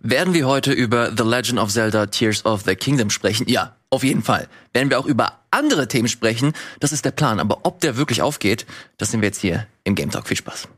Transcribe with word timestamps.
Werden 0.00 0.32
wir 0.32 0.46
heute 0.46 0.72
über 0.72 1.10
The 1.16 1.24
Legend 1.24 1.58
of 1.58 1.70
Zelda 1.72 2.06
Tears 2.06 2.44
of 2.44 2.62
the 2.64 2.76
Kingdom 2.76 3.10
sprechen? 3.10 3.48
Ja, 3.48 3.74
auf 3.90 4.04
jeden 4.04 4.22
Fall. 4.22 4.48
Werden 4.72 4.90
wir 4.90 4.98
auch 5.00 5.06
über 5.06 5.40
andere 5.50 5.88
Themen 5.88 6.08
sprechen? 6.08 6.52
Das 6.78 6.92
ist 6.92 7.04
der 7.04 7.10
Plan. 7.10 7.40
Aber 7.40 7.60
ob 7.64 7.80
der 7.80 7.96
wirklich 7.96 8.22
aufgeht, 8.22 8.64
das 8.96 9.10
sehen 9.10 9.22
wir 9.22 9.26
jetzt 9.28 9.40
hier 9.40 9.66
im 9.82 9.96
Game 9.96 10.12
Talk. 10.12 10.28
Viel 10.28 10.36
Spaß. 10.36 10.68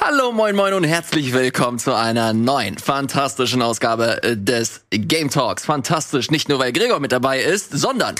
Hallo, 0.00 0.32
moin, 0.32 0.56
moin 0.56 0.74
und 0.74 0.84
herzlich 0.84 1.32
willkommen 1.32 1.78
zu 1.78 1.94
einer 1.94 2.32
neuen, 2.32 2.78
fantastischen 2.78 3.62
Ausgabe 3.62 4.20
des 4.34 4.82
Game 4.90 5.30
Talks. 5.30 5.64
Fantastisch, 5.64 6.32
nicht 6.32 6.48
nur 6.48 6.58
weil 6.58 6.72
Gregor 6.72 6.98
mit 6.98 7.12
dabei 7.12 7.40
ist, 7.42 7.70
sondern 7.70 8.16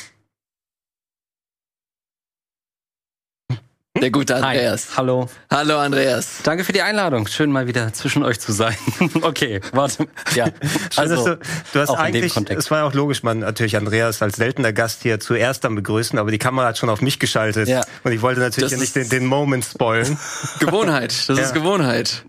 Der 4.00 4.10
gute 4.10 4.36
Andreas. 4.36 4.88
Hi. 4.90 4.96
Hallo. 4.98 5.28
Hallo 5.50 5.78
Andreas. 5.78 6.38
Danke 6.42 6.64
für 6.64 6.72
die 6.72 6.82
Einladung. 6.82 7.26
Schön 7.28 7.50
mal 7.50 7.66
wieder 7.66 7.92
zwischen 7.92 8.22
euch 8.24 8.38
zu 8.38 8.52
sein. 8.52 8.76
okay, 9.22 9.60
warte. 9.72 10.06
Ja. 10.34 10.46
Also 10.96 11.24
du, 11.24 11.38
du 11.72 11.80
hast 11.80 11.90
eigentlich, 11.90 12.34
es 12.36 12.70
war 12.70 12.84
auch 12.84 12.94
logisch, 12.94 13.22
man 13.22 13.40
natürlich 13.40 13.76
Andreas 13.76 14.22
als 14.22 14.36
seltener 14.36 14.72
Gast 14.72 15.02
hier 15.02 15.20
zuerst 15.20 15.64
dann 15.64 15.74
begrüßen, 15.74 16.18
aber 16.18 16.30
die 16.30 16.38
Kamera 16.38 16.68
hat 16.68 16.78
schon 16.78 16.88
auf 16.88 17.02
mich 17.02 17.18
geschaltet 17.18 17.68
ja. 17.68 17.84
und 18.04 18.12
ich 18.12 18.22
wollte 18.22 18.40
natürlich 18.40 18.72
ja 18.72 18.78
nicht 18.78 18.96
den, 18.96 19.08
den 19.08 19.26
Moment 19.26 19.64
spoilen. 19.64 20.18
Gewohnheit, 20.60 21.28
das 21.28 21.38
ja. 21.38 21.44
ist 21.44 21.54
Gewohnheit. 21.54 22.24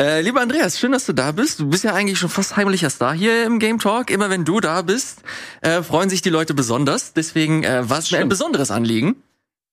Äh, 0.00 0.22
lieber 0.22 0.40
Andreas, 0.40 0.78
schön, 0.78 0.92
dass 0.92 1.06
du 1.06 1.12
da 1.12 1.32
bist. 1.32 1.60
Du 1.60 1.68
bist 1.68 1.84
ja 1.84 1.92
eigentlich 1.94 2.18
schon 2.18 2.30
fast 2.30 2.56
heimlicher 2.56 2.90
Star 2.90 3.14
hier 3.14 3.44
im 3.44 3.58
Game 3.58 3.78
Talk. 3.78 4.10
Immer 4.10 4.30
wenn 4.30 4.44
du 4.44 4.60
da 4.60 4.82
bist, 4.82 5.22
äh, 5.60 5.82
freuen 5.82 6.08
sich 6.08 6.22
die 6.22 6.30
Leute 6.30 6.54
besonders. 6.54 7.12
Deswegen 7.12 7.64
äh, 7.64 7.88
war 7.88 7.98
es 7.98 8.10
mir 8.10 8.18
ein 8.18 8.28
besonderes 8.28 8.70
Anliegen, 8.70 9.16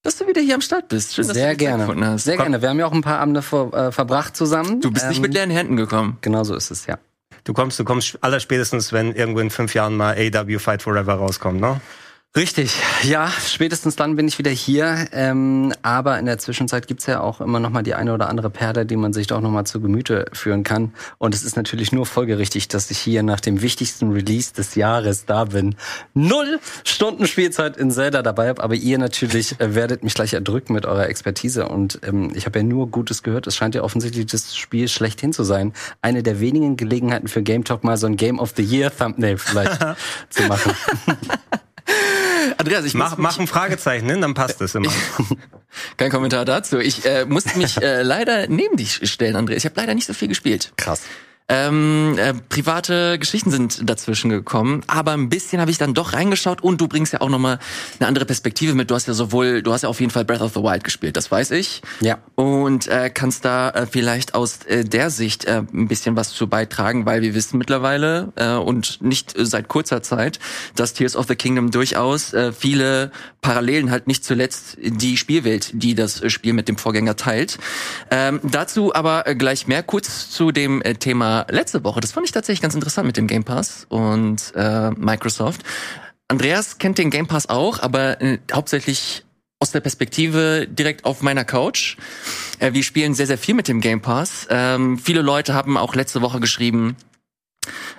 dass 0.04 0.18
du 0.18 0.28
wieder 0.28 0.42
hier 0.42 0.56
am 0.56 0.62
Start 0.62 0.88
bist. 0.88 1.16
Schön, 1.16 1.28
dass 1.28 1.36
Sehr 1.36 1.52
du 1.52 1.58
gerne. 1.58 1.88
Hast. 1.88 2.24
Sehr 2.24 2.36
Komm. 2.38 2.46
gerne. 2.46 2.62
Wir 2.62 2.70
haben 2.70 2.80
ja 2.80 2.86
auch 2.86 2.94
ein 2.94 3.02
paar 3.02 3.20
Abende 3.20 3.42
vor, 3.42 3.74
äh, 3.74 3.92
verbracht 3.92 4.36
zusammen. 4.36 4.82
Du 4.82 4.92
bist 4.92 5.06
ähm, 5.06 5.10
nicht 5.10 5.22
mit 5.22 5.34
leeren 5.34 5.50
Händen 5.50 5.76
gekommen. 5.76 6.18
Genau 6.22 6.44
so 6.44 6.56
ist 6.56 6.72
es, 6.72 6.86
ja. 6.86 6.98
Du 7.44 7.54
kommst, 7.54 7.80
du 7.80 7.84
kommst 7.86 8.18
allerspätestens, 8.22 8.92
wenn 8.92 9.14
irgendwo 9.14 9.40
in 9.40 9.50
fünf 9.50 9.74
Jahren 9.74 9.96
mal 9.96 10.16
AW 10.18 10.60
Fight 10.60 10.82
Forever 10.82 11.14
rauskommt, 11.14 11.62
ne? 11.62 11.80
Richtig, 12.36 12.76
ja, 13.02 13.32
spätestens 13.32 13.96
dann 13.96 14.16
bin 14.16 14.28
ich 14.28 14.38
wieder 14.38 14.52
hier. 14.52 15.08
Ähm, 15.12 15.74
aber 15.82 16.20
in 16.20 16.28
der 16.28 16.38
Zwischenzeit 16.38 16.86
gibt's 16.86 17.08
ja 17.08 17.20
auch 17.20 17.42
immer 17.42 17.60
noch 17.60 17.72
mal 17.72 17.82
die 17.82 17.96
eine 17.96 18.14
oder 18.14 18.30
andere 18.30 18.52
Perle, 18.52 18.86
die 18.86 18.96
man 18.96 19.12
sich 19.12 19.26
doch 19.26 19.42
noch 19.42 19.50
mal 19.50 19.66
zu 19.66 19.82
Gemüte 19.82 20.28
führen 20.34 20.62
kann. 20.62 20.94
Und 21.18 21.34
es 21.34 21.44
ist 21.44 21.56
natürlich 21.56 21.92
nur 21.92 22.06
folgerichtig, 22.06 22.68
dass 22.68 22.92
ich 22.92 23.00
hier 23.00 23.24
nach 23.24 23.40
dem 23.40 23.64
wichtigsten 23.64 24.12
Release 24.12 24.54
des 24.54 24.76
Jahres 24.76 25.26
da 25.26 25.46
bin. 25.46 25.78
Null 26.14 26.60
Stunden 26.84 27.26
Spielzeit 27.26 27.76
in 27.76 27.90
Zelda 27.90 28.22
dabei 28.22 28.50
habe, 28.50 28.62
aber 28.62 28.76
ihr 28.76 29.00
natürlich 29.00 29.60
äh, 29.60 29.74
werdet 29.74 30.04
mich 30.04 30.14
gleich 30.14 30.34
erdrücken 30.34 30.74
mit 30.74 30.86
eurer 30.86 31.10
Expertise. 31.10 31.68
Und 31.68 32.00
ähm, 32.04 32.34
ich 32.36 32.46
habe 32.46 32.60
ja 32.60 32.64
nur 32.64 32.92
Gutes 32.92 33.24
gehört. 33.24 33.48
Es 33.48 33.56
scheint 33.56 33.74
ja 33.74 33.82
offensichtlich 33.82 34.28
das 34.28 34.56
Spiel 34.56 34.90
schlechthin 34.90 35.34
zu 35.34 35.44
sein. 35.44 35.74
Eine 36.04 36.22
der 36.22 36.40
wenigen 36.40 36.78
Gelegenheiten 36.78 37.30
für 37.30 37.42
Game 37.42 37.64
Talk 37.64 37.84
mal 37.84 37.98
so 37.98 38.06
ein 38.06 38.16
Game 38.16 38.38
of 38.38 38.54
the 38.56 38.64
Year 38.64 38.96
Thumbnail 38.96 39.40
vielleicht 39.40 39.80
zu 40.30 40.44
machen. 40.44 40.74
Andreas, 42.58 42.86
ich 42.86 42.94
mach, 42.94 43.18
mach 43.18 43.40
ein 43.40 43.48
Fragezeichen 43.48 44.10
hin, 44.10 44.22
dann 44.22 44.34
passt 44.34 44.62
es 44.62 44.76
immer. 44.76 44.92
Kein 45.98 46.12
Kommentar 46.12 46.46
dazu. 46.46 46.80
Ich 46.80 47.06
äh, 47.06 47.26
muss 47.26 47.56
mich 47.56 47.82
äh, 47.82 48.02
leider 48.02 48.48
neben 48.48 48.78
dich 48.78 49.10
stellen, 49.10 49.36
Andreas. 49.36 49.64
Ich 49.64 49.66
habe 49.66 49.80
leider 49.80 49.94
nicht 49.94 50.08
so 50.08 50.14
viel 50.14 50.28
gespielt. 50.28 50.72
Krass. 50.78 51.02
Ähm, 51.50 52.16
äh, 52.18 52.34
private 52.34 53.18
Geschichten 53.18 53.52
sind 53.52 53.90
dazwischen 53.90 54.30
gekommen, 54.30 54.82
aber 54.88 55.14
ein 55.14 55.30
bisschen 55.30 55.62
habe 55.62 55.72
ich 55.72 55.78
dann 55.78 55.94
doch 55.94 56.12
reingeschaut 56.12 56.62
und 56.62 56.82
du 56.82 56.90
bringst 56.90 57.14
ja 57.14 57.22
auch 57.22 57.30
nochmal 57.30 57.60
eine 58.00 58.08
andere 58.08 58.26
Perspektive 58.26 58.74
mit. 58.74 58.92
Du 58.92 58.96
hast 58.96 59.08
ja 59.08 59.14
sowohl, 59.14 59.62
du 59.62 59.72
hast 59.72 59.84
ja 59.84 59.90
auf 59.90 60.02
jeden 60.02 60.12
Fall 60.12 60.26
Breath 60.26 60.42
of 60.42 60.54
the 60.56 60.60
Wild 60.60 60.84
gespielt, 60.84 61.16
das 61.16 61.32
weiß 61.32 61.52
ich. 61.52 61.82
Ja. 62.02 62.18
Und 62.36 62.88
äh, 62.88 63.10
kannst 63.10 63.46
da 63.46 63.70
äh, 63.70 63.88
vielleicht 63.90 64.36
aus 64.36 64.64
äh, 64.66 64.84
der 64.84 65.10
Sicht 65.10 65.46
äh, 65.46 65.64
ein 65.74 65.88
bisschen 65.88 66.18
was 66.18 66.34
zu 66.34 66.48
beitragen, 66.48 67.06
weil 67.06 67.22
wir 67.22 67.34
wissen 67.34 67.58
mittlerweile 67.58 68.34
äh, 68.36 68.56
und 68.56 69.02
nicht 69.02 69.38
äh, 69.38 69.46
seit 69.46 69.70
kurzer 69.70 70.04
Zeit, 70.04 70.40
dass 70.76 70.94
Tears 70.96 71.16
of 71.16 71.28
the 71.30 71.36
Kingdom 71.36 71.72
durchaus 71.72 72.34
äh, 72.34 72.52
viele 72.52 73.10
Parallelen 73.40 73.90
halt 73.90 74.08
nicht 74.08 74.26
zuletzt 74.26 74.78
die 74.82 75.16
Spielwelt, 75.16 75.72
die 75.72 75.96
das 75.96 76.22
äh, 76.22 76.30
Spiel 76.30 76.52
mit 76.52 76.68
dem 76.68 76.78
Vorgänger 76.78 77.16
teilt. 77.16 77.58
Ähm, 78.12 78.42
dazu 78.44 78.94
aber 78.94 79.26
äh, 79.26 79.36
gleich 79.36 79.68
mehr 79.68 79.82
kurz 79.82 80.30
zu 80.30 80.52
dem 80.52 80.82
äh, 80.82 80.96
Letzte 81.50 81.84
Woche. 81.84 82.00
Das 82.00 82.12
fand 82.12 82.26
ich 82.26 82.32
tatsächlich 82.32 82.62
ganz 82.62 82.76
interessant 82.76 83.08
mit 83.08 83.18
dem 83.18 83.28
Game 83.28 83.44
Pass 83.44 83.86
und 83.90 84.54
äh, 84.56 84.92
Microsoft. 84.92 85.62
Andreas 86.28 86.78
kennt 86.78 86.98
den 86.98 87.10
Game 87.10 87.28
Pass 87.28 87.48
auch, 87.50 87.80
aber 87.82 88.22
äh, 88.22 88.40
hauptsächlich 88.52 89.24
aus 89.60 89.72
der 89.72 89.80
Perspektive 89.80 90.68
direkt 90.70 91.06
auf 91.06 91.22
meiner 91.22 91.46
Couch. 91.46 91.98
Äh, 92.60 92.74
wir 92.74 92.84
spielen 92.84 93.14
sehr, 93.14 93.28
sehr 93.28 93.38
viel 93.38 93.56
mit 93.56 93.68
dem 93.68 93.82
Game 93.82 94.02
Pass. 94.02 94.48
Ähm, 94.50 94.98
viele 94.98 95.22
Leute 95.22 95.54
haben 95.54 95.78
auch 95.78 95.96
letzte 95.96 96.22
Woche 96.22 96.40
geschrieben, 96.40 96.96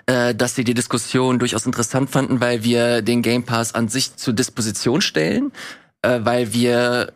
äh, 0.07 0.35
dass 0.35 0.55
sie 0.55 0.65
die 0.65 0.75
Diskussion 0.75 1.39
durchaus 1.39 1.67
interessant 1.67 2.11
fanden, 2.11 2.41
weil 2.41 2.65
wir 2.65 3.03
den 3.03 3.23
Game 3.23 3.45
Pass 3.45 3.75
an 3.75 3.89
sich 3.89 4.17
zur 4.17 4.35
Disposition 4.35 5.01
stellen, 5.01 5.53
äh, 6.03 6.21
weil 6.23 6.53
wir 6.53 7.13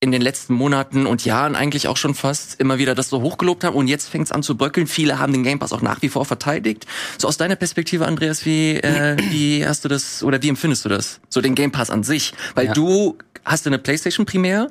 in 0.00 0.12
den 0.12 0.20
letzten 0.20 0.52
Monaten 0.52 1.06
und 1.06 1.24
Jahren 1.24 1.54
eigentlich 1.54 1.88
auch 1.88 1.96
schon 1.96 2.14
fast 2.14 2.60
immer 2.60 2.78
wieder 2.78 2.94
das 2.94 3.08
so 3.08 3.22
hochgelobt 3.22 3.64
haben 3.64 3.74
und 3.74 3.88
jetzt 3.88 4.08
fängt 4.08 4.26
es 4.26 4.32
an 4.32 4.42
zu 4.42 4.56
bröckeln. 4.56 4.86
Viele 4.86 5.18
haben 5.18 5.32
den 5.32 5.42
Game 5.42 5.58
Pass 5.58 5.72
auch 5.72 5.80
nach 5.80 6.02
wie 6.02 6.10
vor 6.10 6.26
verteidigt. 6.26 6.86
So 7.16 7.28
aus 7.28 7.38
deiner 7.38 7.56
Perspektive, 7.56 8.06
Andreas, 8.06 8.44
wie, 8.44 8.76
äh, 8.76 9.16
wie 9.30 9.66
hast 9.66 9.84
du 9.84 9.88
das 9.88 10.22
oder 10.22 10.42
wie 10.42 10.50
empfindest 10.50 10.84
du 10.84 10.90
das? 10.90 11.20
So 11.30 11.40
den 11.40 11.54
Game 11.54 11.72
Pass 11.72 11.88
an 11.88 12.02
sich, 12.02 12.34
weil 12.54 12.66
ja. 12.66 12.72
du 12.74 13.16
hast 13.44 13.66
eine 13.66 13.78
PlayStation 13.78 14.26
primär 14.26 14.70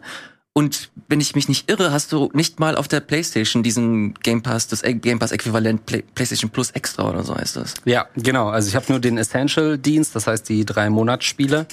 und 0.57 0.89
wenn 1.09 1.19
ich 1.19 1.35
mich 1.35 1.49
nicht 1.49 1.69
irre, 1.69 1.91
hast 1.91 2.13
du 2.13 2.29
nicht 2.31 2.61
mal 2.61 2.77
auf 2.77 2.87
der 2.87 3.01
PlayStation 3.01 3.61
diesen 3.61 4.13
Game 4.15 4.41
Pass, 4.41 4.69
das 4.69 4.83
Game 4.83 5.19
Pass 5.19 5.33
Äquivalent 5.33 5.85
Play 5.85 6.01
PlayStation 6.15 6.49
Plus 6.49 6.71
Extra 6.71 7.09
oder 7.09 7.23
so 7.23 7.35
heißt 7.35 7.57
das. 7.57 7.73
Ja, 7.83 8.07
genau. 8.15 8.47
Also 8.47 8.69
ich 8.69 8.75
habe 8.77 8.85
nur 8.87 9.01
den 9.01 9.17
Essential 9.17 9.77
Dienst, 9.77 10.15
das 10.15 10.27
heißt 10.27 10.47
die 10.47 10.63
drei 10.63 10.89
Monatsspiele, 10.89 11.67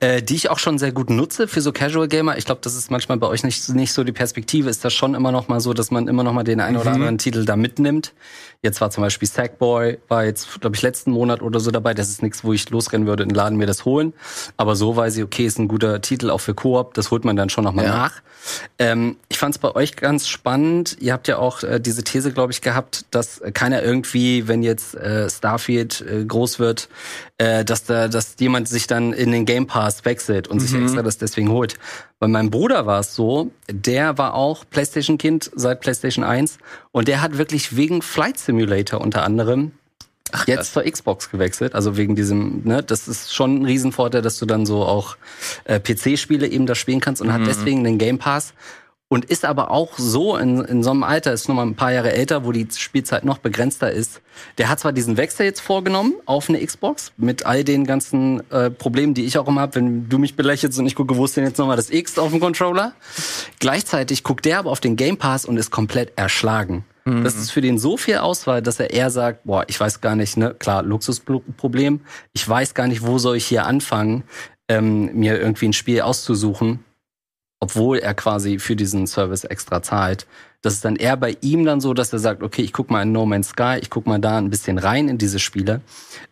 äh, 0.00 0.22
die 0.22 0.36
ich 0.36 0.48
auch 0.48 0.58
schon 0.58 0.78
sehr 0.78 0.90
gut 0.90 1.10
nutze 1.10 1.46
für 1.48 1.60
so 1.60 1.70
Casual 1.70 2.08
Gamer. 2.08 2.38
Ich 2.38 2.46
glaube, 2.46 2.62
das 2.64 2.74
ist 2.74 2.90
manchmal 2.90 3.18
bei 3.18 3.26
euch 3.26 3.44
nicht 3.44 3.68
nicht 3.68 3.92
so 3.92 4.04
die 4.04 4.12
Perspektive. 4.12 4.70
Ist 4.70 4.86
das 4.86 4.94
schon 4.94 5.14
immer 5.14 5.30
noch 5.30 5.48
mal 5.48 5.60
so, 5.60 5.74
dass 5.74 5.90
man 5.90 6.08
immer 6.08 6.24
noch 6.24 6.32
mal 6.32 6.44
den 6.44 6.60
einen 6.60 6.76
mhm. 6.76 6.80
oder 6.80 6.92
anderen 6.92 7.18
Titel 7.18 7.44
da 7.44 7.56
mitnimmt. 7.56 8.14
Jetzt 8.62 8.80
war 8.80 8.90
zum 8.90 9.02
Beispiel 9.02 9.28
Sackboy, 9.28 9.98
war 10.08 10.24
jetzt, 10.24 10.62
glaube 10.62 10.74
ich, 10.74 10.80
letzten 10.80 11.10
Monat 11.10 11.42
oder 11.42 11.60
so 11.60 11.70
dabei. 11.70 11.92
Das 11.92 12.08
ist 12.08 12.22
nichts, 12.22 12.44
wo 12.44 12.54
ich 12.54 12.70
losrennen 12.70 13.06
würde, 13.06 13.22
in 13.22 13.28
den 13.28 13.34
Laden 13.34 13.58
mir 13.58 13.66
das 13.66 13.84
holen. 13.84 14.14
Aber 14.56 14.74
so 14.74 14.96
weiß 14.96 15.18
ich, 15.18 15.22
okay, 15.22 15.44
ist 15.44 15.58
ein 15.58 15.68
guter 15.68 16.00
Titel 16.00 16.30
auch 16.30 16.40
für 16.40 16.54
Koop. 16.54 16.94
Das 16.94 17.10
holt 17.10 17.26
man 17.26 17.36
dann 17.36 17.50
schon 17.50 17.64
nochmal 17.64 17.84
ja. 17.84 17.94
nach. 17.94 18.13
Ähm, 18.78 19.16
ich 19.28 19.38
fand 19.38 19.54
es 19.54 19.58
bei 19.58 19.74
euch 19.74 19.96
ganz 19.96 20.28
spannend. 20.28 20.96
Ihr 21.00 21.12
habt 21.12 21.28
ja 21.28 21.38
auch 21.38 21.62
äh, 21.62 21.80
diese 21.80 22.04
These, 22.04 22.32
glaube 22.32 22.52
ich, 22.52 22.60
gehabt, 22.60 23.06
dass 23.10 23.40
keiner 23.54 23.82
irgendwie, 23.82 24.48
wenn 24.48 24.62
jetzt 24.62 24.94
äh, 24.94 25.28
Starfield 25.30 26.02
äh, 26.02 26.24
groß 26.24 26.58
wird, 26.58 26.88
äh, 27.38 27.64
dass 27.64 27.84
da, 27.84 28.08
dass 28.08 28.36
jemand 28.38 28.68
sich 28.68 28.86
dann 28.86 29.12
in 29.12 29.32
den 29.32 29.46
Game 29.46 29.66
Pass 29.66 30.04
wechselt 30.04 30.48
und 30.48 30.58
mhm. 30.58 30.66
sich 30.66 30.80
extra 30.80 31.02
das 31.02 31.18
deswegen 31.18 31.50
holt. 31.50 31.76
Bei 32.18 32.28
meinem 32.28 32.50
Bruder 32.50 32.86
war 32.86 33.00
es 33.00 33.14
so, 33.14 33.50
der 33.70 34.18
war 34.18 34.34
auch 34.34 34.64
PlayStation-Kind 34.68 35.50
seit 35.54 35.80
PlayStation 35.80 36.24
1 36.24 36.58
und 36.92 37.08
der 37.08 37.22
hat 37.22 37.38
wirklich 37.38 37.76
wegen 37.76 38.02
Flight 38.02 38.38
Simulator 38.38 39.00
unter 39.00 39.24
anderem 39.24 39.72
Ach, 40.32 40.48
jetzt 40.48 40.72
zur 40.72 40.82
Xbox 40.84 41.30
gewechselt. 41.30 41.74
Also 41.74 41.96
wegen 41.96 42.16
diesem, 42.16 42.62
ne, 42.64 42.82
das 42.82 43.08
ist 43.08 43.34
schon 43.34 43.60
ein 43.60 43.64
Riesenvorteil, 43.64 44.22
dass 44.22 44.38
du 44.38 44.46
dann 44.46 44.66
so 44.66 44.84
auch 44.84 45.16
äh, 45.64 45.78
PC-Spiele 45.78 46.46
eben 46.48 46.66
da 46.66 46.74
spielen 46.74 47.00
kannst 47.00 47.20
und 47.22 47.28
mhm. 47.28 47.32
hat 47.32 47.46
deswegen 47.46 47.84
den 47.84 47.98
Game 47.98 48.18
Pass 48.18 48.54
und 49.08 49.26
ist 49.26 49.44
aber 49.44 49.70
auch 49.70 49.96
so 49.96 50.36
in, 50.36 50.60
in 50.64 50.82
so 50.82 50.90
einem 50.90 51.04
Alter, 51.04 51.32
ist 51.32 51.48
noch 51.48 51.54
mal 51.54 51.62
ein 51.62 51.76
paar 51.76 51.92
Jahre 51.92 52.12
älter, 52.12 52.44
wo 52.44 52.52
die 52.52 52.66
Spielzeit 52.74 53.24
noch 53.24 53.38
begrenzter 53.38 53.92
ist. 53.92 54.22
Der 54.58 54.68
hat 54.68 54.80
zwar 54.80 54.92
diesen 54.92 55.16
Wechsel 55.16 55.46
jetzt 55.46 55.60
vorgenommen 55.60 56.14
auf 56.26 56.48
eine 56.48 56.64
Xbox 56.64 57.12
mit 57.16 57.46
all 57.46 57.62
den 57.62 57.86
ganzen 57.86 58.42
äh, 58.50 58.70
Problemen, 58.70 59.14
die 59.14 59.24
ich 59.24 59.38
auch 59.38 59.46
immer 59.46 59.60
habe, 59.60 59.76
wenn 59.76 60.08
du 60.08 60.18
mich 60.18 60.36
belächelst 60.36 60.78
und 60.78 60.86
ich 60.86 60.96
gucke, 60.96 61.16
wo 61.16 61.26
ist 61.26 61.36
denn 61.36 61.44
jetzt 61.44 61.58
nochmal 61.58 61.76
das 61.76 61.90
X 61.90 62.18
auf 62.18 62.30
dem 62.30 62.40
Controller? 62.40 62.94
Gleichzeitig 63.60 64.24
guckt 64.24 64.46
der 64.46 64.58
aber 64.58 64.70
auf 64.70 64.80
den 64.80 64.96
Game 64.96 65.16
Pass 65.16 65.44
und 65.44 65.58
ist 65.58 65.70
komplett 65.70 66.12
erschlagen. 66.16 66.84
Mhm. 67.04 67.24
Das 67.24 67.36
ist 67.36 67.50
für 67.50 67.60
den 67.60 67.78
so 67.78 67.96
viel 67.96 68.18
Auswahl, 68.18 68.62
dass 68.62 68.80
er 68.80 68.90
eher 68.90 69.10
sagt, 69.10 69.44
boah, 69.44 69.64
ich 69.68 69.78
weiß 69.78 70.00
gar 70.00 70.16
nicht, 70.16 70.36
ne, 70.36 70.54
klar, 70.54 70.82
Luxusproblem, 70.82 72.00
ich 72.32 72.48
weiß 72.48 72.74
gar 72.74 72.86
nicht, 72.86 73.06
wo 73.06 73.18
soll 73.18 73.36
ich 73.36 73.46
hier 73.46 73.66
anfangen, 73.66 74.24
ähm, 74.68 75.14
mir 75.14 75.38
irgendwie 75.38 75.68
ein 75.68 75.72
Spiel 75.72 76.00
auszusuchen 76.00 76.80
obwohl 77.64 77.98
er 77.98 78.12
quasi 78.12 78.58
für 78.58 78.76
diesen 78.76 79.06
Service 79.06 79.44
extra 79.44 79.80
zahlt. 79.80 80.26
Das 80.60 80.74
ist 80.74 80.84
dann 80.84 80.96
eher 80.96 81.16
bei 81.16 81.38
ihm 81.40 81.64
dann 81.64 81.80
so, 81.80 81.94
dass 81.94 82.12
er 82.12 82.18
sagt, 82.18 82.42
okay, 82.42 82.60
ich 82.60 82.74
guck 82.74 82.90
mal 82.90 83.02
in 83.02 83.12
No 83.12 83.24
Man's 83.24 83.48
Sky, 83.48 83.78
ich 83.80 83.88
guck 83.88 84.06
mal 84.06 84.18
da 84.18 84.36
ein 84.36 84.50
bisschen 84.50 84.76
rein 84.76 85.08
in 85.08 85.16
diese 85.16 85.38
Spiele. 85.38 85.80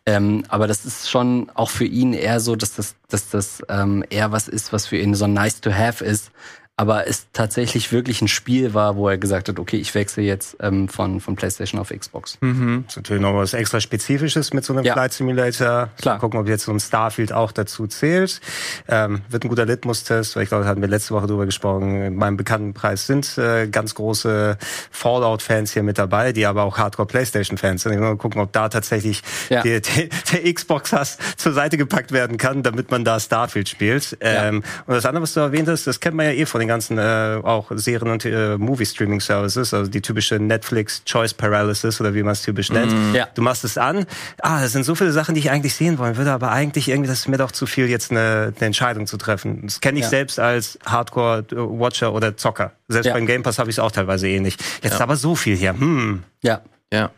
Ähm, 0.04 0.44
aber 0.48 0.66
das 0.66 0.84
ist 0.84 1.10
schon 1.10 1.50
auch 1.54 1.70
für 1.70 1.86
ihn 1.86 2.12
eher 2.12 2.38
so, 2.40 2.54
dass 2.54 2.74
das, 2.74 2.96
dass 3.08 3.30
das 3.30 3.62
ähm, 3.70 4.04
eher 4.10 4.30
was 4.30 4.46
ist, 4.46 4.74
was 4.74 4.86
für 4.86 4.98
ihn 4.98 5.14
so 5.14 5.26
nice 5.26 5.62
to 5.62 5.72
have 5.72 6.04
ist, 6.04 6.32
aber 6.76 7.06
es 7.06 7.26
tatsächlich 7.32 7.92
wirklich 7.92 8.22
ein 8.22 8.28
Spiel 8.28 8.72
war, 8.72 8.96
wo 8.96 9.06
er 9.08 9.18
gesagt 9.18 9.48
hat, 9.48 9.58
okay, 9.58 9.76
ich 9.76 9.94
wechsle 9.94 10.22
jetzt 10.22 10.56
ähm, 10.60 10.88
von, 10.88 11.20
von 11.20 11.36
PlayStation 11.36 11.78
auf 11.78 11.90
Xbox. 11.90 12.38
Mhm. 12.40 12.84
Das 12.86 12.94
ist 12.94 12.96
natürlich 12.96 13.22
noch 13.22 13.34
was 13.34 13.52
extra 13.52 13.78
Spezifisches 13.78 14.54
mit 14.54 14.64
so 14.64 14.72
einem 14.72 14.84
ja. 14.84 14.94
Flight 14.94 15.12
Simulator. 15.12 15.90
Klar. 16.00 16.14
Mal 16.14 16.20
gucken, 16.20 16.40
ob 16.40 16.48
jetzt 16.48 16.64
so 16.64 16.72
ein 16.72 16.80
Starfield 16.80 17.32
auch 17.32 17.52
dazu 17.52 17.86
zählt. 17.86 18.40
Ähm, 18.88 19.20
wird 19.28 19.44
ein 19.44 19.48
guter 19.50 19.66
Litmus-Test, 19.66 20.34
weil 20.34 20.44
ich 20.44 20.48
glaube, 20.48 20.64
da 20.64 20.70
hatten 20.70 20.80
wir 20.80 20.88
letzte 20.88 21.14
Woche 21.14 21.26
drüber 21.26 21.44
gesprochen. 21.44 22.02
In 22.02 22.16
meinem 22.16 22.38
Bekanntenkreis 22.38 23.06
sind 23.06 23.36
äh, 23.36 23.68
ganz 23.68 23.94
große 23.94 24.56
Fallout-Fans 24.90 25.74
hier 25.74 25.82
mit 25.82 25.98
dabei, 25.98 26.32
die 26.32 26.46
aber 26.46 26.62
auch 26.62 26.78
Hardcore-Playstation-Fans 26.78 27.82
sind. 27.82 28.00
Mal 28.00 28.16
gucken, 28.16 28.40
ob 28.40 28.50
da 28.52 28.70
tatsächlich 28.70 29.22
ja. 29.50 29.60
die, 29.62 29.82
die, 29.82 30.08
der 30.32 30.54
Xbox-Hass 30.54 31.18
zur 31.36 31.52
Seite 31.52 31.76
gepackt 31.76 32.12
werden 32.12 32.38
kann, 32.38 32.62
damit 32.62 32.90
man 32.90 33.04
da 33.04 33.20
Starfield 33.20 33.68
spielt. 33.68 34.16
Ähm, 34.20 34.62
Und 34.86 34.94
das 34.94 35.04
andere, 35.04 35.24
was 35.24 35.34
du 35.34 35.40
erwähnt 35.40 35.68
hast, 35.68 35.86
das 35.86 36.00
kennt 36.00 36.16
man 36.16 36.24
ja 36.26 36.32
eh 36.32 36.46
von 36.46 36.61
den 36.62 36.68
ganzen 36.68 36.98
äh, 36.98 37.40
auch 37.42 37.70
Serien 37.74 38.10
und 38.10 38.24
äh, 38.24 38.56
Movie-Streaming-Services, 38.56 39.74
also 39.74 39.90
die 39.90 40.00
typische 40.00 40.38
Netflix 40.38 41.02
Choice 41.04 41.34
Paralysis 41.34 42.00
oder 42.00 42.14
wie 42.14 42.22
man 42.22 42.32
es 42.32 42.42
typisch 42.42 42.70
nennt. 42.70 42.92
Mm, 42.92 43.14
ja. 43.14 43.28
Du 43.34 43.42
machst 43.42 43.64
es 43.64 43.76
an, 43.76 44.06
ah, 44.40 44.60
das 44.60 44.72
sind 44.72 44.84
so 44.84 44.94
viele 44.94 45.12
Sachen, 45.12 45.34
die 45.34 45.40
ich 45.40 45.50
eigentlich 45.50 45.74
sehen 45.74 45.98
wollen 45.98 46.16
würde, 46.16 46.32
aber 46.32 46.50
eigentlich 46.52 46.88
irgendwie, 46.88 47.08
das 47.08 47.20
ist 47.20 47.28
mir 47.28 47.38
doch 47.38 47.52
zu 47.52 47.66
viel, 47.66 47.88
jetzt 47.88 48.10
eine, 48.10 48.52
eine 48.56 48.66
Entscheidung 48.66 49.06
zu 49.06 49.16
treffen. 49.16 49.62
Das 49.64 49.80
kenne 49.80 49.98
ich 49.98 50.04
ja. 50.04 50.10
selbst 50.10 50.38
als 50.38 50.78
Hardcore-Watcher 50.86 52.12
oder 52.12 52.36
Zocker. 52.36 52.72
Selbst 52.88 53.08
ja. 53.08 53.14
beim 53.14 53.26
Game 53.26 53.42
Pass 53.42 53.58
habe 53.58 53.70
ich 53.70 53.76
es 53.76 53.80
auch 53.80 53.92
teilweise 53.92 54.28
eh 54.28 54.40
nicht. 54.40 54.62
Jetzt 54.82 55.00
aber 55.00 55.16
so 55.16 55.34
viel 55.34 55.56
hier. 55.56 55.72
Hm. 55.72 56.22
Ja, 56.42 56.62
ja. 56.92 57.10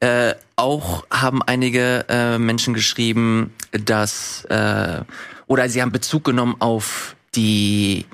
Äh, 0.00 0.34
auch 0.56 1.04
haben 1.10 1.42
einige 1.42 2.06
äh, 2.08 2.38
Menschen 2.38 2.72
geschrieben, 2.72 3.52
dass 3.72 4.44
äh, 4.46 5.00
oder 5.46 5.68
sie 5.68 5.82
haben 5.82 5.92
Bezug 5.92 6.24
genommen 6.24 6.56
auf 6.58 7.16
die 7.34 8.06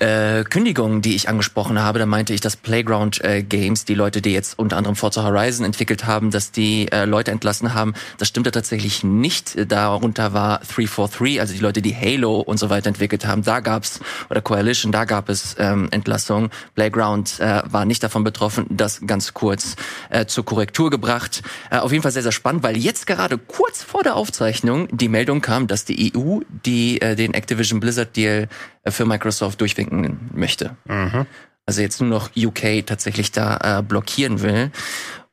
äh, 0.00 0.44
Kündigung, 0.44 1.02
die 1.02 1.14
ich 1.14 1.28
angesprochen 1.28 1.80
habe, 1.80 1.98
da 1.98 2.06
meinte 2.06 2.32
ich, 2.32 2.40
dass 2.40 2.56
Playground 2.56 3.22
äh, 3.22 3.42
Games, 3.42 3.84
die 3.84 3.94
Leute, 3.94 4.20
die 4.20 4.32
jetzt 4.32 4.58
unter 4.58 4.76
anderem 4.76 4.96
Forza 4.96 5.22
Horizon 5.22 5.64
entwickelt 5.64 6.04
haben, 6.04 6.30
dass 6.30 6.50
die 6.50 6.90
äh, 6.90 7.04
Leute 7.04 7.30
entlassen 7.30 7.74
haben. 7.74 7.94
Das 8.18 8.28
stimmte 8.28 8.50
tatsächlich 8.50 9.04
nicht. 9.04 9.56
Darunter 9.70 10.32
war 10.32 10.58
343, 10.60 11.40
also 11.40 11.54
die 11.54 11.60
Leute, 11.60 11.82
die 11.82 11.94
Halo 11.94 12.40
und 12.40 12.58
so 12.58 12.70
weiter 12.70 12.88
entwickelt 12.88 13.26
haben. 13.26 13.42
Da 13.42 13.60
gab's, 13.60 14.00
oder 14.30 14.40
Coalition, 14.40 14.90
da 14.90 15.04
gab 15.04 15.28
es 15.28 15.56
ähm, 15.58 15.88
Entlassungen. 15.90 16.50
Playground 16.74 17.38
äh, 17.40 17.62
war 17.66 17.84
nicht 17.84 18.02
davon 18.02 18.24
betroffen. 18.24 18.66
Das 18.70 19.00
ganz 19.06 19.32
kurz 19.32 19.76
äh, 20.10 20.26
zur 20.26 20.44
Korrektur 20.44 20.90
gebracht. 20.90 21.42
Äh, 21.70 21.78
auf 21.78 21.92
jeden 21.92 22.02
Fall 22.02 22.12
sehr, 22.12 22.22
sehr 22.22 22.32
spannend, 22.32 22.62
weil 22.62 22.76
jetzt 22.76 23.06
gerade 23.06 23.38
kurz 23.38 23.82
vor 23.82 24.02
der 24.02 24.16
Aufzeichnung 24.16 24.88
die 24.90 25.08
Meldung 25.08 25.40
kam, 25.40 25.66
dass 25.66 25.84
die 25.84 26.12
EU 26.16 26.40
die 26.64 27.00
äh, 27.00 27.14
den 27.14 27.34
Activision 27.34 27.80
Blizzard 27.80 28.16
Deal 28.16 28.42
äh, 28.42 28.46
für 28.86 29.06
Microsoft 29.06 29.60
durchwinken 29.60 30.30
möchte. 30.34 30.76
Mhm. 30.84 31.26
Also 31.66 31.80
jetzt 31.80 32.00
nur 32.00 32.10
noch 32.10 32.30
UK 32.36 32.86
tatsächlich 32.86 33.32
da 33.32 33.78
äh, 33.78 33.82
blockieren 33.82 34.42
will. 34.42 34.70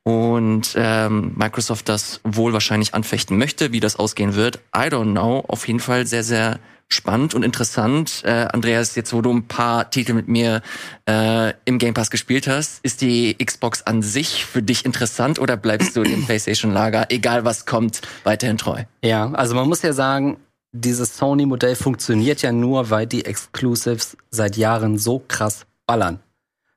Und 0.04 0.74
ähm, 0.76 1.32
Microsoft 1.36 1.88
das 1.88 2.20
wohl 2.24 2.52
wahrscheinlich 2.52 2.94
anfechten 2.94 3.38
möchte. 3.38 3.72
Wie 3.72 3.80
das 3.80 3.96
ausgehen 3.96 4.34
wird, 4.34 4.56
I 4.74 4.88
don't 4.88 5.12
know. 5.12 5.44
Auf 5.46 5.68
jeden 5.68 5.78
Fall 5.78 6.06
sehr, 6.06 6.24
sehr 6.24 6.58
spannend 6.88 7.34
und 7.34 7.42
interessant. 7.42 8.22
Äh, 8.24 8.48
Andreas, 8.52 8.94
jetzt 8.96 9.12
wo 9.12 9.22
du 9.22 9.32
ein 9.32 9.46
paar 9.46 9.90
Titel 9.90 10.12
mit 10.12 10.28
mir 10.28 10.62
äh, 11.08 11.52
im 11.64 11.78
Game 11.78 11.94
Pass 11.94 12.10
gespielt 12.10 12.46
hast, 12.46 12.84
ist 12.84 13.00
die 13.00 13.36
Xbox 13.42 13.82
an 13.82 14.02
sich 14.02 14.44
für 14.44 14.62
dich 14.62 14.84
interessant 14.84 15.38
oder 15.38 15.56
bleibst 15.56 15.96
du 15.96 16.02
dem 16.02 16.24
PlayStation-Lager, 16.26 17.06
egal 17.10 17.44
was 17.44 17.64
kommt, 17.64 18.02
weiterhin 18.24 18.58
treu? 18.58 18.84
Ja, 19.02 19.30
also 19.32 19.54
man 19.54 19.68
muss 19.68 19.82
ja 19.82 19.92
sagen, 19.92 20.36
dieses 20.72 21.16
Sony-Modell 21.18 21.76
funktioniert 21.76 22.42
ja 22.42 22.50
nur, 22.50 22.90
weil 22.90 23.06
die 23.06 23.24
Exclusives 23.24 24.16
seit 24.30 24.56
Jahren 24.56 24.98
so 24.98 25.22
krass 25.28 25.66
ballern. 25.86 26.20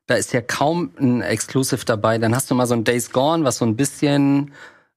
Da 0.07 0.15
ist 0.15 0.33
ja 0.33 0.41
kaum 0.41 0.91
ein 0.99 1.21
Exclusive 1.21 1.85
dabei. 1.85 2.17
Dann 2.17 2.35
hast 2.35 2.51
du 2.51 2.55
mal 2.55 2.67
so 2.67 2.75
ein 2.75 2.83
Days 2.83 3.11
Gone, 3.11 3.43
was 3.43 3.57
so 3.57 3.65
ein 3.65 3.75
bisschen 3.75 4.51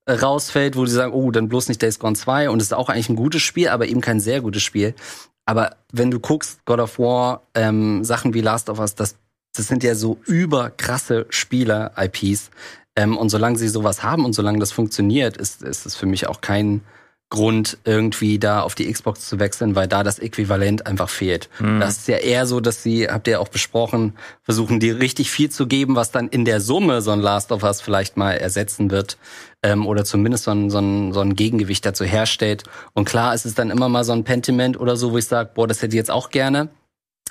rausfällt, 0.08 0.76
wo 0.76 0.84
die 0.84 0.90
sagen, 0.90 1.12
oh, 1.12 1.30
dann 1.30 1.48
bloß 1.48 1.68
nicht 1.68 1.80
Days 1.80 1.98
Gone 1.98 2.16
2 2.16 2.50
und 2.50 2.60
es 2.60 2.68
ist 2.68 2.72
auch 2.72 2.88
eigentlich 2.88 3.08
ein 3.08 3.16
gutes 3.16 3.42
Spiel, 3.42 3.68
aber 3.68 3.86
eben 3.86 4.00
kein 4.00 4.20
sehr 4.20 4.40
gutes 4.40 4.62
Spiel. 4.62 4.94
Aber 5.44 5.76
wenn 5.92 6.10
du 6.10 6.18
guckst, 6.18 6.64
God 6.64 6.80
of 6.80 6.98
War, 6.98 7.42
ähm, 7.54 8.04
Sachen 8.04 8.34
wie 8.34 8.40
Last 8.40 8.68
of 8.68 8.80
Us, 8.80 8.94
das, 8.94 9.16
das 9.54 9.66
sind 9.66 9.82
ja 9.82 9.94
so 9.94 10.18
überkrasse 10.26 11.26
Spieler-IPs. 11.30 12.50
Ähm, 12.96 13.16
und 13.16 13.30
solange 13.30 13.56
sie 13.56 13.68
sowas 13.68 14.02
haben 14.02 14.24
und 14.24 14.32
solange 14.32 14.58
das 14.58 14.72
funktioniert, 14.72 15.36
ist, 15.36 15.62
ist 15.62 15.86
es 15.86 15.94
für 15.94 16.06
mich 16.06 16.26
auch 16.26 16.40
kein 16.40 16.82
Grund, 17.30 17.76
irgendwie 17.84 18.38
da 18.38 18.62
auf 18.62 18.74
die 18.74 18.90
Xbox 18.90 19.28
zu 19.28 19.38
wechseln, 19.38 19.74
weil 19.74 19.86
da 19.86 20.02
das 20.02 20.18
Äquivalent 20.18 20.86
einfach 20.86 21.10
fehlt. 21.10 21.50
Mhm. 21.60 21.78
Das 21.78 21.98
ist 21.98 22.08
ja 22.08 22.16
eher 22.16 22.46
so, 22.46 22.60
dass 22.60 22.82
sie, 22.82 23.06
habt 23.06 23.28
ihr 23.28 23.40
auch 23.40 23.48
besprochen, 23.48 24.14
versuchen, 24.42 24.80
die 24.80 24.90
richtig 24.90 25.30
viel 25.30 25.50
zu 25.50 25.66
geben, 25.66 25.94
was 25.94 26.10
dann 26.10 26.28
in 26.28 26.46
der 26.46 26.62
Summe 26.62 27.02
so 27.02 27.10
ein 27.10 27.20
Last 27.20 27.52
of 27.52 27.64
Us 27.64 27.82
vielleicht 27.82 28.16
mal 28.16 28.32
ersetzen 28.32 28.90
wird. 28.90 29.18
Ähm, 29.62 29.86
oder 29.86 30.04
zumindest 30.04 30.44
so 30.44 30.52
ein, 30.52 30.70
so, 30.70 30.78
ein, 30.78 31.12
so 31.12 31.20
ein 31.20 31.36
Gegengewicht 31.36 31.84
dazu 31.84 32.04
herstellt. 32.04 32.64
Und 32.94 33.04
klar 33.04 33.34
ist 33.34 33.44
es 33.44 33.54
dann 33.54 33.70
immer 33.70 33.90
mal 33.90 34.04
so 34.04 34.12
ein 34.12 34.24
Pentiment 34.24 34.80
oder 34.80 34.96
so, 34.96 35.12
wo 35.12 35.18
ich 35.18 35.26
sage, 35.26 35.50
boah, 35.54 35.66
das 35.66 35.82
hätte 35.82 35.96
ich 35.96 35.98
jetzt 35.98 36.10
auch 36.10 36.30
gerne. 36.30 36.70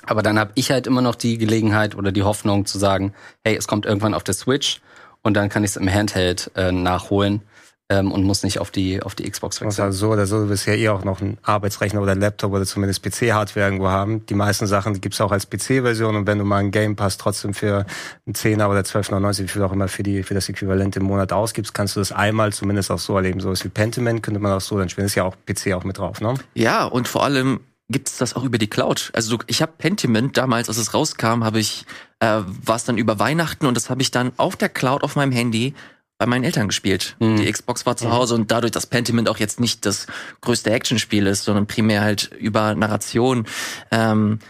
Aber 0.06 0.22
dann 0.22 0.38
habe 0.38 0.52
ich 0.54 0.70
halt 0.70 0.86
immer 0.86 1.02
noch 1.02 1.16
die 1.16 1.38
Gelegenheit 1.38 1.96
oder 1.96 2.12
die 2.12 2.22
Hoffnung 2.22 2.66
zu 2.66 2.78
sagen, 2.78 3.14
hey, 3.42 3.56
es 3.56 3.66
kommt 3.66 3.84
irgendwann 3.84 4.14
auf 4.14 4.22
der 4.22 4.34
Switch 4.34 4.80
und 5.22 5.34
dann 5.34 5.48
kann 5.48 5.64
ich 5.64 5.70
es 5.70 5.76
im 5.76 5.92
Handheld 5.92 6.52
äh, 6.54 6.70
nachholen 6.70 7.42
ähm, 7.90 8.12
und 8.12 8.22
muss 8.22 8.42
nicht 8.42 8.58
auf 8.58 8.70
die, 8.70 9.02
auf 9.02 9.14
die 9.14 9.28
Xbox 9.28 9.60
wechseln. 9.60 9.86
Also 9.86 10.06
so 10.06 10.12
oder 10.12 10.26
so, 10.26 10.42
du 10.42 10.48
wirst 10.48 10.66
ja 10.66 10.74
eh 10.74 10.88
auch 10.90 11.04
noch 11.04 11.20
einen 11.20 11.38
Arbeitsrechner 11.42 12.02
oder 12.02 12.14
Laptop 12.14 12.52
oder 12.52 12.66
zumindest 12.66 13.02
PC-Hardware 13.02 13.66
irgendwo 13.66 13.88
haben. 13.88 14.26
Die 14.26 14.34
meisten 14.34 14.66
Sachen 14.66 15.00
gibt's 15.00 15.20
auch 15.20 15.32
als 15.32 15.48
PC-Version 15.48 16.16
und 16.16 16.26
wenn 16.26 16.38
du 16.38 16.44
mal 16.44 16.58
einen 16.58 16.70
Game 16.70 16.96
Pass 16.96 17.16
trotzdem 17.16 17.54
für 17.54 17.86
einen 18.26 18.34
10er 18.34 18.68
oder 18.68 18.80
12,99, 18.80 19.44
wie 19.44 19.48
viel 19.48 19.62
auch 19.62 19.72
immer 19.72 19.88
für, 19.88 20.02
die, 20.02 20.22
für 20.22 20.34
das 20.34 20.48
Äquivalent 20.48 20.96
im 20.96 21.04
Monat 21.04 21.32
ausgibst, 21.32 21.72
kannst 21.72 21.96
du 21.96 22.00
das 22.00 22.12
einmal 22.12 22.52
zumindest 22.52 22.90
auch 22.90 22.98
so 22.98 23.16
erleben. 23.16 23.40
So 23.40 23.50
ist 23.52 23.64
wie 23.64 23.70
Pentiment 23.70 24.22
könnte 24.22 24.40
man 24.40 24.52
auch 24.52 24.60
so 24.60 24.78
dann 24.78 24.88
spielen. 24.88 25.06
Das 25.06 25.12
ist 25.12 25.16
ja 25.16 25.24
auch 25.24 25.36
PC 25.46 25.72
auch 25.72 25.84
mit 25.84 25.98
drauf, 25.98 26.20
ne? 26.20 26.34
Ja, 26.54 26.84
und 26.84 27.08
vor 27.08 27.24
allem 27.24 27.60
gibt's 27.88 28.18
das 28.18 28.36
auch 28.36 28.44
über 28.44 28.58
die 28.58 28.66
Cloud. 28.66 29.10
Also 29.14 29.38
ich 29.46 29.62
habe 29.62 29.72
Pentiment 29.78 30.36
damals, 30.36 30.68
als 30.68 30.76
es 30.76 30.92
rauskam, 30.92 31.42
habe 31.42 31.58
ich 31.58 31.86
äh, 32.20 32.40
war 32.44 32.76
es 32.76 32.84
dann 32.84 32.98
über 32.98 33.18
Weihnachten 33.18 33.66
und 33.66 33.76
das 33.76 33.88
habe 33.88 34.02
ich 34.02 34.10
dann 34.10 34.32
auf 34.36 34.56
der 34.56 34.68
Cloud 34.68 35.02
auf 35.02 35.16
meinem 35.16 35.32
Handy 35.32 35.74
bei 36.18 36.26
meinen 36.26 36.44
Eltern 36.44 36.68
gespielt. 36.68 37.16
Mhm. 37.20 37.36
Die 37.36 37.50
Xbox 37.50 37.86
war 37.86 37.96
zu 37.96 38.10
Hause 38.12 38.34
und 38.34 38.50
dadurch, 38.50 38.72
dass 38.72 38.86
Pentiment 38.86 39.28
auch 39.28 39.38
jetzt 39.38 39.60
nicht 39.60 39.86
das 39.86 40.06
größte 40.40 40.70
Actionspiel 40.70 41.26
ist, 41.26 41.44
sondern 41.44 41.66
primär 41.66 42.02
halt 42.02 42.32
über 42.38 42.74
Narration 42.74 43.46
ähm, 43.92 44.40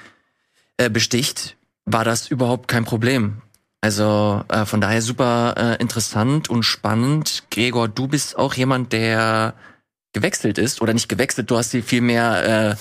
äh, 0.78 0.88
besticht, 0.88 1.56
war 1.84 2.04
das 2.04 2.30
überhaupt 2.30 2.68
kein 2.68 2.84
Problem. 2.84 3.42
Also 3.80 4.42
äh, 4.48 4.64
von 4.64 4.80
daher 4.80 5.02
super 5.02 5.54
äh, 5.56 5.80
interessant 5.80 6.50
und 6.50 6.64
spannend. 6.64 7.44
Gregor, 7.50 7.88
du 7.88 8.08
bist 8.08 8.36
auch 8.36 8.54
jemand, 8.54 8.92
der 8.92 9.54
gewechselt 10.12 10.58
ist 10.58 10.80
oder 10.80 10.94
nicht 10.94 11.08
gewechselt, 11.08 11.50
du 11.50 11.56
hast 11.56 11.70
sie 11.70 11.82
vielmehr 11.82 12.72
äh, 12.72 12.76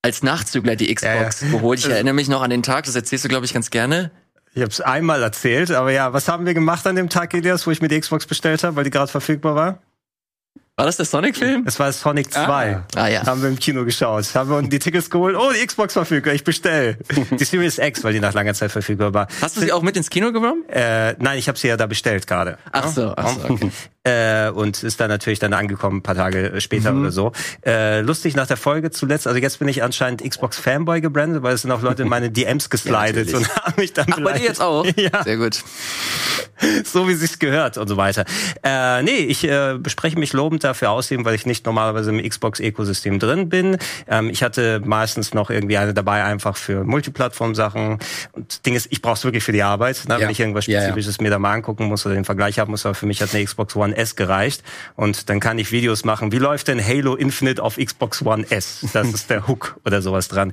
als 0.00 0.22
Nachzügler 0.22 0.76
die 0.76 0.94
Xbox 0.94 1.40
ja, 1.40 1.46
ja. 1.48 1.52
geholt. 1.52 1.80
Ich 1.80 1.88
erinnere 1.90 2.14
mich 2.14 2.28
noch 2.28 2.40
an 2.40 2.50
den 2.50 2.62
Tag, 2.62 2.84
das 2.86 2.94
erzählst 2.94 3.24
du, 3.24 3.28
glaube 3.28 3.46
ich, 3.46 3.52
ganz 3.52 3.70
gerne. 3.70 4.10
Ich 4.58 4.62
habe 4.62 4.72
es 4.72 4.80
einmal 4.80 5.22
erzählt, 5.22 5.70
aber 5.70 5.92
ja, 5.92 6.12
was 6.12 6.26
haben 6.26 6.44
wir 6.44 6.52
gemacht 6.52 6.84
an 6.88 6.96
dem 6.96 7.08
Tag, 7.08 7.32
Elias, 7.32 7.64
wo 7.64 7.70
ich 7.70 7.80
mir 7.80 7.86
die 7.86 8.00
Xbox 8.00 8.26
bestellt 8.26 8.64
habe, 8.64 8.74
weil 8.74 8.82
die 8.82 8.90
gerade 8.90 9.06
verfügbar 9.06 9.54
war? 9.54 9.78
War 10.78 10.86
das 10.86 10.96
der 10.96 11.06
Sonic-Film? 11.06 11.64
Es 11.66 11.80
war 11.80 11.92
Sonic 11.92 12.32
2. 12.32 12.76
Ah. 12.76 12.84
ah, 12.94 13.08
ja. 13.08 13.26
Haben 13.26 13.42
wir 13.42 13.48
im 13.48 13.58
Kino 13.58 13.84
geschaut. 13.84 14.32
Haben 14.36 14.48
wir 14.48 14.62
die 14.62 14.78
Tickets 14.78 15.10
geholt. 15.10 15.34
Oh, 15.36 15.50
die 15.52 15.66
Xbox 15.66 15.94
verfügbar, 15.94 16.34
ich 16.34 16.44
bestell. 16.44 16.98
die 17.32 17.44
Series 17.44 17.78
X, 17.78 18.04
weil 18.04 18.12
die 18.12 18.20
nach 18.20 18.32
langer 18.32 18.54
Zeit 18.54 18.70
verfügbar 18.70 19.12
war. 19.12 19.26
Hast 19.42 19.56
du 19.56 19.60
sie 19.60 19.72
auch 19.72 19.82
mit 19.82 19.96
ins 19.96 20.08
Kino 20.08 20.30
genommen? 20.30 20.62
Äh, 20.68 21.16
nein, 21.18 21.36
ich 21.36 21.48
habe 21.48 21.58
sie 21.58 21.66
ja 21.66 21.76
da 21.76 21.86
bestellt 21.86 22.28
gerade. 22.28 22.58
Ach 22.70 22.86
so, 22.86 23.12
ach 23.16 23.28
so 23.28 23.54
okay. 23.54 23.70
äh, 24.04 24.50
und 24.50 24.84
ist 24.84 25.00
dann 25.00 25.08
natürlich 25.08 25.40
dann 25.40 25.52
angekommen, 25.52 25.96
ein 25.98 26.02
paar 26.02 26.14
Tage 26.14 26.60
später 26.60 26.92
mhm. 26.92 27.00
oder 27.00 27.10
so. 27.10 27.32
Äh, 27.66 28.00
lustig 28.02 28.36
nach 28.36 28.46
der 28.46 28.56
Folge 28.56 28.92
zuletzt, 28.92 29.26
also 29.26 29.40
jetzt 29.40 29.58
bin 29.58 29.66
ich 29.66 29.82
anscheinend 29.82 30.22
Xbox 30.22 30.58
Fanboy 30.58 31.00
gebrandet, 31.00 31.42
weil 31.42 31.54
es 31.54 31.62
sind 31.62 31.72
auch 31.72 31.82
Leute 31.82 32.02
in 32.02 32.08
meine 32.08 32.30
DMs 32.30 32.70
geslidet 32.70 33.30
ja, 33.30 33.38
und 33.38 33.56
haben 33.56 33.74
mich 33.78 33.94
dann 33.94 34.06
Ach, 34.12 34.20
bei 34.20 34.38
dir 34.38 34.44
jetzt 34.44 34.60
auch? 34.60 34.86
Ja. 34.96 35.22
Sehr 35.22 35.36
gut. 35.36 35.62
so 36.84 37.08
wie 37.08 37.14
sich's 37.14 37.38
gehört 37.38 37.78
und 37.78 37.88
so 37.88 37.96
weiter. 37.96 38.24
Äh, 38.62 39.02
nee, 39.02 39.18
ich 39.18 39.44
äh, 39.44 39.76
bespreche 39.78 40.18
mich 40.18 40.32
lobend 40.32 40.64
dafür 40.68 40.90
ausheben, 40.90 41.24
weil 41.24 41.34
ich 41.34 41.46
nicht 41.46 41.66
normalerweise 41.66 42.10
im 42.10 42.26
Xbox-Ökosystem 42.26 43.18
drin 43.18 43.48
bin. 43.48 43.78
Ähm, 44.06 44.30
ich 44.30 44.42
hatte 44.42 44.80
meistens 44.84 45.34
noch 45.34 45.50
irgendwie 45.50 45.78
eine 45.78 45.94
dabei, 45.94 46.24
einfach 46.24 46.56
für 46.56 46.84
Multiplattform-Sachen. 46.84 47.98
Und 48.32 48.66
Ding 48.66 48.74
ist, 48.74 48.88
ich 48.90 49.02
brauche 49.02 49.14
es 49.14 49.24
wirklich 49.24 49.44
für 49.44 49.52
die 49.52 49.62
Arbeit. 49.62 50.04
Ne? 50.08 50.14
Ja. 50.14 50.20
Wenn 50.20 50.30
ich 50.30 50.40
irgendwas 50.40 50.64
Spezifisches 50.64 51.16
ja, 51.16 51.20
ja. 51.20 51.22
mir 51.24 51.30
da 51.30 51.38
mal 51.38 51.52
angucken 51.52 51.86
muss 51.86 52.06
oder 52.06 52.14
den 52.14 52.24
Vergleich 52.24 52.58
haben 52.58 52.70
muss, 52.70 52.86
aber 52.86 52.94
für 52.94 53.06
mich 53.06 53.20
hat 53.20 53.34
eine 53.34 53.44
Xbox 53.44 53.74
One 53.76 53.96
S 53.96 54.16
gereicht. 54.16 54.62
Und 54.96 55.28
dann 55.28 55.40
kann 55.40 55.58
ich 55.58 55.72
Videos 55.72 56.04
machen. 56.04 56.32
Wie 56.32 56.38
läuft 56.38 56.68
denn 56.68 56.84
Halo 56.84 57.14
Infinite 57.14 57.62
auf 57.62 57.76
Xbox 57.76 58.22
One 58.24 58.44
S? 58.50 58.86
Das 58.92 59.08
ist 59.08 59.30
der 59.30 59.48
Hook 59.48 59.80
oder 59.84 60.02
sowas 60.02 60.28
dran. 60.28 60.52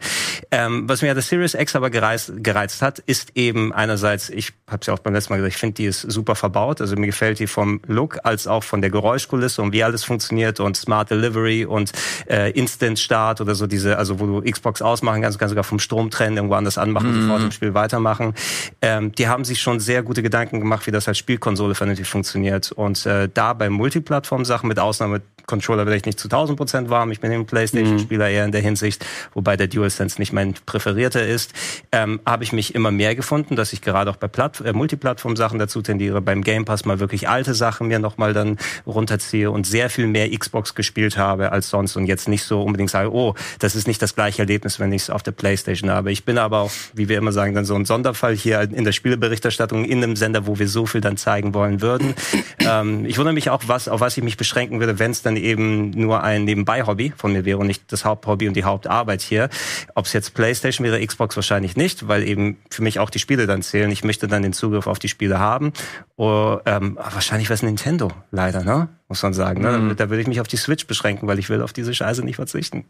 Ähm, 0.51 0.87
was 0.87 1.01
mir 1.01 1.13
das 1.13 1.27
Series 1.27 1.53
X 1.53 1.75
aber 1.75 1.89
gereizt, 1.89 2.31
gereizt 2.37 2.81
hat, 2.81 2.99
ist 2.99 3.31
eben 3.35 3.73
einerseits, 3.73 4.29
ich 4.29 4.53
habe 4.67 4.79
es 4.81 4.87
ja 4.87 4.93
auch 4.93 4.99
beim 4.99 5.13
letzten 5.13 5.33
Mal 5.33 5.37
gesagt, 5.37 5.53
ich 5.53 5.59
finde 5.59 5.75
die 5.75 5.85
ist 5.85 6.01
super 6.01 6.35
verbaut. 6.35 6.81
Also 6.81 6.95
mir 6.95 7.07
gefällt 7.07 7.39
die 7.39 7.47
vom 7.47 7.81
Look 7.87 8.19
als 8.23 8.47
auch 8.47 8.63
von 8.63 8.81
der 8.81 8.89
Geräuschkulisse 8.89 9.61
und 9.61 9.73
wie 9.73 9.83
alles 9.83 10.03
funktioniert 10.05 10.59
und 10.59 10.77
Smart 10.77 11.09
Delivery 11.09 11.65
und 11.65 11.91
äh, 12.29 12.51
Instant 12.51 12.99
Start 12.99 13.41
oder 13.41 13.55
so 13.55 13.67
diese, 13.67 13.97
also 13.97 14.19
wo 14.19 14.25
du 14.25 14.41
Xbox 14.41 14.81
ausmachen 14.81 15.21
kannst, 15.21 15.39
kannst 15.39 15.51
sogar 15.51 15.63
vom 15.63 15.79
Strom 15.79 16.09
trennen, 16.09 16.37
irgendwo 16.37 16.55
anders 16.55 16.77
anmachen, 16.77 17.15
mhm. 17.15 17.21
sofort 17.21 17.41
im 17.43 17.51
Spiel 17.51 17.73
weitermachen. 17.73 18.33
Ähm, 18.81 19.11
die 19.11 19.27
haben 19.27 19.45
sich 19.45 19.61
schon 19.61 19.79
sehr 19.79 20.03
gute 20.03 20.23
Gedanken 20.23 20.59
gemacht, 20.59 20.87
wie 20.87 20.91
das 20.91 21.07
als 21.07 21.17
Spielkonsole 21.17 21.75
vernünftig 21.75 22.07
funktioniert. 22.07 22.71
Und 22.71 23.05
äh, 23.05 23.29
da 23.33 23.53
bei 23.53 23.69
Multiplattform-Sachen, 23.69 24.67
mit 24.67 24.79
Ausnahme 24.79 25.21
Controller 25.47 25.85
werde 25.85 25.97
ich 25.97 26.05
nicht 26.05 26.19
zu 26.19 26.27
1000 26.27 26.57
Prozent 26.57 26.89
warm. 26.89 27.11
Ich 27.11 27.19
bin 27.19 27.31
ein 27.31 27.45
PlayStation-Spieler 27.45 28.29
eher 28.29 28.45
in 28.45 28.51
der 28.51 28.61
Hinsicht, 28.61 29.05
wobei 29.33 29.57
der 29.57 29.67
DualSense 29.67 30.19
nicht 30.19 30.33
mein 30.33 30.55
präferierter 30.65 31.25
ist. 31.25 31.53
Ähm, 31.91 32.19
habe 32.25 32.43
ich 32.43 32.53
mich 32.53 32.75
immer 32.75 32.91
mehr 32.91 33.15
gefunden, 33.15 33.55
dass 33.55 33.73
ich 33.73 33.81
gerade 33.81 34.09
auch 34.09 34.15
bei 34.15 34.27
Platt 34.27 34.61
äh, 34.61 34.73
Multiplattform-Sachen 34.73 35.59
dazu 35.59 35.81
tendiere, 35.81 36.21
beim 36.21 36.43
Game 36.43 36.65
Pass 36.65 36.85
mal 36.85 36.99
wirklich 36.99 37.29
alte 37.29 37.53
Sachen 37.53 37.87
mir 37.87 37.99
nochmal 37.99 38.33
dann 38.33 38.57
runterziehe 38.85 39.51
und 39.51 39.65
sehr 39.67 39.89
viel 39.89 40.07
mehr 40.07 40.29
Xbox 40.37 40.75
gespielt 40.75 41.17
habe 41.17 41.51
als 41.51 41.69
sonst 41.69 41.95
und 41.95 42.05
jetzt 42.05 42.27
nicht 42.27 42.43
so 42.43 42.61
unbedingt 42.61 42.89
sage, 42.89 43.11
oh, 43.13 43.35
das 43.59 43.75
ist 43.75 43.87
nicht 43.87 44.01
das 44.01 44.15
gleiche 44.15 44.41
Erlebnis, 44.41 44.79
wenn 44.79 44.91
ich 44.91 45.03
es 45.03 45.09
auf 45.09 45.23
der 45.23 45.31
PlayStation 45.31 45.89
habe. 45.89 46.11
Ich 46.11 46.25
bin 46.25 46.37
aber 46.37 46.59
auch, 46.59 46.71
wie 46.93 47.09
wir 47.09 47.17
immer 47.17 47.31
sagen, 47.31 47.53
dann 47.53 47.65
so 47.65 47.75
ein 47.75 47.85
Sonderfall 47.85 48.35
hier 48.35 48.61
in 48.61 48.83
der 48.83 48.91
Spieleberichterstattung 48.91 49.85
in 49.85 50.03
einem 50.03 50.15
Sender, 50.15 50.47
wo 50.47 50.59
wir 50.59 50.67
so 50.67 50.85
viel 50.85 51.01
dann 51.01 51.17
zeigen 51.17 51.53
wollen 51.53 51.81
würden. 51.81 52.13
ähm, 52.59 53.05
ich 53.05 53.17
wundere 53.17 53.33
mich 53.33 53.49
auch, 53.49 53.63
was, 53.67 53.87
auf 53.87 54.01
was 54.01 54.17
ich 54.17 54.23
mich 54.23 54.37
beschränken 54.37 54.79
würde, 54.79 54.99
wenn 54.99 55.11
es 55.11 55.21
dann 55.21 55.34
eben 55.35 55.91
nur 55.91 56.23
ein 56.23 56.45
Nebenbei-Hobby 56.45 57.13
von 57.15 57.33
mir 57.33 57.45
wäre 57.45 57.57
und 57.57 57.67
nicht 57.67 57.91
das 57.91 58.05
Haupthobby 58.05 58.47
und 58.47 58.55
die 58.55 58.63
Hauptarbeit 58.63 59.21
hier. 59.21 59.49
Ob 59.95 60.05
es 60.05 60.13
jetzt 60.13 60.33
PlayStation 60.33 60.85
wäre, 60.85 61.05
Xbox 61.05 61.35
wahrscheinlich 61.35 61.75
nicht, 61.75 62.07
weil 62.07 62.23
eben 62.23 62.57
für 62.69 62.83
mich 62.83 62.99
auch 62.99 63.09
die 63.09 63.19
Spiele 63.19 63.47
dann 63.47 63.61
zählen. 63.61 63.91
Ich 63.91 64.03
möchte 64.03 64.27
dann 64.27 64.43
den 64.43 64.53
Zugriff 64.53 64.87
auf 64.87 64.99
die 64.99 65.09
Spiele 65.09 65.39
haben. 65.39 65.73
Oder, 66.15 66.61
ähm, 66.65 66.97
wahrscheinlich 67.01 67.49
wäre 67.49 67.55
es 67.55 67.63
Nintendo, 67.63 68.11
leider, 68.31 68.63
ne? 68.63 68.89
Muss 69.07 69.21
man 69.21 69.33
sagen. 69.33 69.61
Ne? 69.61 69.77
Mhm. 69.77 69.95
Da 69.95 70.09
würde 70.09 70.21
ich 70.21 70.27
mich 70.27 70.41
auf 70.41 70.47
die 70.47 70.57
Switch 70.57 70.87
beschränken, 70.87 71.27
weil 71.27 71.39
ich 71.39 71.49
will 71.49 71.61
auf 71.61 71.73
diese 71.73 71.93
Scheiße 71.93 72.23
nicht 72.23 72.37
verzichten. 72.37 72.85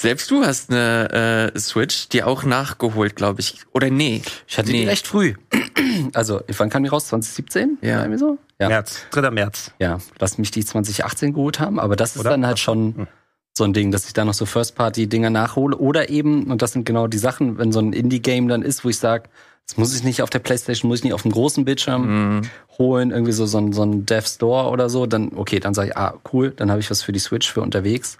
Selbst 0.00 0.30
du 0.30 0.42
hast 0.46 0.70
eine 0.70 1.52
äh, 1.54 1.58
Switch, 1.58 2.08
die 2.08 2.22
auch 2.22 2.42
nachgeholt, 2.42 3.16
glaube 3.16 3.40
ich. 3.40 3.56
Oder 3.74 3.90
nee? 3.90 4.22
Ich 4.48 4.56
hatte 4.56 4.70
nee. 4.70 4.80
die 4.80 4.88
recht 4.88 5.06
früh. 5.06 5.34
Also, 6.14 6.40
wann 6.56 6.70
kam 6.70 6.84
die 6.84 6.88
raus? 6.88 7.08
2017? 7.08 7.78
Ja. 7.82 8.00
Irgendwie 8.00 8.18
so? 8.18 8.38
Ja. 8.58 8.68
März, 8.68 9.00
3. 9.10 9.30
März. 9.30 9.72
Ja, 9.78 9.98
lass 10.18 10.38
mich 10.38 10.50
die 10.50 10.64
2018 10.64 11.34
geholt 11.34 11.58
haben, 11.60 11.78
aber 11.78 11.96
das 11.96 12.14
ist 12.14 12.20
Oder? 12.20 12.30
dann 12.30 12.46
halt 12.46 12.58
schon 12.58 12.94
hm. 12.96 13.06
so 13.52 13.64
ein 13.64 13.72
Ding, 13.72 13.90
dass 13.90 14.06
ich 14.06 14.12
da 14.12 14.24
noch 14.24 14.34
so 14.34 14.46
First-Party-Dinger 14.46 15.30
nachhole. 15.30 15.76
Oder 15.76 16.08
eben, 16.08 16.44
und 16.44 16.62
das 16.62 16.72
sind 16.72 16.86
genau 16.86 17.06
die 17.06 17.18
Sachen, 17.18 17.58
wenn 17.58 17.72
so 17.72 17.80
ein 17.80 17.92
Indie-Game 17.92 18.48
dann 18.48 18.62
ist, 18.62 18.84
wo 18.84 18.88
ich 18.88 18.98
sage, 18.98 19.24
das 19.66 19.76
muss 19.76 19.94
ich 19.94 20.02
nicht 20.02 20.22
auf 20.22 20.30
der 20.30 20.38
Playstation, 20.38 20.88
muss 20.88 21.00
ich 21.00 21.04
nicht 21.04 21.14
auf 21.14 21.22
dem 21.22 21.32
großen 21.32 21.64
Bildschirm 21.64 22.36
mhm. 22.36 22.42
holen, 22.78 23.10
irgendwie 23.10 23.32
so, 23.32 23.44
so 23.46 23.58
ein, 23.58 23.72
so 23.72 23.82
ein 23.82 24.06
Dev 24.06 24.26
Store 24.26 24.70
oder 24.70 24.88
so, 24.88 25.06
dann, 25.06 25.32
okay, 25.34 25.60
dann 25.60 25.74
sage 25.74 25.90
ich, 25.90 25.96
ah, 25.96 26.14
cool, 26.32 26.52
dann 26.56 26.70
habe 26.70 26.80
ich 26.80 26.90
was 26.90 27.02
für 27.02 27.12
die 27.12 27.18
Switch 27.18 27.52
für 27.52 27.60
unterwegs. 27.60 28.18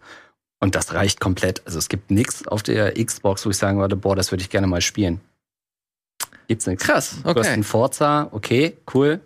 Und 0.61 0.75
das 0.75 0.93
reicht 0.93 1.21
komplett. 1.21 1.63
Also 1.67 1.79
es 1.79 1.89
gibt 1.89 2.11
nichts 2.11 2.47
auf 2.47 2.63
der 2.63 2.93
Xbox, 3.03 3.47
wo 3.47 3.51
ich 3.51 3.57
sagen 3.57 3.79
würde, 3.79 3.97
boah, 3.97 4.15
das 4.15 4.31
würde 4.31 4.43
ich 4.43 4.51
gerne 4.51 4.67
mal 4.67 4.83
spielen. 4.83 5.21
Gibt's 6.49 6.67
nichts. 6.67 6.85
Krass, 6.85 7.17
okay. 7.25 7.35
Du 7.35 7.41
hast 7.41 7.49
einen 7.49 7.65
Forza, 7.65 8.29
okay, 8.33 8.77
cool. 8.95 9.21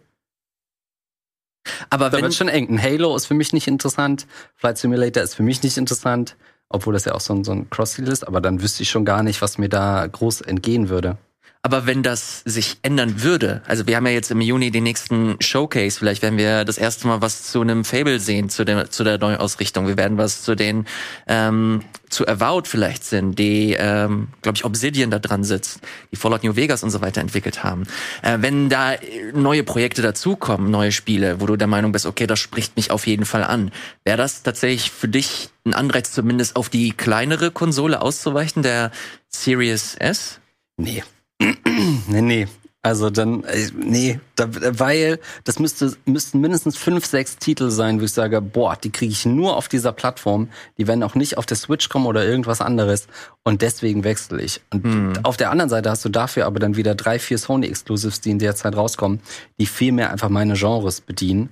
Aber 1.91 2.11
da 2.11 2.19
wenn, 2.19 2.25
wird 2.25 2.35
schon 2.35 2.49
eng. 2.49 2.69
Ein 2.69 2.83
Halo 2.83 3.17
ist 3.17 3.26
für 3.26 3.35
mich 3.35 3.53
nicht 3.53 3.67
interessant. 3.67 4.26
Flight 4.55 4.79
Simulator 4.79 5.23
ist 5.23 5.35
für 5.35 5.43
mich 5.43 5.62
nicht 5.62 5.76
interessant. 5.76 6.37
Obwohl 6.69 6.95
das 6.95 7.05
ja 7.05 7.14
auch 7.14 7.21
so 7.21 7.35
ein, 7.35 7.45
so 7.45 7.53
ein 7.53 7.69
Cross-Deal 7.71 8.09
ist. 8.09 8.26
Aber 8.26 8.41
dann 8.41 8.62
wüsste 8.62 8.83
ich 8.83 8.91
schon 8.91 9.05
gar 9.05 9.23
nicht, 9.23 9.43
was 9.43 9.59
mir 9.59 9.69
da 9.69 10.07
groß 10.07 10.43
entgehen 10.43 10.88
würde. 10.88 11.17
Aber 11.66 11.87
wenn 11.87 12.02
das 12.02 12.42
sich 12.44 12.76
ändern 12.83 13.23
würde, 13.23 13.62
also 13.66 13.87
wir 13.87 13.97
haben 13.97 14.06
ja 14.06 14.12
jetzt 14.12 14.30
im 14.30 14.42
Juni 14.42 14.71
den 14.71 14.85
nächsten 14.85 15.37
Showcase, 15.40 15.99
vielleicht 15.99 16.21
werden 16.21 16.37
wir 16.37 16.66
das 16.66 16.76
erste 16.76 17.06
Mal 17.06 17.23
was 17.23 17.44
zu 17.44 17.62
einem 17.62 17.87
Fable 17.87 18.21
sehen, 18.21 18.50
zu 18.50 18.66
der, 18.66 18.90
zu 18.90 19.02
der 19.02 19.16
Neuausrichtung. 19.16 19.87
Wir 19.87 19.97
werden 19.97 20.18
was 20.18 20.42
zu 20.42 20.56
den, 20.56 20.85
ähm, 21.26 21.80
zu 22.11 22.28
Avowed 22.28 22.68
vielleicht 22.68 23.02
sehen, 23.02 23.35
die, 23.35 23.75
ähm, 23.78 24.28
glaube 24.42 24.59
ich, 24.59 24.66
Obsidian 24.66 25.11
da 25.11 25.18
dran 25.18 25.42
sitzt, 25.42 25.80
die 26.12 26.16
Fallout 26.16 26.44
New 26.44 26.54
Vegas 26.54 26.83
und 26.83 26.90
so 26.90 27.00
weiter 27.00 27.23
entwickelt 27.23 27.64
haben. 27.64 27.85
Äh, 28.21 28.37
wenn 28.42 28.68
da 28.68 28.97
neue 29.33 29.64
Projekte 29.64 30.02
dazukommen, 30.02 30.71
neue 30.71 30.92
Spiele, 30.92 31.40
wo 31.40 31.47
du 31.47 31.56
der 31.56 31.66
Meinung 31.66 31.92
bist, 31.92 32.04
okay, 32.04 32.26
das 32.26 32.40
spricht 32.40 32.76
mich 32.76 32.90
auf 32.90 33.06
jeden 33.06 33.25
Fall 33.25 33.42
an, 33.42 33.73
wäre 34.04 34.18
das 34.18 34.42
tatsächlich 34.42 34.90
für 34.90 35.09
dich 35.09 35.49
ein 35.64 35.73
Anreiz, 35.73 36.12
zumindest 36.12 36.56
auf 36.56 36.68
die 36.68 36.92
kleinere 36.92 37.50
Konsole 37.50 38.02
auszuweichen, 38.02 38.62
der 38.62 38.90
Series 39.30 39.94
S? 39.94 40.40
Nee, 40.76 41.02
nee, 42.08 42.20
nee. 42.20 42.48
Also 42.84 43.08
dann, 43.08 43.44
äh, 43.44 43.68
nee, 43.74 44.20
da, 44.36 44.46
weil 44.78 45.18
das 45.44 45.58
müsste, 45.58 45.96
müssten 46.04 46.42
mindestens 46.42 46.76
fünf, 46.76 47.06
sechs 47.06 47.38
Titel 47.38 47.70
sein, 47.70 47.98
wo 47.98 48.04
ich 48.04 48.12
sage, 48.12 48.42
boah, 48.42 48.76
die 48.76 48.90
kriege 48.90 49.10
ich 49.10 49.24
nur 49.24 49.56
auf 49.56 49.68
dieser 49.68 49.92
Plattform. 49.92 50.50
Die 50.76 50.86
werden 50.86 51.02
auch 51.02 51.14
nicht 51.14 51.38
auf 51.38 51.46
der 51.46 51.56
Switch 51.56 51.88
kommen 51.88 52.04
oder 52.04 52.26
irgendwas 52.26 52.60
anderes. 52.60 53.06
Und 53.42 53.62
deswegen 53.62 54.04
wechsle 54.04 54.42
ich. 54.42 54.60
Und 54.70 54.84
hm. 54.84 55.12
auf 55.22 55.38
der 55.38 55.50
anderen 55.50 55.70
Seite 55.70 55.88
hast 55.88 56.04
du 56.04 56.10
dafür 56.10 56.44
aber 56.44 56.60
dann 56.60 56.76
wieder 56.76 56.94
drei, 56.94 57.18
vier 57.18 57.38
Sony-Exclusives, 57.38 58.20
die 58.20 58.32
in 58.32 58.38
der 58.38 58.54
Zeit 58.54 58.76
rauskommen, 58.76 59.20
die 59.58 59.64
viel 59.64 59.92
mehr 59.92 60.10
einfach 60.10 60.28
meine 60.28 60.52
Genres 60.52 61.00
bedienen, 61.00 61.48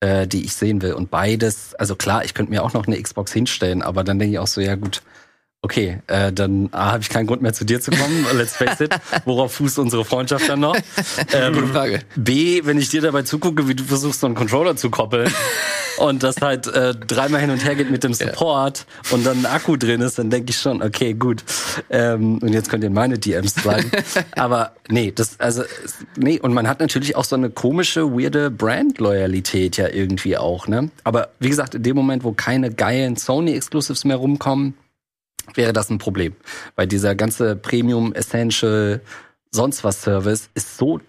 äh, 0.00 0.26
die 0.26 0.46
ich 0.46 0.54
sehen 0.54 0.80
will. 0.80 0.94
Und 0.94 1.10
beides, 1.10 1.74
also 1.74 1.94
klar, 1.94 2.24
ich 2.24 2.32
könnte 2.32 2.52
mir 2.52 2.64
auch 2.64 2.72
noch 2.72 2.86
eine 2.86 3.00
Xbox 3.00 3.34
hinstellen, 3.34 3.82
aber 3.82 4.02
dann 4.02 4.18
denke 4.18 4.32
ich 4.32 4.38
auch 4.38 4.46
so, 4.46 4.62
ja 4.62 4.76
gut, 4.76 5.02
Okay, 5.62 5.98
äh, 6.06 6.32
dann 6.32 6.70
A, 6.72 6.92
habe 6.92 7.02
ich 7.02 7.10
keinen 7.10 7.26
Grund 7.26 7.42
mehr 7.42 7.52
zu 7.52 7.66
dir 7.66 7.82
zu 7.82 7.90
kommen, 7.90 8.24
let's 8.34 8.56
face 8.56 8.80
it. 8.80 8.94
Worauf 9.26 9.54
fußt 9.54 9.78
unsere 9.78 10.06
Freundschaft 10.06 10.48
dann 10.48 10.60
noch? 10.60 10.76
Ähm, 11.32 11.54
Gute 11.54 11.66
Frage. 11.68 12.00
B, 12.16 12.62
wenn 12.64 12.78
ich 12.78 12.88
dir 12.88 13.00
dabei 13.02 13.22
zugucke, 13.22 13.68
wie 13.68 13.74
du 13.74 13.84
versuchst, 13.84 14.20
so 14.20 14.26
einen 14.26 14.34
Controller 14.34 14.74
zu 14.74 14.90
koppeln 14.90 15.32
und 15.98 16.22
das 16.22 16.40
halt 16.40 16.66
äh, 16.66 16.94
dreimal 16.94 17.40
hin 17.40 17.50
und 17.50 17.64
her 17.64 17.74
geht 17.74 17.90
mit 17.90 18.02
dem 18.02 18.14
Support 18.14 18.78
ja. 19.04 19.14
und 19.14 19.24
dann 19.24 19.38
ein 19.38 19.46
Akku 19.46 19.76
drin 19.76 20.00
ist, 20.00 20.18
dann 20.18 20.30
denke 20.30 20.50
ich 20.50 20.58
schon, 20.58 20.82
okay, 20.82 21.14
gut. 21.14 21.44
Ähm, 21.90 22.38
und 22.38 22.52
jetzt 22.52 22.70
könnt 22.70 22.82
ihr 22.84 22.90
meine 22.90 23.18
DMs 23.18 23.54
sagen. 23.54 23.90
Aber 24.32 24.72
nee, 24.88 25.12
das, 25.12 25.38
also, 25.38 25.62
nee, 26.16 26.40
und 26.40 26.54
man 26.54 26.66
hat 26.68 26.80
natürlich 26.80 27.16
auch 27.16 27.24
so 27.24 27.36
eine 27.36 27.50
komische, 27.50 28.12
weirde 28.12 28.50
Brand-Loyalität 28.50 29.76
ja 29.76 29.88
irgendwie 29.88 30.36
auch, 30.36 30.66
ne? 30.68 30.90
Aber 31.04 31.28
wie 31.38 31.48
gesagt, 31.48 31.74
in 31.74 31.82
dem 31.82 31.96
Moment, 31.96 32.24
wo 32.24 32.32
keine 32.32 32.72
geilen 32.72 33.16
Sony-Exclusives 33.16 34.04
mehr 34.04 34.16
rumkommen, 34.16 34.74
wäre 35.54 35.72
das 35.72 35.90
ein 35.90 35.98
Problem. 35.98 36.34
Weil 36.76 36.86
dieser 36.86 37.14
ganze 37.14 37.56
Premium 37.56 38.12
Essential 38.12 39.00
sonst 39.50 39.84
was 39.84 40.02
Service 40.02 40.50
ist 40.54 40.76
so 40.76 41.00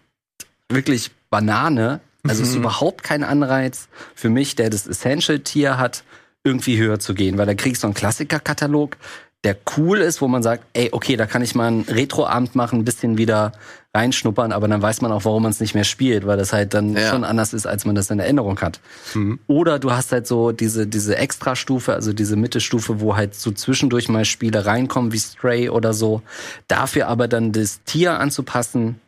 wirklich 0.69 1.12
Banane. 1.29 2.01
Also 2.24 2.43
mhm. 2.43 2.50
ist 2.50 2.55
überhaupt 2.55 3.03
kein 3.03 3.24
Anreiz 3.24 3.88
für 4.15 4.29
mich, 4.29 4.55
der 4.55 4.69
das 4.69 4.88
Essential 4.88 5.39
Tier 5.39 5.77
hat, 5.77 6.03
irgendwie 6.43 6.77
höher 6.77 7.00
zu 7.00 7.13
gehen, 7.13 7.38
weil 7.38 7.45
da 7.45 7.53
kriegst 7.53 7.83
du 7.83 7.88
einen 7.88 7.93
Klassikerkatalog, 7.93 8.98
der 9.43 9.57
cool 9.75 10.00
ist, 10.00 10.21
wo 10.21 10.27
man 10.27 10.43
sagt, 10.43 10.63
ey, 10.74 10.89
okay, 10.91 11.15
da 11.15 11.25
kann 11.25 11.41
ich 11.41 11.55
mal 11.55 11.67
einen 11.67 11.81
Retro-Abend 11.81 12.55
machen, 12.55 12.79
ein 12.79 12.86
bisschen 12.86 13.17
wieder 13.17 13.53
reinschnuppern, 13.93 14.51
aber 14.51 14.67
dann 14.67 14.81
weiß 14.81 15.01
man 15.01 15.12
auch, 15.12 15.25
warum 15.25 15.43
man 15.43 15.51
es 15.51 15.60
nicht 15.60 15.74
mehr 15.74 15.83
spielt, 15.83 16.25
weil 16.25 16.38
das 16.38 16.53
halt 16.53 16.74
dann 16.74 16.95
ja. 16.95 17.10
schon 17.10 17.24
anders 17.24 17.53
ist, 17.53 17.65
als 17.65 17.83
man 17.83 17.95
das 17.95 18.10
in 18.10 18.19
Erinnerung 18.19 18.62
hat. 18.62 18.79
Mhm. 19.15 19.39
Oder 19.48 19.79
du 19.79 19.91
hast 19.91 20.12
halt 20.12 20.27
so 20.27 20.51
diese, 20.51 20.88
diese 20.88 21.17
Extra-Stufe, 21.17 21.93
also 21.93 22.13
diese 22.13 22.36
Mittelstufe, 22.36 23.01
wo 23.01 23.15
halt 23.15 23.36
so 23.36 23.51
zwischendurch 23.51 24.07
mal 24.07 24.24
Spiele 24.25 24.65
reinkommen, 24.65 25.12
wie 25.12 25.19
Stray 25.19 25.69
oder 25.69 25.93
so. 25.93 26.21
Dafür 26.67 27.07
aber 27.07 27.27
dann 27.27 27.51
das 27.51 27.83
Tier 27.83 28.19
anzupassen, 28.19 29.01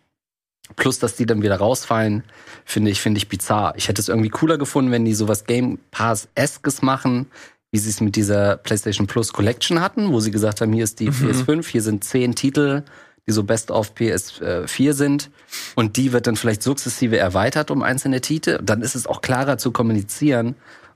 plus 0.75 0.99
dass 0.99 1.15
die 1.15 1.25
dann 1.25 1.41
wieder 1.43 1.57
rausfallen, 1.57 2.23
finde 2.65 2.91
ich, 2.91 3.01
finde 3.01 3.19
ich 3.19 3.29
bizarr. 3.29 3.73
Ich 3.77 3.87
hätte 3.87 4.01
es 4.01 4.09
irgendwie 4.09 4.29
cooler 4.29 4.57
gefunden, 4.57 4.91
wenn 4.91 5.05
die 5.05 5.13
sowas 5.13 5.45
Game 5.45 5.79
Pass-eskes 5.91 6.81
machen, 6.81 7.27
wie 7.73 7.79
sie 7.79 7.89
es 7.89 8.01
mit 8.01 8.15
dieser 8.15 8.57
PlayStation 8.57 9.07
Plus 9.07 9.33
Collection 9.33 9.81
hatten, 9.81 10.11
wo 10.11 10.19
sie 10.19 10.29
gesagt 10.29 10.61
haben, 10.61 10.71
hier 10.71 10.83
ist 10.83 10.99
die 10.99 11.09
mhm. 11.09 11.31
PS5, 11.31 11.65
hier 11.65 11.81
sind 11.81 12.03
zehn 12.03 12.35
Titel, 12.35 12.83
die 13.25 13.31
so 13.31 13.43
Best 13.43 13.71
of 13.71 13.93
PS4 13.97 14.93
sind. 14.93 15.31
Und 15.73 15.97
die 15.97 16.13
wird 16.13 16.27
dann 16.27 16.35
vielleicht 16.35 16.61
sukzessive 16.61 17.17
erweitert 17.17 17.71
um 17.71 17.81
einzelne 17.81 18.21
Titel. 18.21 18.59
Dann 18.61 18.83
ist 18.83 18.93
es 18.93 19.07
auch 19.07 19.21
klarer 19.21 19.57
zu 19.57 19.71
kommunizieren, 19.71 20.53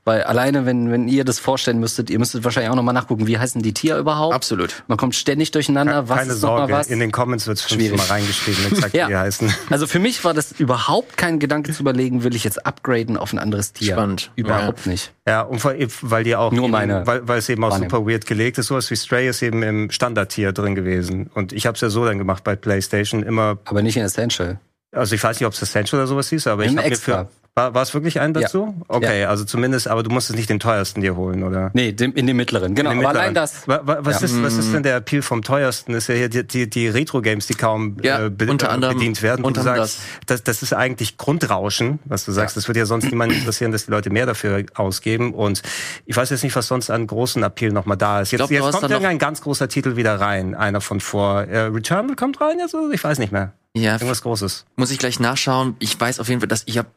weil 0.08 0.22
alleine, 0.22 0.64
wenn, 0.64 0.90
wenn 0.90 1.06
ihr 1.06 1.22
das 1.22 1.38
vorstellen 1.38 1.80
müsstet, 1.80 2.08
ihr 2.08 2.18
müsstet 2.18 2.42
wahrscheinlich 2.42 2.70
auch 2.70 2.76
nochmal 2.76 2.94
nachgucken, 2.94 3.26
wie 3.26 3.38
heißen 3.38 3.60
die 3.60 3.74
Tiere 3.74 3.98
überhaupt? 3.98 4.34
Absolut. 4.34 4.82
Man 4.86 4.96
kommt 4.96 5.14
ständig 5.14 5.50
durcheinander. 5.50 6.08
Was 6.08 6.20
Keine 6.20 6.32
ist 6.32 6.40
Sorge, 6.40 6.72
was? 6.72 6.86
in 6.86 6.98
den 6.98 7.12
Comments 7.12 7.46
wird 7.46 7.58
es 7.58 7.70
mal 7.70 8.06
reingeschrieben, 8.06 8.72
exakt 8.72 8.94
ja. 8.94 9.04
wie 9.04 9.10
die 9.10 9.16
heißen. 9.18 9.54
Also 9.68 9.86
für 9.86 9.98
mich 9.98 10.24
war 10.24 10.32
das 10.32 10.52
überhaupt 10.52 11.18
kein 11.18 11.38
Gedanke 11.38 11.72
zu 11.74 11.82
überlegen, 11.82 12.24
will 12.24 12.34
ich 12.34 12.42
jetzt 12.42 12.64
upgraden 12.64 13.18
auf 13.18 13.34
ein 13.34 13.38
anderes 13.38 13.74
Tier. 13.74 13.92
Spannend. 13.92 14.30
Überhaupt 14.34 14.86
ja. 14.86 14.92
nicht. 14.92 15.12
Ja, 15.26 15.42
und 15.42 15.62
weil, 15.62 15.86
weil 16.00 16.24
die 16.24 16.36
auch, 16.36 16.52
Nur 16.52 16.70
meine 16.70 17.06
weil, 17.06 17.28
weil 17.28 17.40
es 17.40 17.50
eben 17.50 17.62
auch 17.62 17.76
super 17.76 18.06
weird 18.06 18.24
gelegt 18.24 18.56
ist, 18.56 18.68
sowas 18.68 18.90
wie 18.90 18.96
Stray 18.96 19.28
ist 19.28 19.42
eben 19.42 19.62
im 19.62 19.90
Standard-Tier 19.90 20.52
drin 20.52 20.74
gewesen. 20.74 21.28
Und 21.34 21.52
ich 21.52 21.66
habe 21.66 21.74
es 21.74 21.82
ja 21.82 21.90
so 21.90 22.06
dann 22.06 22.16
gemacht 22.16 22.44
bei 22.44 22.56
PlayStation 22.56 23.22
immer. 23.22 23.58
Aber 23.66 23.82
nicht 23.82 23.98
in 23.98 24.04
Essential. 24.04 24.58
Also 24.90 25.14
ich 25.14 25.22
weiß 25.22 25.38
nicht, 25.38 25.46
ob 25.46 25.52
es 25.52 25.60
Essential 25.60 26.00
oder 26.00 26.06
sowas 26.06 26.30
hieß, 26.30 26.46
aber 26.46 26.64
Im 26.64 26.70
ich 26.70 26.78
habe 26.78 26.88
mir 26.88 26.96
für 26.96 27.28
War, 27.54 27.74
war 27.74 27.82
es 27.82 27.92
wirklich 27.92 28.20
ein 28.20 28.34
dazu? 28.34 28.74
Ja. 28.78 28.84
Okay, 28.86 29.22
ja. 29.22 29.28
also 29.28 29.44
zumindest, 29.44 29.88
aber 29.88 30.04
du 30.04 30.10
musstest 30.10 30.36
nicht 30.36 30.48
den 30.48 30.60
teuersten 30.60 31.00
dir 31.00 31.16
holen, 31.16 31.42
oder? 31.42 31.70
Nee, 31.74 31.92
dem, 31.92 32.14
in 32.14 32.26
den 32.28 32.36
mittleren, 32.36 32.76
genau. 32.76 32.90
Den 32.90 32.98
aber 32.98 33.08
mittleren. 33.08 33.20
allein 33.20 33.34
das. 33.34 33.66
Was, 33.66 34.20
ja. 34.20 34.26
ist, 34.26 34.42
was 34.42 34.54
ist 34.54 34.72
denn 34.72 34.84
der 34.84 34.96
Appeal 34.96 35.22
vom 35.22 35.42
teuersten? 35.42 35.92
Das 35.92 36.04
ist 36.04 36.08
ja 36.08 36.14
hier 36.14 36.28
die, 36.28 36.46
die, 36.46 36.70
die 36.70 36.88
Retro-Games, 36.88 37.48
die 37.48 37.54
kaum 37.54 37.96
äh, 38.02 38.30
be 38.30 38.46
unter 38.48 38.70
anderem, 38.70 38.96
bedient 38.96 39.22
werden. 39.22 39.44
Und 39.44 39.56
du 39.56 39.62
sagst, 39.62 40.00
das. 40.26 40.42
das. 40.42 40.58
Das, 40.58 40.62
ist 40.62 40.72
eigentlich 40.72 41.16
Grundrauschen, 41.16 41.98
was 42.04 42.24
du 42.24 42.32
sagst. 42.32 42.56
Das 42.56 42.68
würde 42.68 42.80
ja 42.80 42.86
sonst 42.86 43.06
niemand 43.06 43.32
interessieren, 43.34 43.72
dass 43.72 43.86
die 43.86 43.90
Leute 43.90 44.10
mehr 44.10 44.26
dafür 44.26 44.64
ausgeben. 44.74 45.34
Und 45.34 45.62
ich 46.06 46.16
weiß 46.16 46.30
jetzt 46.30 46.44
nicht, 46.44 46.54
was 46.54 46.68
sonst 46.68 46.90
an 46.90 47.06
großen 47.06 47.42
Appeal 47.42 47.72
nochmal 47.72 47.96
da 47.96 48.20
ist. 48.20 48.30
Jetzt, 48.30 48.38
glaub, 48.38 48.50
jetzt 48.50 48.72
kommt 48.72 48.90
irgendein 48.90 49.18
ganz 49.18 49.40
großer 49.40 49.68
Titel 49.68 49.96
wieder 49.96 50.20
rein, 50.20 50.54
einer 50.54 50.80
von 50.80 51.00
vor. 51.00 51.42
Äh, 51.42 51.58
Returnal 51.62 52.14
kommt 52.14 52.40
rein 52.40 52.58
jetzt? 52.60 52.76
Ich 52.92 53.02
weiß 53.02 53.18
nicht 53.18 53.32
mehr. 53.32 53.52
Ja, 53.74 53.92
irgendwas 53.92 54.22
Großes. 54.22 54.64
Muss 54.76 54.90
ich 54.90 54.98
gleich 54.98 55.20
nachschauen. 55.20 55.76
Ich 55.78 55.98
weiß 55.98 56.20
auf 56.20 56.28
jeden 56.28 56.40
Fall, 56.40 56.48
dass 56.48 56.62
ich 56.66 56.78
habe 56.78 56.88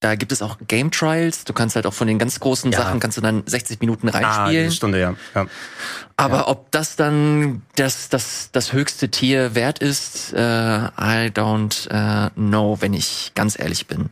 da 0.00 0.14
gibt 0.14 0.30
es 0.30 0.42
auch 0.42 0.58
Game 0.68 0.90
Trials. 0.90 1.44
Du 1.44 1.54
kannst 1.54 1.74
halt 1.74 1.86
auch 1.86 1.94
von 1.94 2.06
den 2.06 2.18
ganz 2.18 2.38
großen 2.38 2.70
ja. 2.70 2.78
Sachen 2.78 3.00
kannst 3.00 3.16
du 3.16 3.22
dann 3.22 3.42
60 3.46 3.80
Minuten 3.80 4.08
reinspielen. 4.08 4.38
Ah, 4.38 4.64
eine 4.64 4.70
Stunde, 4.70 5.00
ja. 5.00 5.14
ja. 5.34 5.46
Aber 6.18 6.36
ja. 6.36 6.48
ob 6.48 6.70
das 6.70 6.96
dann 6.96 7.62
das, 7.76 8.08
das, 8.08 8.50
das 8.52 8.72
höchste 8.72 9.10
Tier 9.10 9.54
wert 9.54 9.78
ist, 9.78 10.32
äh, 10.32 10.38
I 10.38 11.30
don't 11.30 11.88
äh, 11.90 12.30
know, 12.34 12.78
wenn 12.80 12.94
ich 12.94 13.32
ganz 13.34 13.58
ehrlich 13.58 13.86
bin. 13.86 14.10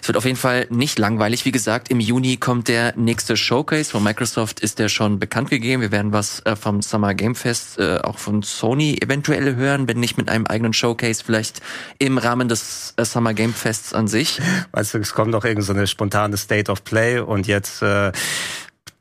Es 0.00 0.08
wird 0.08 0.16
auf 0.16 0.24
jeden 0.24 0.36
Fall 0.36 0.66
nicht 0.70 0.98
langweilig. 0.98 1.44
Wie 1.44 1.52
gesagt, 1.52 1.88
im 1.88 2.00
Juni 2.00 2.36
kommt 2.36 2.68
der 2.68 2.96
nächste 2.96 3.36
Showcase. 3.36 3.90
Von 3.90 4.02
Microsoft 4.02 4.60
ist 4.60 4.78
der 4.78 4.88
schon 4.88 5.18
bekannt 5.18 5.50
gegeben. 5.50 5.82
Wir 5.82 5.92
werden 5.92 6.12
was 6.12 6.40
äh, 6.40 6.56
vom 6.56 6.82
Summer 6.82 7.14
Game 7.14 7.34
Fest 7.34 7.78
äh, 7.78 7.98
auch 7.98 8.18
von 8.18 8.42
Sony 8.42 8.98
eventuell 9.00 9.56
hören, 9.56 9.88
wenn 9.88 9.98
nicht 10.00 10.16
mit 10.16 10.28
einem 10.28 10.46
eigenen 10.46 10.72
Showcase, 10.72 11.22
vielleicht 11.24 11.60
im 11.98 12.18
Rahmen 12.18 12.48
des 12.48 12.94
äh, 12.96 13.04
Summer 13.04 13.34
Game 13.34 13.54
Fests 13.54 13.94
an 13.94 14.06
sich. 14.06 14.40
Weißt 14.72 14.94
du, 14.94 14.98
es 15.12 15.16
kommt 15.16 15.30
noch 15.30 15.44
irgendeine 15.44 15.80
so 15.80 15.86
spontane 15.90 16.38
State 16.38 16.72
of 16.72 16.84
Play 16.84 17.18
und 17.18 17.46
jetzt 17.46 17.82
äh, 17.82 18.12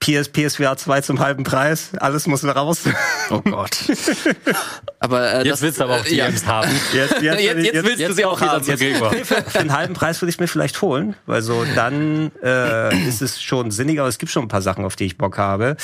PS, 0.02 0.28
PSVR 0.28 0.76
2 0.76 1.00
zum 1.00 1.20
halben 1.22 1.46
Preis. 1.46 1.92
Alles 1.98 2.28
muss 2.28 2.44
raus. 2.44 2.82
Oh 3.30 3.40
Gott. 3.40 3.78
aber 5.00 5.36
äh, 5.36 5.48
jetzt 5.48 5.62
willst 5.62 5.80
du 5.80 5.86
aber 5.86 6.02
auch 6.02 6.04
die 6.04 6.20
äh, 6.20 6.26
Games 6.26 6.46
haben. 6.46 6.70
Jetzt, 6.94 7.22
jetzt, 7.22 7.40
jetzt, 7.40 7.74
jetzt 7.74 7.86
willst 7.86 8.10
du 8.10 8.14
sie 8.14 8.26
auch 8.26 8.42
haben. 8.42 8.66
Jetzt, 8.66 8.84
für, 8.84 9.42
für 9.42 9.60
einen 9.60 9.72
halben 9.72 9.94
Preis 9.94 10.22
würde 10.22 10.32
ich 10.32 10.40
mir 10.40 10.48
vielleicht 10.50 10.82
holen, 10.82 11.16
weil 11.28 11.42
so 11.42 11.64
dann 11.76 12.34
äh, 12.44 12.94
ist 13.08 13.22
es 13.22 13.42
schon 13.42 13.72
sinniger. 13.72 14.02
Aber 14.02 14.10
es 14.10 14.18
gibt 14.18 14.34
schon 14.34 14.44
ein 14.44 14.50
paar 14.50 14.62
Sachen, 14.62 14.84
auf 14.84 14.98
die 14.98 15.06
ich 15.06 15.18
Bock 15.18 15.38
habe 15.38 15.78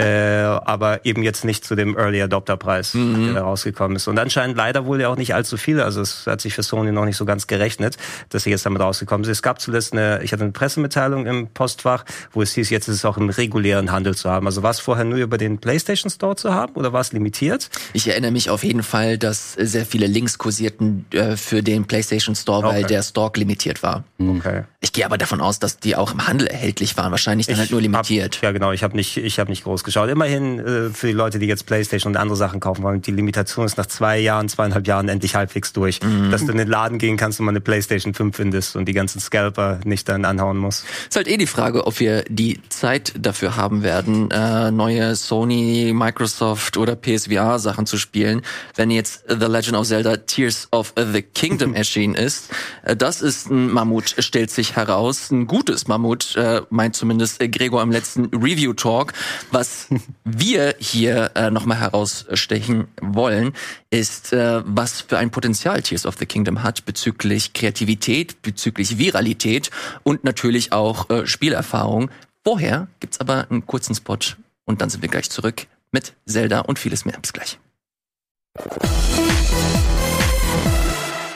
äh, 0.00 0.42
aber 0.64 1.04
eben 1.04 1.22
jetzt 1.22 1.44
nicht 1.44 1.64
zu 1.64 1.74
dem 1.74 1.96
Early 1.96 2.22
Adopter 2.22 2.56
Preis, 2.56 2.94
mhm. 2.94 3.26
der 3.26 3.34
da 3.34 3.42
rausgekommen 3.42 3.96
ist. 3.96 4.08
Und 4.08 4.18
anscheinend 4.18 4.56
leider 4.56 4.86
wohl 4.86 5.00
ja 5.00 5.08
auch 5.08 5.16
nicht 5.16 5.34
allzu 5.34 5.56
viele. 5.56 5.84
Also 5.84 6.00
es 6.00 6.26
hat 6.26 6.40
sich 6.40 6.54
für 6.54 6.62
Sony 6.62 6.92
noch 6.92 7.04
nicht 7.04 7.16
so 7.16 7.24
ganz 7.24 7.46
gerechnet, 7.46 7.96
dass 8.28 8.44
sie 8.44 8.50
jetzt 8.50 8.66
damit 8.66 8.80
rausgekommen 8.80 9.24
sind. 9.24 9.32
Es 9.32 9.42
gab 9.42 9.60
zuletzt 9.60 9.92
eine, 9.92 10.22
ich 10.22 10.32
hatte 10.32 10.42
eine 10.42 10.52
Pressemitteilung 10.52 11.26
im 11.26 11.48
Postfach, 11.48 12.04
wo 12.32 12.42
es 12.42 12.52
hieß, 12.52 12.70
jetzt 12.70 12.88
ist 12.88 12.96
es 12.96 13.04
auch 13.04 13.16
im 13.16 13.28
regulären 13.28 13.92
Handel 13.92 14.14
zu 14.14 14.30
haben. 14.30 14.46
Also 14.46 14.62
war 14.62 14.70
es 14.70 14.80
vorher 14.80 15.04
nur 15.04 15.18
über 15.18 15.38
den 15.38 15.58
PlayStation 15.58 16.10
Store 16.10 16.36
zu 16.36 16.54
haben 16.54 16.74
oder 16.74 16.92
war 16.92 17.00
es 17.00 17.12
limitiert? 17.12 17.70
Ich 17.92 18.08
erinnere 18.08 18.30
mich 18.30 18.50
auf 18.50 18.64
jeden 18.64 18.82
Fall, 18.82 19.18
dass 19.18 19.52
sehr 19.54 19.86
viele 19.86 20.06
Links 20.06 20.38
kursierten 20.38 21.06
äh, 21.12 21.36
für 21.36 21.62
den 21.62 21.86
PlayStation 21.86 22.34
Store, 22.34 22.66
okay. 22.66 22.76
weil 22.76 22.84
der 22.84 23.02
Store 23.02 23.30
limitiert 23.36 23.82
war. 23.82 24.04
Okay. 24.18 24.64
Ich 24.80 24.92
gehe 24.92 25.04
aber 25.04 25.18
davon 25.18 25.40
aus, 25.40 25.58
dass 25.58 25.78
die 25.78 25.96
auch 25.96 26.12
im 26.12 26.26
Handel 26.26 26.46
erhältlich 26.46 26.96
waren. 26.96 27.10
Wahrscheinlich 27.10 27.46
dann 27.46 27.54
ich 27.54 27.60
halt 27.60 27.70
nur 27.70 27.80
limitiert. 27.80 28.36
Hab, 28.36 28.42
ja, 28.42 28.52
genau. 28.52 28.72
Ich 28.72 28.82
habe 28.82 28.96
nicht, 28.96 29.16
ich 29.16 29.38
habe 29.38 29.50
nicht 29.50 29.64
groß 29.64 29.84
geschaut. 29.90 30.08
Immerhin 30.08 30.58
äh, 30.60 30.90
für 30.90 31.08
die 31.08 31.12
Leute, 31.12 31.38
die 31.38 31.46
jetzt 31.46 31.66
PlayStation 31.66 32.12
und 32.12 32.16
andere 32.16 32.36
Sachen 32.36 32.60
kaufen 32.60 32.82
wollen, 32.82 33.02
die 33.02 33.10
Limitation 33.10 33.66
ist 33.66 33.76
nach 33.76 33.86
zwei 33.86 34.18
Jahren, 34.18 34.48
zweieinhalb 34.48 34.86
Jahren 34.86 35.08
endlich 35.08 35.34
halbwegs 35.34 35.72
durch. 35.72 36.00
Mhm. 36.02 36.30
Dass 36.30 36.44
du 36.44 36.52
in 36.52 36.58
den 36.58 36.68
Laden 36.68 36.98
gehen 36.98 37.16
kannst 37.16 37.40
und 37.40 37.46
mal 37.46 37.50
eine 37.50 37.60
PlayStation 37.60 38.14
5 38.14 38.36
findest 38.36 38.76
und 38.76 38.86
die 38.86 38.92
ganzen 38.92 39.20
Scalper 39.20 39.80
nicht 39.84 40.08
dann 40.08 40.24
anhauen 40.24 40.56
musst. 40.56 40.84
Ist 41.08 41.16
halt 41.16 41.28
eh 41.28 41.36
die 41.36 41.46
Frage, 41.46 41.86
ob 41.86 41.98
wir 42.00 42.24
die 42.28 42.60
Zeit 42.68 43.12
dafür 43.18 43.56
haben 43.56 43.82
werden, 43.82 44.30
äh, 44.30 44.70
neue 44.70 45.14
Sony, 45.16 45.92
Microsoft 45.94 46.76
oder 46.76 46.94
PSVR 46.96 47.58
Sachen 47.58 47.86
zu 47.86 47.96
spielen, 47.96 48.42
wenn 48.76 48.90
jetzt 48.90 49.24
The 49.28 49.46
Legend 49.46 49.76
of 49.76 49.86
Zelda 49.86 50.16
Tears 50.18 50.68
of 50.70 50.94
the 50.96 51.22
Kingdom 51.22 51.74
erschienen 51.80 52.14
ist. 52.14 52.50
Äh, 52.82 52.96
das 52.96 53.22
ist 53.22 53.50
ein 53.50 53.70
Mammut, 53.70 54.14
stellt 54.18 54.50
sich 54.50 54.76
heraus. 54.76 55.30
Ein 55.30 55.46
gutes 55.46 55.88
Mammut, 55.88 56.36
äh, 56.36 56.62
meint 56.70 56.94
zumindest 56.94 57.40
Gregor 57.40 57.82
im 57.82 57.90
letzten 57.90 58.26
Review 58.26 58.72
Talk. 58.72 59.12
Was 59.50 59.79
wir 60.24 60.74
hier 60.78 61.32
äh, 61.34 61.50
nochmal 61.50 61.78
herausstechen 61.78 62.88
wollen, 63.00 63.52
ist, 63.90 64.32
äh, 64.32 64.62
was 64.64 65.02
für 65.02 65.18
ein 65.18 65.30
Potenzial 65.30 65.82
Tears 65.82 66.06
of 66.06 66.16
the 66.18 66.26
Kingdom 66.26 66.62
hat 66.62 66.84
bezüglich 66.84 67.52
Kreativität, 67.52 68.42
bezüglich 68.42 68.98
Viralität 68.98 69.70
und 70.02 70.24
natürlich 70.24 70.72
auch 70.72 71.10
äh, 71.10 71.26
Spielerfahrung. 71.26 72.10
Vorher 72.44 72.88
gibt's 73.00 73.20
aber 73.20 73.50
einen 73.50 73.66
kurzen 73.66 73.94
Spot 73.94 74.18
und 74.64 74.80
dann 74.80 74.90
sind 74.90 75.02
wir 75.02 75.08
gleich 75.08 75.30
zurück 75.30 75.66
mit 75.92 76.14
Zelda 76.26 76.60
und 76.60 76.78
vieles 76.78 77.04
mehr. 77.04 77.18
Bis 77.20 77.32
gleich. 77.32 77.58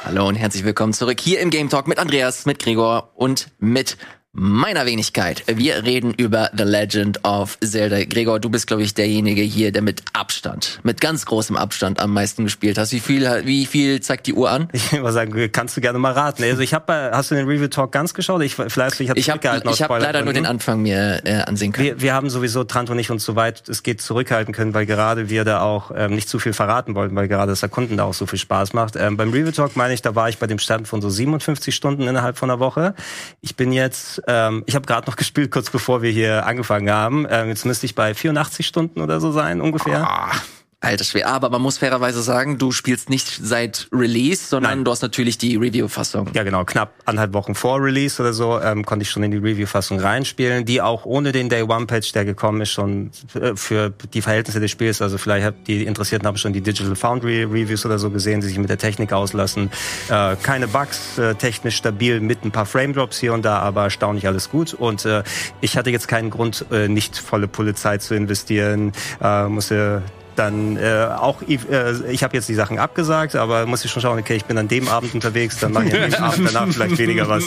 Hallo 0.05 0.29
und 0.29 0.37
herzlich 0.37 0.65
willkommen 0.65 0.93
zurück 0.93 1.19
hier 1.19 1.41
im 1.41 1.51
Game 1.51 1.71
Talk 1.71 1.89
mit 1.89 1.99
Andreas, 1.99 2.47
mit 2.47 2.59
Gregor 2.59 3.11
und 3.15 3.51
mit 3.59 3.97
meiner 4.35 4.85
Wenigkeit. 4.85 5.45
Wir 5.47 5.85
reden 5.85 6.13
über 6.13 6.51
The 6.57 6.65
Legend 6.65 7.25
of 7.25 7.57
Zelda. 7.65 8.05
Gregor, 8.05 8.41
du 8.41 8.51
bist, 8.51 8.67
glaube 8.67 8.83
ich, 8.83 8.93
derjenige 8.93 9.43
hier, 9.43 9.71
der 9.71 9.83
mit 9.83 10.03
Abstand, 10.13 10.81
mit 10.83 11.01
ganz 11.01 11.25
großem 11.25 11.57
Abstand 11.57 12.01
am 12.01 12.13
meisten 12.13 12.43
gespielt 12.43 12.77
hast. 12.77 12.93
Wie 12.93 12.99
viel, 12.99 13.29
wie 13.45 13.65
viel 13.65 14.01
zeigt 14.01 14.27
die 14.27 14.35
Uhr 14.35 14.51
an? 14.51 14.69
Ich 14.73 14.93
will 14.93 15.01
mal 15.03 15.13
sagen, 15.13 15.51
kannst 15.53 15.77
du 15.77 15.81
gerne 15.81 15.99
mal 15.99 16.13
raten. 16.13 16.43
Also 16.43 16.63
ich 16.63 16.75
habe, 16.75 17.11
hast 17.13 17.31
du 17.31 17.37
den 17.37 17.47
Review 17.47 17.69
Talk 17.69 17.93
ganz 17.93 18.13
geschaut? 18.13 18.43
Ich 18.43 18.57
vielleicht 18.57 19.01
ich, 19.01 19.09
ich 19.09 19.31
habe 19.31 19.63
ich 19.71 19.83
hab 19.83 19.91
leider 19.91 20.23
nur 20.23 20.33
den 20.33 20.47
Anfang 20.47 20.83
mir 20.83 21.21
äh, 21.25 21.37
ansehen 21.43 21.73
können. 21.73 21.87
Wir, 21.87 22.01
wir 22.01 22.15
haben 22.15 22.29
sowieso 22.29 22.65
Trant 22.65 22.91
und 22.91 22.99
ich 22.99 23.11
uns 23.11 23.25
so 23.25 23.37
weit 23.37 23.69
es 23.69 23.85
geht 23.85 24.03
zurückhalten 24.03 24.53
können, 24.53 24.75
weil 24.75 24.85
gerade 24.85 25.31
wir 25.31 25.45
da 25.45 25.61
auch 25.61 25.93
ähm, 25.95 26.15
nicht 26.15 26.29
zu 26.29 26.41
viel 26.41 26.53
verraten 26.53 26.97
wollten, 26.97 27.15
weil 27.15 27.29
gerade 27.29 27.53
das 27.53 27.63
Erkunden 27.63 27.97
da 27.97 28.05
auch 28.05 28.15
so 28.15 28.27
viel 28.27 28.39
Spaß 28.39 28.73
macht. 28.73 28.97
Ähm, 28.97 29.17
beim 29.17 29.31
Review 29.31 29.53
Talk 29.53 29.77
meine 29.77 29.95
ich, 29.95 30.03
da 30.03 30.15
war 30.17 30.29
ich 30.29 30.39
bei 30.39 30.49
dem 30.49 30.59
Stand 30.59 30.89
von 30.89 31.01
so 31.01 31.09
57 31.09 31.75
Stunden 31.75 32.03
innerhalb 32.03 32.37
von 32.37 32.51
einer 32.51 32.59
Woche. 32.59 32.95
Ich 33.41 33.55
bin 33.57 33.73
jetzt 33.73 34.24
ähm, 34.27 34.63
ich 34.67 34.75
habe 34.75 34.87
gerade 34.87 35.11
noch 35.11 35.17
gespielt, 35.17 35.51
kurz 35.51 35.71
bevor 35.71 36.03
wir 36.03 36.11
hier 36.11 36.47
angefangen 36.47 36.91
haben. 36.91 37.27
Ähm, 37.29 37.49
jetzt 37.49 37.65
müsste 37.65 37.87
ich 37.87 37.95
bei 37.95 38.15
84 38.15 38.67
Stunden 38.67 39.01
oder 39.01 39.21
so 39.21 39.33
sein, 39.33 39.61
ungefähr. 39.61 40.09
Oh. 40.09 40.37
Alter 40.85 41.05
schwer. 41.05 41.29
Aber 41.29 41.51
man 41.51 41.63
muss 41.63 41.79
fairerweise 41.79 42.23
sagen, 42.23 42.59
du 42.59 42.73
spielst 42.73 43.11
nicht 43.11 43.41
seit 43.43 43.89
Release, 43.93 44.47
sondern 44.47 44.79
Nein. 44.79 44.85
du 44.85 44.91
hast 44.91 45.03
natürlich 45.03 45.39
die 45.39 45.57
Review-Fassung. 45.57 46.31
Ja, 46.35 46.43
genau. 46.43 46.65
Knapp 46.65 46.95
anderthalb 47.05 47.33
Wochen 47.35 47.55
vor 47.55 47.83
Release 47.83 48.21
oder 48.21 48.33
so 48.33 48.61
ähm, 48.61 48.85
konnte 48.85 49.03
ich 49.03 49.11
schon 49.11 49.23
in 49.23 49.31
die 49.31 49.39
Review-Fassung 49.39 49.99
reinspielen, 49.99 50.65
die 50.65 50.81
auch 50.81 51.05
ohne 51.05 51.33
den 51.33 51.49
Day 51.49 51.63
One-Patch, 51.63 52.13
der 52.13 52.25
gekommen 52.25 52.61
ist, 52.61 52.71
schon 52.71 53.11
äh, 53.35 53.57
für 53.57 53.91
die 54.13 54.23
Verhältnisse 54.23 54.61
des 54.61 54.71
Spiels, 54.71 55.03
also 55.03 55.19
vielleicht 55.19 55.47
habt 55.47 55.67
die 55.67 55.85
Interessierten 55.85 56.27
haben 56.27 56.37
schon 56.37 56.53
die 56.53 56.61
Digital 56.61 56.97
Foundry 56.97 57.45
Reviews 57.45 57.85
oder 57.87 57.99
so 57.99 58.11
gesehen, 58.11 58.41
die 58.41 58.49
sich 58.49 58.59
mit 58.59 58.69
der 58.69 58.79
Technik 58.79 59.13
auslassen. 59.13 59.71
Äh, 60.09 60.37
keine 60.43 60.69
Bugs, 60.69 61.19
äh, 61.19 61.35
technisch 61.35 61.77
stabil 61.77 62.21
mit 62.21 62.45
ein 62.45 62.51
paar 62.51 62.67
Frame-Drops 62.67 63.19
hier 63.19 63.33
und 63.33 63.45
da, 63.45 63.59
aber 63.59 63.85
erstaunlich 63.85 64.27
alles 64.27 64.51
gut. 64.51 64.75
Und 64.75 65.05
äh, 65.05 65.23
ich 65.61 65.77
hatte 65.77 65.91
jetzt 65.91 66.09
keinen 66.09 66.31
Grund, 66.31 66.67
äh, 66.71 66.89
nicht 66.89 67.17
volle 67.17 67.49
Pulle 67.49 67.75
Zeit 67.75 68.03
zu 68.03 68.15
investieren. 68.15 68.93
Äh, 69.23 69.49
musste 69.49 70.03
dann 70.37 70.77
äh, 70.77 71.09
auch 71.17 71.43
äh, 71.43 71.93
ich 72.11 72.23
habe 72.23 72.37
jetzt 72.37 72.49
die 72.49 72.55
Sachen 72.55 72.79
abgesagt, 72.79 73.37
aber 73.37 73.67
muss 73.67 73.85
ich 73.85 73.91
schon 73.91 74.03
schauen, 74.03 74.19
okay, 74.19 74.37
ich 74.37 74.45
bin 74.45 74.59
an 74.59 74.69
dem 74.69 74.89
Abend 74.89 75.15
unterwegs, 75.15 75.59
dann 75.59 75.73
mache 75.73 75.87
ich 75.87 75.95
an 75.95 76.11
dem 76.11 76.23
Abend 76.23 76.49
danach 76.53 76.73
vielleicht 76.73 76.99
weniger 76.99 77.29
was, 77.29 77.45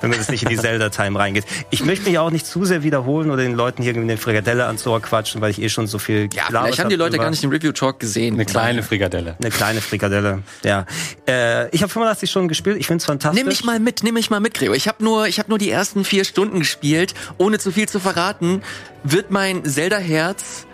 wenn 0.00 0.12
es 0.12 0.28
nicht 0.28 0.42
in 0.44 0.48
die 0.48 0.56
Zelda-Time 0.56 1.18
reingeht. 1.18 1.44
Ich 1.70 1.84
möchte 1.84 2.08
mich 2.08 2.18
auch 2.18 2.30
nicht 2.30 2.46
zu 2.46 2.64
sehr 2.64 2.82
wiederholen 2.82 3.30
oder 3.30 3.42
den 3.42 3.54
Leuten 3.54 3.82
hier 3.82 3.94
eine 3.94 4.16
Frikadelle 4.16 4.66
ans 4.66 4.86
Ohr 4.86 5.00
quatschen, 5.00 5.40
weil 5.40 5.50
ich 5.50 5.60
eh 5.60 5.68
schon 5.68 5.86
so 5.86 5.98
viel 5.98 6.28
Ja, 6.32 6.44
vielleicht 6.48 6.78
haben 6.78 6.88
die 6.88 6.96
Leute 6.96 7.12
drüber. 7.12 7.24
gar 7.24 7.30
nicht 7.30 7.42
den 7.42 7.50
Review-Talk 7.50 7.98
gesehen. 8.00 8.34
Eine 8.34 8.44
kleine 8.44 8.82
Frikadelle. 8.82 9.36
Eine 9.40 9.50
kleine 9.50 9.80
Frikadelle, 9.80 10.42
ja. 10.64 10.86
Äh, 11.28 11.68
ich 11.70 11.82
habe 11.82 11.92
85 11.92 12.30
Stunden 12.30 12.48
gespielt, 12.48 12.76
ich 12.78 12.86
finde 12.86 12.98
es 13.02 13.06
fantastisch. 13.06 13.38
Nimm 13.38 13.48
mich 13.48 13.64
mal 13.64 13.80
mit, 13.80 14.02
nimm 14.02 14.14
mich 14.14 14.30
mal 14.30 14.40
mit, 14.40 14.54
Gregor. 14.54 14.74
Ich 14.74 14.88
habe 14.88 15.02
nur, 15.02 15.26
ich 15.26 15.38
hab 15.38 15.48
nur 15.48 15.58
die 15.58 15.70
ersten 15.70 16.04
vier 16.04 16.24
Stunden 16.24 16.60
gespielt, 16.60 17.14
ohne 17.38 17.58
zu 17.58 17.70
viel 17.70 17.88
zu 17.88 18.00
verraten. 18.00 18.62
Wird 19.02 19.30
mein 19.30 19.64
Zelda-Herz 19.64 20.66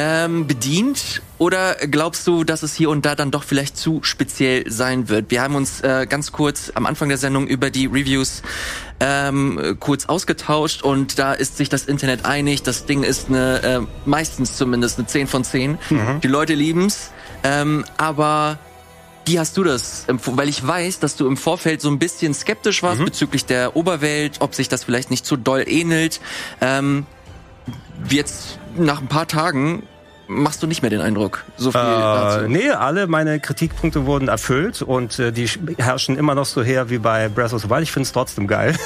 ähm, 0.00 0.46
bedient 0.46 1.20
oder 1.36 1.74
glaubst 1.74 2.26
du, 2.26 2.42
dass 2.42 2.62
es 2.62 2.74
hier 2.74 2.88
und 2.88 3.04
da 3.04 3.14
dann 3.14 3.30
doch 3.30 3.44
vielleicht 3.44 3.76
zu 3.76 4.00
speziell 4.02 4.70
sein 4.70 5.10
wird? 5.10 5.30
Wir 5.30 5.42
haben 5.42 5.54
uns 5.54 5.82
äh, 5.82 6.06
ganz 6.08 6.32
kurz 6.32 6.72
am 6.74 6.86
Anfang 6.86 7.10
der 7.10 7.18
Sendung 7.18 7.46
über 7.46 7.68
die 7.68 7.84
Reviews 7.84 8.40
ähm, 8.98 9.76
kurz 9.78 10.06
ausgetauscht 10.06 10.82
und 10.82 11.18
da 11.18 11.34
ist 11.34 11.58
sich 11.58 11.68
das 11.68 11.84
Internet 11.84 12.24
einig. 12.24 12.62
Das 12.62 12.86
Ding 12.86 13.02
ist 13.02 13.28
eine, 13.28 13.62
äh, 13.62 13.80
meistens 14.06 14.56
zumindest 14.56 14.98
eine 14.98 15.06
10 15.06 15.26
von 15.26 15.44
10. 15.44 15.78
Mhm. 15.90 16.20
Die 16.22 16.28
Leute 16.28 16.54
lieben's, 16.54 17.10
ähm, 17.44 17.84
aber 17.98 18.58
wie 19.26 19.38
hast 19.38 19.54
du 19.58 19.64
das? 19.64 20.06
Weil 20.08 20.48
ich 20.48 20.66
weiß, 20.66 21.00
dass 21.00 21.16
du 21.16 21.26
im 21.26 21.36
Vorfeld 21.36 21.82
so 21.82 21.90
ein 21.90 21.98
bisschen 21.98 22.32
skeptisch 22.32 22.82
warst 22.82 23.00
mhm. 23.00 23.04
bezüglich 23.04 23.44
der 23.44 23.76
Oberwelt, 23.76 24.38
ob 24.40 24.54
sich 24.54 24.70
das 24.70 24.84
vielleicht 24.84 25.10
nicht 25.10 25.26
zu 25.26 25.36
doll 25.36 25.64
ähnelt. 25.66 26.22
Ähm, 26.62 27.04
jetzt 28.08 28.58
nach 28.76 29.00
ein 29.00 29.08
paar 29.08 29.28
Tagen 29.28 29.82
machst 30.30 30.62
du 30.62 30.66
nicht 30.66 30.82
mehr 30.82 30.90
den 30.90 31.00
Eindruck? 31.00 31.44
So 31.56 31.72
viel 31.72 31.80
äh, 31.80 31.84
dazu. 31.84 32.48
Nee, 32.48 32.70
alle 32.70 33.06
meine 33.06 33.40
Kritikpunkte 33.40 34.06
wurden 34.06 34.28
erfüllt 34.28 34.80
und 34.80 35.18
äh, 35.18 35.32
die 35.32 35.46
herrschen 35.78 36.16
immer 36.16 36.34
noch 36.34 36.46
so 36.46 36.62
her 36.62 36.88
wie 36.88 36.98
bei 36.98 37.28
Breath 37.28 37.52
of 37.52 37.62
the 37.62 37.68
Wild. 37.70 37.82
Ich 37.82 37.92
finde 37.92 38.06
es 38.06 38.12
trotzdem 38.12 38.46
geil, 38.46 38.76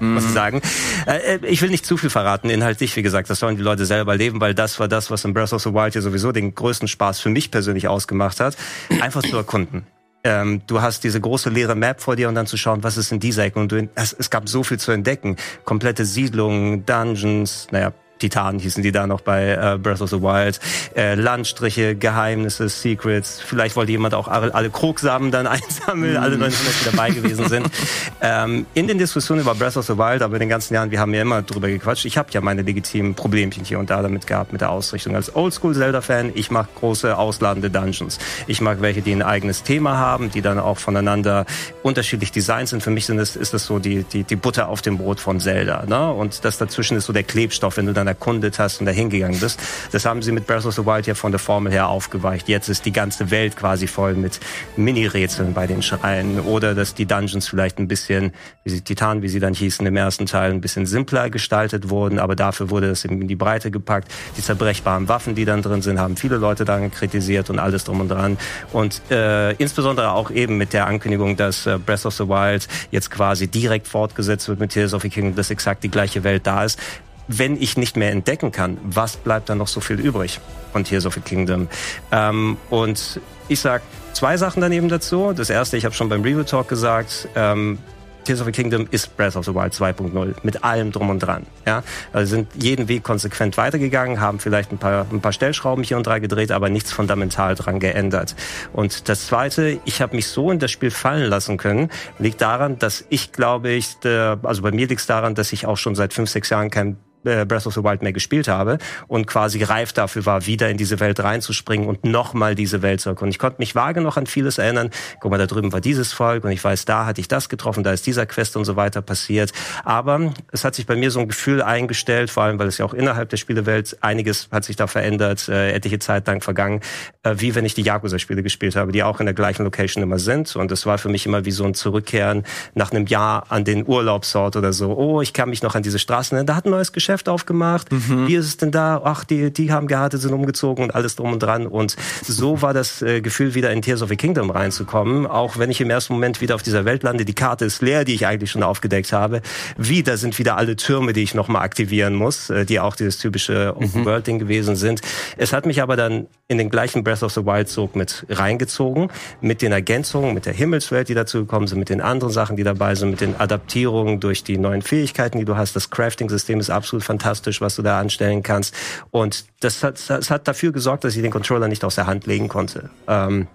mhm. 0.00 0.14
muss 0.14 0.24
ich 0.24 0.32
sagen. 0.32 0.62
Äh, 1.06 1.36
äh, 1.36 1.46
ich 1.46 1.62
will 1.62 1.70
nicht 1.70 1.86
zu 1.86 1.96
viel 1.96 2.10
verraten, 2.10 2.50
inhaltlich, 2.50 2.96
wie 2.96 3.02
gesagt, 3.02 3.30
das 3.30 3.38
sollen 3.38 3.56
die 3.56 3.62
Leute 3.62 3.86
selber 3.86 4.16
leben, 4.16 4.40
weil 4.40 4.54
das 4.54 4.80
war 4.80 4.88
das, 4.88 5.10
was 5.10 5.24
in 5.24 5.34
Breath 5.34 5.52
of 5.52 5.62
the 5.62 5.72
Wild 5.72 5.92
hier 5.92 6.02
sowieso 6.02 6.32
den 6.32 6.54
größten 6.54 6.88
Spaß 6.88 7.20
für 7.20 7.28
mich 7.28 7.50
persönlich 7.50 7.86
ausgemacht 7.86 8.40
hat, 8.40 8.56
einfach 9.00 9.22
zu 9.22 9.36
erkunden 9.36 9.86
ähm, 10.24 10.62
du 10.66 10.80
hast 10.80 11.04
diese 11.04 11.20
große 11.20 11.50
leere 11.50 11.74
Map 11.74 12.00
vor 12.00 12.16
dir 12.16 12.30
und 12.30 12.34
dann 12.34 12.46
zu 12.46 12.56
schauen, 12.56 12.82
was 12.82 12.96
ist 12.96 13.12
in 13.12 13.20
dieser 13.20 13.44
Ecke. 13.44 13.58
Und 13.58 13.70
du, 13.70 13.88
es, 13.94 14.14
es 14.14 14.30
gab 14.30 14.48
so 14.48 14.62
viel 14.62 14.78
zu 14.78 14.90
entdecken. 14.90 15.36
Komplette 15.64 16.06
Siedlungen, 16.06 16.86
Dungeons, 16.86 17.66
naja, 17.70 17.92
Titanen 18.24 18.58
hießen 18.58 18.82
die 18.82 18.90
da 18.90 19.06
noch 19.06 19.20
bei 19.20 19.50
äh, 19.50 19.78
Breath 19.78 20.00
of 20.00 20.08
the 20.08 20.22
Wild. 20.22 20.58
Äh, 20.96 21.14
Landstriche, 21.14 21.94
Geheimnisse, 21.94 22.70
Secrets. 22.70 23.42
Vielleicht 23.44 23.76
wollte 23.76 23.92
jemand 23.92 24.14
auch 24.14 24.28
alle, 24.28 24.54
alle 24.54 24.70
Krogsamen 24.70 25.30
dann 25.30 25.46
einsammeln, 25.54 26.16
alle 26.16 26.38
900, 26.38 26.56
die 26.80 26.84
dabei 26.90 27.10
gewesen 27.10 27.48
sind. 27.48 27.66
Ähm, 28.20 28.64
in 28.72 28.86
den 28.86 28.96
Diskussionen 28.96 29.42
über 29.42 29.54
Breath 29.54 29.76
of 29.76 29.84
the 29.84 29.98
Wild, 29.98 30.22
aber 30.22 30.34
in 30.36 30.40
den 30.40 30.48
ganzen 30.48 30.72
Jahren, 30.72 30.90
wir 30.90 30.98
haben 30.98 31.12
ja 31.12 31.20
immer 31.20 31.42
drüber 31.42 31.68
gequatscht. 31.68 32.06
Ich 32.06 32.16
habe 32.16 32.28
ja 32.32 32.40
meine 32.40 32.62
legitimen 32.62 33.14
Problemchen 33.14 33.64
hier 33.64 33.78
und 33.78 33.90
da 33.90 34.00
damit 34.00 34.26
gehabt 34.26 34.52
mit 34.52 34.62
der 34.62 34.70
Ausrichtung. 34.70 35.14
Als 35.14 35.34
Oldschool-Zelda-Fan, 35.34 36.32
ich 36.34 36.50
mag 36.50 36.68
große, 36.76 37.18
ausladende 37.18 37.70
Dungeons. 37.70 38.18
Ich 38.46 38.62
mag 38.62 38.80
welche, 38.80 39.02
die 39.02 39.12
ein 39.12 39.22
eigenes 39.22 39.62
Thema 39.62 39.98
haben, 39.98 40.30
die 40.30 40.40
dann 40.40 40.58
auch 40.58 40.78
voneinander 40.78 41.44
unterschiedlich 41.82 42.32
designt 42.32 42.70
sind. 42.70 42.82
Für 42.82 42.90
mich 42.90 43.04
sind 43.04 43.18
das, 43.18 43.36
ist 43.36 43.52
das 43.52 43.66
so 43.66 43.78
die, 43.78 44.04
die, 44.04 44.24
die 44.24 44.36
Butter 44.36 44.68
auf 44.68 44.80
dem 44.80 44.96
Brot 44.96 45.20
von 45.20 45.40
Zelda. 45.40 45.84
Ne? 45.86 46.10
Und 46.10 46.44
das 46.46 46.56
dazwischen 46.56 46.96
ist 46.96 47.04
so 47.04 47.12
der 47.12 47.24
Klebstoff, 47.24 47.76
wenn 47.76 47.86
du 47.86 47.92
dann 47.92 48.06
erkundet 48.14 48.58
hast 48.58 48.80
und 48.80 48.86
dahin 48.86 49.10
gegangen 49.10 49.38
bist. 49.40 49.60
Das 49.92 50.04
haben 50.04 50.22
sie 50.22 50.32
mit 50.32 50.46
Breath 50.46 50.64
of 50.64 50.74
the 50.74 50.86
Wild 50.86 51.06
ja 51.06 51.14
von 51.14 51.32
der 51.32 51.40
Formel 51.40 51.72
her 51.72 51.88
aufgeweicht. 51.88 52.48
Jetzt 52.48 52.68
ist 52.68 52.86
die 52.86 52.92
ganze 52.92 53.30
Welt 53.30 53.56
quasi 53.56 53.86
voll 53.86 54.14
mit 54.14 54.40
Mini-Rätseln 54.76 55.52
bei 55.52 55.66
den 55.66 55.82
Schreien 55.82 56.40
oder 56.40 56.74
dass 56.74 56.94
die 56.94 57.06
Dungeons 57.06 57.48
vielleicht 57.48 57.78
ein 57.78 57.88
bisschen, 57.88 58.32
wie 58.62 58.70
sie 58.70 58.82
Titan, 58.82 59.22
wie 59.22 59.28
sie 59.28 59.40
dann 59.40 59.52
hießen 59.52 59.84
im 59.84 59.96
ersten 59.96 60.26
Teil, 60.26 60.52
ein 60.52 60.60
bisschen 60.60 60.86
simpler 60.86 61.28
gestaltet 61.28 61.90
wurden, 61.90 62.18
aber 62.18 62.36
dafür 62.36 62.70
wurde 62.70 62.88
das 62.88 63.04
in 63.04 63.26
die 63.26 63.36
Breite 63.36 63.70
gepackt. 63.70 64.08
Die 64.36 64.42
zerbrechbaren 64.42 65.08
Waffen, 65.08 65.34
die 65.34 65.44
dann 65.44 65.62
drin 65.62 65.82
sind, 65.82 65.98
haben 65.98 66.16
viele 66.16 66.36
Leute 66.36 66.64
dann 66.64 66.90
kritisiert 66.90 67.50
und 67.50 67.58
alles 67.58 67.84
drum 67.84 68.00
und 68.00 68.08
dran. 68.08 68.38
Und 68.72 69.02
äh, 69.10 69.52
insbesondere 69.54 70.12
auch 70.12 70.30
eben 70.30 70.56
mit 70.56 70.72
der 70.72 70.86
Ankündigung, 70.86 71.36
dass 71.36 71.66
äh, 71.66 71.78
Breath 71.84 72.06
of 72.06 72.14
the 72.14 72.28
Wild 72.28 72.68
jetzt 72.90 73.10
quasi 73.10 73.48
direkt 73.48 73.88
fortgesetzt 73.88 74.48
wird 74.48 74.60
mit 74.60 74.70
Tears 74.70 74.94
of 74.94 75.02
the 75.02 75.08
Kingdom, 75.08 75.34
dass 75.34 75.50
exakt 75.50 75.82
die 75.82 75.90
gleiche 75.90 76.22
Welt 76.22 76.46
da 76.46 76.64
ist, 76.64 76.78
wenn 77.28 77.60
ich 77.60 77.76
nicht 77.76 77.96
mehr 77.96 78.10
entdecken 78.10 78.52
kann, 78.52 78.78
was 78.82 79.16
bleibt 79.16 79.48
dann 79.48 79.58
noch 79.58 79.68
so 79.68 79.80
viel 79.80 79.98
übrig 80.00 80.40
von 80.72 80.84
Tears 80.84 81.06
of 81.06 81.14
the 81.14 81.20
Kingdom? 81.20 81.68
Ähm, 82.12 82.56
und 82.70 83.20
ich 83.48 83.60
sag 83.60 83.82
zwei 84.12 84.36
Sachen 84.36 84.60
daneben 84.60 84.88
dazu. 84.88 85.32
Das 85.32 85.50
erste, 85.50 85.76
ich 85.76 85.84
habe 85.84 85.94
schon 85.94 86.08
beim 86.08 86.22
Review 86.22 86.44
Talk 86.44 86.68
gesagt, 86.68 87.28
ähm, 87.34 87.78
Tears 88.24 88.40
of 88.40 88.46
the 88.46 88.52
Kingdom 88.52 88.88
ist 88.90 89.16
Breath 89.16 89.36
of 89.36 89.44
the 89.44 89.54
Wild 89.54 89.72
2.0 89.74 90.34
mit 90.42 90.64
allem 90.64 90.92
drum 90.92 91.10
und 91.10 91.20
dran. 91.20 91.46
Ja, 91.66 91.82
also 92.12 92.30
sind 92.30 92.48
jeden 92.54 92.88
Weg 92.88 93.04
konsequent 93.04 93.56
weitergegangen, 93.56 94.20
haben 94.20 94.38
vielleicht 94.38 94.72
ein 94.72 94.78
paar 94.78 95.06
ein 95.10 95.20
paar 95.20 95.32
Stellschrauben 95.32 95.84
hier 95.84 95.96
und 95.96 96.06
drei 96.06 96.20
gedreht, 96.20 96.50
aber 96.50 96.70
nichts 96.70 96.90
fundamental 96.90 97.54
dran 97.54 97.80
geändert. 97.80 98.34
Und 98.72 99.08
das 99.08 99.26
Zweite, 99.26 99.78
ich 99.84 100.00
habe 100.00 100.16
mich 100.16 100.26
so 100.28 100.50
in 100.50 100.58
das 100.58 100.70
Spiel 100.70 100.90
fallen 100.90 101.28
lassen 101.28 101.58
können, 101.58 101.90
liegt 102.18 102.40
daran, 102.40 102.78
dass 102.78 103.04
ich 103.10 103.32
glaube 103.32 103.70
ich, 103.70 103.98
der, 103.98 104.38
also 104.42 104.62
bei 104.62 104.72
mir 104.72 104.86
liegt 104.86 105.00
es 105.00 105.06
daran, 105.06 105.34
dass 105.34 105.52
ich 105.52 105.66
auch 105.66 105.76
schon 105.76 105.94
seit 105.94 106.14
fünf 106.14 106.30
sechs 106.30 106.48
Jahren 106.48 106.70
kein 106.70 106.96
äh, 107.24 107.44
Breath 107.44 107.66
of 107.66 107.74
the 107.74 107.82
Wild 107.82 108.02
mehr 108.02 108.12
gespielt 108.12 108.48
habe 108.48 108.78
und 109.08 109.26
quasi 109.26 109.62
reif 109.62 109.92
dafür 109.92 110.26
war, 110.26 110.46
wieder 110.46 110.68
in 110.70 110.76
diese 110.76 111.00
Welt 111.00 111.20
reinzuspringen 111.20 111.88
und 111.88 112.04
nochmal 112.04 112.54
diese 112.54 112.82
Welt 112.82 113.00
zu 113.00 113.10
erkunden. 113.10 113.30
Ich 113.30 113.38
konnte 113.38 113.56
mich 113.58 113.74
vage 113.74 114.00
noch 114.00 114.16
an 114.16 114.26
vieles 114.26 114.58
erinnern. 114.58 114.90
Guck 115.20 115.30
mal, 115.30 115.38
da 115.38 115.46
drüben 115.46 115.72
war 115.72 115.80
dieses 115.80 116.12
Volk 116.12 116.44
und 116.44 116.50
ich 116.50 116.62
weiß, 116.62 116.84
da 116.84 117.06
hatte 117.06 117.20
ich 117.20 117.28
das 117.28 117.48
getroffen, 117.48 117.84
da 117.84 117.92
ist 117.92 118.06
dieser 118.06 118.26
Quest 118.26 118.56
und 118.56 118.64
so 118.64 118.76
weiter 118.76 119.02
passiert. 119.02 119.52
Aber 119.84 120.32
es 120.52 120.64
hat 120.64 120.74
sich 120.74 120.86
bei 120.86 120.96
mir 120.96 121.10
so 121.10 121.20
ein 121.20 121.28
Gefühl 121.28 121.62
eingestellt, 121.62 122.30
vor 122.30 122.44
allem, 122.44 122.58
weil 122.58 122.68
es 122.68 122.78
ja 122.78 122.84
auch 122.84 122.94
innerhalb 122.94 123.28
der 123.28 123.36
Spielewelt 123.36 123.96
einiges 124.00 124.48
hat 124.50 124.64
sich 124.64 124.76
da 124.76 124.86
verändert, 124.86 125.48
äh, 125.48 125.72
etliche 125.72 125.98
Zeit 125.98 126.26
lang 126.26 126.40
vergangen, 126.40 126.80
äh, 127.22 127.34
wie 127.38 127.54
wenn 127.54 127.64
ich 127.64 127.74
die 127.74 127.82
Yakuza-Spiele 127.82 128.42
gespielt 128.42 128.76
habe, 128.76 128.92
die 128.92 129.02
auch 129.02 129.20
in 129.20 129.26
der 129.26 129.34
gleichen 129.34 129.64
Location 129.64 130.02
immer 130.02 130.18
sind. 130.18 130.54
Und 130.56 130.70
es 130.72 130.86
war 130.86 130.98
für 130.98 131.08
mich 131.08 131.26
immer 131.26 131.44
wie 131.44 131.50
so 131.50 131.64
ein 131.64 131.74
Zurückkehren 131.74 132.44
nach 132.74 132.92
einem 132.92 133.06
Jahr 133.06 133.46
an 133.50 133.64
den 133.64 133.86
Urlaubsort 133.86 134.56
oder 134.56 134.72
so. 134.72 134.94
Oh, 134.94 135.20
ich 135.20 135.32
kann 135.32 135.48
mich 135.48 135.62
noch 135.62 135.74
an 135.74 135.82
diese 135.82 135.98
Straßen. 135.98 136.44
Da 136.46 136.56
hat 136.56 136.66
ein 136.66 136.70
neues 136.70 136.92
Geschäft 136.92 137.13
Geschäft 137.14 137.28
aufgemacht. 137.28 137.92
Mhm. 137.92 138.26
Wie 138.26 138.34
ist 138.34 138.46
es 138.46 138.56
denn 138.56 138.72
da? 138.72 139.00
Ach, 139.04 139.22
die, 139.24 139.52
die 139.52 139.70
haben 139.70 139.86
geheiratet, 139.86 140.20
sind 140.20 140.32
umgezogen 140.32 140.84
und 140.84 140.94
alles 140.94 141.14
drum 141.14 141.32
und 141.32 141.40
dran. 141.40 141.66
Und 141.68 141.96
so 142.26 142.60
war 142.60 142.74
das 142.74 143.02
äh, 143.02 143.20
Gefühl, 143.20 143.54
wieder 143.54 143.70
in 143.70 143.82
Tears 143.82 144.02
of 144.02 144.08
the 144.08 144.16
Kingdom 144.16 144.50
reinzukommen. 144.50 145.26
Auch 145.26 145.58
wenn 145.58 145.70
ich 145.70 145.80
im 145.80 145.90
ersten 145.90 146.14
Moment 146.14 146.40
wieder 146.40 146.56
auf 146.56 146.62
dieser 146.64 146.84
Welt 146.84 147.04
lande, 147.04 147.24
die 147.24 147.34
Karte 147.34 147.64
ist 147.66 147.82
leer, 147.82 148.04
die 148.04 148.14
ich 148.14 148.26
eigentlich 148.26 148.50
schon 148.50 148.64
aufgedeckt 148.64 149.12
habe. 149.12 149.42
Wieder 149.76 150.16
sind 150.16 150.38
wieder 150.38 150.56
alle 150.56 150.74
Türme, 150.74 151.12
die 151.12 151.22
ich 151.22 151.34
nochmal 151.34 151.62
aktivieren 151.62 152.16
muss, 152.16 152.50
äh, 152.50 152.64
die 152.64 152.80
auch 152.80 152.96
dieses 152.96 153.18
typische 153.18 153.76
Open-World-Ding 153.76 154.36
mhm. 154.36 154.40
gewesen 154.40 154.74
sind. 154.74 155.00
Es 155.36 155.52
hat 155.52 155.66
mich 155.66 155.82
aber 155.82 155.94
dann 155.94 156.26
in 156.48 156.58
den 156.58 156.68
gleichen 156.68 157.04
Breath 157.04 157.22
of 157.22 157.32
the 157.32 157.46
Wild 157.46 157.68
Zug 157.68 157.94
mit 157.94 158.26
reingezogen, 158.28 159.08
mit 159.40 159.62
den 159.62 159.72
Ergänzungen, 159.72 160.34
mit 160.34 160.46
der 160.46 160.52
Himmelswelt, 160.52 161.08
die 161.08 161.14
dazu 161.14 161.40
gekommen 161.40 161.68
sind, 161.68 161.78
mit 161.78 161.90
den 161.90 162.00
anderen 162.00 162.32
Sachen, 162.32 162.56
die 162.56 162.64
dabei 162.64 162.96
sind, 162.96 163.10
mit 163.10 163.20
den 163.20 163.38
Adaptierungen 163.40 164.20
durch 164.20 164.42
die 164.42 164.58
neuen 164.58 164.82
Fähigkeiten, 164.82 165.38
die 165.38 165.44
du 165.44 165.56
hast. 165.56 165.76
Das 165.76 165.90
Crafting-System 165.90 166.60
ist 166.60 166.70
absolut 166.70 167.03
fantastisch, 167.04 167.60
was 167.60 167.76
du 167.76 167.82
da 167.82 168.00
anstellen 168.00 168.42
kannst. 168.42 168.74
Und 169.10 169.44
das 169.60 169.82
hat, 169.82 170.00
das 170.08 170.30
hat 170.30 170.48
dafür 170.48 170.72
gesorgt, 170.72 171.04
dass 171.04 171.14
ich 171.16 171.22
den 171.22 171.30
Controller 171.30 171.68
nicht 171.68 171.84
aus 171.84 171.94
der 171.94 172.06
Hand 172.06 172.26
legen 172.26 172.48
konnte. 172.48 172.90
Ähm, 173.06 173.46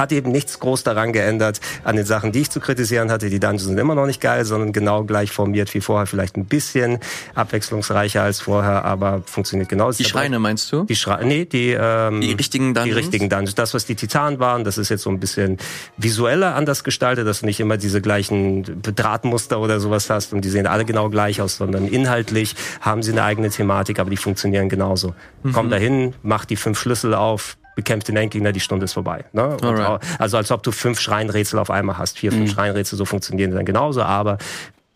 hat 0.00 0.12
eben 0.12 0.32
nichts 0.32 0.58
groß 0.58 0.82
daran 0.82 1.12
geändert 1.12 1.60
an 1.84 1.96
den 1.96 2.04
Sachen, 2.04 2.32
die 2.32 2.40
ich 2.40 2.50
zu 2.50 2.60
kritisieren 2.60 3.10
hatte. 3.10 3.30
Die 3.30 3.38
Dungeons 3.40 3.64
sind 3.64 3.78
immer 3.78 3.94
noch 3.94 4.06
nicht 4.06 4.20
geil, 4.20 4.44
sondern 4.44 4.72
genau 4.72 5.04
gleich 5.04 5.30
formiert 5.30 5.72
wie 5.74 5.80
vorher. 5.80 6.06
Vielleicht 6.06 6.36
ein 6.36 6.46
bisschen 6.46 6.98
abwechslungsreicher 7.34 8.22
als 8.22 8.40
vorher, 8.40 8.84
aber 8.84 9.22
funktioniert 9.26 9.68
genau. 9.68 9.92
Die 9.92 10.04
Schreine 10.04 10.38
meinst 10.38 10.72
du? 10.72 10.84
Die 10.84 10.96
Schreine, 10.96 11.26
nee, 11.26 11.44
die, 11.44 11.76
ähm, 11.78 12.20
die 12.20 12.32
richtigen 12.32 12.74
Dungeons. 12.74 12.94
Die 12.94 12.98
richtigen 12.98 13.28
Dungeons. 13.28 13.54
Das, 13.54 13.74
was 13.74 13.86
die 13.86 13.94
Titanen 13.94 14.40
waren, 14.40 14.64
das 14.64 14.78
ist 14.78 14.88
jetzt 14.88 15.02
so 15.02 15.10
ein 15.10 15.20
bisschen 15.20 15.58
visueller 15.96 16.54
anders 16.54 16.84
gestaltet, 16.84 17.26
dass 17.26 17.40
du 17.40 17.46
nicht 17.46 17.60
immer 17.60 17.76
diese 17.76 18.00
gleichen 18.00 18.82
Drahtmuster 18.82 19.60
oder 19.60 19.80
sowas 19.80 20.10
hast 20.10 20.32
und 20.32 20.44
die 20.44 20.48
sehen 20.48 20.66
alle 20.66 20.84
genau 20.84 21.10
gleich 21.10 21.40
aus, 21.40 21.56
sondern 21.56 21.86
inhaltlich 21.86 22.54
haben 22.80 23.02
sie 23.02 23.12
eine 23.12 23.22
eigene 23.22 23.50
Thematik, 23.50 23.98
aber 23.98 24.10
die 24.10 24.16
funktionieren 24.16 24.68
genauso. 24.68 25.14
Mhm. 25.42 25.52
Komm 25.52 25.70
dahin, 25.70 26.14
mach 26.22 26.44
die 26.44 26.56
fünf 26.56 26.78
Schlüssel 26.78 27.14
auf, 27.14 27.56
bekämpft 27.76 28.08
den 28.08 28.16
Endgegner, 28.16 28.52
die 28.52 28.60
Stunde 28.60 28.84
ist 28.84 28.92
vorbei. 28.92 29.24
Ne? 29.32 29.56
Also 30.18 30.36
als 30.36 30.50
ob 30.50 30.62
du 30.62 30.72
fünf 30.72 31.00
Schreinrätsel 31.00 31.58
auf 31.58 31.70
einmal 31.70 31.98
hast. 31.98 32.18
Vier, 32.18 32.32
fünf 32.32 32.50
mhm. 32.50 32.54
Schreinrätsel, 32.54 32.98
so 32.98 33.04
funktionieren 33.04 33.50
die 33.50 33.56
dann 33.56 33.66
genauso, 33.66 34.02
aber 34.02 34.38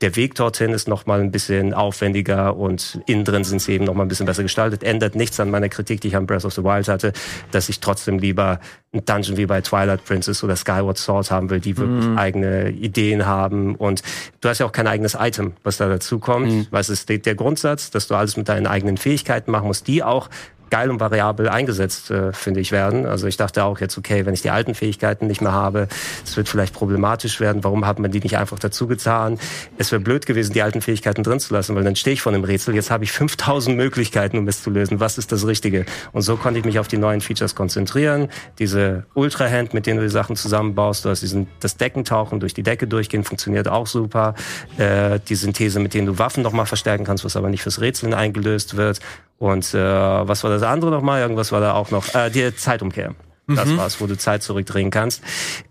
der 0.01 0.17
Weg 0.17 0.35
dorthin 0.35 0.73
ist 0.73 0.89
noch 0.89 1.07
mal 1.07 1.21
ein 1.21 1.31
bisschen 1.31 1.73
aufwendiger 1.73 2.57
und 2.57 3.01
innen 3.07 3.25
drin 3.25 3.43
sind 3.43 3.63
sie 3.63 3.73
eben 3.73 3.85
noch 3.85 3.95
mal 3.95 4.03
ein 4.03 4.09
bisschen 4.09 4.27
besser 4.27 4.43
gestaltet. 4.43 4.83
Ändert 4.83 5.15
nichts 5.15 5.39
an 5.41 5.51
meiner 5.51 5.69
Kritik, 5.69 6.01
die 6.01 6.09
ich 6.09 6.17
an 6.17 6.27
Breath 6.27 6.45
of 6.45 6.53
the 6.53 6.63
Wild 6.63 6.89
hatte, 6.89 7.13
dass 7.53 7.69
ich 7.69 7.81
trotzdem 7.81 8.19
lieber 8.19 8.61
ein 8.93 9.05
Dungeon 9.05 9.37
wie 9.37 9.47
bei 9.47 9.61
Twilight 9.61 10.05
Princess 10.05 10.45
oder 10.45 10.57
Skyward 10.57 10.99
Sword 10.99 11.31
haben 11.31 11.49
will, 11.49 11.61
die 11.61 11.79
wirklich 11.79 12.07
mhm. 12.07 12.19
eigene 12.19 12.71
Ideen 12.71 13.25
haben. 13.25 13.77
Und 13.77 14.03
du 14.41 14.49
hast 14.49 14.59
ja 14.59 14.67
auch 14.67 14.73
kein 14.73 14.87
eigenes 14.87 15.17
Item, 15.19 15.55
was 15.63 15.79
da 15.79 15.89
dazu 15.89 16.19
kommt. 16.19 16.53
Mhm. 16.53 16.67
Was 16.71 16.91
ist 16.91 17.09
der 17.09 17.35
Grundsatz, 17.35 17.91
dass 17.91 18.09
du 18.09 18.15
alles 18.15 18.37
mit 18.37 18.49
deinen 18.49 18.67
eigenen 18.67 18.97
Fähigkeiten 18.97 19.51
machen 19.51 19.69
musst, 19.69 19.87
die 19.87 20.03
auch 20.03 20.29
geil 20.71 20.91
und 20.91 21.01
variabel 21.01 21.49
eingesetzt, 21.49 22.11
äh, 22.11 22.33
finde 22.33 22.61
ich, 22.61 22.73
werden. 22.73 23.07
Also 23.07 23.27
ich 23.27 23.37
dachte 23.37 23.65
auch 23.65 23.81
jetzt, 23.81 23.97
okay, 23.99 24.27
wenn 24.27 24.35
ich 24.35 24.43
die 24.43 24.51
alten 24.51 24.75
Fähigkeiten 24.75 25.27
nicht 25.27 25.41
mehr 25.41 25.53
habe, 25.53 25.89
es 26.25 26.37
wird 26.37 26.49
vielleicht 26.49 26.75
problematisch 26.75 27.41
werden. 27.41 27.65
Warum 27.65 27.87
hat 27.87 27.99
man 27.99 28.11
die 28.11 28.21
nicht 28.21 28.37
einfach 28.37 28.59
dazu 28.59 28.87
getan? 28.87 29.39
Es 29.79 29.93
wäre 29.93 30.01
blöd 30.01 30.27
gewesen, 30.27 30.53
die 30.53 30.63
alten 30.63 30.81
Fähigkeiten 30.81 31.23
drin 31.23 31.41
zu 31.41 31.55
lassen, 31.55 31.75
weil 31.77 31.85
dann 31.85 31.97
stehe 31.97 32.15
ich 32.15 32.23
vor 32.23 32.33
einem 32.33 32.45
Rätsel. 32.45 32.75
Jetzt 32.75 32.91
habe 32.91 33.05
ich 33.05 33.13
5000 33.13 33.77
Möglichkeiten, 33.77 34.39
um 34.39 34.49
es 34.49 34.63
zu 34.63 34.71
lösen. 34.71 35.01
Was 35.01 35.19
ist 35.19 35.33
das 35.33 35.47
Richtige? 35.47 35.87
Und 36.13 36.23
so 36.23 36.37
konnte 36.37 36.59
ich 36.59 36.65
mich 36.65 36.79
auf 36.79 36.89
die 36.89 36.99
neuen 36.99 37.21
Features 37.21 37.55
konzentrieren. 37.55 38.29
Diese 38.59 39.05
Ultra-Hand, 39.15 39.75
mit 39.75 39.87
denen 39.87 39.99
du 39.99 40.05
die 40.05 40.11
Sachen 40.11 40.37
zusammenbaust. 40.37 41.05
Du 41.05 41.11
hast 41.11 41.21
diesen, 41.21 41.47
das 41.61 41.77
Deckentauchen, 41.77 42.41
durch 42.41 42.55
die 42.55 42.63
Decke 42.63 42.87
durchgehen, 42.87 43.25
funktioniert 43.25 43.69
auch 43.69 43.87
super. 43.87 44.35
Äh, 44.79 45.21
die 45.29 45.35
Synthese, 45.35 45.81
mit 45.81 45.95
denen 45.95 46.07
du 46.07 46.19
Waffen 46.19 46.43
nochmal 46.43 46.67
verstärken 46.67 47.05
kannst, 47.05 47.25
was 47.25 47.37
aber 47.37 47.49
nicht 47.49 47.63
fürs 47.63 47.81
Rätseln 47.81 48.15
eingelöst 48.15 48.77
wird. 48.77 49.01
Und 49.39 49.75
äh, 49.75 49.79
was 49.79 50.45
war 50.45 50.51
das 50.51 50.63
andere 50.63 50.91
nochmal? 50.91 51.21
Irgendwas 51.21 51.53
war 51.53 51.61
da 51.61 51.75
auch 51.75 51.91
noch. 51.91 52.15
Äh, 52.15 52.31
die 52.31 52.55
Zeitumkehr. 52.55 53.15
Das 53.47 53.69
mhm. 53.69 53.77
war's, 53.77 54.01
wo 54.01 54.07
du 54.07 54.17
Zeit 54.17 54.43
zurückdrehen 54.43 54.91
kannst. 54.91 55.23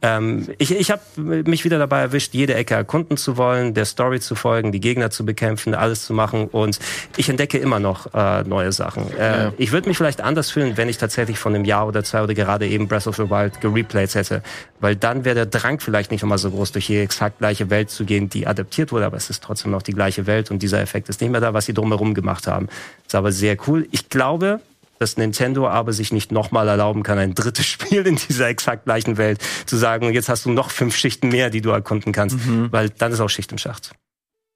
Ähm, 0.04 0.48
ich 0.60 0.72
ich 0.76 0.92
habe 0.92 1.02
mich 1.18 1.66
wieder 1.66 1.80
dabei 1.80 2.02
erwischt, 2.02 2.36
jede 2.36 2.54
Ecke 2.54 2.76
erkunden 2.76 3.18
zu 3.18 3.36
wollen, 3.38 3.74
der 3.74 3.86
Story 3.86 4.20
zu 4.20 4.36
folgen, 4.36 4.72
die 4.72 4.80
Gegner 4.80 5.10
zu 5.10 5.26
bekämpfen, 5.26 5.74
alles 5.74 6.06
zu 6.06 6.14
machen. 6.14 6.48
Und 6.48 6.78
ich 7.18 7.30
entdecke 7.30 7.58
immer 7.58 7.80
noch 7.80 8.14
äh, 8.14 8.44
neue 8.44 8.72
Sachen. 8.72 9.12
Äh, 9.18 9.46
ja. 9.46 9.54
Ich 9.58 9.72
würde 9.72 9.88
mich 9.88 9.98
vielleicht 9.98 10.22
anders 10.22 10.52
fühlen, 10.52 10.78
wenn 10.78 10.88
ich 10.88 11.00
tatsächlich 11.00 11.40
von 11.40 11.56
einem 11.56 11.66
Jahr 11.66 11.88
oder 11.88 12.04
zwei 12.04 12.22
oder 12.22 12.36
gerade 12.36 12.68
eben 12.68 12.88
Breath 12.88 13.08
of 13.08 13.16
the 13.16 13.30
Wild 13.30 13.60
gereplayed 13.60 14.14
hätte. 14.14 14.44
Weil 14.80 14.96
dann 14.96 15.26
wäre 15.26 15.36
der 15.36 15.46
Drang 15.48 15.80
vielleicht 15.80 16.12
nicht 16.12 16.22
nochmal 16.22 16.38
so 16.38 16.52
groß, 16.52 16.74
durch 16.74 16.88
die 16.88 16.98
exakt 16.98 17.40
gleiche 17.40 17.72
Welt 17.72 17.90
zu 17.90 18.06
gehen, 18.06 18.30
die 18.30 18.46
adaptiert 18.46 18.92
wurde. 18.92 19.06
Aber 19.06 19.18
es 19.18 19.32
ist 19.32 19.42
trotzdem 19.42 19.72
noch 19.72 19.82
die 19.82 19.94
gleiche 19.94 20.28
Welt 20.28 20.52
und 20.52 20.62
dieser 20.62 20.80
Effekt 20.80 21.10
ist 21.10 21.22
nicht 21.22 21.32
mehr 21.32 21.42
da, 21.42 21.56
was 21.56 21.66
sie 21.66 21.74
drumherum 21.74 22.14
gemacht 22.14 22.46
haben. 22.46 22.68
Ist 23.08 23.16
aber 23.16 23.32
sehr 23.32 23.58
cool. 23.68 23.88
Ich 23.92 24.10
glaube, 24.10 24.60
dass 25.00 25.18
Nintendo 25.18 25.68
aber 25.68 25.94
sich 25.94 26.12
nicht 26.12 26.32
nochmal 26.32 26.68
erlauben 26.68 27.04
kann, 27.04 27.18
ein 27.18 27.36
drittes 27.36 27.66
Spiel 27.74 28.06
in 28.08 28.16
dieser 28.16 28.48
exakt 28.48 28.86
gleichen 28.86 29.18
Welt 29.18 29.40
zu 29.66 29.78
sagen, 29.78 30.14
jetzt 30.14 30.30
hast 30.30 30.46
du 30.46 30.52
noch 30.52 30.72
fünf 30.72 30.96
Schichten 30.96 31.30
mehr, 31.30 31.50
die 31.50 31.62
du 31.62 31.70
erkunden 31.70 32.14
kannst, 32.14 32.46
mhm. 32.46 32.72
weil 32.72 32.90
dann 32.90 33.12
ist 33.12 33.20
auch 33.20 33.30
Schicht 33.30 33.52
im 33.52 33.58
Schacht. 33.58 33.92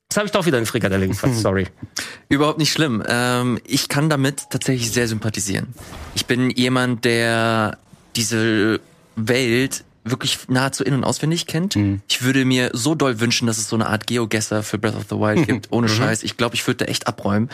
Jetzt 0.09 0.17
habe 0.17 0.25
ich 0.25 0.31
doch 0.31 0.45
wieder 0.45 0.57
eine 0.57 0.65
Frikadelle 0.65 1.07
gefasst, 1.07 1.35
sorry. 1.41 1.67
Überhaupt 2.29 2.59
nicht 2.59 2.71
schlimm. 2.71 3.03
Ähm, 3.07 3.59
ich 3.65 3.89
kann 3.89 4.09
damit 4.09 4.49
tatsächlich 4.49 4.91
sehr 4.91 5.07
sympathisieren. 5.07 5.73
Ich 6.15 6.25
bin 6.25 6.49
jemand, 6.49 7.03
der 7.03 7.77
diese 8.15 8.79
Welt 9.15 9.83
wirklich 10.09 10.39
nahezu 10.47 10.83
in- 10.83 10.93
und 10.93 11.03
auswendig 11.03 11.47
kennt. 11.47 11.75
Mhm. 11.75 12.01
Ich 12.07 12.21
würde 12.21 12.45
mir 12.45 12.71
so 12.73 12.95
doll 12.95 13.19
wünschen, 13.19 13.47
dass 13.47 13.57
es 13.57 13.69
so 13.69 13.75
eine 13.75 13.87
Art 13.87 14.07
Geogesser 14.07 14.63
für 14.63 14.77
Breath 14.77 14.95
of 14.95 15.05
the 15.09 15.15
Wild 15.15 15.47
gibt, 15.47 15.67
ohne 15.71 15.87
mhm. 15.87 15.91
Scheiß. 15.91 16.23
Ich 16.23 16.37
glaube, 16.37 16.55
ich 16.55 16.65
würde 16.67 16.85
da 16.85 16.91
echt 16.91 17.07
abräumen. 17.07 17.49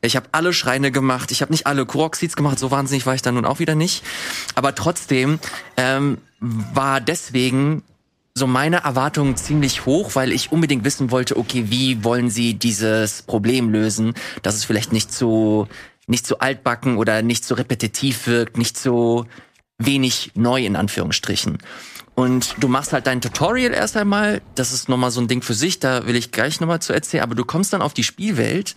Ich 0.00 0.16
habe 0.16 0.28
alle 0.32 0.52
Schreine 0.52 0.90
gemacht, 0.90 1.30
ich 1.30 1.42
habe 1.42 1.52
nicht 1.52 1.66
alle 1.66 1.86
Korok-Seeds 1.86 2.36
gemacht, 2.36 2.58
so 2.58 2.70
wahnsinnig 2.70 3.06
war 3.06 3.14
ich 3.14 3.22
da 3.22 3.32
nun 3.32 3.44
auch 3.44 3.58
wieder 3.58 3.74
nicht. 3.74 4.04
Aber 4.54 4.74
trotzdem 4.74 5.38
ähm, 5.76 6.18
war 6.40 7.00
deswegen 7.00 7.82
so 8.34 8.46
meine 8.46 8.84
Erwartungen 8.84 9.36
ziemlich 9.36 9.86
hoch, 9.86 10.14
weil 10.14 10.30
ich 10.30 10.52
unbedingt 10.52 10.84
wissen 10.84 11.10
wollte, 11.10 11.38
okay, 11.38 11.66
wie 11.68 12.04
wollen 12.04 12.28
sie 12.28 12.54
dieses 12.54 13.22
Problem 13.22 13.70
lösen, 13.70 14.12
dass 14.42 14.54
es 14.54 14.64
vielleicht 14.64 14.92
nicht 14.92 15.10
so 15.12 15.68
nicht 16.06 16.26
so 16.26 16.38
altbacken 16.38 16.98
oder 16.98 17.22
nicht 17.22 17.44
so 17.44 17.54
repetitiv 17.54 18.26
wirkt, 18.26 18.58
nicht 18.58 18.78
so 18.78 19.26
wenig 19.78 20.32
neu 20.34 20.64
in 20.64 20.76
Anführungsstrichen. 20.76 21.58
Und 22.16 22.56
du 22.58 22.66
machst 22.66 22.94
halt 22.94 23.06
dein 23.06 23.20
Tutorial 23.20 23.74
erst 23.74 23.94
einmal, 23.96 24.40
das 24.54 24.72
ist 24.72 24.88
nochmal 24.88 25.10
so 25.10 25.20
ein 25.20 25.28
Ding 25.28 25.42
für 25.42 25.52
sich, 25.52 25.80
da 25.80 26.06
will 26.06 26.16
ich 26.16 26.32
gleich 26.32 26.60
nochmal 26.60 26.80
zu 26.80 26.94
erzählen, 26.94 27.22
aber 27.22 27.34
du 27.34 27.44
kommst 27.44 27.74
dann 27.74 27.82
auf 27.82 27.92
die 27.92 28.04
Spielwelt 28.04 28.74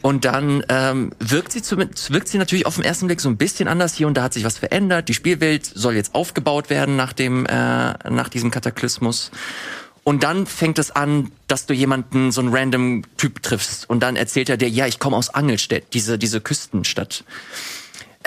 und 0.00 0.24
dann 0.24 0.64
ähm, 0.70 1.12
wirkt 1.18 1.52
sie 1.52 1.60
zumindest, 1.60 2.10
wirkt 2.10 2.26
sie 2.28 2.38
natürlich 2.38 2.64
auf 2.64 2.76
den 2.76 2.84
ersten 2.84 3.06
Blick 3.06 3.20
so 3.20 3.28
ein 3.28 3.36
bisschen 3.36 3.68
anders 3.68 3.94
hier 3.94 4.06
und 4.06 4.16
da 4.16 4.22
hat 4.22 4.32
sich 4.32 4.44
was 4.44 4.56
verändert. 4.56 5.10
Die 5.10 5.14
Spielwelt 5.14 5.66
soll 5.66 5.94
jetzt 5.94 6.14
aufgebaut 6.14 6.70
werden 6.70 6.96
nach 6.96 7.12
dem 7.12 7.44
äh, 7.44 7.52
nach 8.10 8.30
diesem 8.30 8.50
Kataklysmus. 8.50 9.30
Und 10.02 10.22
dann 10.22 10.46
fängt 10.46 10.78
es 10.78 10.90
an, 10.90 11.30
dass 11.48 11.66
du 11.66 11.74
jemanden, 11.74 12.32
so 12.32 12.40
einen 12.40 12.54
random 12.54 13.02
Typ 13.18 13.42
triffst. 13.42 13.90
Und 13.90 14.02
dann 14.02 14.16
erzählt 14.16 14.48
er 14.48 14.56
dir, 14.56 14.70
ja, 14.70 14.86
ich 14.86 14.98
komme 14.98 15.18
aus 15.18 15.28
Angelstedt, 15.28 15.92
diese, 15.92 16.16
diese 16.16 16.40
Küstenstadt 16.40 17.24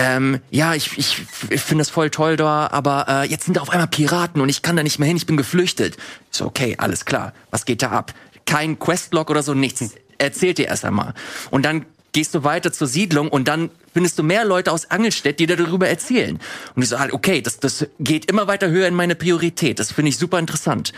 ähm, 0.01 0.39
ja, 0.49 0.73
ich, 0.73 0.97
ich, 0.97 1.21
ich 1.49 1.61
finde 1.61 1.83
das 1.83 1.91
voll 1.91 2.09
toll 2.09 2.35
da, 2.35 2.67
aber 2.71 3.05
äh, 3.07 3.29
jetzt 3.29 3.45
sind 3.45 3.57
da 3.57 3.61
auf 3.61 3.69
einmal 3.69 3.87
Piraten 3.87 4.41
und 4.41 4.49
ich 4.49 4.63
kann 4.63 4.75
da 4.75 4.81
nicht 4.81 4.97
mehr 4.97 5.07
hin, 5.07 5.15
ich 5.15 5.27
bin 5.27 5.37
geflüchtet. 5.37 5.95
So, 6.31 6.45
okay, 6.45 6.75
alles 6.79 7.05
klar. 7.05 7.33
Was 7.51 7.65
geht 7.65 7.83
da 7.83 7.91
ab? 7.91 8.13
Kein 8.47 8.79
Questlog 8.79 9.29
oder 9.29 9.43
so, 9.43 9.53
nichts. 9.53 9.93
Erzählt 10.17 10.57
dir 10.57 10.67
erst 10.69 10.85
einmal. 10.85 11.13
Und 11.51 11.65
dann 11.65 11.85
gehst 12.13 12.35
du 12.35 12.43
weiter 12.43 12.71
zur 12.71 12.87
Siedlung 12.87 13.29
und 13.29 13.47
dann 13.47 13.69
findest 13.93 14.17
du 14.19 14.23
mehr 14.23 14.45
Leute 14.45 14.71
aus 14.71 14.89
Angelstedt, 14.89 15.39
die 15.39 15.45
darüber 15.45 15.87
erzählen. 15.87 16.39
Und 16.75 16.83
ich 16.83 16.89
so, 16.89 16.99
halt, 16.99 17.13
okay, 17.13 17.41
das, 17.41 17.59
das 17.59 17.87
geht 17.99 18.29
immer 18.29 18.47
weiter 18.47 18.69
höher 18.69 18.87
in 18.87 18.95
meine 18.95 19.15
Priorität. 19.15 19.79
Das 19.79 19.91
finde 19.91 20.09
ich 20.09 20.17
super 20.17 20.39
interessant. 20.39 20.93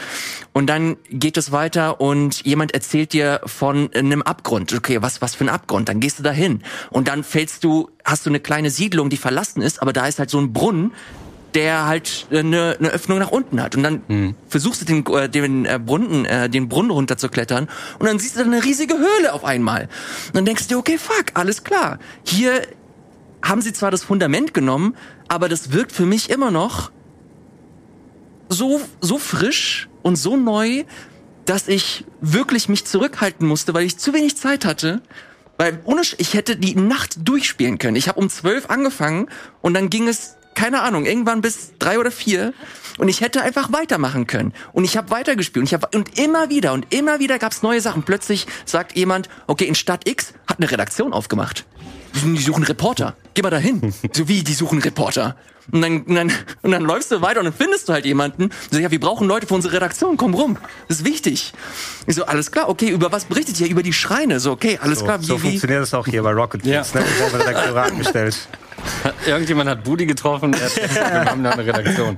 Und 0.53 0.67
dann 0.67 0.97
geht 1.09 1.37
es 1.37 1.51
weiter 1.51 2.01
und 2.01 2.45
jemand 2.45 2.73
erzählt 2.73 3.13
dir 3.13 3.41
von 3.45 3.91
einem 3.93 4.21
Abgrund. 4.21 4.73
Okay, 4.73 5.01
was, 5.01 5.21
was 5.21 5.35
für 5.35 5.45
ein 5.45 5.49
Abgrund? 5.49 5.89
Dann 5.89 5.99
gehst 5.99 6.19
du 6.19 6.23
dahin. 6.23 6.63
Und 6.89 7.07
dann 7.07 7.23
fällst 7.23 7.63
du, 7.63 7.89
hast 8.05 8.25
du 8.25 8.29
eine 8.29 8.39
kleine 8.39 8.69
Siedlung, 8.69 9.09
die 9.09 9.17
verlassen 9.17 9.61
ist, 9.61 9.81
aber 9.81 9.93
da 9.93 10.07
ist 10.07 10.19
halt 10.19 10.29
so 10.29 10.39
ein 10.39 10.53
Brunnen, 10.53 10.91
der 11.55 11.85
halt 11.85 12.27
eine, 12.31 12.75
eine 12.79 12.89
Öffnung 12.89 13.19
nach 13.19 13.31
unten 13.31 13.61
hat. 13.61 13.75
Und 13.75 13.83
dann 13.83 14.01
mhm. 14.07 14.35
versuchst 14.47 14.81
du 14.81 14.85
den, 14.85 15.05
äh, 15.05 15.29
den 15.29 15.65
äh, 15.65 15.79
Brunnen, 15.83 16.25
äh, 16.25 16.49
den 16.49 16.69
Brunnen 16.69 16.91
runterzuklettern 16.91 17.69
und 17.99 18.07
dann 18.07 18.19
siehst 18.19 18.37
du 18.37 18.41
eine 18.41 18.63
riesige 18.63 18.95
Höhle 18.95 19.33
auf 19.33 19.43
einmal. 19.43 19.83
Und 20.27 20.35
dann 20.35 20.45
denkst 20.45 20.63
du 20.63 20.75
dir, 20.75 20.79
okay, 20.79 20.97
fuck, 20.97 21.25
alles 21.33 21.63
klar. 21.63 21.99
Hier 22.23 22.61
haben 23.43 23.61
sie 23.61 23.73
zwar 23.73 23.91
das 23.91 24.03
Fundament 24.03 24.53
genommen, 24.53 24.95
aber 25.27 25.49
das 25.49 25.71
wirkt 25.71 25.91
für 25.91 26.05
mich 26.05 26.29
immer 26.29 26.51
noch 26.51 26.91
so, 28.49 28.81
so 29.01 29.17
frisch 29.17 29.89
und 30.01 30.15
so 30.15 30.37
neu, 30.37 30.83
dass 31.45 31.67
ich 31.67 32.05
wirklich 32.21 32.69
mich 32.69 32.85
zurückhalten 32.85 33.47
musste, 33.47 33.73
weil 33.73 33.85
ich 33.85 33.97
zu 33.97 34.13
wenig 34.13 34.37
Zeit 34.37 34.65
hatte. 34.65 35.01
Weil 35.57 35.79
ohne, 35.83 36.01
ich 36.17 36.33
hätte 36.33 36.55
die 36.55 36.75
Nacht 36.75 37.27
durchspielen 37.27 37.77
können. 37.77 37.95
Ich 37.95 38.07
habe 38.07 38.19
um 38.19 38.29
zwölf 38.29 38.69
angefangen 38.69 39.27
und 39.61 39.73
dann 39.73 39.89
ging 39.89 40.07
es 40.07 40.35
keine 40.55 40.81
Ahnung, 40.81 41.05
irgendwann 41.05 41.41
bis 41.41 41.73
drei 41.79 41.99
oder 41.99 42.11
vier. 42.11 42.53
Und 42.97 43.07
ich 43.07 43.21
hätte 43.21 43.41
einfach 43.41 43.73
weitermachen 43.73 44.27
können. 44.27 44.53
Und 44.71 44.83
ich 44.83 44.97
habe 44.97 45.09
weitergespielt. 45.09 45.61
Und, 45.61 45.65
ich 45.65 45.73
hab, 45.73 45.95
und 45.95 46.19
immer 46.19 46.49
wieder 46.49 46.73
und 46.73 46.93
immer 46.93 47.19
wieder 47.19 47.39
gab's 47.39 47.63
neue 47.63 47.81
Sachen. 47.81 48.03
Plötzlich 48.03 48.45
sagt 48.65 48.95
jemand, 48.95 49.29
okay, 49.47 49.65
in 49.65 49.75
Stadt 49.75 50.07
X 50.07 50.33
hat 50.47 50.59
eine 50.59 50.69
Redaktion 50.69 51.11
aufgemacht. 51.13 51.65
Die 52.13 52.41
suchen 52.41 52.63
Reporter. 52.63 53.15
Geh 53.33 53.41
mal 53.41 53.49
dahin. 53.49 53.93
So 54.13 54.27
wie, 54.27 54.43
die 54.43 54.53
suchen 54.53 54.79
Reporter. 54.79 55.35
Und 55.71 55.81
dann, 55.81 56.01
und 56.03 56.15
dann, 56.15 56.31
und 56.61 56.71
dann 56.71 56.83
läufst 56.83 57.11
du 57.11 57.21
weiter 57.21 57.39
und 57.39 57.45
dann 57.45 57.53
findest 57.53 57.87
du 57.87 57.93
halt 57.93 58.05
jemanden. 58.05 58.49
So, 58.69 58.79
ja, 58.79 58.91
wir 58.91 58.99
brauchen 58.99 59.27
Leute 59.27 59.47
für 59.47 59.53
unsere 59.53 59.73
Redaktion, 59.75 60.17
komm 60.17 60.33
rum. 60.33 60.57
Das 60.87 60.99
ist 60.99 61.05
wichtig. 61.05 61.53
Ich 62.05 62.15
so, 62.15 62.25
alles 62.25 62.51
klar, 62.51 62.69
okay, 62.69 62.89
über 62.89 63.11
was 63.11 63.25
berichtet 63.25 63.59
ihr? 63.61 63.67
Über 63.69 63.81
die 63.81 63.93
Schreine. 63.93 64.39
So, 64.39 64.51
okay, 64.51 64.77
alles 64.81 64.99
so, 64.99 65.05
klar. 65.05 65.21
Wie, 65.21 65.25
so 65.25 65.37
funktioniert 65.37 65.81
das 65.81 65.93
auch 65.93 66.05
hier 66.05 66.21
bei 66.21 66.31
Rocket 66.31 66.63
Beans, 66.63 66.93
ja. 66.93 66.99
ne? 66.99 67.05
Wir 67.17 67.39
Redakteure 67.39 67.83
angestellt. 67.83 68.47
Irgendjemand 69.25 69.69
hat 69.69 69.83
Budi 69.83 70.05
getroffen, 70.05 70.53
wir 70.53 71.25
haben 71.25 71.43
da 71.43 71.51
eine 71.51 71.65
Redaktion. 71.65 72.17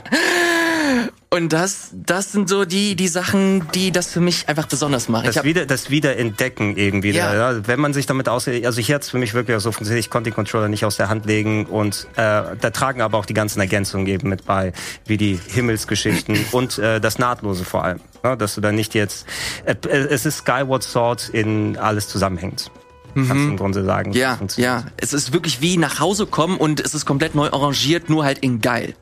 Und 1.36 1.52
das, 1.52 1.90
das 1.92 2.32
sind 2.32 2.48
so 2.48 2.64
die, 2.64 2.96
die 2.96 3.10
Sachen, 3.10 3.68
die 3.74 3.92
das 3.92 4.08
für 4.08 4.22
mich 4.22 4.48
einfach 4.48 4.68
besonders 4.68 5.10
machen. 5.10 5.26
Das, 5.26 5.44
wieder, 5.44 5.66
das 5.66 5.90
Wiederentdecken 5.90 6.78
irgendwie. 6.78 7.12
Ja. 7.12 7.52
ja. 7.52 7.68
Wenn 7.68 7.80
man 7.80 7.94
sich 7.94 8.06
damit 8.06 8.30
aus, 8.30 8.48
also 8.48 8.80
hier 8.80 8.96
hat 8.96 9.02
es 9.02 9.10
für 9.10 9.18
mich 9.18 9.34
wirklich 9.34 9.58
auch 9.58 9.62
so 9.62 9.74
funktioniert, 9.74 10.06
ich 10.06 10.10
konnte 10.10 10.30
den 10.30 10.36
Controller 10.36 10.70
nicht 10.70 10.86
aus 10.86 10.96
der 10.96 11.10
Hand 11.10 11.26
legen 11.26 11.66
und 11.66 12.08
äh, 12.16 12.16
da 12.16 12.70
tragen 12.72 13.02
aber 13.02 13.18
auch 13.18 13.26
die 13.26 13.34
ganzen 13.34 13.60
Ergänzungen 13.60 14.08
eben 14.08 14.30
mit 14.30 14.46
bei, 14.46 14.72
wie 15.06 15.18
die 15.18 15.38
Himmelsgeschichten 15.48 16.38
und 16.54 16.78
äh, 16.78 17.02
das 17.02 17.20
Nahtlose 17.20 17.66
vor 17.66 17.84
allem. 17.84 18.00
Ne? 18.24 18.38
Dass 18.38 18.56
du 18.56 18.62
da 18.62 18.72
nicht 18.72 18.94
jetzt, 18.94 19.26
äh, 19.66 19.76
es 19.90 20.26
ist 20.26 20.38
Skyward 20.38 20.84
Sword 20.84 21.30
in 21.30 21.76
alles 21.78 22.08
zusammenhängt. 22.08 22.72
Kannst 23.16 23.32
du 23.32 23.36
mhm. 23.36 23.52
im 23.52 23.58
Grunde 23.58 23.86
sagen. 23.86 24.12
Ja, 24.12 24.38
ja. 24.58 24.84
Es 24.98 25.14
ist 25.14 25.32
wirklich 25.32 25.62
wie 25.62 25.78
nach 25.78 26.02
Hause 26.02 26.26
kommen 26.26 26.58
und 26.58 26.82
es 26.82 26.94
ist 26.94 27.06
komplett 27.06 27.34
neu 27.34 27.50
arrangiert, 27.50 28.10
nur 28.10 28.26
halt 28.26 28.40
in 28.40 28.60
geil. 28.60 28.94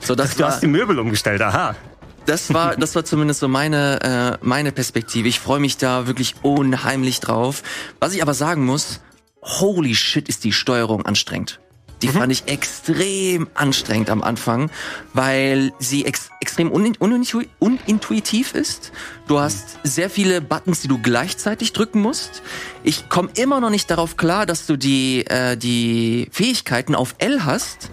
So, 0.00 0.14
das 0.14 0.34
du 0.36 0.42
war, 0.42 0.52
hast 0.52 0.62
die 0.62 0.68
Möbel 0.68 0.98
umgestellt, 0.98 1.42
aha. 1.42 1.76
Das 2.24 2.54
war, 2.54 2.76
das 2.78 2.94
war 2.94 3.04
zumindest 3.04 3.40
so 3.40 3.48
meine, 3.48 4.38
äh, 4.40 4.44
meine 4.44 4.72
Perspektive. 4.72 5.28
Ich 5.28 5.38
freue 5.38 5.60
mich 5.60 5.76
da 5.76 6.06
wirklich 6.06 6.36
unheimlich 6.40 7.20
drauf. 7.20 7.62
Was 8.00 8.14
ich 8.14 8.22
aber 8.22 8.32
sagen 8.32 8.64
muss, 8.64 9.00
holy 9.42 9.94
shit, 9.94 10.30
ist 10.30 10.44
die 10.44 10.52
Steuerung 10.52 11.04
anstrengend. 11.04 11.60
Die 12.02 12.08
mhm. 12.08 12.12
fand 12.12 12.32
ich 12.32 12.46
extrem 12.46 13.48
anstrengend 13.54 14.10
am 14.10 14.22
Anfang, 14.22 14.70
weil 15.14 15.72
sie 15.78 16.04
ex 16.04 16.30
extrem 16.40 16.70
un 16.72 16.94
unintu 16.98 17.42
unintuitiv 17.60 18.54
ist. 18.54 18.92
Du 19.28 19.38
hast 19.38 19.78
sehr 19.84 20.10
viele 20.10 20.40
Buttons, 20.40 20.80
die 20.80 20.88
du 20.88 20.98
gleichzeitig 20.98 21.72
drücken 21.72 22.00
musst. 22.00 22.42
Ich 22.82 23.08
komme 23.08 23.30
immer 23.36 23.60
noch 23.60 23.70
nicht 23.70 23.90
darauf 23.90 24.16
klar, 24.16 24.44
dass 24.44 24.66
du 24.66 24.76
die, 24.76 25.24
äh, 25.26 25.56
die 25.56 26.28
Fähigkeiten 26.32 26.94
auf 26.94 27.14
L 27.18 27.44
hast 27.44 27.90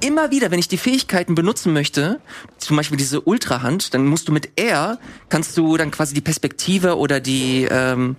immer 0.00 0.30
wieder, 0.30 0.50
wenn 0.50 0.58
ich 0.58 0.68
die 0.68 0.78
Fähigkeiten 0.78 1.34
benutzen 1.34 1.72
möchte, 1.72 2.20
zum 2.58 2.76
Beispiel 2.76 2.96
diese 2.96 3.20
Ultrahand, 3.20 3.94
dann 3.94 4.06
musst 4.06 4.28
du 4.28 4.32
mit 4.32 4.50
R, 4.56 4.98
kannst 5.28 5.56
du 5.56 5.76
dann 5.76 5.90
quasi 5.90 6.14
die 6.14 6.20
Perspektive 6.20 6.96
oder 6.96 7.20
die, 7.20 7.68
ähm, 7.70 8.16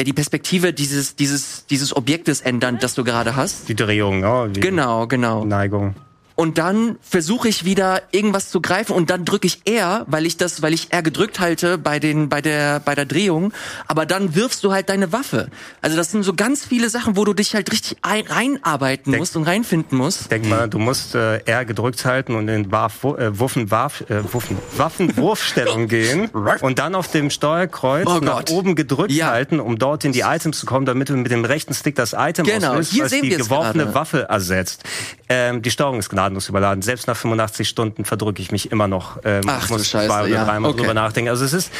ja, 0.00 0.04
die 0.04 0.14
Perspektive 0.14 0.72
dieses, 0.72 1.14
dieses, 1.14 1.66
dieses 1.66 1.94
Objektes 1.94 2.40
ändern, 2.40 2.78
das 2.80 2.94
du 2.94 3.04
gerade 3.04 3.36
hast. 3.36 3.68
Die 3.68 3.76
Drehung, 3.76 4.24
oh, 4.24 4.46
die 4.46 4.60
Genau, 4.60 5.06
genau. 5.06 5.44
Neigung 5.44 5.94
und 6.34 6.58
dann 6.58 6.96
versuche 7.02 7.48
ich 7.48 7.64
wieder 7.64 8.02
irgendwas 8.12 8.50
zu 8.50 8.60
greifen 8.60 8.92
und 8.92 9.10
dann 9.10 9.24
drücke 9.24 9.46
ich 9.46 9.60
R, 9.66 10.04
weil 10.06 10.26
ich 10.26 10.36
das, 10.36 10.62
weil 10.62 10.72
ich 10.72 10.92
R 10.92 11.02
gedrückt 11.02 11.38
halte 11.38 11.78
bei 11.78 11.98
den, 11.98 12.28
bei 12.28 12.40
der, 12.40 12.80
bei 12.80 12.94
der 12.94 13.04
Drehung. 13.04 13.52
Aber 13.86 14.06
dann 14.06 14.34
wirfst 14.34 14.64
du 14.64 14.72
halt 14.72 14.88
deine 14.88 15.12
Waffe. 15.12 15.48
Also 15.82 15.96
das 15.96 16.10
sind 16.10 16.22
so 16.22 16.34
ganz 16.34 16.64
viele 16.64 16.88
Sachen, 16.88 17.16
wo 17.16 17.24
du 17.24 17.34
dich 17.34 17.54
halt 17.54 17.70
richtig 17.70 17.98
ein, 18.02 18.24
reinarbeiten 18.26 19.12
denk, 19.12 19.20
musst 19.20 19.36
und 19.36 19.44
reinfinden 19.44 19.98
musst. 19.98 20.30
Denk 20.30 20.48
mal, 20.48 20.68
du 20.68 20.78
musst 20.78 21.14
äh, 21.14 21.38
R 21.44 21.64
gedrückt 21.64 22.04
halten 22.04 22.34
und 22.34 22.48
in 22.48 22.72
Warf, 22.72 23.04
äh, 23.04 23.38
Wuffen, 23.38 23.70
Warf, 23.70 24.02
äh, 24.08 24.32
Wuffen, 24.32 24.56
Waffenwurfstellung 24.76 25.88
gehen 25.88 26.30
und 26.60 26.78
dann 26.78 26.94
auf 26.94 27.10
dem 27.10 27.30
Steuerkreuz 27.30 28.06
oh 28.08 28.20
nach 28.20 28.44
oben 28.50 28.74
gedrückt 28.74 29.12
ja. 29.12 29.28
halten, 29.28 29.60
um 29.60 29.78
dort 29.78 30.04
in 30.04 30.12
die 30.12 30.20
Items 30.20 30.58
zu 30.58 30.66
kommen, 30.66 30.86
damit 30.86 31.10
du 31.10 31.16
mit 31.16 31.30
dem 31.30 31.44
rechten 31.44 31.74
Stick 31.74 31.96
das 31.96 32.14
Item 32.16 32.46
genau. 32.46 32.74
auslöst, 32.74 32.98
was 32.98 33.20
die 33.20 33.28
geworfene 33.28 33.84
gerade. 33.84 33.94
Waffe 33.94 34.28
ersetzt. 34.28 34.84
Ähm, 35.28 35.62
die 35.62 35.70
Steuerung 35.70 35.98
ist 35.98 36.08
gnadenlos 36.08 36.29
gnadenlos 36.30 36.48
überladen. 36.48 36.82
Selbst 36.82 37.06
nach 37.06 37.16
85 37.16 37.68
Stunden 37.68 38.04
verdrücke 38.04 38.40
ich 38.40 38.52
mich 38.52 38.70
immer 38.70 38.88
noch. 38.88 39.18
Ähm, 39.24 39.42
Ach, 39.46 39.68
muss 39.68 39.88
Scheiße, 39.88 40.06
zwei 40.06 40.22
oder 40.22 40.28
ja. 40.28 40.44
dreimal 40.44 40.70
okay. 40.70 40.80
drüber 40.80 40.94
nachdenken. 40.94 41.28
Also 41.28 41.44
es 41.44 41.52
ist 41.52 41.72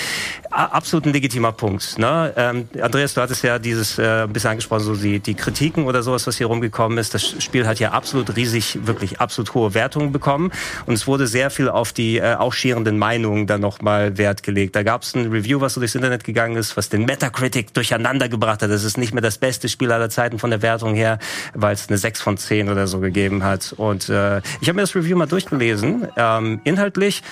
absolut 0.51 1.07
ein 1.07 1.13
legitimer 1.13 1.53
Punkt. 1.53 1.99
Ne? 1.99 2.33
Ähm, 2.37 2.69
Andreas, 2.81 3.15
du 3.15 3.21
hattest 3.21 3.43
ja 3.43 3.59
dieses 3.59 3.99
äh, 3.99 4.25
ein 4.25 4.33
bisschen 4.33 4.51
angesprochen, 4.51 4.83
so 4.83 4.97
die, 4.97 5.21
die 5.21 5.35
Kritiken 5.35 5.85
oder 5.85 6.03
sowas, 6.03 6.27
was 6.27 6.37
hier 6.37 6.47
rumgekommen 6.47 6.99
ist. 6.99 7.15
Das 7.15 7.43
Spiel 7.43 7.67
hat 7.67 7.79
ja 7.79 7.93
absolut 7.93 8.37
riesig, 8.37 8.79
wirklich 8.83 9.21
absolut 9.21 9.55
hohe 9.55 9.75
Wertungen 9.75 10.13
bekommen. 10.13 10.51
Und 10.87 10.95
es 10.95 11.07
wurde 11.07 11.27
sehr 11.27 11.51
viel 11.51 11.69
auf 11.69 11.93
die 11.93 12.19
äh, 12.19 12.35
aufscherenden 12.35 12.99
Meinungen 12.99 13.47
dann 13.47 13.61
nochmal 13.61 14.19
Wert 14.19 14.43
gelegt. 14.43 14.77
Da 14.77 14.83
gab 14.83 15.03
es 15.03 15.15
ein 15.15 15.31
Review, 15.31 15.61
was 15.61 15.75
so 15.75 15.81
durchs 15.81 15.95
Internet 15.95 16.25
gegangen 16.25 16.57
ist, 16.57 16.77
was 16.77 16.89
den 16.89 17.05
Metacritic 17.05 17.73
durcheinander 17.75 18.29
gebracht 18.29 18.63
hat. 18.63 18.71
Das 18.71 18.85
ist 18.85 18.99
nicht 18.99 19.15
mehr 19.15 19.23
das 19.23 19.39
beste 19.39 19.69
Spiel 19.69 19.93
aller 19.93 20.11
Zeiten 20.11 20.39
von 20.39 20.51
der 20.51 20.63
Wertung 20.63 20.95
her, 20.95 21.19
weil 21.55 21.75
es 21.75 21.89
eine 21.89 21.99
6 21.99 22.21
von 22.21 22.37
10 22.37 22.69
oder 22.69 22.87
so 22.87 23.01
gegeben 23.01 23.45
hat. 23.45 23.73
Und 23.77 24.09
äh, 24.09 24.30
ich 24.61 24.69
habe 24.69 24.77
mir 24.77 24.83
das 24.83 24.95
Review 24.95 25.17
mal 25.17 25.27
durchgelesen. 25.27 26.09
Ähm, 26.17 26.61
inhaltlich 26.65 27.23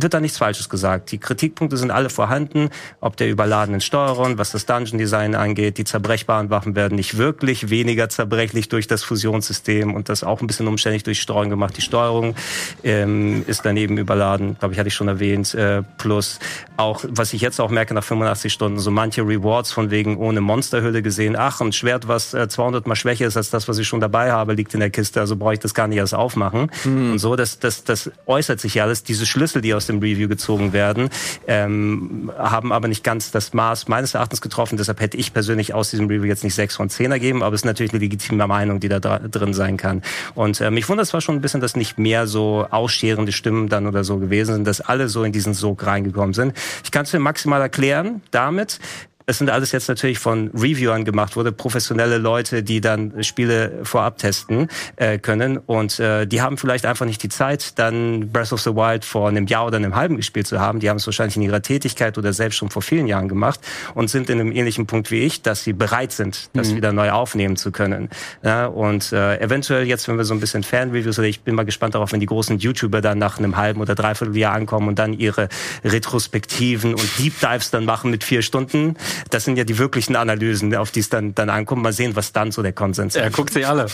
wird 0.00 0.14
da 0.14 0.20
nichts 0.20 0.38
Falsches 0.38 0.68
gesagt. 0.68 1.12
Die 1.12 1.18
Kritikpunkte 1.18 1.76
sind 1.76 1.90
alle 1.90 2.10
vorhanden, 2.10 2.70
ob 3.00 3.16
der 3.16 3.28
überladenen 3.28 3.80
Steuerung, 3.80 4.38
was 4.38 4.50
das 4.50 4.66
Dungeon 4.66 4.98
Design 4.98 5.34
angeht. 5.34 5.78
Die 5.78 5.84
zerbrechbaren 5.84 6.50
Waffen 6.50 6.74
werden 6.74 6.96
nicht 6.96 7.16
wirklich 7.18 7.70
weniger 7.70 8.08
zerbrechlich 8.08 8.68
durch 8.68 8.86
das 8.86 9.04
Fusionssystem 9.04 9.94
und 9.94 10.08
das 10.08 10.24
auch 10.24 10.40
ein 10.40 10.46
bisschen 10.46 10.66
umständlich 10.66 11.04
durch 11.04 11.20
Steuerung 11.20 11.50
gemacht. 11.50 11.76
Die 11.76 11.82
Steuerung 11.82 12.34
ähm, 12.82 13.44
ist 13.46 13.64
daneben 13.64 13.98
überladen, 13.98 14.56
glaube 14.58 14.74
ich, 14.74 14.78
hatte 14.78 14.88
ich 14.88 14.94
schon 14.94 15.08
erwähnt. 15.08 15.54
Äh, 15.54 15.82
plus 15.96 16.38
auch, 16.76 17.04
was 17.08 17.32
ich 17.32 17.40
jetzt 17.40 17.60
auch 17.60 17.70
merke 17.70 17.94
nach 17.94 18.04
85 18.04 18.52
Stunden, 18.52 18.78
so 18.78 18.90
manche 18.90 19.22
Rewards 19.22 19.72
von 19.72 19.90
wegen 19.90 20.16
ohne 20.16 20.40
Monsterhülle 20.40 21.02
gesehen. 21.02 21.36
Ach, 21.36 21.60
ein 21.60 21.72
Schwert, 21.72 22.08
was 22.08 22.34
äh, 22.34 22.48
200 22.48 22.86
mal 22.86 22.96
schwächer 22.96 23.26
ist 23.26 23.36
als 23.36 23.50
das, 23.50 23.68
was 23.68 23.78
ich 23.78 23.86
schon 23.86 24.00
dabei 24.00 24.32
habe, 24.32 24.54
liegt 24.54 24.74
in 24.74 24.80
der 24.80 24.90
Kiste, 24.90 25.20
also 25.20 25.36
brauche 25.36 25.54
ich 25.54 25.60
das 25.60 25.74
gar 25.74 25.86
nicht 25.86 25.98
erst 25.98 26.14
aufmachen. 26.14 26.70
Mhm. 26.84 27.12
Und 27.12 27.18
so, 27.18 27.36
das, 27.36 27.58
das, 27.58 27.84
das 27.84 28.10
äußert 28.26 28.60
sich 28.60 28.74
ja 28.74 28.84
alles. 28.84 29.02
Diese 29.02 29.26
Schlüssel, 29.26 29.62
die 29.62 29.67
aus 29.74 29.86
dem 29.86 29.98
Review 29.98 30.28
gezogen 30.28 30.72
werden, 30.72 31.10
ähm, 31.46 32.32
haben 32.36 32.72
aber 32.72 32.88
nicht 32.88 33.04
ganz 33.04 33.30
das 33.30 33.52
Maß 33.52 33.88
meines 33.88 34.14
Erachtens 34.14 34.40
getroffen. 34.40 34.76
Deshalb 34.76 35.00
hätte 35.00 35.16
ich 35.16 35.32
persönlich 35.32 35.74
aus 35.74 35.90
diesem 35.90 36.06
Review 36.06 36.24
jetzt 36.24 36.44
nicht 36.44 36.54
sechs 36.54 36.76
von 36.76 36.88
zehn 36.88 37.10
ergeben, 37.12 37.42
aber 37.42 37.54
es 37.54 37.62
ist 37.62 37.66
natürlich 37.66 37.92
eine 37.92 38.00
legitime 38.00 38.46
Meinung, 38.46 38.80
die 38.80 38.88
da 38.88 38.98
drin 39.00 39.54
sein 39.54 39.76
kann. 39.76 40.02
Und 40.34 40.60
äh, 40.60 40.70
mich 40.70 40.88
wundert 40.88 41.06
zwar 41.06 41.20
schon 41.20 41.36
ein 41.36 41.40
bisschen, 41.40 41.60
dass 41.60 41.76
nicht 41.76 41.98
mehr 41.98 42.26
so 42.26 42.66
ausscherende 42.70 43.32
Stimmen 43.32 43.68
dann 43.68 43.86
oder 43.86 44.04
so 44.04 44.18
gewesen 44.18 44.54
sind, 44.54 44.66
dass 44.66 44.80
alle 44.80 45.08
so 45.08 45.24
in 45.24 45.32
diesen 45.32 45.54
Sog 45.54 45.84
reingekommen 45.86 46.34
sind. 46.34 46.54
Ich 46.84 46.90
kann 46.90 47.04
es 47.04 47.12
mir 47.12 47.20
maximal 47.20 47.60
erklären 47.60 48.22
damit, 48.30 48.80
es 49.28 49.36
sind 49.36 49.50
alles 49.50 49.72
jetzt 49.72 49.88
natürlich 49.88 50.18
von 50.18 50.50
Reviewern 50.54 51.04
gemacht 51.04 51.36
wurde, 51.36 51.52
professionelle 51.52 52.16
Leute, 52.16 52.62
die 52.62 52.80
dann 52.80 53.22
Spiele 53.22 53.80
vorab 53.82 54.16
testen 54.16 54.68
äh, 54.96 55.18
können. 55.18 55.58
Und 55.58 56.00
äh, 56.00 56.26
die 56.26 56.40
haben 56.40 56.56
vielleicht 56.56 56.86
einfach 56.86 57.04
nicht 57.04 57.22
die 57.22 57.28
Zeit, 57.28 57.78
dann 57.78 58.30
Breath 58.32 58.54
of 58.54 58.62
the 58.62 58.70
Wild 58.70 59.04
vor 59.04 59.28
einem 59.28 59.46
Jahr 59.46 59.66
oder 59.66 59.76
einem 59.76 59.94
halben 59.94 60.16
gespielt 60.16 60.46
zu 60.46 60.60
haben. 60.60 60.80
Die 60.80 60.88
haben 60.88 60.96
es 60.96 61.04
wahrscheinlich 61.04 61.36
in 61.36 61.42
ihrer 61.42 61.60
Tätigkeit 61.60 62.16
oder 62.16 62.32
selbst 62.32 62.56
schon 62.56 62.70
vor 62.70 62.80
vielen 62.80 63.06
Jahren 63.06 63.28
gemacht 63.28 63.60
und 63.94 64.08
sind 64.08 64.30
in 64.30 64.40
einem 64.40 64.50
ähnlichen 64.50 64.86
Punkt 64.86 65.10
wie 65.10 65.18
ich, 65.18 65.42
dass 65.42 65.62
sie 65.62 65.74
bereit 65.74 66.12
sind, 66.12 66.48
das 66.54 66.70
mhm. 66.70 66.76
wieder 66.76 66.94
neu 66.94 67.10
aufnehmen 67.10 67.56
zu 67.56 67.70
können. 67.70 68.08
Ja, 68.42 68.64
und 68.64 69.12
äh, 69.12 69.38
eventuell 69.40 69.86
jetzt, 69.86 70.08
wenn 70.08 70.16
wir 70.16 70.24
so 70.24 70.32
ein 70.32 70.40
bisschen 70.40 70.62
Fan-Reviews, 70.62 71.18
oder 71.18 71.28
ich 71.28 71.42
bin 71.42 71.54
mal 71.54 71.66
gespannt 71.66 71.94
darauf, 71.94 72.12
wenn 72.12 72.20
die 72.20 72.26
großen 72.26 72.58
YouTuber 72.58 73.02
dann 73.02 73.18
nach 73.18 73.38
einem 73.38 73.58
halben 73.58 73.82
oder 73.82 73.94
dreiviertel 73.94 74.34
Jahr 74.38 74.54
ankommen 74.54 74.88
und 74.88 74.98
dann 74.98 75.12
ihre 75.12 75.50
Retrospektiven 75.84 76.94
und 76.94 77.18
Deep 77.18 77.38
Dives 77.40 77.70
dann 77.70 77.84
machen 77.84 78.10
mit 78.10 78.24
vier 78.24 78.40
Stunden, 78.40 78.96
das 79.30 79.44
sind 79.44 79.56
ja 79.56 79.64
die 79.64 79.78
wirklichen 79.78 80.16
Analysen, 80.16 80.74
auf 80.74 80.90
die 80.90 81.00
es 81.00 81.08
dann, 81.08 81.34
dann 81.34 81.50
ankommt. 81.50 81.82
Mal 81.82 81.92
sehen, 81.92 82.16
was 82.16 82.32
dann 82.32 82.50
so 82.52 82.62
der 82.62 82.72
Konsens 82.72 83.14
ist. 83.14 83.22
Er 83.28 83.30
guckt 83.30 83.52
sie 83.52 83.64
alle. 83.64 83.86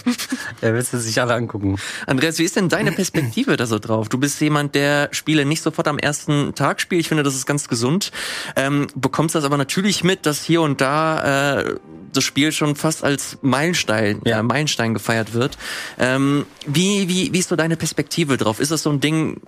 er 0.61 0.75
will 0.75 0.83
sie 0.83 1.01
sich 1.01 1.21
alle 1.21 1.35
angucken. 1.35 1.77
Andreas, 2.07 2.39
wie 2.39 2.45
ist 2.45 2.57
denn 2.57 2.69
deine 2.69 2.93
Perspektive 2.93 3.57
da 3.57 3.67
so 3.67 3.79
drauf? 3.79 4.09
Du 4.09 4.19
bist 4.19 4.41
jemand, 4.41 4.75
der 4.75 5.09
Spiele 5.13 5.45
nicht 5.45 5.63
sofort 5.63 5.89
am 5.89 5.99
ersten 5.99 6.55
Tag 6.55 6.81
spielt. 6.81 7.01
Ich 7.01 7.09
finde, 7.09 7.25
das 7.25 7.35
ist 7.35 7.47
ganz 7.47 7.69
gesund. 7.69 8.13
Ähm, 8.55 8.87
bekommst 8.95 9.35
das 9.35 9.45
aber 9.45 9.57
natürlich 9.57 10.05
mit, 10.05 10.27
dass 10.27 10.45
hier 10.45 10.63
und 10.63 10.81
da 10.81 11.59
äh, 11.61 11.75
das 12.13 12.25
Spiel 12.25 12.53
schon 12.53 12.77
fast 12.77 13.05
als 13.05 13.39
Meilenstein, 13.43 14.21
ja. 14.25 14.41
äh, 14.41 14.43
Meilenstein 14.43 14.95
gefeiert 14.95 15.35
wird. 15.35 15.59
Ähm, 15.99 16.47
wie, 16.67 17.09
wie, 17.09 17.33
wie 17.33 17.39
ist 17.39 17.49
so 17.49 17.57
deine 17.57 17.77
Perspektive 17.77 18.37
drauf? 18.37 18.61
Ist 18.61 18.71
das 18.71 18.83
so 18.83 18.91
ein 18.91 19.01
Ding, 19.01 19.41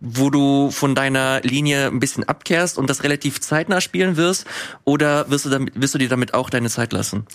wo 0.00 0.30
du 0.30 0.70
von 0.70 0.94
deiner 0.94 1.40
Linie 1.40 1.86
ein 1.86 1.98
bisschen 1.98 2.24
abkehrst 2.24 2.78
und 2.78 2.88
das 2.88 3.02
relativ 3.02 3.40
zeitnah 3.40 3.80
spielen 3.80 4.16
wirst? 4.16 4.46
Oder 4.84 5.30
wirst 5.30 5.44
du, 5.44 5.50
damit, 5.50 5.80
wirst 5.80 5.94
du 5.94 5.98
dir 5.98 6.08
damit 6.08 6.34
auch 6.34 6.50
deine 6.50 6.68
Zeit 6.68 6.92
lassen? 6.92 7.26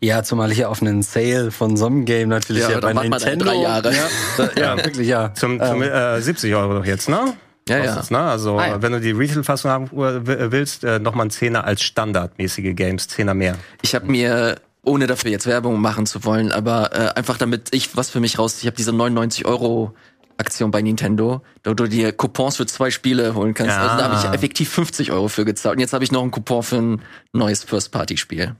Ja, 0.00 0.22
zumal 0.22 0.50
ich 0.50 0.58
ja 0.58 0.68
auf 0.68 0.82
einen 0.82 1.02
Sale 1.02 1.50
von 1.50 1.76
so 1.76 1.86
einem 1.86 2.04
Game 2.04 2.28
natürlich 2.28 2.62
ja, 2.62 2.72
ja 2.72 2.80
bei 2.80 2.92
Nintendo. 2.92 3.44
drei 3.44 3.56
Jahre. 3.56 3.94
Ja, 3.94 4.08
da, 4.36 4.50
ja, 4.56 4.76
wirklich, 4.76 5.08
ja. 5.08 5.32
Zum, 5.34 5.60
zum 5.60 5.82
ähm. 5.82 5.90
äh, 5.90 6.20
70 6.20 6.54
Euro 6.54 6.74
doch 6.74 6.84
jetzt, 6.84 7.08
ne? 7.08 7.34
Ja, 7.68 7.84
ja. 7.84 8.02
ne? 8.08 8.18
Also, 8.18 8.58
ah, 8.58 8.66
ja. 8.66 8.82
wenn 8.82 8.92
du 8.92 9.00
die 9.00 9.10
Retail-Fassung 9.10 9.70
haben 9.70 9.90
willst, 9.92 10.84
äh, 10.84 10.98
nochmal 10.98 11.26
ein 11.26 11.30
Zehner 11.30 11.64
als 11.64 11.82
standardmäßige 11.82 12.74
Games, 12.74 13.08
Zehner 13.08 13.34
mehr. 13.34 13.56
Ich 13.82 13.94
habe 13.94 14.06
mir 14.06 14.56
ohne 14.82 15.06
dafür 15.06 15.30
jetzt 15.30 15.46
Werbung 15.46 15.80
machen 15.80 16.06
zu 16.06 16.24
wollen, 16.24 16.50
aber 16.50 16.90
äh, 16.92 17.18
einfach 17.18 17.36
damit 17.36 17.68
ich 17.72 17.96
was 17.96 18.10
für 18.10 18.20
mich 18.20 18.38
raus, 18.38 18.58
ich 18.60 18.66
habe 18.66 18.76
diese 18.76 18.92
99 18.92 19.44
Euro 19.44 19.94
Aktion 20.38 20.70
bei 20.70 20.80
Nintendo, 20.82 21.42
da 21.62 21.74
du 21.74 21.86
dir 21.86 22.12
Coupons 22.12 22.56
für 22.56 22.66
zwei 22.66 22.90
Spiele 22.90 23.34
holen 23.34 23.54
kannst. 23.54 23.76
Ja. 23.76 23.82
Also 23.82 23.98
da 23.98 24.04
habe 24.04 24.14
ich 24.14 24.34
effektiv 24.34 24.70
50 24.70 25.12
Euro 25.12 25.28
für 25.28 25.44
gezahlt. 25.44 25.76
Und 25.76 25.80
jetzt 25.80 25.92
habe 25.92 26.04
ich 26.04 26.12
noch 26.12 26.22
einen 26.22 26.30
Coupon 26.30 26.62
für 26.62 26.76
ein 26.76 27.02
neues 27.32 27.64
First-Party-Spiel. 27.64 28.54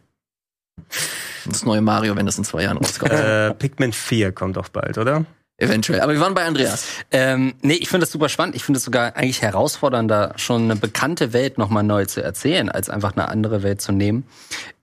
Das 1.47 1.65
neue 1.65 1.81
Mario, 1.81 2.17
wenn 2.17 2.27
das 2.27 2.37
in 2.39 2.45
zwei 2.45 2.65
Jahren 2.65 2.79
rauskommt. 2.79 3.13
Äh, 3.13 3.55
Pikmin 3.55 3.93
4 3.93 4.33
kommt 4.33 4.59
auch 4.59 4.69
bald, 4.69 4.99
oder? 4.99 5.25
Eventuell. 5.61 6.01
Aber 6.03 6.13
wir 6.13 6.21
waren 6.21 6.35
bei 6.35 6.45
Andreas. 6.45 6.87
Ähm, 7.11 7.55
nee, 7.63 7.75
ich 7.75 7.89
finde 7.89 8.05
das 8.05 8.13
super 8.13 8.29
spannend. 8.29 8.55
Ich 8.55 8.63
finde 8.63 8.79
es 8.79 8.85
sogar 8.85 9.17
eigentlich 9.17 9.43
herausfordernder, 9.43 10.35
schon 10.37 10.63
eine 10.63 10.77
bekannte 10.77 11.33
Welt 11.33 11.59
nochmal 11.59 11.83
neu 11.83 12.05
zu 12.05 12.23
erzählen, 12.23 12.69
als 12.69 12.89
einfach 12.89 13.17
eine 13.17 13.29
andere 13.29 13.65
Welt 13.65 13.81
zu 13.81 13.91
nehmen. 13.91 14.25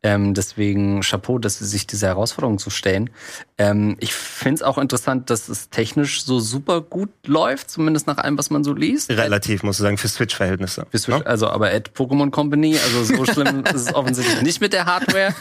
Ähm, 0.05 0.35
deswegen 0.35 1.01
Chapeau, 1.01 1.39
dass 1.39 1.57
sie 1.57 1.65
sich 1.65 1.87
diese 1.87 2.05
Herausforderung 2.05 2.59
zu 2.59 2.69
stellen. 2.69 3.09
Ähm, 3.57 3.97
ich 3.99 4.13
finde 4.13 4.57
es 4.57 4.61
auch 4.61 4.77
interessant, 4.77 5.31
dass 5.31 5.49
es 5.49 5.71
technisch 5.71 6.23
so 6.23 6.39
super 6.39 6.81
gut 6.81 7.09
läuft, 7.25 7.71
zumindest 7.71 8.05
nach 8.05 8.19
allem, 8.19 8.37
was 8.37 8.51
man 8.51 8.63
so 8.63 8.71
liest. 8.71 9.09
Relativ, 9.09 9.63
muss 9.63 9.77
ich 9.77 9.81
sagen, 9.81 9.97
für 9.97 10.07
Switch-Verhältnisse. 10.07 10.85
Für 10.91 10.99
Switch, 10.99 11.17
no? 11.17 11.25
Also 11.25 11.47
aber 11.47 11.71
at 11.71 11.89
Pokémon 11.95 12.29
Company, 12.29 12.77
also 12.77 13.03
so 13.15 13.25
schlimm 13.25 13.63
ist 13.73 13.87
es 13.87 13.95
offensichtlich 13.95 14.43
nicht 14.43 14.61
mit 14.61 14.73
der 14.73 14.85
Hardware 14.85 15.33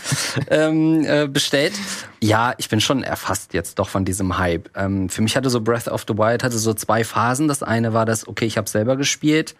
ähm, 0.48 1.04
äh, 1.04 1.28
bestellt. 1.28 1.74
Ja, 2.22 2.54
ich 2.56 2.70
bin 2.70 2.80
schon 2.80 3.02
erfasst 3.02 3.52
jetzt 3.52 3.78
doch 3.78 3.90
von 3.90 4.06
diesem 4.06 4.38
Hype. 4.38 4.70
Ähm, 4.74 5.10
für 5.10 5.20
mich 5.20 5.36
hatte 5.36 5.50
so 5.50 5.60
Breath 5.60 5.88
of 5.88 6.06
the 6.08 6.16
Wild 6.16 6.42
hatte 6.42 6.56
so 6.56 6.72
zwei 6.72 7.04
Phasen. 7.04 7.48
Das 7.48 7.62
eine 7.62 7.92
war 7.92 8.06
das, 8.06 8.26
okay, 8.26 8.46
ich 8.46 8.56
habe 8.56 8.70
selber 8.70 8.96
gespielt 8.96 9.54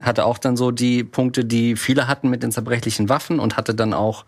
hatte 0.00 0.24
auch 0.24 0.38
dann 0.38 0.56
so 0.56 0.70
die 0.70 1.04
Punkte, 1.04 1.44
die 1.44 1.76
viele 1.76 2.08
hatten 2.08 2.30
mit 2.30 2.42
den 2.42 2.52
zerbrechlichen 2.52 3.08
Waffen 3.08 3.40
und 3.40 3.56
hatte 3.56 3.74
dann 3.74 3.94
auch 3.94 4.24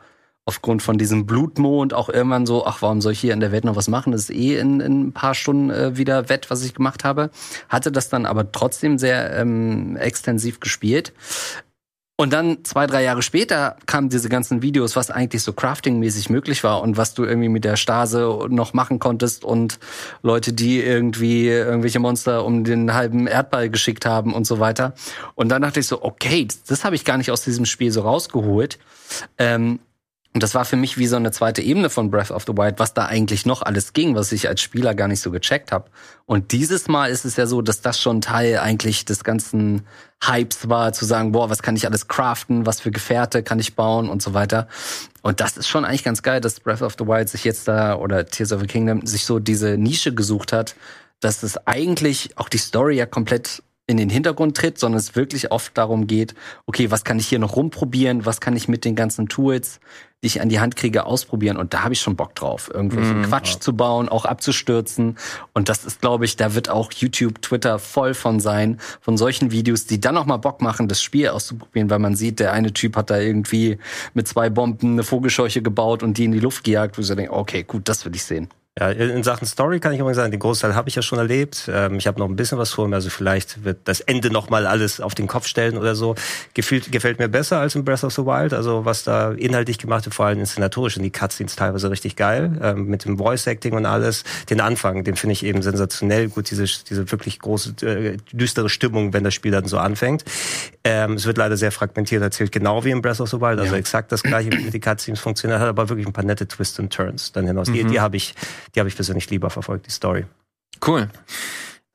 aufgrund 0.47 0.81
von 0.81 0.97
diesem 0.97 1.27
Blutmond 1.27 1.93
auch 1.93 2.09
irgendwann 2.09 2.47
so, 2.47 2.65
ach, 2.65 2.81
warum 2.81 3.01
soll 3.01 3.13
ich 3.13 3.21
hier 3.21 3.35
in 3.35 3.41
der 3.41 3.51
Welt 3.51 3.65
noch 3.65 3.75
was 3.75 3.89
machen? 3.89 4.13
Das 4.13 4.23
ist 4.23 4.31
eh 4.31 4.57
in, 4.57 4.81
in 4.81 5.09
ein 5.09 5.13
paar 5.13 5.35
Stunden 5.35 5.71
äh, 5.71 5.97
wieder 5.97 6.29
wett, 6.29 6.51
was 6.51 6.65
ich 6.65 6.73
gemacht 6.73 7.03
habe. 7.03 7.31
Hatte 7.69 7.91
das 7.91 8.09
dann 8.09 8.27
aber 8.27 8.53
trotzdem 8.53 8.97
sehr 8.97 9.37
ähm, 9.37 9.97
extensiv 9.97 10.61
gespielt. 10.61 11.13
Und 12.19 12.33
dann 12.33 12.65
zwei, 12.65 12.87
drei 12.87 13.03
Jahre 13.03 13.21
später 13.21 13.77
kamen 13.85 14.09
diese 14.09 14.31
ganzen 14.31 14.63
Videos, 14.63 14.97
was 14.97 15.11
eigentlich 15.11 15.43
so 15.43 15.53
crafting-mäßig 15.53 16.33
möglich 16.33 16.65
war 16.65 16.81
und 16.81 16.97
was 16.97 17.13
du 17.13 17.25
irgendwie 17.25 17.51
mit 17.51 17.65
der 17.65 17.77
Stase 17.77 18.47
noch 18.49 18.73
machen 18.73 18.99
konntest 18.99 19.45
und 19.45 19.79
Leute, 20.23 20.55
die 20.55 20.81
irgendwie 20.81 21.49
irgendwelche 21.49 21.99
Monster 21.99 22.47
um 22.47 22.65
den 22.65 22.95
halben 22.95 23.27
Erdball 23.27 23.69
geschickt 23.69 24.07
haben 24.07 24.33
und 24.33 24.47
so 24.47 24.61
weiter. 24.61 24.95
Und 25.35 25.51
dann 25.51 25.61
dachte 25.61 25.81
ich 25.81 25.89
so, 25.89 26.03
okay, 26.03 26.47
das, 26.47 26.63
das 26.63 26.85
habe 26.87 26.97
ich 26.97 27.05
gar 27.05 27.19
nicht 27.19 27.31
aus 27.31 27.45
diesem 27.45 27.67
Spiel 27.67 27.91
so 27.91 28.01
rausgeholt. 28.01 28.79
Ähm, 29.37 29.79
und 30.37 30.43
das 30.43 30.55
war 30.55 30.67
für 30.67 30.77
mich 30.77 30.99
wie 30.99 31.07
so 31.07 31.17
eine 31.17 31.31
zweite 31.31 31.63
Ebene 31.63 31.89
von 31.89 32.11
Breath 32.11 32.31
of 32.31 32.45
the 32.47 32.53
Wild, 32.53 32.79
was 32.79 32.93
da 32.93 33.07
eigentlich 33.07 33.47
noch 33.47 33.63
alles 33.63 33.95
ging, 33.95 34.15
was 34.17 34.33
ich 34.33 34.49
als 34.49 34.61
Spieler 34.61 34.95
gar 34.95 35.09
nicht 35.09 35.23
so 35.23 35.31
gecheckt 35.31 35.73
habe. 35.73 35.89
Und 36.27 36.53
dieses 36.53 36.89
Mal 36.89 37.11
ist 37.11 37.25
es 37.25 37.37
ja 37.37 37.47
so, 37.47 37.63
dass 37.63 37.81
das 37.81 37.99
schon 37.99 38.21
Teil 38.21 38.59
eigentlich 38.59 39.07
des 39.07 39.25
ganzen 39.25 39.87
Hypes 40.23 40.69
war, 40.69 40.93
zu 40.93 41.07
sagen, 41.07 41.33
boah, 41.33 41.49
was 41.49 41.63
kann 41.63 41.75
ich 41.75 41.87
alles 41.87 42.07
craften, 42.07 42.67
was 42.67 42.83
für 42.83 42.91
Gefährte 42.91 43.43
kann 43.43 43.59
ich 43.59 43.77
bauen 43.77 44.11
und 44.11 44.21
so 44.21 44.35
weiter. 44.35 44.69
Und 45.23 45.41
das 45.41 45.57
ist 45.57 45.69
schon 45.69 45.87
eigentlich 45.87 46.05
ganz 46.05 46.21
geil, 46.21 46.43
dass 46.43 46.61
Breath 46.61 46.83
of 46.83 46.97
the 46.99 47.07
Wild 47.07 47.31
sich 47.31 47.43
jetzt 47.45 47.67
da 47.67 47.95
oder 47.95 48.27
Tears 48.27 48.53
of 48.53 48.61
the 48.61 48.67
Kingdom 48.67 49.07
sich 49.07 49.25
so 49.25 49.39
diese 49.39 49.79
Nische 49.79 50.13
gesucht 50.13 50.53
hat, 50.53 50.75
dass 51.21 51.45
es 51.45 51.57
eigentlich 51.67 52.37
auch 52.37 52.51
die 52.51 52.59
Story 52.59 52.97
ja 52.97 53.07
komplett 53.07 53.63
in 53.87 53.97
den 53.97 54.11
Hintergrund 54.11 54.57
tritt, 54.57 54.79
sondern 54.79 54.99
es 54.99 55.15
wirklich 55.15 55.53
oft 55.53 55.77
darum 55.79 56.07
geht, 56.07 56.35
okay, 56.67 56.91
was 56.91 57.05
kann 57.05 57.19
ich 57.19 57.29
hier 57.29 57.39
noch 57.39 57.55
rumprobieren, 57.57 58.27
was 58.27 58.41
kann 58.41 58.57
ich 58.57 58.67
mit 58.67 58.85
den 58.85 58.97
ganzen 58.97 59.29
Tools, 59.29 59.79
die 60.23 60.27
ich 60.27 60.41
an 60.41 60.49
die 60.49 60.59
Hand 60.59 60.75
kriege, 60.75 61.07
ausprobieren. 61.07 61.57
Und 61.57 61.73
da 61.73 61.85
habe 61.85 61.95
ich 61.95 62.01
schon 62.01 62.17
Bock 62.17 62.35
drauf, 62.35 62.69
irgendwelchen 62.73 63.21
mm, 63.21 63.25
Quatsch 63.25 63.55
ja. 63.55 63.61
zu 63.61 63.77
bauen, 63.77 64.09
auch 64.09 64.25
abzustürzen. 64.25 65.19
Und 65.53 65.69
das 65.69 65.85
ist, 65.85 66.01
glaube 66.01 66.25
ich, 66.25 66.37
da 66.37 66.55
wird 66.55 66.69
auch 66.69 66.91
YouTube, 66.93 67.41
Twitter 67.43 67.79
voll 67.79 68.15
von 68.15 68.41
sein, 68.41 68.81
von 69.01 69.17
solchen 69.17 69.53
Videos, 69.53 69.87
die 69.87 70.01
dann 70.01 70.17
noch 70.17 70.27
mal 70.27 70.39
Bock 70.39 70.63
machen, 70.63 70.89
das 70.89 71.01
Spiel 71.01 71.29
auszuprobieren, 71.29 71.89
weil 71.89 72.01
man 72.01 72.17
sieht, 72.17 72.41
der 72.41 72.53
eine 72.53 72.73
Typ 72.73 72.97
hat 72.97 73.11
da 73.11 73.19
irgendwie 73.19 73.79
mit 74.15 74.27
zwei 74.27 74.51
Bomben 74.51 74.93
eine 74.93 75.05
Vogelscheuche 75.05 75.63
gebaut 75.63 76.03
und 76.03 76.19
die 76.19 76.25
in 76.25 76.33
die 76.33 76.41
Luft 76.41 76.65
gejagt, 76.65 76.99
wo 76.99 77.03
so 77.03 77.15
denke, 77.15 77.33
okay, 77.33 77.63
gut, 77.63 77.89
das 77.89 78.05
will 78.05 78.15
ich 78.17 78.25
sehen. 78.25 78.49
Ja, 78.79 78.91
in 78.91 79.23
Sachen 79.23 79.47
Story 79.47 79.81
kann 79.81 79.95
ich 79.95 80.01
übrigens 80.01 80.19
sagen, 80.19 80.31
den 80.31 80.39
Großteil 80.39 80.75
habe 80.75 80.91
ich 80.91 80.95
ja 80.97 81.01
schon 81.01 81.19
erlebt. 81.19 81.67
Ähm, 81.73 81.97
ich 81.97 82.07
habe 82.07 82.19
noch 82.19 82.29
ein 82.29 82.37
bisschen 82.37 82.59
was 82.59 82.75
vor 82.75 82.87
mir, 82.89 82.97
also 82.97 83.09
vielleicht 83.09 83.65
wird 83.65 83.79
das 83.85 84.01
Ende 84.01 84.31
noch 84.31 84.51
mal 84.51 84.67
alles 84.67 85.01
auf 85.01 85.15
den 85.15 85.27
Kopf 85.27 85.47
stellen 85.47 85.79
oder 85.79 85.95
so. 85.95 86.15
Gefühlt, 86.53 86.93
gefällt 86.93 87.19
mir 87.19 87.31
besser 87.31 87.59
als 87.59 87.75
in 87.75 87.87
Breath 87.87 88.05
of 88.05 88.13
the 88.13 88.27
Wild, 88.27 88.53
also 88.53 88.85
was 88.85 89.03
da 89.03 89.33
inhaltlich 89.33 89.79
gemacht 89.79 90.05
wird, 90.05 90.15
vor 90.15 90.27
allem 90.27 90.41
inszenatorisch, 90.41 90.99
und 90.99 91.05
die 91.05 91.11
Cutscenes 91.11 91.57
teilweise 91.57 91.91
richtig 91.91 92.17
geil, 92.17 92.61
ähm, 92.63 92.85
mit 92.85 93.07
dem 93.07 93.17
Voice-Acting 93.17 93.73
und 93.73 93.87
alles. 93.87 94.25
Den 94.51 94.61
Anfang, 94.61 95.05
den 95.05 95.17
finde 95.17 95.33
ich 95.33 95.43
eben 95.43 95.63
sensationell 95.63 96.29
gut, 96.29 96.51
diese, 96.51 96.65
diese 96.65 97.11
wirklich 97.11 97.39
große, 97.39 97.77
äh, 97.81 98.19
düstere 98.33 98.69
Stimmung, 98.69 99.15
wenn 99.15 99.25
das 99.25 99.33
Spiel 99.33 99.53
dann 99.53 99.65
so 99.65 99.79
anfängt. 99.79 100.23
Ähm, 100.85 101.15
es 101.15 101.25
wird 101.25 101.39
leider 101.39 101.57
sehr 101.57 101.73
fragmentiert 101.73 102.23
erzählt, 102.23 102.53
genau 102.53 102.85
wie 102.85 102.91
in 102.91 103.01
Breath 103.01 103.23
of 103.23 103.31
the 103.31 103.41
Wild, 103.41 103.59
also 103.59 103.73
ja. 103.73 103.79
exakt 103.79 104.13
das 104.13 104.23
gleiche, 104.23 104.51
wie 104.53 104.71
die 104.71 104.81
Cutscenes 104.81 105.19
funktionieren, 105.19 105.63
hat 105.63 105.69
aber 105.69 105.89
wirklich 105.89 106.07
ein 106.07 106.13
paar 106.13 106.25
nette 106.25 106.47
Twists 106.47 106.79
und 106.79 106.93
Turns 106.93 107.33
dann 107.33 107.47
hinaus. 107.47 107.69
Mhm. 107.69 107.73
Die, 107.73 107.85
die 107.85 108.01
habe 108.01 108.19
ich 108.19 108.35
die 108.75 108.81
habe 108.81 108.89
ich 108.89 108.95
persönlich 108.95 109.31
lieber 109.31 109.51
verfolgt, 109.51 109.87
die 109.87 109.91
Story. 109.91 110.27
Cool. 110.87 111.09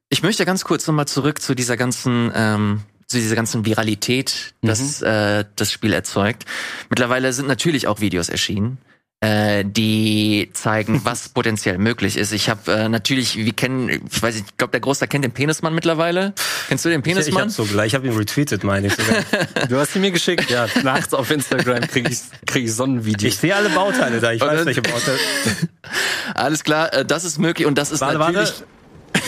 Ich 0.09 0.23
möchte 0.23 0.45
ganz 0.45 0.63
kurz 0.63 0.87
nochmal 0.87 1.07
zurück 1.07 1.41
zu 1.41 1.55
dieser 1.55 1.77
ganzen, 1.77 2.31
ähm, 2.35 2.81
zu 3.07 3.17
dieser 3.17 3.35
ganzen 3.35 3.65
Viralität, 3.65 4.53
das 4.61 5.01
mhm. 5.01 5.07
äh, 5.07 5.45
das 5.55 5.71
Spiel 5.71 5.93
erzeugt. 5.93 6.45
Mittlerweile 6.89 7.31
sind 7.33 7.47
natürlich 7.47 7.87
auch 7.87 7.99
Videos 7.99 8.29
erschienen 8.29 8.77
äh, 9.21 9.63
die 9.63 10.49
zeigen, 10.53 11.01
was 11.05 11.29
potenziell 11.29 11.77
möglich 11.77 12.17
ist. 12.17 12.31
Ich 12.31 12.49
habe 12.49 12.71
äh, 12.71 12.89
natürlich, 12.89 13.37
wir 13.37 13.53
kennen, 13.53 13.89
ich 13.89 14.21
weiß 14.21 14.35
nicht, 14.35 14.47
ich 14.49 14.57
glaube, 14.57 14.71
der 14.71 14.81
Großteil 14.81 15.07
kennt 15.07 15.23
den 15.23 15.31
Penismann 15.31 15.73
mittlerweile. 15.73 16.33
Kennst 16.67 16.83
du 16.85 16.89
den 16.89 17.03
Penismann? 17.03 17.27
Ich, 17.29 17.35
ich 17.35 17.41
hab's 17.41 17.69
sogar, 17.69 17.85
ich 17.85 17.95
habe 17.95 18.07
ihn 18.07 18.17
retweetet, 18.17 18.63
meine 18.63 18.87
ich 18.87 18.93
sogar. 18.95 19.23
du 19.69 19.77
hast 19.77 19.95
ihn 19.95 20.01
mir 20.01 20.11
geschickt, 20.11 20.49
ja. 20.49 20.67
Nachts 20.83 21.13
auf 21.13 21.29
Instagram 21.29 21.81
kriege 21.87 22.11
ich, 22.11 22.19
krieg 22.47 22.65
ich 22.65 22.73
so 22.73 22.83
ein 22.83 23.05
Video. 23.05 23.27
Ich 23.27 23.37
sehe 23.37 23.55
alle 23.55 23.69
Bauteile 23.69 24.19
da, 24.19 24.31
ich 24.31 24.41
weiß 24.41 24.65
welche 24.65 24.81
Bauteile. 24.81 25.19
Alles 26.33 26.63
klar, 26.63 26.93
äh, 26.93 27.05
das 27.05 27.23
ist 27.23 27.37
möglich 27.37 27.67
und 27.67 27.77
das 27.77 27.91
ist 27.91 28.01
warte, 28.01 28.17
natürlich... 28.17 28.49
Warte. 28.49 28.65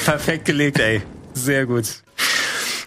Perfekt 0.05 0.45
gelegt, 0.45 0.79
ey. 0.79 1.01
Sehr 1.33 1.65
gut. 1.65 1.85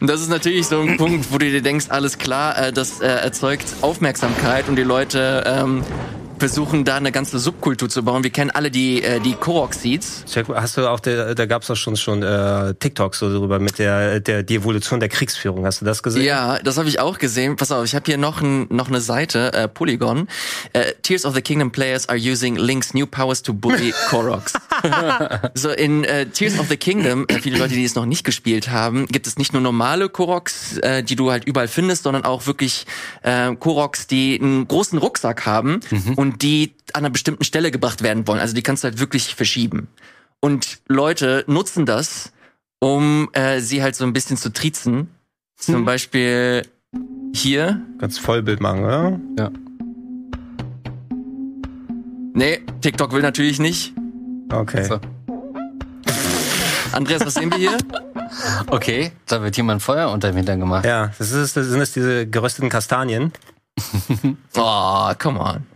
Und 0.00 0.09
das 0.09 0.20
ist 0.20 0.28
natürlich 0.28 0.66
so 0.66 0.80
ein 0.80 0.96
Punkt, 0.96 1.30
wo 1.30 1.38
du 1.38 1.50
dir 1.50 1.62
denkst, 1.62 1.86
alles 1.88 2.18
klar, 2.18 2.59
äh, 2.59 2.72
das 2.72 3.00
äh, 3.00 3.07
erzeugt 3.07 3.64
Aufmerksamkeit 3.80 4.68
und 4.68 4.76
die 4.76 4.82
Leute 4.82 5.44
ähm, 5.46 5.84
versuchen 6.39 6.84
da 6.84 6.97
eine 6.97 7.12
ganze 7.12 7.39
Subkultur 7.39 7.89
zu 7.89 8.03
bauen. 8.03 8.22
Wir 8.22 8.30
kennen 8.30 8.51
alle 8.51 8.70
die 8.70 9.03
äh, 9.03 9.20
die 9.20 9.34
Korok 9.34 9.74
Seeds. 9.74 10.24
Hast 10.55 10.76
du 10.76 10.89
auch 10.89 11.01
der, 11.01 11.34
da 11.34 11.47
gab's 11.47 11.66
doch 11.68 11.76
schon 11.76 11.97
schon 11.97 12.22
äh, 12.22 12.74
TikToks 12.74 13.18
so 13.18 13.32
darüber 13.32 13.59
mit 13.59 13.78
der 13.78 14.20
der 14.20 14.43
die 14.43 14.57
Evolution 14.57 15.01
der 15.01 15.09
Kriegsführung. 15.09 15.64
Hast 15.64 15.80
du 15.80 15.84
das 15.84 16.03
gesehen? 16.03 16.24
Ja, 16.24 16.59
das 16.59 16.78
habe 16.78 16.89
ich 16.89 17.01
auch 17.01 17.18
gesehen. 17.18 17.57
Pass 17.57 17.72
auf, 17.72 17.84
ich 17.84 17.95
habe 17.95 18.05
hier 18.07 18.18
noch 18.18 18.41
ein, 18.41 18.66
noch 18.70 18.89
eine 18.89 19.01
Seite 19.01 19.53
äh, 19.53 19.68
Polygon. 19.68 20.28
Äh, 20.72 20.93
Tears 21.03 21.24
of 21.24 21.34
the 21.34 21.43
Kingdom 21.43 21.70
players 21.70 22.09
are 22.09 22.18
using 22.18 22.57
Link's 22.57 22.95
new 22.95 23.07
powers 23.07 23.43
to 23.43 23.53
bully 23.53 23.95
Koroks. 24.11 24.55
so 25.55 25.70
in 25.70 26.05
äh, 26.05 26.26
Tears 26.26 26.59
of 26.59 26.68
the 26.68 26.76
Kingdom, 26.76 27.24
äh, 27.28 27.39
viele 27.41 27.59
Leute, 27.59 27.74
die 27.74 27.84
es 27.84 27.95
noch 27.95 28.07
nicht 28.07 28.24
gespielt 28.24 28.70
haben, 28.70 29.07
gibt 29.07 29.26
es 29.26 29.39
nicht 29.39 29.53
nur 29.53 29.62
normale 29.62 30.09
Koroks, 30.09 30.78
äh, 30.78 31.03
die 31.03 31.16
du 31.16 31.30
halt 31.30 31.45
überall 31.45 31.68
findest, 31.68 32.05
sondern 32.05 32.24
auch 32.24 32.47
wirklich 32.47 32.87
äh, 33.22 33.55
Koroks, 33.55 34.07
die 34.07 34.39
einen 34.41 34.68
großen 34.68 34.99
Rucksack 34.99 35.47
haben 35.47 35.80
mhm. 35.91 36.14
Und 36.26 36.42
die 36.42 36.74
an 36.92 37.00
einer 37.04 37.10
bestimmten 37.10 37.44
Stelle 37.44 37.70
gebracht 37.70 38.02
werden 38.02 38.26
wollen. 38.26 38.40
Also 38.40 38.54
die 38.54 38.62
kannst 38.62 38.82
du 38.82 38.88
halt 38.88 38.98
wirklich 38.98 39.34
verschieben. 39.34 39.86
Und 40.40 40.78
Leute 40.88 41.44
nutzen 41.46 41.86
das, 41.86 42.32
um 42.80 43.28
äh, 43.32 43.60
sie 43.60 43.82
halt 43.82 43.94
so 43.94 44.04
ein 44.04 44.12
bisschen 44.12 44.36
zu 44.36 44.52
triezen. 44.52 45.08
Zum 45.56 45.76
hm. 45.76 45.84
Beispiel 45.84 46.62
hier. 47.32 47.80
Ganz 47.98 48.18
Vollbild 48.18 48.60
machen, 48.60 48.84
oder? 48.84 49.20
Ja. 49.38 49.50
Nee, 52.34 52.60
TikTok 52.80 53.12
will 53.12 53.22
natürlich 53.22 53.60
nicht. 53.60 53.94
Okay. 54.52 54.84
So. 54.84 55.00
Andreas, 56.92 57.24
was 57.24 57.34
sehen 57.34 57.50
wir 57.50 57.58
hier? 57.58 57.78
Okay, 58.66 59.12
da 59.26 59.42
wird 59.42 59.56
jemand 59.56 59.80
Feuer 59.80 60.10
unter 60.10 60.32
dem 60.32 60.36
Hintern 60.36 60.60
gemacht. 60.60 60.84
Ja, 60.84 61.12
das, 61.18 61.30
ist, 61.30 61.56
das 61.56 61.66
sind 61.66 61.78
das 61.78 61.92
diese 61.92 62.26
gerösteten 62.26 62.68
Kastanien. 62.68 63.32
oh, 64.56 65.12
come 65.18 65.40
on. 65.40 65.75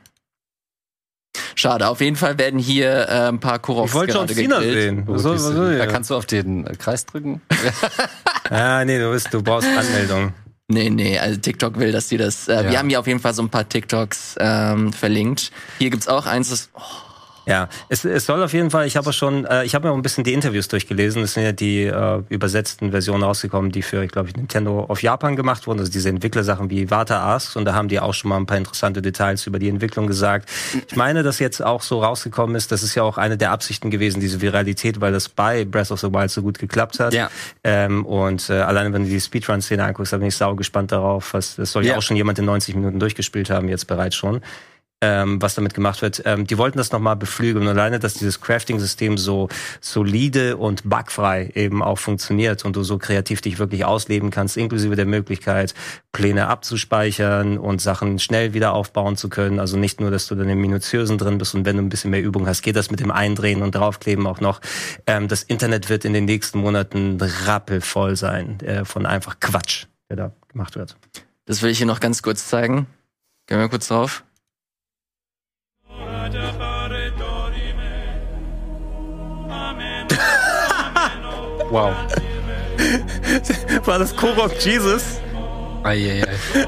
Schade, 1.60 1.88
auf 1.88 2.00
jeden 2.00 2.16
Fall 2.16 2.38
werden 2.38 2.58
hier 2.58 3.06
äh, 3.06 3.28
ein 3.28 3.38
paar 3.38 3.58
Koroks 3.58 3.90
Ich 3.90 3.94
wollte 3.94 4.14
John 4.14 4.26
Cena 4.26 4.60
sehen. 4.60 5.02
Was 5.06 5.20
soll, 5.20 5.34
was 5.34 5.42
soll, 5.42 5.76
da 5.76 5.86
kannst 5.86 6.08
du 6.08 6.14
auf 6.14 6.24
den 6.24 6.66
äh, 6.66 6.74
Kreis 6.74 7.04
drücken. 7.04 7.42
ah, 8.50 8.82
nee, 8.86 8.98
du, 8.98 9.10
bist, 9.10 9.28
du 9.34 9.42
brauchst 9.42 9.68
Anmeldung. 9.68 10.32
Nee, 10.68 10.88
nee, 10.88 11.18
also 11.18 11.38
TikTok 11.38 11.78
will, 11.78 11.92
dass 11.92 12.08
die 12.08 12.16
das. 12.16 12.48
Äh, 12.48 12.54
ja. 12.64 12.70
Wir 12.70 12.78
haben 12.78 12.88
hier 12.88 12.98
auf 12.98 13.06
jeden 13.06 13.20
Fall 13.20 13.34
so 13.34 13.42
ein 13.42 13.50
paar 13.50 13.68
TikToks 13.68 14.36
ähm, 14.40 14.94
verlinkt. 14.94 15.52
Hier 15.76 15.90
gibt's 15.90 16.08
auch 16.08 16.24
eins, 16.24 16.48
das. 16.48 16.70
Oh, 16.72 16.80
ja, 17.50 17.68
es, 17.88 18.04
es 18.04 18.26
soll 18.26 18.40
auf 18.44 18.52
jeden 18.52 18.70
Fall, 18.70 18.86
ich 18.86 18.96
habe 18.96 19.12
schon, 19.12 19.44
äh, 19.44 19.64
ich 19.64 19.74
habe 19.74 19.88
mir 19.88 19.92
auch 19.92 19.96
ein 19.96 20.02
bisschen 20.02 20.22
die 20.22 20.32
Interviews 20.32 20.68
durchgelesen. 20.68 21.24
Es 21.24 21.34
sind 21.34 21.42
ja 21.42 21.50
die 21.50 21.82
äh, 21.82 22.22
übersetzten 22.28 22.92
Versionen 22.92 23.24
rausgekommen, 23.24 23.72
die 23.72 23.82
für, 23.82 24.04
ich 24.04 24.12
glaube, 24.12 24.30
Nintendo 24.36 24.84
auf 24.84 25.02
Japan 25.02 25.34
gemacht 25.34 25.66
wurden. 25.66 25.80
Also 25.80 25.90
diese 25.90 26.10
Entwicklersachen 26.10 26.70
wie 26.70 26.92
Wata 26.92 27.34
Asks 27.34 27.56
und 27.56 27.64
da 27.64 27.74
haben 27.74 27.88
die 27.88 27.98
auch 27.98 28.14
schon 28.14 28.28
mal 28.28 28.36
ein 28.36 28.46
paar 28.46 28.56
interessante 28.56 29.02
Details 29.02 29.48
über 29.48 29.58
die 29.58 29.68
Entwicklung 29.68 30.06
gesagt. 30.06 30.48
Ich 30.88 30.94
meine, 30.94 31.24
dass 31.24 31.40
jetzt 31.40 31.60
auch 31.60 31.82
so 31.82 32.04
rausgekommen 32.04 32.54
ist, 32.54 32.70
das 32.70 32.84
ist 32.84 32.94
ja 32.94 33.02
auch 33.02 33.18
eine 33.18 33.36
der 33.36 33.50
Absichten 33.50 33.90
gewesen, 33.90 34.20
diese 34.20 34.40
Viralität, 34.40 35.00
weil 35.00 35.10
das 35.10 35.28
bei 35.28 35.64
Breath 35.64 35.90
of 35.90 35.98
the 35.98 36.12
Wild 36.12 36.30
so 36.30 36.42
gut 36.42 36.60
geklappt 36.60 37.00
hat. 37.00 37.12
Ja. 37.12 37.30
Ähm, 37.64 38.06
und 38.06 38.48
äh, 38.48 38.60
alleine 38.60 38.92
wenn 38.92 39.02
du 39.02 39.08
die 39.08 39.20
Speedrun-Szene 39.20 39.82
anguckst, 39.82 40.12
da 40.12 40.18
bin 40.18 40.28
ich 40.28 40.36
sau 40.36 40.54
gespannt 40.54 40.92
darauf. 40.92 41.34
Was, 41.34 41.56
das 41.56 41.72
soll 41.72 41.84
ja. 41.84 41.92
ja 41.92 41.98
auch 41.98 42.02
schon 42.02 42.16
jemand 42.16 42.38
in 42.38 42.44
90 42.44 42.76
Minuten 42.76 43.00
durchgespielt 43.00 43.50
haben, 43.50 43.68
jetzt 43.68 43.88
bereits 43.88 44.14
schon 44.14 44.40
ähm, 45.00 45.40
was 45.40 45.54
damit 45.54 45.74
gemacht 45.74 46.02
wird. 46.02 46.22
Ähm, 46.26 46.46
die 46.46 46.58
wollten 46.58 46.78
das 46.78 46.92
nochmal 46.92 47.16
beflügeln. 47.16 47.66
Und 47.66 47.70
alleine, 47.70 47.98
dass 47.98 48.14
dieses 48.14 48.40
Crafting-System 48.40 49.16
so 49.18 49.48
solide 49.80 50.56
und 50.56 50.88
bugfrei 50.88 51.50
eben 51.54 51.82
auch 51.82 51.98
funktioniert 51.98 52.64
und 52.64 52.76
du 52.76 52.82
so 52.82 52.98
kreativ 52.98 53.40
dich 53.40 53.58
wirklich 53.58 53.84
ausleben 53.84 54.30
kannst, 54.30 54.56
inklusive 54.56 54.96
der 54.96 55.06
Möglichkeit, 55.06 55.74
Pläne 56.12 56.48
abzuspeichern 56.48 57.58
und 57.58 57.80
Sachen 57.80 58.18
schnell 58.18 58.52
wieder 58.52 58.72
aufbauen 58.72 59.16
zu 59.16 59.28
können. 59.28 59.58
Also 59.58 59.76
nicht 59.76 60.00
nur, 60.00 60.10
dass 60.10 60.26
du 60.26 60.34
dann 60.34 60.48
im 60.48 60.60
Minutiösen 60.60 61.18
drin 61.18 61.38
bist 61.38 61.54
und 61.54 61.64
wenn 61.64 61.76
du 61.76 61.82
ein 61.82 61.88
bisschen 61.88 62.10
mehr 62.10 62.22
Übung 62.22 62.46
hast, 62.46 62.62
geht 62.62 62.76
das 62.76 62.90
mit 62.90 63.00
dem 63.00 63.10
Eindrehen 63.10 63.62
und 63.62 63.74
Draufkleben 63.74 64.26
auch 64.26 64.40
noch. 64.40 64.60
Ähm, 65.06 65.28
das 65.28 65.42
Internet 65.42 65.88
wird 65.88 66.04
in 66.04 66.12
den 66.12 66.26
nächsten 66.26 66.58
Monaten 66.58 67.18
rappelvoll 67.20 68.16
sein 68.16 68.60
äh, 68.60 68.84
von 68.84 69.06
einfach 69.06 69.40
Quatsch, 69.40 69.86
der 70.10 70.16
da 70.16 70.32
gemacht 70.48 70.76
wird. 70.76 70.96
Das 71.46 71.62
will 71.62 71.70
ich 71.70 71.78
hier 71.78 71.86
noch 71.86 72.00
ganz 72.00 72.22
kurz 72.22 72.48
zeigen. 72.48 72.86
Gehen 73.46 73.58
wir 73.58 73.68
kurz 73.68 73.88
drauf. 73.88 74.24
Wow. 81.70 81.94
War 83.86 83.98
das 83.98 84.14
Korok 84.16 84.52
Jesus? 84.60 85.20
Eieiei. 85.82 86.26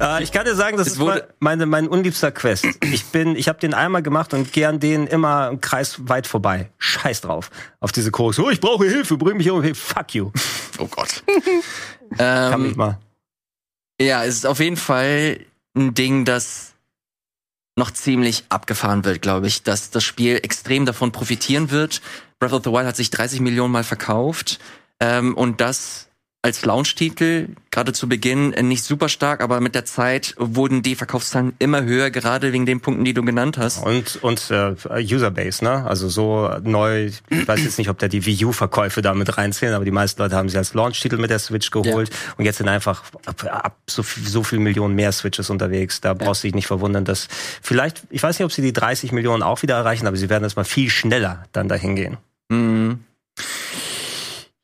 äh, 0.00 0.22
ich 0.22 0.32
kann 0.32 0.44
dir 0.44 0.54
sagen, 0.54 0.76
das 0.76 0.88
ist 0.88 1.00
meine, 1.40 1.66
mein 1.66 1.88
unliebster 1.88 2.32
Quest. 2.32 2.66
Ich 2.82 3.06
bin, 3.06 3.36
ich 3.36 3.48
habe 3.48 3.58
den 3.58 3.74
einmal 3.74 4.02
gemacht 4.02 4.34
und 4.34 4.52
gehe 4.52 4.68
an 4.68 4.80
denen 4.80 5.06
immer 5.06 5.48
im 5.48 5.60
Kreis 5.60 6.08
weit 6.08 6.26
vorbei. 6.26 6.70
Scheiß 6.78 7.20
drauf. 7.22 7.50
Auf 7.80 7.92
diese 7.92 8.10
Koks. 8.10 8.38
Oh, 8.38 8.50
ich 8.50 8.60
brauche 8.60 8.86
Hilfe, 8.86 9.16
bring 9.16 9.36
mich 9.36 9.50
um. 9.50 9.62
Fuck 9.74 10.14
you. 10.14 10.30
Oh 10.78 10.86
Gott. 10.86 11.22
ähm, 12.12 12.16
kann 12.18 12.62
mich 12.62 12.76
mal. 12.76 12.98
Ja, 14.00 14.24
es 14.24 14.36
ist 14.36 14.46
auf 14.46 14.60
jeden 14.60 14.76
Fall 14.76 15.40
ein 15.76 15.94
Ding, 15.94 16.24
das 16.24 16.74
noch 17.76 17.90
ziemlich 17.92 18.44
abgefahren 18.48 19.04
wird, 19.04 19.22
glaube 19.22 19.46
ich, 19.46 19.62
dass 19.62 19.90
das 19.90 20.04
Spiel 20.04 20.40
extrem 20.42 20.84
davon 20.84 21.12
profitieren 21.12 21.70
wird. 21.70 22.02
Breath 22.38 22.52
of 22.52 22.62
the 22.64 22.70
Wild 22.70 22.86
hat 22.86 22.96
sich 22.96 23.10
30 23.10 23.40
Millionen 23.40 23.72
Mal 23.72 23.84
verkauft 23.84 24.58
ähm, 25.00 25.36
und 25.36 25.60
das 25.60 26.08
als 26.40 26.64
Launch-Titel, 26.64 27.48
gerade 27.72 27.92
zu 27.92 28.08
Beginn 28.08 28.52
äh, 28.52 28.62
nicht 28.62 28.84
super 28.84 29.08
stark, 29.08 29.42
aber 29.42 29.60
mit 29.60 29.74
der 29.74 29.84
Zeit 29.84 30.34
wurden 30.38 30.82
die 30.82 30.94
Verkaufszahlen 30.94 31.52
immer 31.58 31.82
höher, 31.82 32.10
gerade 32.10 32.52
wegen 32.52 32.64
den 32.64 32.80
Punkten, 32.80 33.04
die 33.04 33.12
du 33.12 33.24
genannt 33.24 33.58
hast. 33.58 33.84
Und, 33.84 34.22
und 34.22 34.50
äh, 34.50 34.74
Userbase, 35.02 35.64
ne? 35.64 35.84
Also 35.84 36.08
so 36.08 36.48
neu, 36.62 37.10
ich 37.28 37.48
weiß 37.48 37.64
jetzt 37.64 37.78
nicht, 37.78 37.90
ob 37.90 37.98
da 37.98 38.06
die 38.06 38.24
Wii 38.24 38.44
U-Verkäufe 38.46 39.02
da 39.02 39.14
mit 39.14 39.36
reinzählen, 39.36 39.74
aber 39.74 39.84
die 39.84 39.90
meisten 39.90 40.22
Leute 40.22 40.36
haben 40.36 40.48
sie 40.48 40.56
als 40.56 40.74
Launch-Titel 40.74 41.16
mit 41.16 41.30
der 41.30 41.40
Switch 41.40 41.72
geholt 41.72 42.08
ja. 42.08 42.34
und 42.36 42.44
jetzt 42.44 42.58
sind 42.58 42.68
einfach 42.68 43.02
ab, 43.26 43.44
ab 43.44 43.76
so, 43.88 44.02
so 44.02 44.44
viel 44.44 44.60
Millionen 44.60 44.94
mehr 44.94 45.10
Switches 45.10 45.50
unterwegs. 45.50 46.00
Da 46.00 46.14
brauchst 46.14 46.44
du 46.44 46.46
dich 46.46 46.54
nicht 46.54 46.68
verwundern, 46.68 47.04
dass 47.04 47.26
vielleicht, 47.62 48.04
ich 48.10 48.22
weiß 48.22 48.38
nicht, 48.38 48.44
ob 48.44 48.52
sie 48.52 48.62
die 48.62 48.72
30 48.72 49.10
Millionen 49.10 49.42
auch 49.42 49.62
wieder 49.62 49.74
erreichen, 49.74 50.06
aber 50.06 50.16
sie 50.16 50.30
werden 50.30 50.44
das 50.44 50.54
mal 50.54 50.64
viel 50.64 50.88
schneller 50.88 51.44
dann 51.50 51.68
dahin 51.68 51.96
gehen. 51.96 52.16
Mhm. 52.48 53.04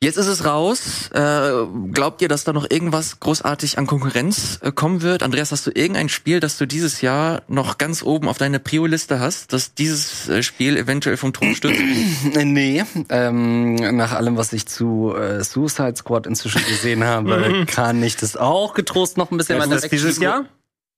Jetzt 0.04 0.18
ist 0.18 0.26
es 0.26 0.44
raus. 0.44 1.08
Äh, 1.14 1.50
glaubt 1.92 2.20
ihr, 2.20 2.28
dass 2.28 2.44
da 2.44 2.52
noch 2.52 2.70
irgendwas 2.70 3.20
großartig 3.20 3.78
an 3.78 3.86
Konkurrenz 3.86 4.58
äh, 4.60 4.70
kommen 4.70 5.00
wird? 5.00 5.22
Andreas, 5.22 5.50
hast 5.50 5.66
du 5.66 5.70
irgendein 5.70 6.10
Spiel, 6.10 6.40
das 6.40 6.58
du 6.58 6.66
dieses 6.66 7.00
Jahr 7.00 7.40
noch 7.48 7.78
ganz 7.78 8.02
oben 8.02 8.28
auf 8.28 8.36
deiner 8.36 8.58
Prio-Liste 8.58 9.18
hast, 9.18 9.54
dass 9.54 9.72
dieses 9.72 10.28
äh, 10.28 10.42
Spiel 10.42 10.76
eventuell 10.76 11.16
vom 11.16 11.32
Thron 11.32 11.54
stürzt? 11.54 11.80
nee, 12.34 12.84
ähm, 13.08 13.76
nach 13.96 14.12
allem, 14.12 14.36
was 14.36 14.52
ich 14.52 14.66
zu 14.66 15.14
äh, 15.16 15.42
Suicide 15.42 15.96
Squad 15.96 16.26
inzwischen 16.26 16.62
gesehen 16.66 17.02
habe, 17.02 17.64
kann 17.66 18.02
ich 18.02 18.18
das 18.18 18.36
auch 18.36 18.74
getrost 18.74 19.16
noch 19.16 19.30
ein 19.30 19.38
bisschen 19.38 19.58
weiter 19.58 19.82
weg. 19.82 19.90
dieses 19.90 20.18
Jahr? 20.18 20.44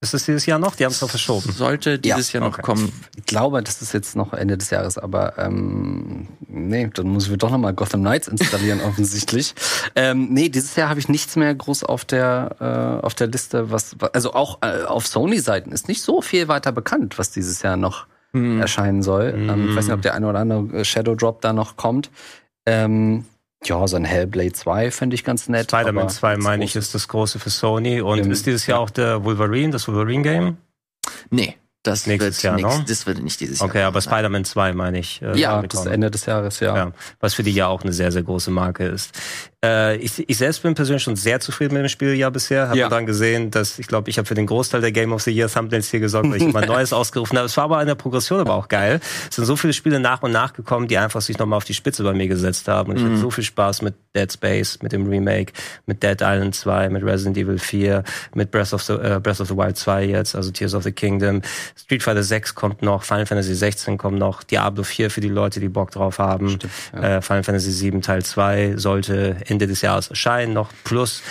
Ist 0.06 0.14
es 0.14 0.24
dieses 0.26 0.46
Jahr 0.46 0.58
noch? 0.58 0.76
Die 0.76 0.84
haben 0.84 0.92
es 0.92 1.00
doch 1.00 1.10
verschoben. 1.10 1.50
Sollte 1.50 1.98
dieses 1.98 2.32
ja, 2.32 2.38
Jahr 2.38 2.48
noch 2.48 2.54
okay. 2.54 2.62
kommen. 2.62 2.92
Ich 3.16 3.24
glaube, 3.24 3.62
das 3.62 3.82
ist 3.82 3.92
jetzt 3.92 4.14
noch 4.14 4.32
Ende 4.32 4.56
des 4.56 4.70
Jahres, 4.70 4.98
aber 4.98 5.36
ähm, 5.36 6.28
nee, 6.46 6.88
dann 6.94 7.08
muss 7.08 7.28
ich 7.28 7.36
doch 7.38 7.50
noch 7.50 7.58
mal 7.58 7.74
Gotham 7.74 8.02
Knights 8.02 8.28
installieren 8.28 8.80
offensichtlich. 8.86 9.54
Ähm, 9.96 10.28
nee, 10.30 10.48
dieses 10.48 10.76
Jahr 10.76 10.88
habe 10.88 11.00
ich 11.00 11.08
nichts 11.08 11.34
mehr 11.34 11.52
groß 11.52 11.82
auf 11.82 12.04
der 12.04 13.00
äh, 13.02 13.04
auf 13.04 13.14
der 13.14 13.26
Liste, 13.26 13.70
was 13.72 13.96
also 14.12 14.32
auch 14.32 14.58
äh, 14.62 14.84
auf 14.84 15.06
Sony-Seiten 15.06 15.72
ist 15.72 15.88
nicht 15.88 16.02
so 16.02 16.22
viel 16.22 16.46
weiter 16.46 16.70
bekannt, 16.70 17.18
was 17.18 17.32
dieses 17.32 17.62
Jahr 17.62 17.76
noch 17.76 18.06
hm. 18.32 18.60
erscheinen 18.60 19.02
soll. 19.02 19.32
Hm. 19.32 19.48
Ähm, 19.48 19.68
ich 19.70 19.76
weiß 19.76 19.86
nicht, 19.86 19.94
ob 19.94 20.02
der 20.02 20.14
eine 20.14 20.28
oder 20.28 20.38
andere 20.38 20.84
Shadow 20.84 21.16
Drop 21.16 21.40
da 21.40 21.52
noch 21.52 21.76
kommt. 21.76 22.10
Ähm, 22.64 23.24
ja, 23.64 23.86
so 23.86 23.96
ein 23.96 24.04
Hellblade 24.04 24.52
2 24.52 24.90
finde 24.90 25.14
ich 25.14 25.24
ganz 25.24 25.48
nett. 25.48 25.70
Spider-Man 25.70 26.08
2, 26.08 26.36
meine 26.36 26.64
ich, 26.64 26.76
ist 26.76 26.94
das 26.94 27.08
große 27.08 27.38
für 27.38 27.50
Sony. 27.50 28.00
Und 28.00 28.26
ist 28.26 28.46
dieses 28.46 28.66
Jahr 28.66 28.80
auch 28.80 28.90
der 28.90 29.24
Wolverine, 29.24 29.70
das 29.70 29.88
Wolverine-Game? 29.88 30.58
Nee. 31.30 31.56
Das 31.82 32.06
Nächstes 32.06 32.42
wird 32.42 32.42
Jahr, 32.42 32.56
nix, 32.56 32.78
no? 32.78 32.84
Das 32.86 33.06
wird 33.06 33.22
nicht 33.22 33.38
dieses 33.38 33.60
Jahr. 33.60 33.68
Okay, 33.68 33.82
aber 33.82 34.00
Spider-Man 34.00 34.44
2 34.44 34.72
meine 34.72 34.98
ich. 34.98 35.22
Äh, 35.22 35.38
ja, 35.38 35.62
das 35.62 35.86
Ende 35.86 36.10
des 36.10 36.26
Jahres, 36.26 36.58
ja. 36.58 36.76
ja. 36.76 36.92
Was 37.20 37.34
für 37.34 37.44
die 37.44 37.52
ja 37.52 37.68
auch 37.68 37.82
eine 37.82 37.92
sehr, 37.92 38.10
sehr 38.10 38.24
große 38.24 38.50
Marke 38.50 38.84
ist. 38.86 39.16
Äh, 39.64 39.96
ich, 39.96 40.28
ich 40.28 40.36
selbst 40.36 40.62
bin 40.62 40.74
persönlich 40.74 41.02
schon 41.02 41.16
sehr 41.16 41.40
zufrieden 41.40 41.74
mit 41.74 41.82
dem 41.82 41.88
Spieljahr 41.88 42.30
bisher. 42.30 42.68
Habe 42.68 42.78
ja. 42.78 42.88
dann 42.88 43.06
gesehen, 43.06 43.50
dass 43.50 43.78
ich 43.78 43.86
glaube, 43.86 44.10
ich 44.10 44.18
habe 44.18 44.26
für 44.26 44.34
den 44.34 44.46
Großteil 44.46 44.82
der 44.82 44.92
Game 44.92 45.12
of 45.12 45.22
the 45.22 45.30
Year 45.30 45.48
Thumbnails 45.48 45.90
hier 45.90 46.00
gesorgt, 46.00 46.28
weil 46.28 46.36
ich 46.36 46.48
immer 46.48 46.64
Neues 46.66 46.92
ausgerufen 46.92 47.38
habe. 47.38 47.46
Es 47.46 47.56
war 47.56 47.64
aber 47.64 47.80
in 47.80 47.86
der 47.86 47.94
Progression 47.94 48.40
aber 48.40 48.54
auch 48.54 48.68
geil. 48.68 49.00
Es 49.28 49.36
sind 49.36 49.46
so 49.46 49.56
viele 49.56 49.72
Spiele 49.72 49.98
nach 49.98 50.22
und 50.22 50.32
nach 50.32 50.52
gekommen, 50.52 50.88
die 50.88 50.98
einfach 50.98 51.22
sich 51.22 51.38
nochmal 51.38 51.56
auf 51.56 51.64
die 51.64 51.74
Spitze 51.74 52.02
bei 52.02 52.12
mir 52.12 52.28
gesetzt 52.28 52.68
haben. 52.68 52.90
Und 52.90 52.98
ich 52.98 53.02
mhm. 53.02 53.12
hatte 53.12 53.18
so 53.18 53.30
viel 53.30 53.44
Spaß 53.44 53.82
mit 53.82 53.94
Dead 54.14 54.30
Space, 54.30 54.78
mit 54.82 54.92
dem 54.92 55.08
Remake, 55.08 55.52
mit 55.86 56.02
Dead 56.02 56.20
Island 56.20 56.54
2, 56.54 56.90
mit 56.90 57.02
Resident 57.02 57.38
Evil 57.38 57.58
4, 57.58 58.04
mit 58.34 58.50
Breath 58.50 58.74
of 58.74 58.82
the, 58.82 58.92
uh, 58.92 59.20
Breath 59.20 59.40
of 59.40 59.48
the 59.48 59.56
Wild 59.56 59.76
2 59.76 60.04
jetzt, 60.04 60.34
also 60.34 60.50
Tears 60.50 60.74
of 60.74 60.82
the 60.82 60.92
Kingdom. 60.92 61.40
Street 61.76 62.02
Fighter 62.02 62.22
6 62.22 62.54
kommt 62.54 62.82
noch, 62.82 63.04
Final 63.04 63.26
Fantasy 63.26 63.54
16 63.54 63.96
kommt 63.96 64.18
noch, 64.18 64.42
Diablo 64.42 64.82
4 64.82 65.10
für 65.10 65.20
die 65.20 65.28
Leute, 65.28 65.60
die 65.60 65.68
Bock 65.68 65.90
drauf 65.92 66.18
haben. 66.18 66.50
Stimmt, 66.50 66.72
ja. 66.92 67.16
äh, 67.16 67.22
Final 67.22 67.42
Fantasy 67.42 67.70
7 67.70 68.02
Teil 68.02 68.22
2 68.22 68.76
sollte 68.76 69.36
Ende 69.46 69.66
des 69.66 69.82
Jahres 69.82 70.08
erscheinen 70.08 70.52
noch 70.52 70.70
plus 70.84 71.22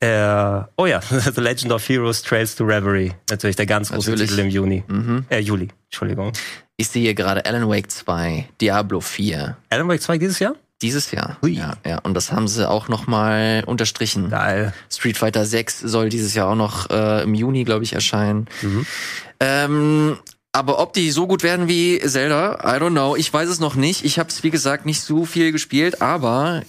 äh, 0.00 0.64
oh 0.76 0.86
ja, 0.86 1.00
The 1.34 1.40
Legend 1.40 1.72
of 1.72 1.88
Heroes 1.88 2.22
Trails 2.22 2.54
to 2.56 2.64
Reverie. 2.64 3.12
Natürlich 3.30 3.56
der 3.56 3.66
ganz 3.66 3.90
große 3.90 4.10
Natürlich. 4.10 4.30
Titel 4.30 4.42
im 4.42 4.50
Juni. 4.50 4.84
Mhm. 4.86 5.24
Äh, 5.30 5.38
Juli, 5.40 5.68
Entschuldigung. 5.86 6.32
Ich 6.76 6.88
sehe 6.88 7.14
gerade 7.14 7.46
Alan 7.46 7.68
Wake 7.68 7.90
2, 7.90 8.48
Diablo 8.60 9.00
4. 9.00 9.56
Alan 9.70 9.88
Wake 9.88 10.02
2 10.02 10.18
dieses 10.18 10.40
Jahr? 10.40 10.56
Dieses 10.82 11.12
Jahr. 11.12 11.38
Hui. 11.40 11.52
Ja, 11.52 11.74
ja. 11.86 11.98
Und 12.00 12.14
das 12.14 12.32
haben 12.32 12.48
sie 12.48 12.68
auch 12.68 12.88
nochmal 12.88 13.62
unterstrichen. 13.64 14.28
Geil. 14.28 14.74
Street 14.90 15.16
Fighter 15.16 15.46
6 15.46 15.80
soll 15.80 16.08
dieses 16.08 16.34
Jahr 16.34 16.48
auch 16.48 16.56
noch 16.56 16.90
äh, 16.90 17.22
im 17.22 17.34
Juni, 17.34 17.64
glaube 17.64 17.84
ich, 17.84 17.92
erscheinen. 17.92 18.48
Mhm. 18.60 18.86
Ähm, 19.40 20.18
aber 20.52 20.80
ob 20.80 20.92
die 20.92 21.10
so 21.10 21.26
gut 21.26 21.42
werden 21.42 21.68
wie 21.68 21.98
Zelda, 22.00 22.58
I 22.62 22.80
don't 22.80 22.90
know. 22.90 23.16
Ich 23.16 23.32
weiß 23.32 23.48
es 23.48 23.60
noch 23.60 23.76
nicht. 23.76 24.04
Ich 24.04 24.18
habe 24.18 24.28
es, 24.28 24.42
wie 24.42 24.50
gesagt, 24.50 24.84
nicht 24.84 25.00
so 25.00 25.24
viel 25.24 25.52
gespielt, 25.52 26.02
aber 26.02 26.62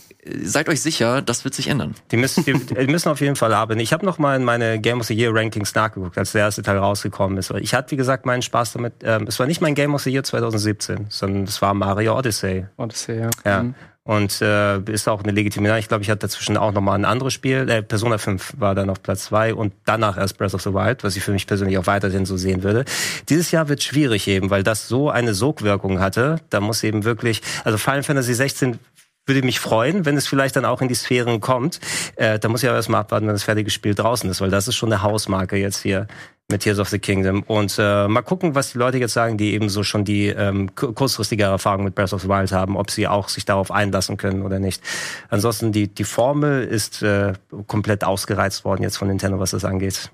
seid 0.43 0.69
euch 0.69 0.81
sicher, 0.81 1.21
das 1.21 1.43
wird 1.43 1.53
sich 1.53 1.67
ändern. 1.67 1.95
Die 2.11 2.17
müssen, 2.17 2.43
die, 2.45 2.53
die 2.53 2.87
müssen 2.87 3.09
auf 3.09 3.21
jeden 3.21 3.35
Fall 3.35 3.55
haben. 3.55 3.79
Ich 3.79 3.93
habe 3.93 4.05
noch 4.05 4.17
mal 4.17 4.35
in 4.35 4.43
meine 4.43 4.79
Game 4.79 4.99
of 4.99 5.07
the 5.07 5.13
Year 5.13 5.33
Rankings 5.33 5.75
nachgeguckt, 5.75 6.17
als 6.17 6.31
der 6.31 6.41
erste 6.41 6.63
Teil 6.63 6.77
rausgekommen 6.77 7.37
ist. 7.37 7.51
Ich 7.51 7.73
hatte, 7.73 7.91
wie 7.91 7.97
gesagt, 7.97 8.25
meinen 8.25 8.41
Spaß 8.41 8.73
damit. 8.73 8.93
Ähm, 9.03 9.25
es 9.27 9.39
war 9.39 9.47
nicht 9.47 9.61
mein 9.61 9.75
Game 9.75 9.93
of 9.93 10.01
the 10.01 10.11
Year 10.11 10.23
2017, 10.23 11.07
sondern 11.09 11.43
es 11.43 11.61
war 11.61 11.73
Mario 11.73 12.17
Odyssey. 12.17 12.65
Odyssey, 12.77 13.19
ja. 13.19 13.29
ja. 13.45 13.63
Mhm. 13.63 13.75
Und 14.03 14.39
äh, 14.39 14.79
ist 14.81 15.07
auch 15.07 15.23
eine 15.23 15.31
legitime. 15.31 15.79
Ich 15.79 15.87
glaube, 15.87 16.03
ich 16.03 16.11
hatte 16.11 16.19
dazwischen 16.19 16.57
auch 16.57 16.71
noch 16.71 16.81
mal 16.81 16.93
ein 16.93 17.05
anderes 17.05 17.33
Spiel. 17.33 17.67
Äh, 17.67 17.81
Persona 17.81 18.19
5 18.19 18.53
war 18.59 18.75
dann 18.75 18.91
auf 18.91 19.01
Platz 19.01 19.25
zwei 19.25 19.51
und 19.51 19.73
danach 19.85 20.15
erst 20.15 20.37
Breath 20.37 20.53
of 20.53 20.61
the 20.61 20.75
Wild, 20.75 21.03
was 21.03 21.15
ich 21.15 21.23
für 21.23 21.31
mich 21.31 21.47
persönlich 21.47 21.79
auch 21.79 21.87
weiterhin 21.87 22.27
so 22.27 22.37
sehen 22.37 22.61
würde. 22.61 22.85
Dieses 23.29 23.49
Jahr 23.49 23.67
wird 23.67 23.81
schwierig 23.81 24.27
eben, 24.27 24.51
weil 24.51 24.61
das 24.61 24.87
so 24.87 25.09
eine 25.09 25.33
Sogwirkung 25.33 25.99
hatte. 25.99 26.35
Da 26.51 26.59
muss 26.59 26.83
eben 26.83 27.03
wirklich, 27.03 27.41
also 27.63 27.79
Final 27.79 28.03
Fantasy 28.03 28.35
16 28.35 28.77
würde 29.25 29.41
mich 29.43 29.59
freuen, 29.59 30.05
wenn 30.05 30.17
es 30.17 30.27
vielleicht 30.27 30.55
dann 30.55 30.65
auch 30.65 30.81
in 30.81 30.87
die 30.87 30.95
Sphären 30.95 31.41
kommt. 31.41 31.79
Äh, 32.15 32.39
da 32.39 32.47
muss 32.47 32.63
ich 32.63 32.69
aber 32.69 32.77
erstmal 32.77 33.01
abwarten, 33.01 33.27
wenn 33.27 33.33
das 33.33 33.43
fertige 33.43 33.69
Spiel 33.69 33.95
draußen 33.95 34.29
ist, 34.29 34.41
weil 34.41 34.49
das 34.49 34.67
ist 34.67 34.75
schon 34.75 34.91
eine 34.91 35.01
Hausmarke 35.01 35.57
jetzt 35.57 35.81
hier 35.81 36.07
mit 36.49 36.61
Tears 36.61 36.79
of 36.79 36.89
the 36.89 36.99
Kingdom. 36.99 37.41
Und 37.43 37.75
äh, 37.79 38.07
mal 38.07 38.21
gucken, 38.21 38.53
was 38.53 38.73
die 38.73 38.77
Leute 38.77 38.97
jetzt 38.99 39.13
sagen, 39.13 39.37
die 39.37 39.53
eben 39.53 39.69
so 39.69 39.81
schon 39.83 40.05
die 40.05 40.27
ähm, 40.27 40.75
kurzfristige 40.75 41.43
Erfahrung 41.43 41.85
mit 41.85 41.95
Breath 41.95 42.13
of 42.13 42.21
the 42.21 42.29
Wild 42.29 42.51
haben, 42.51 42.77
ob 42.77 42.91
sie 42.91 43.07
auch 43.07 43.29
sich 43.29 43.45
darauf 43.45 43.71
einlassen 43.71 44.17
können 44.17 44.43
oder 44.43 44.59
nicht. 44.59 44.81
Ansonsten, 45.29 45.71
die, 45.71 45.87
die 45.87 46.03
Formel 46.03 46.63
ist 46.63 47.01
äh, 47.01 47.33
komplett 47.67 48.03
ausgereizt 48.03 48.63
worden 48.63 48.83
jetzt 48.83 48.97
von 48.97 49.07
Nintendo, 49.07 49.39
was 49.39 49.51
das 49.51 49.65
angeht. 49.65 50.11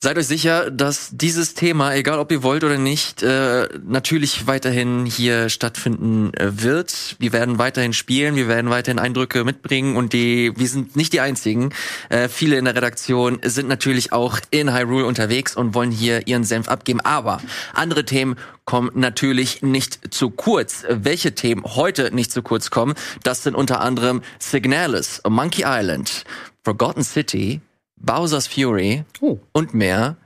Seid 0.00 0.16
euch 0.16 0.28
sicher, 0.28 0.70
dass 0.70 1.10
dieses 1.10 1.54
Thema, 1.54 1.92
egal 1.92 2.20
ob 2.20 2.30
ihr 2.30 2.44
wollt 2.44 2.62
oder 2.62 2.78
nicht, 2.78 3.24
äh, 3.24 3.68
natürlich 3.84 4.46
weiterhin 4.46 5.06
hier 5.06 5.48
stattfinden 5.48 6.32
äh, 6.34 6.62
wird. 6.62 7.16
Wir 7.18 7.32
werden 7.32 7.58
weiterhin 7.58 7.92
spielen, 7.92 8.36
wir 8.36 8.46
werden 8.46 8.70
weiterhin 8.70 9.00
Eindrücke 9.00 9.42
mitbringen 9.42 9.96
und 9.96 10.12
die, 10.12 10.52
wir 10.54 10.68
sind 10.68 10.94
nicht 10.94 11.14
die 11.14 11.20
einzigen. 11.20 11.70
Äh, 12.10 12.28
viele 12.28 12.58
in 12.58 12.66
der 12.66 12.76
Redaktion 12.76 13.40
sind 13.42 13.68
natürlich 13.68 14.12
auch 14.12 14.38
in 14.52 14.72
Hyrule 14.72 15.04
unterwegs 15.04 15.56
und 15.56 15.74
wollen 15.74 15.90
hier 15.90 16.28
ihren 16.28 16.44
Senf 16.44 16.68
abgeben. 16.68 17.00
Aber 17.00 17.42
andere 17.74 18.04
Themen 18.04 18.36
kommen 18.66 18.92
natürlich 18.94 19.62
nicht 19.62 20.14
zu 20.14 20.30
kurz. 20.30 20.84
Welche 20.88 21.34
Themen 21.34 21.64
heute 21.64 22.14
nicht 22.14 22.30
zu 22.30 22.42
kurz 22.42 22.70
kommen, 22.70 22.94
das 23.24 23.42
sind 23.42 23.56
unter 23.56 23.80
anderem 23.80 24.22
Signalis, 24.38 25.22
Monkey 25.28 25.64
Island, 25.66 26.22
Forgotten 26.62 27.02
City, 27.02 27.62
Bowser's 28.00 28.46
Fury 28.46 29.04
oh. 29.20 29.38
und 29.52 29.74
mehr. 29.74 30.16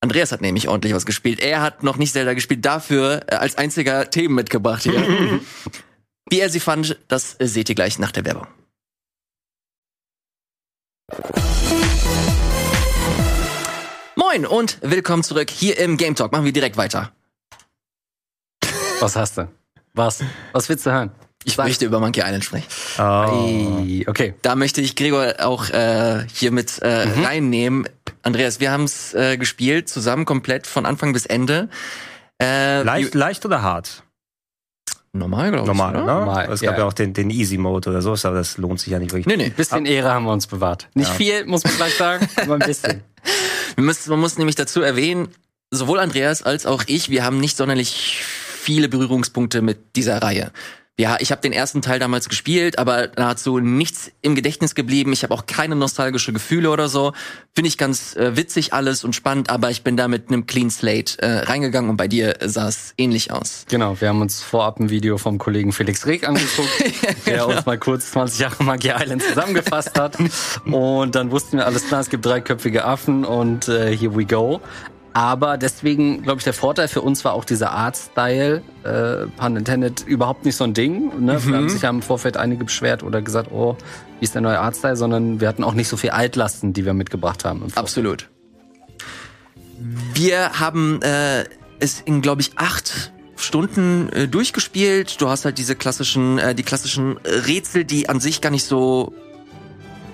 Andreas 0.00 0.32
hat 0.32 0.40
nämlich 0.40 0.68
ordentlich 0.68 0.94
was 0.94 1.06
gespielt. 1.06 1.40
Er 1.40 1.60
hat 1.60 1.82
noch 1.82 1.96
nicht 1.96 2.12
Zelda 2.12 2.34
gespielt, 2.34 2.64
dafür 2.64 3.22
äh, 3.26 3.36
als 3.36 3.56
einziger 3.58 4.10
Themen 4.10 4.34
mitgebracht 4.34 4.82
hier. 4.82 5.00
Wie 6.30 6.40
er 6.40 6.48
sie 6.48 6.60
fand, 6.60 6.98
das 7.08 7.38
äh, 7.38 7.46
seht 7.46 7.68
ihr 7.68 7.74
gleich 7.74 7.98
nach 7.98 8.12
der 8.12 8.24
Werbung. 8.24 8.46
Moin 14.16 14.46
und 14.46 14.78
willkommen 14.82 15.22
zurück 15.22 15.50
hier 15.50 15.78
im 15.78 15.96
Game 15.96 16.14
Talk. 16.14 16.32
Machen 16.32 16.44
wir 16.44 16.52
direkt 16.52 16.76
weiter. 16.76 17.12
Was 19.00 19.16
hast 19.16 19.38
du? 19.38 19.48
Was? 19.94 20.22
Was 20.52 20.68
willst 20.68 20.86
du 20.86 20.92
hören? 20.92 21.10
Ich 21.44 21.54
Sag. 21.54 21.66
möchte 21.66 21.86
über 21.86 22.00
Monkey 22.00 22.20
Island 22.20 22.44
sprechen. 22.44 22.66
Oh. 22.98 24.10
Okay. 24.10 24.34
Da 24.42 24.56
möchte 24.56 24.82
ich 24.82 24.94
Gregor 24.94 25.34
auch 25.38 25.70
äh, 25.70 26.26
hier 26.34 26.52
mit 26.52 26.80
äh, 26.82 27.06
mhm. 27.06 27.24
reinnehmen. 27.24 27.88
Andreas, 28.22 28.60
wir 28.60 28.70
haben 28.70 28.84
es 28.84 29.14
äh, 29.14 29.38
gespielt, 29.38 29.88
zusammen 29.88 30.26
komplett 30.26 30.66
von 30.66 30.84
Anfang 30.84 31.14
bis 31.14 31.24
Ende. 31.24 31.70
Äh, 32.42 32.82
leicht, 32.82 33.14
leicht 33.14 33.46
oder 33.46 33.62
hart? 33.62 34.02
Normal, 35.12 35.50
glaube 35.50 35.62
ich. 35.62 35.66
Normal, 35.76 35.92
ne? 35.92 36.04
Normal. 36.04 36.52
Es 36.52 36.60
gab 36.60 36.74
ja. 36.74 36.80
ja 36.80 36.86
auch 36.86 36.92
den, 36.92 37.14
den 37.14 37.30
Easy 37.30 37.56
Mode 37.56 37.90
oder 37.90 38.02
so, 38.02 38.10
aber 38.10 38.36
das 38.36 38.58
lohnt 38.58 38.78
sich 38.78 38.92
ja 38.92 38.98
nicht 38.98 39.12
wirklich. 39.12 39.26
Nee, 39.26 39.42
nee. 39.42 39.50
Bisschen 39.50 39.86
Ehre 39.86 40.12
haben 40.12 40.24
wir 40.24 40.32
uns 40.32 40.46
bewahrt. 40.46 40.88
Nicht 40.94 41.08
ja. 41.08 41.14
viel, 41.14 41.46
muss 41.46 41.64
man 41.64 41.74
gleich 41.74 41.94
sagen, 41.94 42.28
aber 42.36 42.54
ein 42.54 42.60
bisschen. 42.60 43.02
wir 43.74 43.84
müssen, 43.84 44.10
man 44.10 44.20
muss 44.20 44.36
nämlich 44.36 44.56
dazu 44.56 44.82
erwähnen, 44.82 45.28
sowohl 45.70 46.00
Andreas 46.00 46.42
als 46.42 46.66
auch 46.66 46.84
ich, 46.86 47.08
wir 47.08 47.24
haben 47.24 47.40
nicht 47.40 47.56
sonderlich 47.56 48.22
viele 48.24 48.88
Berührungspunkte 48.88 49.62
mit 49.62 49.96
dieser 49.96 50.22
Reihe 50.22 50.52
ja, 51.00 51.16
ich 51.18 51.32
habe 51.32 51.40
den 51.40 51.54
ersten 51.54 51.80
Teil 51.80 51.98
damals 51.98 52.28
gespielt, 52.28 52.78
aber 52.78 53.08
nahezu 53.16 53.58
nichts 53.58 54.12
im 54.20 54.34
Gedächtnis 54.34 54.74
geblieben. 54.74 55.14
Ich 55.14 55.22
habe 55.22 55.32
auch 55.32 55.46
keine 55.46 55.74
nostalgische 55.74 56.34
Gefühle 56.34 56.70
oder 56.70 56.90
so. 56.90 57.14
Finde 57.54 57.68
ich 57.68 57.78
ganz 57.78 58.14
äh, 58.16 58.36
witzig 58.36 58.74
alles 58.74 59.02
und 59.02 59.16
spannend, 59.16 59.48
aber 59.48 59.70
ich 59.70 59.82
bin 59.82 59.96
da 59.96 60.08
mit 60.08 60.28
einem 60.28 60.44
Clean 60.46 60.68
Slate 60.68 61.18
äh, 61.22 61.38
reingegangen 61.38 61.88
und 61.88 61.96
bei 61.96 62.06
dir 62.06 62.36
sah 62.44 62.68
es 62.68 62.92
ähnlich 62.98 63.32
aus. 63.32 63.64
Genau, 63.70 63.98
wir 63.98 64.08
haben 64.10 64.20
uns 64.20 64.42
vorab 64.42 64.78
ein 64.78 64.90
Video 64.90 65.16
vom 65.16 65.38
Kollegen 65.38 65.72
Felix 65.72 66.04
Reg 66.04 66.28
angeguckt, 66.28 66.68
ja, 67.02 67.12
genau. 67.24 67.46
der 67.46 67.56
uns 67.56 67.64
mal 67.64 67.78
kurz 67.78 68.10
20 68.10 68.38
Jahre 68.38 68.62
Magie 68.62 68.92
Island 68.94 69.22
zusammengefasst 69.22 69.98
hat. 69.98 70.18
und 70.66 71.14
dann 71.14 71.30
wussten 71.30 71.56
wir 71.56 71.64
alles 71.64 71.86
klar, 71.86 72.02
es 72.02 72.10
gibt 72.10 72.26
dreiköpfige 72.26 72.84
Affen 72.84 73.24
und 73.24 73.68
äh, 73.68 73.96
here 73.96 74.14
we 74.14 74.26
go. 74.26 74.60
Aber 75.12 75.58
deswegen, 75.58 76.22
glaube 76.22 76.38
ich, 76.38 76.44
der 76.44 76.52
Vorteil 76.52 76.86
für 76.86 77.00
uns 77.00 77.24
war 77.24 77.32
auch 77.32 77.44
dieser 77.44 77.72
Artstyle, 77.72 78.62
äh, 78.84 79.26
pun 79.36 79.56
intended, 79.56 80.04
überhaupt 80.06 80.44
nicht 80.44 80.56
so 80.56 80.64
ein 80.64 80.74
Ding. 80.74 81.24
Ne? 81.24 81.34
Mhm. 81.34 81.48
Wir 81.48 81.56
haben 81.56 81.68
sich 81.68 81.82
ja 81.82 81.90
im 81.90 82.02
Vorfeld 82.02 82.36
einige 82.36 82.64
beschwert 82.64 83.02
oder 83.02 83.20
gesagt, 83.20 83.50
oh, 83.50 83.76
wie 84.20 84.24
ist 84.24 84.34
der 84.34 84.42
neue 84.42 84.60
Artstyle, 84.60 84.96
sondern 84.96 85.40
wir 85.40 85.48
hatten 85.48 85.64
auch 85.64 85.74
nicht 85.74 85.88
so 85.88 85.96
viel 85.96 86.10
Altlasten, 86.10 86.72
die 86.72 86.84
wir 86.84 86.94
mitgebracht 86.94 87.44
haben. 87.44 87.66
Absolut. 87.74 88.28
Wir 90.14 90.60
haben 90.60 91.00
äh, 91.02 91.44
es 91.80 92.00
in, 92.00 92.22
glaube 92.22 92.42
ich, 92.42 92.52
acht 92.56 93.12
Stunden 93.34 94.10
äh, 94.10 94.28
durchgespielt. 94.28 95.20
Du 95.20 95.28
hast 95.28 95.44
halt 95.44 95.58
diese 95.58 95.74
klassischen, 95.74 96.38
äh, 96.38 96.54
die 96.54 96.62
klassischen 96.62 97.16
Rätsel, 97.24 97.84
die 97.84 98.08
an 98.08 98.20
sich 98.20 98.40
gar 98.40 98.50
nicht 98.50 98.64
so 98.64 99.12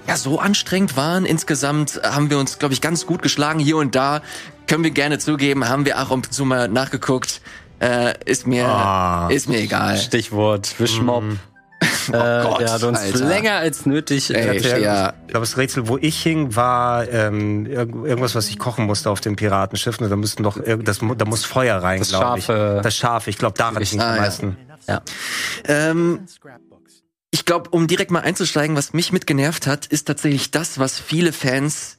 ja, 0.06 0.16
so 0.16 0.38
anstrengend 0.38 0.96
waren. 0.96 1.26
Insgesamt 1.26 2.00
haben 2.02 2.30
wir 2.30 2.38
uns, 2.38 2.58
glaube 2.58 2.74
ich, 2.74 2.80
ganz 2.80 3.06
gut 3.06 3.22
geschlagen. 3.22 3.58
Hier 3.58 3.76
und 3.76 3.94
da 3.94 4.22
können 4.66 4.84
wir 4.84 4.90
gerne 4.90 5.18
zugeben, 5.18 5.68
haben 5.68 5.84
wir 5.84 6.00
auch 6.00 6.10
um 6.10 6.22
zu 6.28 6.44
mal 6.44 6.68
nachgeguckt. 6.68 7.40
Äh, 7.80 8.14
ist 8.24 8.46
mir, 8.46 8.66
ah, 8.66 9.28
ist 9.30 9.48
mir 9.48 9.58
egal. 9.58 9.98
Stichwort 9.98 10.78
Wischmob. 10.80 11.24
Mm. 11.24 11.38
oh 12.08 12.12
Gott, 12.12 12.60
der 12.60 12.72
hat 12.72 12.82
uns 12.84 12.98
Alter. 13.00 13.24
länger 13.26 13.56
als 13.56 13.84
nötig. 13.84 14.34
Ey, 14.34 14.56
äh, 14.56 14.82
ja. 14.82 15.12
Ich 15.26 15.32
glaube, 15.32 15.44
das 15.44 15.58
Rätsel, 15.58 15.88
wo 15.88 15.98
ich 15.98 16.22
hing, 16.22 16.56
war 16.56 17.06
ähm, 17.08 17.66
irgendwas, 17.66 18.34
was 18.34 18.48
ich 18.48 18.58
kochen 18.58 18.86
musste 18.86 19.10
auf 19.10 19.20
dem 19.20 19.36
Piratenschiff. 19.36 19.98
Da 19.98 20.16
müssten 20.16 20.42
doch 20.42 20.58
das, 20.58 21.00
da 21.00 21.24
muss 21.26 21.44
Feuer 21.44 21.82
rein, 21.82 22.00
glaube 22.00 22.38
ich. 22.38 22.46
Das 22.46 22.96
Schafe. 22.96 23.28
Ich 23.28 23.36
glaube, 23.36 23.58
daran 23.58 23.82
hing 23.82 24.00
ah, 24.00 24.12
am 24.12 24.16
meisten. 24.16 24.56
Ja. 24.88 25.02
Ähm, 25.68 26.26
ich 27.30 27.44
glaube, 27.44 27.70
um 27.70 27.86
direkt 27.86 28.10
mal 28.10 28.20
einzusteigen, 28.20 28.76
was 28.76 28.94
mich 28.94 29.12
mitgenervt 29.12 29.66
hat, 29.66 29.84
ist 29.84 30.06
tatsächlich 30.06 30.50
das, 30.50 30.78
was 30.78 30.98
viele 30.98 31.32
Fans 31.32 31.95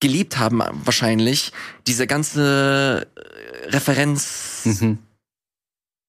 geliebt 0.00 0.38
haben 0.38 0.62
wahrscheinlich. 0.84 1.52
Diese 1.86 2.06
ganze 2.06 3.06
äh, 3.16 3.68
Referenz. 3.68 4.62
Mhm 4.64 4.98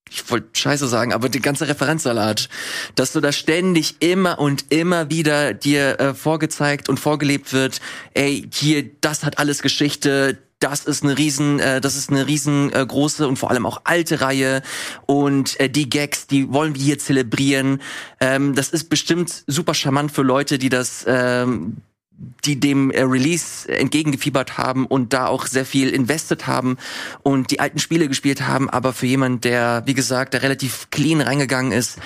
ich 0.10 0.30
wollte 0.30 0.48
Scheiße 0.54 0.88
sagen, 0.88 1.14
aber 1.14 1.30
die 1.30 1.42
ganze 1.42 1.68
Referenzsalat, 1.68 2.50
dass 2.96 3.14
du 3.14 3.20
da 3.20 3.32
ständig 3.32 3.98
immer 4.00 4.40
und 4.40 4.66
immer 4.72 5.10
wieder 5.10 5.54
dir 5.54 6.00
äh, 6.00 6.14
vorgezeigt 6.14 6.90
und 6.90 7.00
vorgelebt 7.00 7.54
wird, 7.54 7.82
ey, 8.14 8.48
hier, 8.54 8.90
das 9.02 9.24
hat 9.24 9.40
alles 9.40 9.62
Geschichte, 9.62 10.38
das 10.60 10.86
ist 10.86 11.04
eine 11.04 11.18
riesen, 11.18 11.60
äh, 11.60 11.82
das 11.82 11.96
ist 11.96 12.10
eine 12.10 12.28
riesengroße 12.28 13.24
äh, 13.24 13.28
und 13.28 13.38
vor 13.38 13.52
allem 13.52 13.66
auch 13.66 13.82
alte 13.84 14.22
Reihe 14.22 14.64
und 15.06 15.60
äh, 15.60 15.70
die 15.70 15.90
Gags, 15.90 16.28
die 16.28 16.52
wollen 16.52 16.76
wir 16.76 16.82
hier 16.82 17.00
zelebrieren. 17.00 17.82
Ähm, 18.20 18.56
das 18.56 18.70
ist 18.70 18.90
bestimmt 18.90 19.44
super 19.48 19.74
charmant 19.74 20.12
für 20.12 20.24
Leute, 20.24 20.58
die 20.58 20.70
das 20.70 21.06
ähm, 21.08 21.78
die 22.46 22.60
dem 22.60 22.92
äh, 22.92 23.02
Release 23.02 23.70
entgegengefiebert 23.70 24.58
haben 24.58 24.86
und 24.86 25.14
da 25.14 25.28
auch 25.28 25.46
sehr 25.46 25.66
viel 25.66 25.90
invested 25.90 26.48
haben 26.48 26.78
und 27.24 27.52
die 27.52 27.60
alten 27.60 27.80
Spiele 27.80 28.08
gespielt 28.08 28.42
haben, 28.48 28.70
aber 28.70 28.94
für 28.94 29.06
jemand, 29.06 29.44
der, 29.44 29.84
wie 29.86 29.94
gesagt, 29.94 30.34
der 30.34 30.42
relativ 30.42 30.90
clean 30.90 31.22
reingegangen 31.22 31.72
ist, 31.72 32.00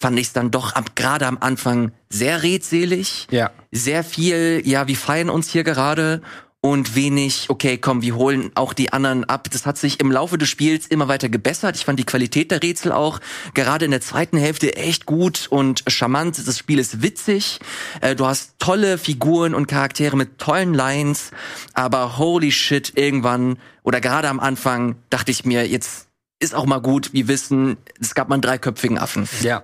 fand 0.00 0.18
ich 0.18 0.28
es 0.28 0.32
dann 0.32 0.50
doch 0.50 0.74
ab, 0.74 0.94
gerade 0.94 1.26
am 1.26 1.38
Anfang 1.38 1.92
sehr 2.08 2.42
redselig. 2.42 3.26
Ja. 3.30 3.50
Sehr 3.72 4.04
viel, 4.04 4.62
ja, 4.64 4.86
wir 4.86 4.96
feiern 4.96 5.30
uns 5.30 5.50
hier 5.50 5.64
gerade 5.64 6.22
und 6.60 6.96
wenig, 6.96 7.46
okay, 7.48 7.78
komm, 7.78 8.02
wir 8.02 8.16
holen 8.16 8.50
auch 8.56 8.72
die 8.72 8.92
anderen 8.92 9.24
ab. 9.24 9.48
Das 9.52 9.64
hat 9.64 9.78
sich 9.78 10.00
im 10.00 10.10
Laufe 10.10 10.38
des 10.38 10.48
Spiels 10.48 10.88
immer 10.88 11.06
weiter 11.06 11.28
gebessert. 11.28 11.76
Ich 11.76 11.84
fand 11.84 12.00
die 12.00 12.04
Qualität 12.04 12.50
der 12.50 12.62
Rätsel 12.62 12.90
auch 12.90 13.20
gerade 13.54 13.84
in 13.84 13.92
der 13.92 14.00
zweiten 14.00 14.36
Hälfte 14.36 14.76
echt 14.76 15.06
gut 15.06 15.46
und 15.50 15.84
charmant. 15.86 16.36
Das 16.46 16.58
Spiel 16.58 16.80
ist 16.80 17.00
witzig. 17.00 17.60
Äh, 18.00 18.16
du 18.16 18.26
hast 18.26 18.54
tolle 18.58 18.98
Figuren 18.98 19.54
und 19.54 19.68
Charaktere 19.68 20.16
mit 20.16 20.38
tollen 20.38 20.74
Lines, 20.74 21.30
aber 21.74 22.18
holy 22.18 22.50
shit, 22.50 22.92
irgendwann 22.96 23.58
oder 23.84 24.00
gerade 24.00 24.28
am 24.28 24.40
Anfang 24.40 24.96
dachte 25.10 25.30
ich 25.30 25.44
mir, 25.44 25.66
jetzt 25.66 26.08
ist 26.40 26.54
auch 26.54 26.66
mal 26.66 26.80
gut. 26.80 27.12
Wir 27.12 27.28
wissen, 27.28 27.76
es 28.00 28.14
gab 28.14 28.28
mal 28.28 28.34
einen 28.34 28.42
dreiköpfigen 28.42 28.98
Affen. 28.98 29.28
Ja. 29.42 29.62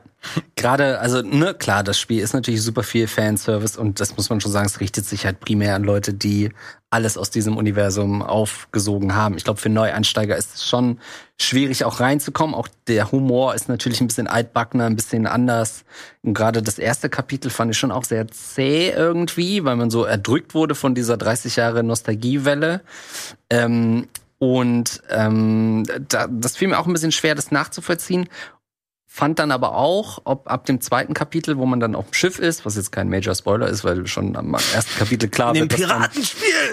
Gerade, 0.56 0.98
also, 1.00 1.22
ne, 1.22 1.54
klar, 1.54 1.82
das 1.82 1.98
Spiel 1.98 2.20
ist 2.20 2.32
natürlich 2.32 2.62
super 2.62 2.82
viel 2.82 3.06
Fanservice 3.06 3.76
und 3.76 4.00
das 4.00 4.16
muss 4.16 4.30
man 4.30 4.40
schon 4.40 4.52
sagen, 4.52 4.66
es 4.66 4.80
richtet 4.80 5.04
sich 5.04 5.26
halt 5.26 5.40
primär 5.40 5.74
an 5.74 5.84
Leute, 5.84 6.14
die 6.14 6.50
alles 6.90 7.18
aus 7.18 7.30
diesem 7.30 7.56
Universum 7.56 8.22
aufgesogen 8.22 9.16
haben. 9.16 9.36
Ich 9.36 9.42
glaube, 9.42 9.60
für 9.60 9.68
Neueinsteiger 9.68 10.36
ist 10.36 10.54
es 10.54 10.64
schon 10.64 11.00
schwierig, 11.40 11.84
auch 11.84 11.98
reinzukommen. 11.98 12.54
Auch 12.54 12.68
der 12.86 13.10
Humor 13.10 13.54
ist 13.54 13.68
natürlich 13.68 14.00
ein 14.00 14.06
bisschen 14.06 14.28
altbackener, 14.28 14.86
ein 14.86 14.94
bisschen 14.94 15.26
anders. 15.26 15.84
Und 16.22 16.34
gerade 16.34 16.62
das 16.62 16.78
erste 16.78 17.08
Kapitel 17.08 17.50
fand 17.50 17.72
ich 17.72 17.78
schon 17.78 17.90
auch 17.90 18.04
sehr 18.04 18.28
zäh 18.28 18.90
irgendwie, 18.90 19.64
weil 19.64 19.74
man 19.74 19.90
so 19.90 20.04
erdrückt 20.04 20.54
wurde 20.54 20.76
von 20.76 20.94
dieser 20.94 21.16
30 21.16 21.56
Jahre 21.56 21.82
Nostalgiewelle. 21.82 22.80
Ähm, 23.50 24.06
und 24.38 25.02
ähm, 25.10 25.84
da, 26.08 26.26
das 26.28 26.56
fiel 26.56 26.68
mir 26.68 26.78
auch 26.78 26.86
ein 26.86 26.92
bisschen 26.92 27.12
schwer, 27.12 27.34
das 27.34 27.50
nachzuvollziehen. 27.50 28.28
Fand 29.16 29.38
dann 29.38 29.52
aber 29.52 29.76
auch, 29.76 30.22
ob 30.24 30.50
ab 30.50 30.66
dem 30.66 30.80
zweiten 30.80 31.14
Kapitel, 31.14 31.56
wo 31.56 31.66
man 31.66 31.78
dann 31.78 31.94
auf 31.94 32.06
dem 32.06 32.14
Schiff 32.14 32.40
ist, 32.40 32.66
was 32.66 32.74
jetzt 32.74 32.90
kein 32.90 33.08
Major 33.08 33.32
Spoiler 33.32 33.68
ist, 33.68 33.84
weil 33.84 34.08
schon 34.08 34.34
am 34.34 34.54
ersten 34.54 34.98
Kapitel 34.98 35.28
klar 35.28 35.54
wird, 35.54 35.72
dass 35.72 35.86
man, 35.86 36.08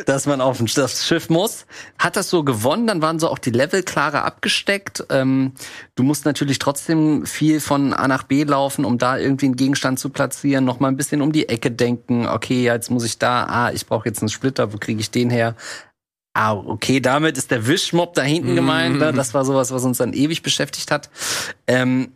dass 0.07 0.25
man 0.25 0.41
auf 0.41 0.59
das 0.73 1.05
Schiff 1.05 1.29
muss, 1.29 1.67
hat 1.99 2.15
das 2.15 2.31
so 2.31 2.43
gewonnen. 2.43 2.87
Dann 2.87 3.03
waren 3.03 3.19
so 3.19 3.29
auch 3.29 3.37
die 3.37 3.51
Level 3.51 3.83
klarer 3.83 4.25
abgesteckt. 4.25 5.05
Ähm, 5.11 5.51
du 5.93 6.01
musst 6.01 6.25
natürlich 6.25 6.57
trotzdem 6.57 7.27
viel 7.27 7.59
von 7.59 7.93
A 7.93 8.07
nach 8.07 8.23
B 8.23 8.43
laufen, 8.43 8.85
um 8.85 8.97
da 8.97 9.19
irgendwie 9.19 9.45
einen 9.45 9.55
Gegenstand 9.55 9.99
zu 9.99 10.09
platzieren. 10.09 10.65
Noch 10.65 10.79
mal 10.79 10.87
ein 10.87 10.97
bisschen 10.97 11.21
um 11.21 11.31
die 11.31 11.47
Ecke 11.47 11.69
denken. 11.69 12.27
Okay, 12.27 12.63
jetzt 12.63 12.89
muss 12.89 13.05
ich 13.05 13.19
da. 13.19 13.43
Ah, 13.43 13.71
ich 13.71 13.85
brauche 13.85 14.09
jetzt 14.09 14.23
einen 14.23 14.29
Splitter. 14.29 14.73
Wo 14.73 14.77
kriege 14.77 14.99
ich 14.99 15.11
den 15.11 15.29
her? 15.29 15.55
Ah, 16.33 16.53
okay, 16.53 17.01
damit 17.01 17.37
ist 17.37 17.51
der 17.51 17.67
Wischmob 17.67 18.15
da 18.15 18.23
hinten 18.23 18.55
gemeint. 18.55 18.97
Ne? 18.97 19.13
Das 19.13 19.35
war 19.35 19.45
sowas, 19.45 19.71
was 19.71 19.83
uns 19.83 19.99
dann 19.99 20.13
ewig 20.13 20.41
beschäftigt 20.41 20.89
hat. 20.89 21.11
Ähm, 21.67 22.13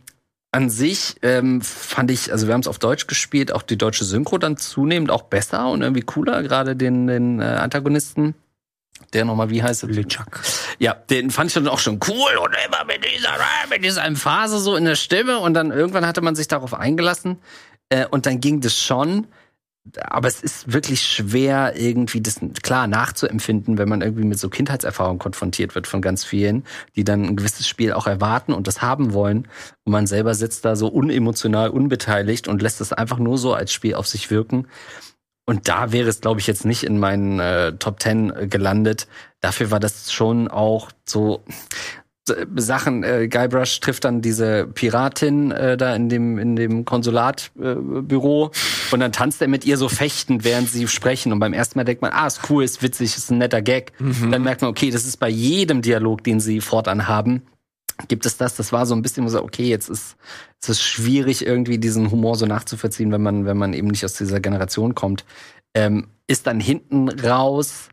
an 0.52 0.70
sich 0.70 1.16
ähm, 1.22 1.60
fand 1.60 2.10
ich, 2.10 2.32
also 2.32 2.46
wir 2.46 2.54
haben 2.54 2.60
es 2.60 2.68
auf 2.68 2.78
Deutsch 2.78 3.06
gespielt, 3.06 3.52
auch 3.52 3.62
die 3.62 3.76
deutsche 3.76 4.04
Synchro 4.04 4.38
dann 4.38 4.56
zunehmend 4.56 5.10
auch 5.10 5.22
besser 5.22 5.68
und 5.68 5.82
irgendwie 5.82 6.02
cooler, 6.02 6.42
gerade 6.42 6.76
den, 6.76 7.06
den 7.06 7.40
äh, 7.40 7.44
Antagonisten. 7.44 8.34
Der 9.12 9.26
nochmal, 9.26 9.50
wie 9.50 9.62
heißt 9.62 9.82
er? 9.82 9.90
Lichak. 9.90 10.40
Ja, 10.78 10.94
den 10.94 11.30
fand 11.30 11.50
ich 11.50 11.54
dann 11.54 11.68
auch 11.68 11.78
schon 11.78 12.00
cool 12.08 12.36
und 12.38 12.56
immer 12.66 12.84
mit 12.84 13.04
dieser, 13.04 13.34
mit 13.68 13.84
dieser 13.84 14.04
Emphase 14.04 14.58
so 14.58 14.74
in 14.74 14.86
der 14.86 14.96
Stimme 14.96 15.38
und 15.38 15.52
dann 15.54 15.70
irgendwann 15.70 16.06
hatte 16.06 16.22
man 16.22 16.34
sich 16.34 16.48
darauf 16.48 16.72
eingelassen 16.72 17.38
äh, 17.90 18.06
und 18.06 18.26
dann 18.26 18.40
ging 18.40 18.60
das 18.60 18.78
schon 18.78 19.26
aber 20.00 20.28
es 20.28 20.42
ist 20.42 20.72
wirklich 20.72 21.02
schwer, 21.02 21.74
irgendwie 21.76 22.20
das 22.20 22.40
klar 22.62 22.86
nachzuempfinden, 22.86 23.78
wenn 23.78 23.88
man 23.88 24.02
irgendwie 24.02 24.24
mit 24.24 24.38
so 24.38 24.48
Kindheitserfahrungen 24.48 25.18
konfrontiert 25.18 25.74
wird 25.74 25.86
von 25.86 26.02
ganz 26.02 26.24
vielen, 26.24 26.64
die 26.96 27.04
dann 27.04 27.24
ein 27.24 27.36
gewisses 27.36 27.68
Spiel 27.68 27.92
auch 27.92 28.06
erwarten 28.06 28.52
und 28.52 28.66
das 28.66 28.82
haben 28.82 29.12
wollen. 29.12 29.48
Und 29.84 29.92
man 29.92 30.06
selber 30.06 30.34
sitzt 30.34 30.64
da 30.64 30.76
so 30.76 30.88
unemotional, 30.88 31.70
unbeteiligt 31.70 32.48
und 32.48 32.62
lässt 32.62 32.80
es 32.80 32.92
einfach 32.92 33.18
nur 33.18 33.38
so 33.38 33.54
als 33.54 33.72
Spiel 33.72 33.94
auf 33.94 34.06
sich 34.06 34.30
wirken. 34.30 34.66
Und 35.48 35.68
da 35.68 35.92
wäre 35.92 36.08
es, 36.08 36.20
glaube 36.20 36.40
ich, 36.40 36.48
jetzt 36.48 36.64
nicht 36.64 36.82
in 36.82 36.98
meinen 36.98 37.38
äh, 37.38 37.72
Top 37.76 38.00
Ten 38.00 38.34
äh, 38.34 38.48
gelandet. 38.48 39.06
Dafür 39.40 39.70
war 39.70 39.78
das 39.78 40.12
schon 40.12 40.48
auch 40.48 40.90
so 41.04 41.44
Sachen, 42.56 43.04
äh, 43.04 43.28
Guybrush 43.28 43.80
trifft 43.80 44.04
dann 44.04 44.20
diese 44.20 44.66
Piratin 44.66 45.52
äh, 45.52 45.76
da 45.76 45.94
in 45.94 46.08
dem 46.08 46.38
in 46.38 46.56
dem 46.56 46.84
Konsulatbüro 46.84 48.46
äh, 48.46 48.94
und 48.94 49.00
dann 49.00 49.12
tanzt 49.12 49.40
er 49.40 49.48
mit 49.48 49.64
ihr 49.64 49.76
so 49.76 49.88
fechtend, 49.88 50.44
während 50.44 50.68
sie 50.68 50.88
sprechen 50.88 51.32
und 51.32 51.38
beim 51.38 51.52
ersten 51.52 51.78
Mal 51.78 51.84
denkt 51.84 52.02
man, 52.02 52.12
ah, 52.12 52.26
ist 52.26 52.50
cool, 52.50 52.64
ist 52.64 52.82
witzig, 52.82 53.16
ist 53.16 53.30
ein 53.30 53.38
netter 53.38 53.62
Gag. 53.62 53.92
Mhm. 54.00 54.32
Dann 54.32 54.42
merkt 54.42 54.62
man, 54.62 54.70
okay, 54.70 54.90
das 54.90 55.04
ist 55.04 55.18
bei 55.18 55.28
jedem 55.28 55.82
Dialog, 55.82 56.24
den 56.24 56.40
sie 56.40 56.60
fortan 56.60 57.06
haben, 57.06 57.42
gibt 58.08 58.26
es 58.26 58.36
das. 58.36 58.56
Das 58.56 58.72
war 58.72 58.86
so 58.86 58.94
ein 58.94 59.02
bisschen 59.02 59.28
so, 59.28 59.42
okay, 59.42 59.68
jetzt 59.68 59.88
ist 59.88 60.16
es 60.62 60.68
ist 60.68 60.82
schwierig 60.82 61.46
irgendwie 61.46 61.78
diesen 61.78 62.10
Humor 62.10 62.36
so 62.36 62.46
nachzuvollziehen, 62.46 63.12
wenn 63.12 63.22
man 63.22 63.46
wenn 63.46 63.56
man 63.56 63.72
eben 63.72 63.88
nicht 63.88 64.04
aus 64.04 64.14
dieser 64.14 64.40
Generation 64.40 64.94
kommt. 64.94 65.24
Ähm, 65.74 66.08
ist 66.26 66.46
dann 66.46 66.58
hinten 66.58 67.08
raus 67.08 67.88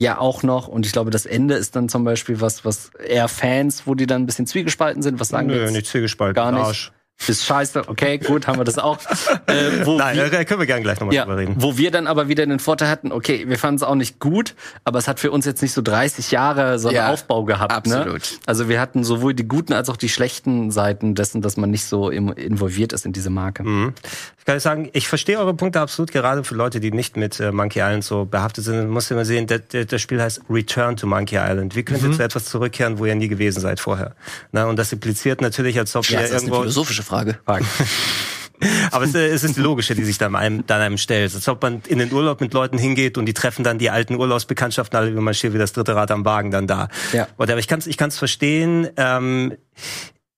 ja 0.00 0.18
auch 0.18 0.42
noch. 0.42 0.68
Und 0.68 0.86
ich 0.86 0.92
glaube, 0.92 1.10
das 1.10 1.26
Ende 1.26 1.54
ist 1.54 1.76
dann 1.76 1.88
zum 1.88 2.04
Beispiel 2.04 2.40
was, 2.40 2.64
was 2.64 2.90
eher 2.94 3.28
Fans, 3.28 3.86
wo 3.86 3.94
die 3.94 4.06
dann 4.06 4.22
ein 4.22 4.26
bisschen 4.26 4.46
zwiegespalten 4.46 5.02
sind. 5.02 5.20
Was 5.20 5.28
sagen 5.28 5.48
Nö, 5.48 5.62
jetzt? 5.62 5.72
nicht 5.72 5.86
zwiegespalten. 5.86 6.34
Gar 6.34 6.52
nicht. 6.52 6.60
Arsch. 6.62 6.92
Ist 7.28 7.44
scheiße, 7.44 7.88
okay, 7.88 8.18
gut, 8.18 8.46
haben 8.46 8.58
wir 8.58 8.64
das 8.64 8.78
auch. 8.78 8.98
Äh, 9.46 9.86
wo 9.86 9.96
Nein, 9.96 10.16
wir, 10.16 10.28
da 10.28 10.44
können 10.44 10.60
wir 10.60 10.66
gerne 10.66 10.82
gleich 10.82 10.98
nochmal 10.98 11.14
ja, 11.14 11.24
drüber 11.24 11.36
reden. 11.38 11.54
Wo 11.58 11.78
wir 11.78 11.90
dann 11.90 12.08
aber 12.08 12.28
wieder 12.28 12.44
den 12.44 12.58
Vorteil 12.58 12.88
hatten, 12.88 13.12
okay, 13.12 13.44
wir 13.46 13.58
fanden 13.58 13.76
es 13.76 13.82
auch 13.82 13.94
nicht 13.94 14.18
gut, 14.18 14.54
aber 14.82 14.98
es 14.98 15.06
hat 15.06 15.20
für 15.20 15.30
uns 15.30 15.46
jetzt 15.46 15.62
nicht 15.62 15.72
so 15.72 15.82
30 15.82 16.32
Jahre 16.32 16.78
so 16.78 16.88
einen 16.88 16.96
ja, 16.96 17.12
Aufbau 17.12 17.44
gehabt. 17.44 17.86
Ne? 17.86 17.96
Absolut. 17.98 18.20
Ne? 18.20 18.38
Also 18.46 18.68
wir 18.68 18.80
hatten 18.80 19.04
sowohl 19.04 19.34
die 19.34 19.46
guten 19.46 19.72
als 19.72 19.88
auch 19.88 19.96
die 19.96 20.08
schlechten 20.08 20.72
Seiten 20.72 21.14
dessen, 21.14 21.42
dass 21.42 21.56
man 21.56 21.70
nicht 21.70 21.84
so 21.84 22.10
involviert 22.10 22.92
ist 22.92 23.06
in 23.06 23.12
diese 23.12 23.30
Marke. 23.30 23.62
Mhm. 23.62 23.94
Ich 24.38 24.44
kann 24.44 24.58
sagen, 24.58 24.90
ich 24.92 25.08
verstehe 25.08 25.38
eure 25.38 25.54
Punkte 25.54 25.80
absolut, 25.80 26.12
gerade 26.12 26.44
für 26.44 26.54
Leute, 26.54 26.80
die 26.80 26.90
nicht 26.90 27.16
mit 27.16 27.38
äh, 27.40 27.52
Monkey 27.52 27.80
Island 27.80 28.04
so 28.04 28.24
behaftet 28.24 28.64
sind. 28.64 28.88
Muss 28.88 29.10
immer 29.10 29.24
sehen, 29.24 29.46
das, 29.46 29.60
das 29.88 30.00
Spiel 30.00 30.20
heißt 30.20 30.42
Return 30.50 30.96
to 30.96 31.06
Monkey 31.06 31.36
Island. 31.36 31.76
Wie 31.76 31.84
könnt 31.84 32.02
ihr 32.02 32.08
mhm. 32.08 32.14
zu 32.14 32.22
etwas 32.22 32.46
zurückkehren, 32.46 32.98
wo 32.98 33.06
ihr 33.06 33.14
nie 33.14 33.28
gewesen 33.28 33.60
seid 33.60 33.80
vorher? 33.80 34.14
Na, 34.52 34.66
und 34.66 34.76
das 34.76 34.92
impliziert 34.92 35.40
natürlich, 35.40 35.78
als 35.78 35.94
ob 35.96 36.08
ja, 36.08 36.20
ihr 36.20 36.30
irgendwo... 36.30 36.56
Eine 36.56 36.62
philosophische 36.64 37.02
Frage. 37.06 37.38
Frage. 37.44 37.64
Aber 38.90 39.04
es, 39.04 39.14
äh, 39.14 39.26
es 39.28 39.44
ist 39.44 39.56
die 39.56 39.60
logische, 39.60 39.94
die 39.94 40.04
sich 40.04 40.18
dann 40.18 40.34
einem, 40.34 40.66
dann 40.66 40.80
einem 40.80 40.98
stellt. 40.98 41.34
Als 41.34 41.48
ob 41.48 41.62
man 41.62 41.82
in 41.86 41.98
den 41.98 42.12
Urlaub 42.12 42.40
mit 42.40 42.54
Leuten 42.54 42.78
hingeht 42.78 43.18
und 43.18 43.26
die 43.26 43.34
treffen 43.34 43.64
dann 43.64 43.78
die 43.78 43.90
alten 43.90 44.14
Urlaubsbekanntschaften, 44.14 44.98
alle 44.98 45.14
wie 45.14 45.20
man 45.20 45.34
steht 45.34 45.52
wie 45.52 45.58
das 45.58 45.72
dritte 45.72 45.94
Rad 45.94 46.10
am 46.10 46.24
Wagen 46.24 46.50
dann 46.50 46.66
da. 46.66 46.88
Ja. 47.12 47.28
aber 47.36 47.58
ich 47.58 47.68
kann 47.68 47.78
es 47.78 47.86
ich 47.86 47.96
kann's 47.96 48.18
verstehen. 48.18 48.88
Ähm, 48.96 49.56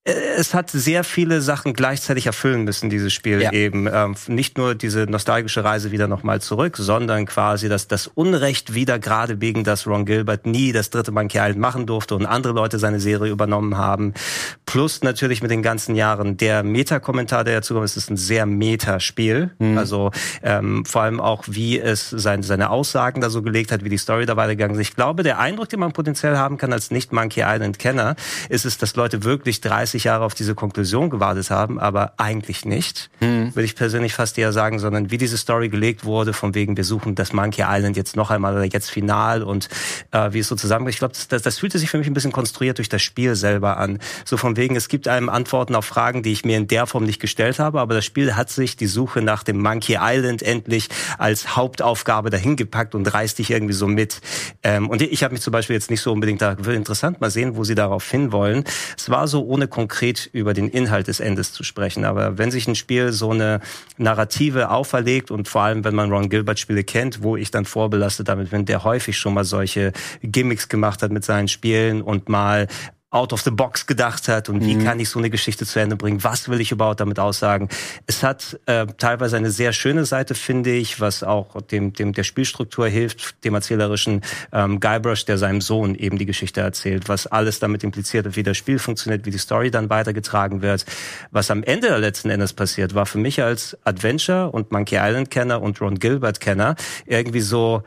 es 0.08 0.54
hat 0.54 0.70
sehr 0.70 1.04
viele 1.04 1.40
Sachen 1.40 1.74
gleichzeitig 1.74 2.26
erfüllen 2.26 2.64
müssen, 2.64 2.88
dieses 2.88 3.12
Spiel 3.12 3.42
ja. 3.42 3.52
eben. 3.52 3.88
Ähm, 3.92 4.14
nicht 4.26 4.56
nur 4.56 4.74
diese 4.74 5.04
nostalgische 5.04 5.64
Reise 5.64 5.90
wieder 5.90 6.08
nochmal 6.08 6.40
zurück, 6.40 6.76
sondern 6.78 7.26
quasi 7.26 7.68
das, 7.68 7.88
das 7.88 8.06
Unrecht 8.06 8.74
wieder, 8.74 8.98
gerade 8.98 9.40
wegen, 9.40 9.64
dass 9.64 9.86
Ron 9.86 10.06
Gilbert 10.06 10.46
nie 10.46 10.72
das 10.72 10.90
dritte 10.90 11.12
Monkey 11.12 11.38
Island 11.38 11.58
machen 11.58 11.86
durfte 11.86 12.14
und 12.14 12.24
andere 12.24 12.54
Leute 12.54 12.78
seine 12.78 13.00
Serie 13.00 13.30
übernommen 13.30 13.76
haben. 13.76 14.14
Plus 14.64 15.02
natürlich 15.02 15.42
mit 15.42 15.50
den 15.50 15.62
ganzen 15.62 15.94
Jahren 15.94 16.36
der 16.36 16.62
Meta-Kommentar, 16.62 17.44
der 17.44 17.56
dazu 17.56 17.74
kommt, 17.74 17.84
es 17.84 17.96
ist 17.96 18.10
ein 18.10 18.16
sehr 18.16 18.46
Meta-Spiel. 18.46 19.50
Mhm. 19.58 19.76
Also 19.76 20.10
ähm, 20.42 20.84
vor 20.86 21.02
allem 21.02 21.20
auch, 21.20 21.44
wie 21.48 21.78
es 21.78 22.08
sein, 22.08 22.42
seine 22.42 22.70
Aussagen 22.70 23.20
da 23.20 23.28
so 23.28 23.42
gelegt 23.42 23.72
hat, 23.72 23.84
wie 23.84 23.90
die 23.90 23.98
Story 23.98 24.24
da 24.24 24.36
weitergegangen 24.36 24.74
ist. 24.74 24.88
Ich 24.88 24.96
glaube, 24.96 25.22
der 25.22 25.38
Eindruck, 25.38 25.68
den 25.68 25.80
man 25.80 25.92
potenziell 25.92 26.38
haben 26.38 26.56
kann 26.56 26.72
als 26.72 26.90
Nicht-Monkey 26.90 27.42
Island-Kenner, 27.44 28.16
ist 28.48 28.64
es, 28.64 28.78
dass 28.78 28.96
Leute 28.96 29.24
wirklich 29.24 29.60
30 29.60 29.97
30 29.98 30.04
Jahre 30.04 30.24
auf 30.24 30.34
diese 30.34 30.54
Konklusion 30.54 31.10
gewartet 31.10 31.50
haben, 31.50 31.80
aber 31.80 32.12
eigentlich 32.18 32.64
nicht, 32.64 33.10
mhm. 33.20 33.54
würde 33.54 33.64
ich 33.64 33.74
persönlich 33.74 34.14
fast 34.14 34.38
eher 34.38 34.52
sagen, 34.52 34.78
sondern 34.78 35.10
wie 35.10 35.18
diese 35.18 35.36
Story 35.36 35.68
gelegt 35.68 36.04
wurde, 36.04 36.32
von 36.32 36.54
wegen, 36.54 36.76
wir 36.76 36.84
suchen 36.84 37.14
das 37.14 37.32
Monkey 37.32 37.64
Island 37.66 37.96
jetzt 37.96 38.14
noch 38.14 38.30
einmal 38.30 38.54
oder 38.54 38.64
jetzt 38.64 38.90
final 38.90 39.42
und 39.42 39.68
äh, 40.12 40.32
wie 40.32 40.38
es 40.38 40.48
so 40.48 40.54
zusammen. 40.54 40.88
Ich 40.88 40.98
glaube, 40.98 41.14
das, 41.14 41.26
das, 41.28 41.42
das 41.42 41.58
fühlte 41.58 41.78
sich 41.78 41.90
für 41.90 41.98
mich 41.98 42.06
ein 42.06 42.14
bisschen 42.14 42.32
konstruiert 42.32 42.78
durch 42.78 42.88
das 42.88 43.02
Spiel 43.02 43.34
selber 43.34 43.78
an. 43.78 43.98
So 44.24 44.36
von 44.36 44.56
wegen, 44.56 44.76
es 44.76 44.88
gibt 44.88 45.08
einem 45.08 45.28
Antworten 45.28 45.74
auf 45.74 45.84
Fragen, 45.84 46.22
die 46.22 46.32
ich 46.32 46.44
mir 46.44 46.56
in 46.56 46.68
der 46.68 46.86
Form 46.86 47.04
nicht 47.04 47.20
gestellt 47.20 47.58
habe, 47.58 47.80
aber 47.80 47.94
das 47.94 48.04
Spiel 48.04 48.36
hat 48.36 48.50
sich 48.50 48.76
die 48.76 48.86
Suche 48.86 49.20
nach 49.20 49.42
dem 49.42 49.60
Monkey 49.60 49.98
Island 50.00 50.42
endlich 50.42 50.88
als 51.18 51.56
Hauptaufgabe 51.56 52.30
dahin 52.30 52.56
gepackt 52.56 52.94
und 52.94 53.12
reißt 53.12 53.38
dich 53.38 53.50
irgendwie 53.50 53.74
so 53.74 53.88
mit. 53.88 54.20
Ähm, 54.62 54.88
und 54.88 55.02
ich 55.02 55.24
habe 55.24 55.34
mich 55.34 55.42
zum 55.42 55.52
Beispiel 55.52 55.74
jetzt 55.74 55.90
nicht 55.90 56.00
so 56.00 56.12
unbedingt 56.12 56.40
da 56.40 56.52
interessant 56.52 57.20
mal 57.20 57.30
sehen, 57.30 57.56
wo 57.56 57.64
sie 57.64 57.74
darauf 57.74 58.08
hinwollen. 58.08 58.64
Es 58.96 59.10
war 59.10 59.26
so, 59.26 59.44
ohne 59.44 59.66
konkret 59.78 60.28
über 60.32 60.54
den 60.54 60.68
Inhalt 60.68 61.06
des 61.06 61.20
Endes 61.20 61.52
zu 61.52 61.62
sprechen. 61.62 62.04
Aber 62.04 62.36
wenn 62.36 62.50
sich 62.50 62.66
ein 62.66 62.74
Spiel 62.74 63.12
so 63.12 63.30
eine 63.30 63.60
Narrative 63.96 64.70
auferlegt 64.70 65.30
und 65.30 65.46
vor 65.46 65.62
allem, 65.62 65.84
wenn 65.84 65.94
man 65.94 66.10
Ron 66.10 66.30
Gilbert 66.30 66.58
Spiele 66.58 66.82
kennt, 66.82 67.22
wo 67.22 67.36
ich 67.36 67.52
dann 67.52 67.64
vorbelastet 67.64 68.26
damit 68.26 68.50
bin, 68.50 68.64
der 68.64 68.82
häufig 68.82 69.16
schon 69.16 69.34
mal 69.34 69.44
solche 69.44 69.92
Gimmicks 70.20 70.68
gemacht 70.68 71.00
hat 71.00 71.12
mit 71.12 71.24
seinen 71.24 71.46
Spielen 71.46 72.02
und 72.02 72.28
mal 72.28 72.66
out 73.10 73.32
of 73.32 73.40
the 73.40 73.50
box 73.50 73.86
gedacht 73.86 74.28
hat 74.28 74.50
und 74.50 74.62
wie 74.64 74.74
mhm. 74.74 74.84
kann 74.84 75.00
ich 75.00 75.08
so 75.08 75.18
eine 75.18 75.30
Geschichte 75.30 75.64
zu 75.64 75.80
Ende 75.80 75.96
bringen? 75.96 76.22
Was 76.24 76.48
will 76.50 76.60
ich 76.60 76.72
überhaupt 76.72 77.00
damit 77.00 77.18
aussagen? 77.18 77.68
Es 78.06 78.22
hat 78.22 78.60
äh, 78.66 78.86
teilweise 78.98 79.38
eine 79.38 79.50
sehr 79.50 79.72
schöne 79.72 80.04
Seite, 80.04 80.34
finde 80.34 80.72
ich, 80.72 81.00
was 81.00 81.22
auch 81.22 81.60
dem, 81.62 81.94
dem 81.94 82.12
der 82.12 82.24
Spielstruktur 82.24 82.86
hilft, 82.86 83.42
dem 83.44 83.54
erzählerischen 83.54 84.20
ähm, 84.52 84.78
Guybrush, 84.78 85.24
der 85.24 85.38
seinem 85.38 85.62
Sohn 85.62 85.94
eben 85.94 86.18
die 86.18 86.26
Geschichte 86.26 86.60
erzählt, 86.60 87.08
was 87.08 87.26
alles 87.26 87.60
damit 87.60 87.82
impliziert, 87.82 88.36
wie 88.36 88.42
das 88.42 88.58
Spiel 88.58 88.78
funktioniert, 88.78 89.24
wie 89.24 89.30
die 89.30 89.38
Story 89.38 89.70
dann 89.70 89.88
weitergetragen 89.88 90.60
wird. 90.60 90.84
Was 91.30 91.50
am 91.50 91.62
Ende 91.62 91.96
letzten 91.96 92.28
Endes 92.28 92.52
passiert, 92.52 92.94
war 92.94 93.06
für 93.06 93.18
mich 93.18 93.42
als 93.42 93.78
Adventure 93.84 94.50
und 94.50 94.70
Monkey 94.70 94.96
Island 95.00 95.30
Kenner 95.30 95.62
und 95.62 95.80
Ron 95.80 95.98
Gilbert 95.98 96.40
Kenner 96.40 96.76
irgendwie 97.06 97.40
so 97.40 97.82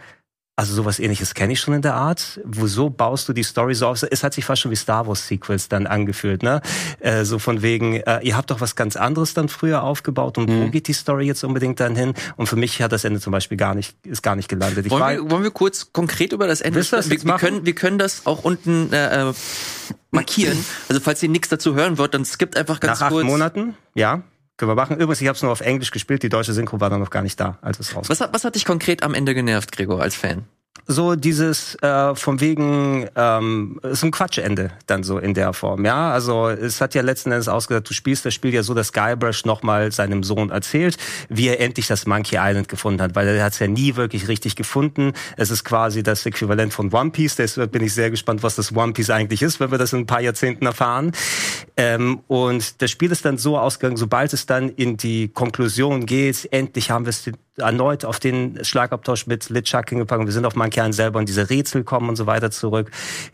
also 0.61 0.75
sowas 0.75 0.99
ähnliches 0.99 1.33
kenne 1.33 1.53
ich 1.53 1.59
schon 1.59 1.73
in 1.73 1.81
der 1.81 1.95
Art. 1.95 2.39
Wieso 2.45 2.91
baust 2.91 3.27
du 3.27 3.33
die 3.33 3.41
Story 3.41 3.73
so 3.73 3.87
auf? 3.87 4.03
Es 4.03 4.23
hat 4.23 4.35
sich 4.35 4.45
fast 4.45 4.61
schon 4.61 4.69
wie 4.69 4.75
Star 4.75 5.07
Wars 5.07 5.27
Sequels 5.27 5.69
dann 5.69 5.87
angefühlt, 5.87 6.43
ne? 6.43 6.61
Äh, 6.99 7.25
so 7.25 7.39
von 7.39 7.63
wegen, 7.63 7.95
äh, 7.95 8.19
ihr 8.21 8.37
habt 8.37 8.51
doch 8.51 8.61
was 8.61 8.75
ganz 8.75 8.95
anderes 8.95 9.33
dann 9.33 9.49
früher 9.49 9.81
aufgebaut 9.81 10.37
und 10.37 10.47
mhm. 10.47 10.61
wo 10.61 10.69
geht 10.69 10.87
die 10.87 10.93
Story 10.93 11.25
jetzt 11.25 11.43
unbedingt 11.43 11.79
dann 11.79 11.95
hin? 11.95 12.13
Und 12.35 12.45
für 12.45 12.57
mich 12.57 12.79
hat 12.79 12.91
das 12.91 13.05
Ende 13.05 13.19
zum 13.19 13.31
Beispiel 13.31 13.57
gar 13.57 13.73
nicht, 13.73 13.95
ist 14.05 14.21
gar 14.21 14.35
nicht 14.35 14.49
gelandet. 14.49 14.87
wollen, 14.91 15.01
war, 15.01 15.11
wir, 15.13 15.31
wollen 15.31 15.41
wir 15.41 15.49
kurz 15.49 15.93
konkret 15.93 16.31
über 16.31 16.45
das 16.45 16.61
Ende 16.61 16.83
sprechen? 16.83 17.09
Wir, 17.09 17.23
wir, 17.23 17.37
können, 17.37 17.65
wir 17.65 17.73
können 17.73 17.97
das 17.97 18.27
auch 18.27 18.43
unten 18.43 18.93
äh, 18.93 19.29
äh 19.29 19.33
markieren. 20.11 20.63
Also 20.89 21.01
falls 21.01 21.23
ihr 21.23 21.29
nichts 21.29 21.49
dazu 21.49 21.73
hören 21.73 21.97
wollt, 21.97 22.13
dann 22.13 22.23
skippt 22.23 22.55
einfach 22.55 22.79
ganz 22.79 22.99
Nach 22.99 23.09
kurz. 23.09 23.23
Nach 23.23 23.29
acht 23.29 23.31
Monaten, 23.31 23.75
ja. 23.95 24.21
Können 24.61 24.69
wir 24.69 24.75
machen. 24.75 24.97
Übrigens, 24.97 25.19
ich 25.21 25.27
habe 25.27 25.35
es 25.35 25.41
nur 25.41 25.51
auf 25.51 25.61
Englisch 25.61 25.89
gespielt. 25.89 26.21
Die 26.21 26.29
deutsche 26.29 26.53
Synchro 26.53 26.79
war 26.79 26.91
dann 26.91 26.99
noch 26.99 27.09
gar 27.09 27.23
nicht 27.23 27.39
da, 27.39 27.57
als 27.63 27.79
es 27.79 27.95
rauskam. 27.95 28.11
Was, 28.11 28.19
was 28.31 28.43
hat 28.43 28.53
dich 28.53 28.63
konkret 28.63 29.01
am 29.01 29.15
Ende 29.15 29.33
genervt, 29.33 29.71
Gregor, 29.71 29.99
als 29.99 30.13
Fan? 30.13 30.43
So 30.87 31.15
dieses 31.15 31.75
äh, 31.81 32.15
von 32.15 32.39
wegen 32.39 33.07
ähm, 33.15 33.79
ist 33.83 34.03
ein 34.03 34.11
Quatschende 34.11 34.71
dann 34.87 35.03
so 35.03 35.17
in 35.17 35.33
der 35.33 35.53
Form 35.53 35.85
ja? 35.85 36.11
Also 36.11 36.49
es 36.49 36.81
hat 36.81 36.95
ja 36.95 37.01
letzten 37.01 37.31
Endes 37.31 37.47
ausgesagt 37.47 37.89
du 37.89 37.93
spielst 37.93 38.25
das 38.25 38.33
Spiel 38.33 38.53
ja 38.53 38.63
so 38.63 38.73
dass 38.73 38.91
Guybrush 38.93 39.45
nochmal 39.45 39.91
seinem 39.91 40.23
Sohn 40.23 40.49
erzählt 40.49 40.97
wie 41.29 41.47
er 41.47 41.59
endlich 41.59 41.87
das 41.87 42.05
Monkey 42.05 42.37
Island 42.39 42.67
gefunden 42.67 43.01
hat 43.01 43.15
weil 43.15 43.27
er 43.27 43.43
hat 43.43 43.53
es 43.53 43.59
ja 43.59 43.67
nie 43.67 43.95
wirklich 43.95 44.27
richtig 44.27 44.55
gefunden. 44.55 45.13
Es 45.37 45.49
ist 45.49 45.63
quasi 45.63 46.03
das 46.03 46.25
Äquivalent 46.25 46.73
von 46.73 46.91
One 46.93 47.11
Piece 47.11 47.35
deshalb 47.35 47.71
bin 47.71 47.83
ich 47.83 47.93
sehr 47.93 48.09
gespannt 48.09 48.43
was 48.43 48.55
das 48.55 48.75
One 48.75 48.93
Piece 48.93 49.09
eigentlich 49.09 49.41
ist 49.41 49.59
wenn 49.59 49.71
wir 49.71 49.77
das 49.77 49.93
in 49.93 49.99
ein 49.99 50.07
paar 50.07 50.21
Jahrzehnten 50.21 50.65
erfahren. 50.65 51.11
Ähm, 51.77 52.21
und 52.27 52.81
das 52.81 52.91
Spiel 52.91 53.11
ist 53.11 53.25
dann 53.25 53.37
so 53.37 53.57
ausgegangen 53.57 53.97
sobald 53.97 54.33
es 54.33 54.45
dann 54.45 54.69
in 54.69 54.97
die 54.97 55.29
Konklusion 55.29 56.05
geht 56.05 56.47
endlich 56.51 56.91
haben 56.91 57.05
wir 57.05 57.11
es 57.11 57.29
erneut 57.57 58.05
auf 58.05 58.19
den 58.19 58.63
Schlagabtausch 58.63 59.27
mit 59.27 59.49
Litschak 59.49 59.89
hingepackt. 59.89 60.25
Wir 60.25 60.31
sind 60.31 60.45
auf 60.45 60.55
meinen 60.55 60.69
Kern 60.69 60.93
selber 60.93 61.19
und 61.19 61.27
diese 61.27 61.49
Rätsel 61.49 61.83
kommen 61.83 62.09
und 62.09 62.15
so 62.15 62.25
weiter 62.25 62.49
zurück. 62.49 62.89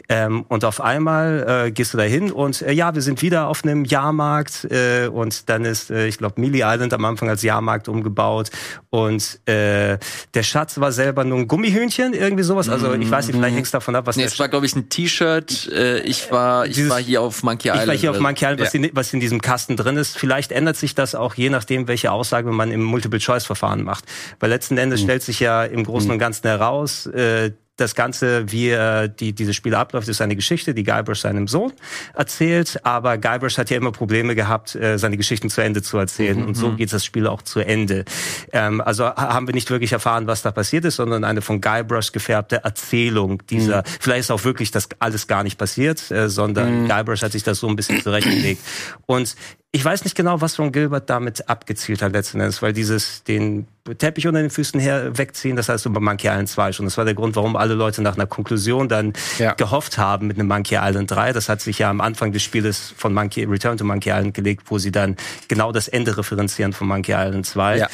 Ähm, 0.10 0.46
und 0.48 0.66
auf 0.66 0.82
einmal 0.82 1.66
äh, 1.68 1.72
gehst 1.72 1.94
du 1.94 1.98
da 1.98 2.04
hin 2.04 2.32
und 2.32 2.62
äh, 2.62 2.72
ja, 2.72 2.96
wir 2.96 3.02
sind 3.02 3.22
wieder 3.22 3.48
auf 3.48 3.64
einem 3.64 3.86
Jahrmarkt 3.86 4.66
äh, 4.66 5.08
und 5.08 5.50
dann 5.50 5.66
ist, 5.66 5.92
äh, 5.92 6.08
ich 6.08 6.18
glaube, 6.18 6.42
Millie 6.42 6.64
Island 6.66 6.94
am 6.94 7.06
Anfang 7.06 7.30
als 7.30 7.44
Jahrmarkt 7.44 7.88
umgebaut 7.88 8.50
und 8.90 9.40
äh, 9.48 10.00
der 10.34 10.44
Schatz 10.44 10.80
war 10.80 10.92
selber 10.92 11.24
nur 11.24 11.38
ein 11.38 11.48
Gummihühnchen, 11.48 12.14
irgendwie 12.14 12.44
sowas. 12.44 12.70
Also 12.70 12.92
ich 12.94 13.12
weiß 13.12 13.28
nicht, 13.28 13.36
vielleicht 13.36 13.56
hängt 13.56 13.66
es 13.66 13.72
davon 13.72 13.96
ab, 13.96 14.08
was 14.08 14.16
nee, 14.16 14.24
es 14.24 14.40
war, 14.40 14.50
glaube 14.50 14.66
ich, 14.66 14.76
ein 14.76 14.90
T-Shirt. 14.90 15.72
Äh, 15.72 16.00
ich 16.00 16.32
war, 16.32 16.66
ich 16.66 16.74
Dieses, 16.74 16.90
war 16.90 17.00
hier 17.00 17.22
auf 17.22 17.44
Monkey 17.44 17.68
Island. 17.68 17.84
Ich 17.84 17.88
war 17.88 17.96
hier 17.96 18.12
auf 18.12 18.20
Monkey 18.20 18.46
Island, 18.46 18.62
was, 18.62 18.74
ja. 18.74 18.80
in, 18.80 18.90
was 18.94 19.14
in 19.14 19.20
diesem 19.20 19.42
Kasten 19.42 19.78
drin 19.78 19.96
ist. 19.96 20.18
Vielleicht 20.18 20.52
ändert 20.52 20.76
sich 20.76 20.96
das 20.96 21.14
auch 21.14 21.36
je 21.36 21.50
nachdem, 21.50 21.88
welche 21.88 22.12
Aussage 22.12 22.52
man 22.52 22.72
im 22.72 22.82
Multiple-Choice-Verfahren 22.84 23.84
macht. 23.84 24.07
Weil 24.40 24.50
letzten 24.50 24.78
Endes 24.78 25.02
mhm. 25.02 25.06
stellt 25.06 25.24
sich 25.24 25.40
ja 25.40 25.64
im 25.64 25.84
Großen 25.84 26.08
mhm. 26.08 26.14
und 26.14 26.20
Ganzen 26.20 26.48
heraus, 26.48 27.06
äh, 27.08 27.52
das 27.78 27.94
Ganze, 27.94 28.52
wie 28.52 28.72
äh, 28.72 29.08
die, 29.08 29.34
diese 29.34 29.54
Spiele 29.54 29.78
abläuft, 29.78 30.08
ist 30.08 30.20
eine 30.20 30.36
Geschichte, 30.36 30.74
die 30.74 30.84
Guybrush 30.84 31.22
seinem 31.22 31.48
Sohn 31.48 31.72
erzählt. 32.16 32.80
Aber 32.84 33.18
Guybrush 33.18 33.58
hat 33.58 33.70
ja 33.70 33.78
immer 33.78 33.92
Probleme 33.92 34.36
gehabt, 34.36 34.76
äh, 34.76 34.98
seine 34.98 35.16
Geschichten 35.16 35.50
zu 35.50 35.62
Ende 35.62 35.84
zu 35.84 35.98
erzählen. 35.98 36.40
Mhm. 36.40 36.48
Und 36.48 36.54
so 36.56 36.70
mhm. 36.70 36.78
geht 36.78 36.92
das 36.92 37.06
Spiel 37.06 37.28
auch 37.28 37.44
zu 37.44 37.60
Ende. 37.60 38.04
Ähm, 38.52 38.82
also 38.82 39.06
haben 39.06 39.48
wir 39.48 39.54
nicht 39.54 39.70
wirklich 39.70 39.94
erfahren, 39.94 40.26
was 40.26 40.42
da 40.42 40.52
passiert 40.52 40.86
ist, 40.86 40.96
sondern 40.96 41.24
eine 41.24 41.42
von 41.42 41.62
Guybrush 41.62 42.12
gefärbte 42.12 42.64
Erzählung 42.64 43.44
dieser. 43.48 43.80
Mhm. 43.80 43.84
Vielleicht 44.00 44.22
ist 44.22 44.32
auch 44.32 44.44
wirklich 44.44 44.72
das 44.72 44.90
alles 44.98 45.28
gar 45.28 45.44
nicht 45.44 45.60
passiert, 45.60 46.10
äh, 46.10 46.30
sondern 46.30 46.84
mhm. 46.84 46.88
Guybrush 46.88 47.22
hat 47.22 47.32
sich 47.32 47.44
das 47.44 47.60
so 47.60 47.68
ein 47.68 47.76
bisschen 47.76 48.02
zurechtgelegt. 48.02 48.62
Und 49.06 49.36
ich 49.78 49.86
weiß 49.86 50.06
nicht 50.06 50.16
genau, 50.16 50.42
was 50.42 50.58
Ron 50.58 50.72
Gilbert 50.72 51.08
damit 51.08 51.48
abgezielt 51.50 52.02
hat 52.02 52.12
letzten 52.12 52.40
Endes, 52.40 52.64
weil 52.64 52.74
dieses 52.74 53.24
den 53.24 53.68
Teppich 54.00 54.26
unter 54.26 54.42
den 54.42 54.50
Füßen 54.50 54.80
her 54.80 55.16
wegziehen, 55.16 55.56
das 55.56 55.70
heißt 55.70 55.86
über 55.86 56.00
Monkey 56.00 56.26
Island 56.26 56.50
2 56.50 56.72
schon. 56.72 56.88
Das 56.88 56.98
war 56.98 57.06
der 57.06 57.14
Grund, 57.14 57.36
warum 57.36 57.56
alle 57.56 57.76
Leute 57.76 58.02
nach 58.02 58.16
einer 58.16 58.26
Konklusion 58.26 58.90
dann 58.90 59.14
ja. 59.38 59.54
gehofft 59.54 60.00
haben 60.00 60.26
mit 60.26 60.40
einem 60.40 60.48
Monkey 60.48 60.80
Island 60.82 61.12
3. 61.12 61.32
Das 61.32 61.48
hat 61.48 61.62
sich 61.62 61.78
ja 61.78 61.92
am 61.92 62.02
Anfang 62.02 62.32
des 62.32 62.42
Spieles 62.42 62.92
von 62.98 63.14
Monkey 63.14 63.44
Return 63.44 63.78
to 63.78 63.86
Monkey 63.86 64.10
Island 64.10 64.34
gelegt, 64.34 64.64
wo 64.66 64.80
sie 64.80 64.92
dann 64.92 65.16
genau 65.48 65.72
das 65.72 65.88
Ende 65.88 66.18
referenzieren 66.18 66.74
von 66.74 66.88
Monkey 66.88 67.14
Island 67.14 67.46
2. 67.46 67.78
Ja. 67.78 67.88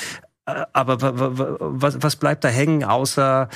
Äh, 0.45 0.63
aber 0.71 0.97
was 1.01 2.15
bleibt 2.15 2.45
da 2.45 2.47
hängen, 2.47 2.86
außer 2.86 3.49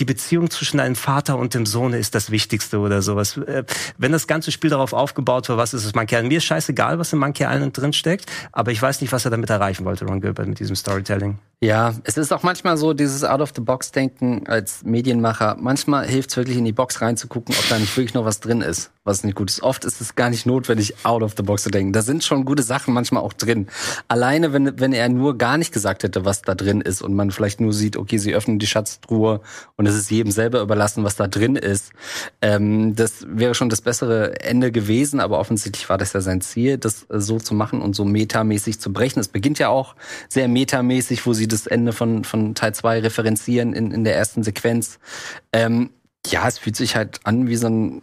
die 0.00 0.04
Beziehung 0.04 0.50
zwischen 0.50 0.80
einem 0.80 0.96
Vater 0.96 1.38
und 1.38 1.54
dem 1.54 1.66
Sohn 1.66 1.92
ist 1.92 2.14
das 2.14 2.30
Wichtigste 2.30 2.78
oder 2.78 3.00
sowas. 3.00 3.36
Äh, 3.36 3.64
wenn 3.96 4.12
das 4.12 4.26
ganze 4.26 4.50
Spiel 4.50 4.70
darauf 4.70 4.92
aufgebaut 4.92 5.48
war, 5.48 5.56
was 5.56 5.72
ist 5.72 5.84
es 5.84 5.94
Monkey 5.94 6.16
Island? 6.16 6.28
Mir 6.28 6.38
ist 6.38 6.44
scheißegal, 6.44 6.98
was 6.98 7.12
in 7.12 7.20
Monkey 7.20 7.44
Island 7.44 7.76
drinsteckt, 7.76 8.26
aber 8.50 8.72
ich 8.72 8.82
weiß 8.82 9.00
nicht, 9.00 9.12
was 9.12 9.24
er 9.24 9.30
damit 9.30 9.50
erreichen 9.50 9.84
wollte, 9.84 10.04
Ron 10.06 10.20
Gilbert, 10.20 10.48
mit 10.48 10.58
diesem 10.58 10.74
Storytelling. 10.74 11.38
Ja, 11.60 11.94
es 12.04 12.18
ist 12.18 12.30
auch 12.30 12.42
manchmal 12.42 12.76
so, 12.76 12.92
dieses 12.92 13.24
Out-of-the-Box-Denken 13.24 14.46
als 14.48 14.82
Medienmacher. 14.84 15.56
Manchmal 15.58 16.06
hilft 16.06 16.30
es 16.30 16.36
wirklich 16.36 16.58
in 16.58 16.66
die 16.66 16.72
Box 16.72 17.00
reinzugucken, 17.00 17.54
ob 17.58 17.68
da 17.70 17.78
nicht 17.78 17.96
wirklich 17.96 18.12
noch 18.12 18.26
was 18.26 18.40
drin 18.40 18.60
ist, 18.60 18.90
was 19.04 19.24
nicht 19.24 19.34
gut 19.34 19.50
ist. 19.50 19.62
Oft 19.62 19.86
ist 19.86 20.02
es 20.02 20.14
gar 20.14 20.28
nicht 20.28 20.44
notwendig, 20.44 20.94
out 21.04 21.22
of 21.22 21.32
the 21.38 21.42
box 21.42 21.62
zu 21.62 21.70
denken. 21.70 21.94
Da 21.94 22.02
sind 22.02 22.22
schon 22.22 22.44
gute 22.44 22.62
Sachen 22.62 22.92
manchmal 22.92 23.22
auch 23.22 23.32
drin. 23.32 23.68
Alleine, 24.08 24.52
wenn, 24.52 24.78
wenn 24.78 24.92
er 24.92 25.08
nur 25.08 25.38
gar 25.38 25.56
nicht 25.56 25.72
gesagt 25.72 26.02
hätte, 26.02 26.26
was 26.26 26.42
da 26.42 26.54
drin 26.54 26.82
ist 26.82 27.00
und 27.00 27.14
man 27.14 27.30
vielleicht 27.30 27.62
nur 27.62 27.72
sieht, 27.72 27.96
okay, 27.96 28.18
sie 28.18 28.34
öffnen 28.34 28.58
die 28.58 28.66
Schatztruhe 28.66 29.40
und 29.76 29.83
es 29.86 29.94
ist 29.94 30.10
jedem 30.10 30.30
selber 30.32 30.60
überlassen, 30.60 31.04
was 31.04 31.16
da 31.16 31.26
drin 31.26 31.56
ist. 31.56 31.92
Ähm, 32.40 32.94
das 32.94 33.26
wäre 33.28 33.54
schon 33.54 33.68
das 33.68 33.80
bessere 33.80 34.40
Ende 34.40 34.72
gewesen, 34.72 35.20
aber 35.20 35.38
offensichtlich 35.38 35.88
war 35.88 35.98
das 35.98 36.12
ja 36.12 36.20
sein 36.20 36.40
Ziel, 36.40 36.78
das 36.78 37.06
so 37.08 37.38
zu 37.38 37.54
machen 37.54 37.80
und 37.80 37.94
so 37.94 38.04
metamäßig 38.04 38.80
zu 38.80 38.92
brechen. 38.92 39.20
Es 39.20 39.28
beginnt 39.28 39.58
ja 39.58 39.68
auch 39.68 39.96
sehr 40.28 40.48
metamäßig, 40.48 41.26
wo 41.26 41.32
sie 41.32 41.48
das 41.48 41.66
Ende 41.66 41.92
von, 41.92 42.24
von 42.24 42.54
Teil 42.54 42.74
2 42.74 43.00
referenzieren 43.00 43.72
in, 43.72 43.90
in 43.90 44.04
der 44.04 44.16
ersten 44.16 44.42
Sequenz. 44.42 44.98
Ähm, 45.52 45.90
ja, 46.26 46.48
es 46.48 46.58
fühlt 46.58 46.76
sich 46.76 46.96
halt 46.96 47.20
an 47.24 47.48
wie 47.48 47.56
so 47.56 47.66
ein 47.68 48.02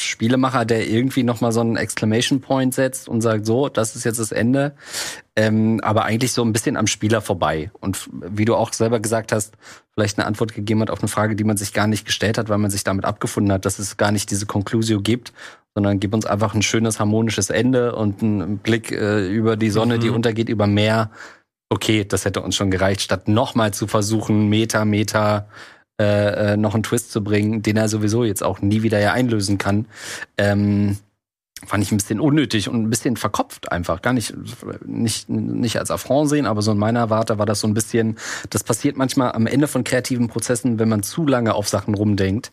Spielemacher, 0.00 0.64
der 0.64 0.88
irgendwie 0.88 1.22
nochmal 1.22 1.52
so 1.52 1.60
einen 1.60 1.76
Exclamation 1.76 2.40
Point 2.40 2.74
setzt 2.74 3.08
und 3.08 3.20
sagt, 3.20 3.46
so, 3.46 3.68
das 3.68 3.96
ist 3.96 4.04
jetzt 4.04 4.20
das 4.20 4.32
Ende. 4.32 4.74
Ähm, 5.36 5.80
aber 5.82 6.04
eigentlich 6.04 6.32
so 6.32 6.42
ein 6.42 6.52
bisschen 6.52 6.76
am 6.76 6.86
Spieler 6.86 7.20
vorbei. 7.20 7.70
Und 7.80 8.08
wie 8.12 8.44
du 8.44 8.54
auch 8.54 8.72
selber 8.72 9.00
gesagt 9.00 9.32
hast, 9.32 9.54
vielleicht 9.94 10.18
eine 10.18 10.26
Antwort 10.26 10.54
gegeben 10.54 10.80
hat 10.82 10.90
auf 10.90 11.00
eine 11.00 11.08
Frage, 11.08 11.36
die 11.36 11.44
man 11.44 11.56
sich 11.56 11.72
gar 11.72 11.86
nicht 11.86 12.04
gestellt 12.04 12.38
hat, 12.38 12.48
weil 12.48 12.58
man 12.58 12.70
sich 12.70 12.84
damit 12.84 13.04
abgefunden 13.04 13.52
hat, 13.52 13.64
dass 13.64 13.78
es 13.78 13.96
gar 13.96 14.12
nicht 14.12 14.30
diese 14.30 14.46
Conclusio 14.46 15.00
gibt, 15.00 15.32
sondern 15.74 16.00
gib 16.00 16.14
uns 16.14 16.26
einfach 16.26 16.54
ein 16.54 16.62
schönes, 16.62 17.00
harmonisches 17.00 17.50
Ende 17.50 17.94
und 17.94 18.22
einen 18.22 18.58
Blick 18.58 18.92
äh, 18.92 19.28
über 19.28 19.56
die 19.56 19.70
Sonne, 19.70 19.96
mhm. 19.96 20.00
die 20.00 20.10
untergeht, 20.10 20.48
über 20.48 20.66
Meer 20.66 21.10
okay, 21.70 22.04
das 22.04 22.24
hätte 22.24 22.40
uns 22.40 22.56
schon 22.56 22.70
gereicht, 22.70 23.02
statt 23.02 23.28
nochmal 23.28 23.72
zu 23.74 23.86
versuchen, 23.86 24.48
Meter, 24.48 24.84
Meter 24.84 25.48
äh, 26.00 26.52
äh, 26.52 26.56
noch 26.56 26.74
einen 26.74 26.82
Twist 26.82 27.10
zu 27.10 27.22
bringen, 27.22 27.62
den 27.62 27.76
er 27.76 27.88
sowieso 27.88 28.24
jetzt 28.24 28.42
auch 28.42 28.60
nie 28.60 28.82
wieder 28.82 28.98
ja 29.00 29.12
einlösen 29.12 29.58
kann. 29.58 29.86
Ähm, 30.36 30.98
fand 31.66 31.82
ich 31.82 31.90
ein 31.90 31.96
bisschen 31.96 32.20
unnötig 32.20 32.68
und 32.68 32.82
ein 32.82 32.90
bisschen 32.90 33.16
verkopft 33.16 33.72
einfach. 33.72 34.00
Gar 34.00 34.12
nicht, 34.12 34.34
nicht, 34.84 35.28
nicht 35.28 35.78
als 35.78 35.90
Affront 35.90 36.30
sehen, 36.30 36.46
aber 36.46 36.62
so 36.62 36.72
in 36.72 36.78
meiner 36.78 37.10
Warte 37.10 37.38
war 37.38 37.46
das 37.46 37.60
so 37.60 37.66
ein 37.66 37.74
bisschen, 37.74 38.16
das 38.50 38.62
passiert 38.62 38.96
manchmal 38.96 39.32
am 39.32 39.46
Ende 39.46 39.66
von 39.66 39.82
kreativen 39.84 40.28
Prozessen, 40.28 40.78
wenn 40.78 40.88
man 40.88 41.02
zu 41.02 41.26
lange 41.26 41.54
auf 41.54 41.68
Sachen 41.68 41.94
rumdenkt. 41.94 42.52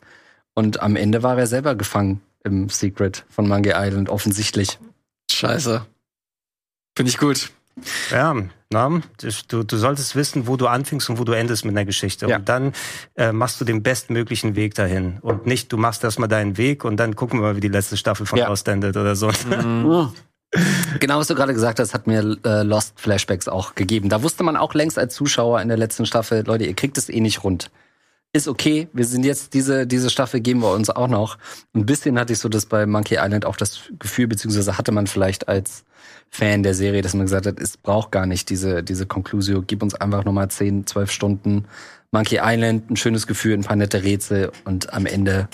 Und 0.56 0.82
am 0.82 0.96
Ende 0.96 1.22
war 1.22 1.38
er 1.38 1.48
selber 1.48 1.76
gefangen 1.76 2.22
im 2.44 2.70
Secret 2.70 3.26
von 3.30 3.48
Monkey 3.48 3.74
Island, 3.76 4.10
offensichtlich. 4.10 4.80
Scheiße. 5.32 5.86
Finde 6.96 7.10
ich 7.10 7.18
gut. 7.18 7.52
Ja, 8.10 8.36
na, 8.72 9.02
du, 9.48 9.64
du 9.64 9.78
solltest 9.78 10.16
wissen, 10.16 10.48
wo 10.48 10.58
du 10.58 10.68
anfängst 10.68 11.10
und 11.10 11.20
wo 11.20 11.24
du 11.24 11.34
endest 11.34 11.66
mit 11.66 11.74
einer 11.74 11.86
Geschichte. 11.86 12.28
Ja. 12.28 12.38
Und 12.38 12.50
dann 12.50 12.74
äh, 13.16 13.32
machst 13.32 13.60
du 13.60 13.66
den 13.66 13.84
bestmöglichen 13.84 14.56
Weg 14.56 14.76
dahin. 14.76 15.20
Und 15.22 15.46
nicht, 15.46 15.72
du 15.72 15.78
machst 15.78 16.04
erstmal 16.04 16.30
deinen 16.30 16.58
Weg 16.58 16.86
und 16.86 16.98
dann 16.98 17.16
gucken 17.16 17.40
wir 17.40 17.48
mal, 17.48 17.56
wie 17.56 17.62
die 17.62 17.68
letzte 17.68 17.98
Staffel 17.98 18.26
von 18.26 18.40
ja. 18.40 18.48
Lost 18.48 18.68
endet 18.68 18.96
oder 18.98 19.16
so. 19.16 19.32
Mhm. 19.46 20.14
Genau, 21.00 21.20
was 21.20 21.28
du 21.28 21.36
gerade 21.36 21.54
gesagt 21.54 21.80
hast, 21.80 21.94
hat 21.94 22.08
mir 22.08 22.38
äh, 22.46 22.64
Lost 22.64 22.94
Flashbacks 22.96 23.48
auch 23.48 23.76
gegeben. 23.76 24.10
Da 24.10 24.24
wusste 24.24 24.44
man 24.44 24.56
auch 24.56 24.74
längst 24.74 24.98
als 24.98 25.14
Zuschauer 25.14 25.62
in 25.62 25.68
der 25.68 25.78
letzten 25.78 26.06
Staffel, 26.06 26.44
Leute, 26.46 26.66
ihr 26.66 26.76
kriegt 26.76 26.98
es 26.98 27.10
eh 27.10 27.20
nicht 27.20 27.44
rund. 27.44 27.72
Ist 28.32 28.48
okay, 28.48 28.88
wir 28.94 29.06
sind 29.06 29.26
jetzt, 29.26 29.54
diese, 29.54 29.88
diese 29.88 30.10
Staffel 30.10 30.40
geben 30.40 30.62
wir 30.62 30.72
uns 30.72 30.90
auch 30.90 31.08
noch. 31.08 31.38
Ein 31.74 31.86
bisschen 31.86 32.20
hatte 32.20 32.34
ich 32.34 32.40
so 32.40 32.50
das 32.50 32.66
bei 32.66 32.86
Monkey 32.86 33.16
Island 33.16 33.46
auch 33.46 33.58
das 33.58 33.80
Gefühl, 34.00 34.28
beziehungsweise 34.28 34.78
hatte 34.78 34.92
man 34.92 35.08
vielleicht 35.08 35.48
als 35.48 35.86
Fan 36.36 36.64
der 36.64 36.74
Serie, 36.74 37.02
dass 37.02 37.14
man 37.14 37.26
gesagt 37.26 37.46
hat, 37.46 37.60
es 37.60 37.78
braucht 37.78 38.12
gar 38.12 38.26
nicht 38.26 38.50
diese, 38.50 38.84
diese 38.84 39.06
Conclusio, 39.06 39.64
gib 39.66 39.82
uns 39.82 39.96
einfach 39.96 40.26
nochmal 40.26 40.50
10, 40.50 40.86
12 40.86 41.10
Stunden. 41.10 41.66
Monkey 42.12 42.40
Island, 42.42 42.92
ein 42.92 42.98
schönes 42.98 43.26
Gefühl, 43.26 43.54
ein 43.54 43.64
paar 43.64 43.78
nette 43.78 44.04
Rätsel 44.04 44.52
und 44.66 44.94
am 44.94 45.06
Ende 45.06 45.48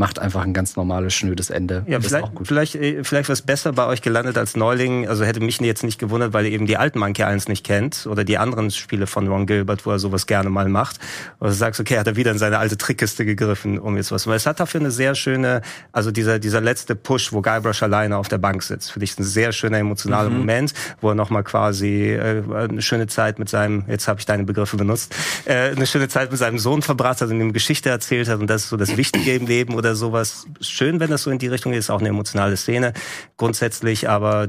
macht 0.00 0.18
einfach 0.18 0.42
ein 0.44 0.54
ganz 0.54 0.76
normales, 0.76 1.12
schnödes 1.12 1.50
Ende. 1.50 1.84
Ja, 1.86 2.00
vielleicht, 2.00 2.32
vielleicht, 2.42 2.74
äh, 2.74 3.04
vielleicht 3.04 3.28
was 3.28 3.42
besser 3.42 3.74
bei 3.74 3.86
euch 3.86 4.00
gelandet 4.00 4.38
als 4.38 4.56
Neuling. 4.56 5.06
Also 5.06 5.24
hätte 5.24 5.40
mich 5.40 5.60
jetzt 5.60 5.84
nicht 5.84 5.98
gewundert, 5.98 6.32
weil 6.32 6.46
ihr 6.46 6.52
eben 6.52 6.66
die 6.66 6.78
alten 6.78 6.98
Monkey 6.98 7.20
Islands 7.20 7.48
nicht 7.48 7.66
kennt 7.66 8.06
oder 8.06 8.24
die 8.24 8.38
anderen 8.38 8.70
Spiele 8.70 9.06
von 9.06 9.28
Ron 9.28 9.44
Gilbert, 9.44 9.84
wo 9.84 9.90
er 9.90 9.98
sowas 9.98 10.26
gerne 10.26 10.48
mal 10.48 10.70
macht. 10.70 10.98
Oder 11.38 11.50
du 11.50 11.54
sagst, 11.54 11.80
okay, 11.80 11.98
hat 11.98 12.06
er 12.06 12.16
wieder 12.16 12.30
in 12.30 12.38
seine 12.38 12.56
alte 12.56 12.78
Trickkiste 12.78 13.26
gegriffen, 13.26 13.78
um 13.78 13.98
jetzt 13.98 14.10
was. 14.10 14.26
Weil 14.26 14.36
es 14.36 14.46
hat 14.46 14.58
dafür 14.58 14.80
eine 14.80 14.90
sehr 14.90 15.14
schöne, 15.14 15.60
also 15.92 16.10
dieser, 16.10 16.38
dieser 16.38 16.62
letzte 16.62 16.94
Push, 16.94 17.34
wo 17.34 17.42
Guybrush 17.42 17.82
alleine 17.82 18.16
auf 18.16 18.28
der 18.28 18.38
Bank 18.38 18.62
sitzt. 18.62 18.90
Für 18.92 19.00
dich 19.00 19.18
ein 19.18 19.22
sehr 19.22 19.52
schöner 19.52 19.76
emotionaler 19.76 20.30
mhm. 20.30 20.38
Moment, 20.38 20.72
wo 21.02 21.10
er 21.10 21.14
nochmal 21.14 21.44
quasi 21.44 22.12
äh, 22.12 22.42
eine 22.54 22.80
schöne 22.80 23.06
Zeit 23.06 23.38
mit 23.38 23.50
seinem, 23.50 23.84
jetzt 23.86 24.08
habe 24.08 24.18
ich 24.18 24.24
deine 24.24 24.44
Begriffe 24.44 24.78
benutzt, 24.78 25.14
äh, 25.44 25.72
eine 25.72 25.86
schöne 25.86 26.08
Zeit 26.08 26.30
mit 26.30 26.38
seinem 26.38 26.58
Sohn 26.58 26.80
verbracht 26.80 27.20
hat 27.20 27.28
und 27.28 27.38
ihm 27.38 27.52
Geschichte 27.52 27.90
erzählt 27.90 28.30
hat 28.30 28.40
und 28.40 28.48
das 28.48 28.62
ist 28.62 28.70
so 28.70 28.78
das 28.78 28.96
Wichtige 28.96 29.34
im 29.34 29.46
Leben 29.46 29.74
oder 29.74 29.89
oder 29.90 29.96
sowas. 29.96 30.46
Schön, 30.60 31.00
wenn 31.00 31.10
das 31.10 31.24
so 31.24 31.30
in 31.30 31.38
die 31.38 31.48
Richtung 31.48 31.72
ist, 31.72 31.90
auch 31.90 31.98
eine 31.98 32.10
emotionale 32.10 32.56
Szene 32.56 32.92
grundsätzlich, 33.36 34.08
aber 34.08 34.48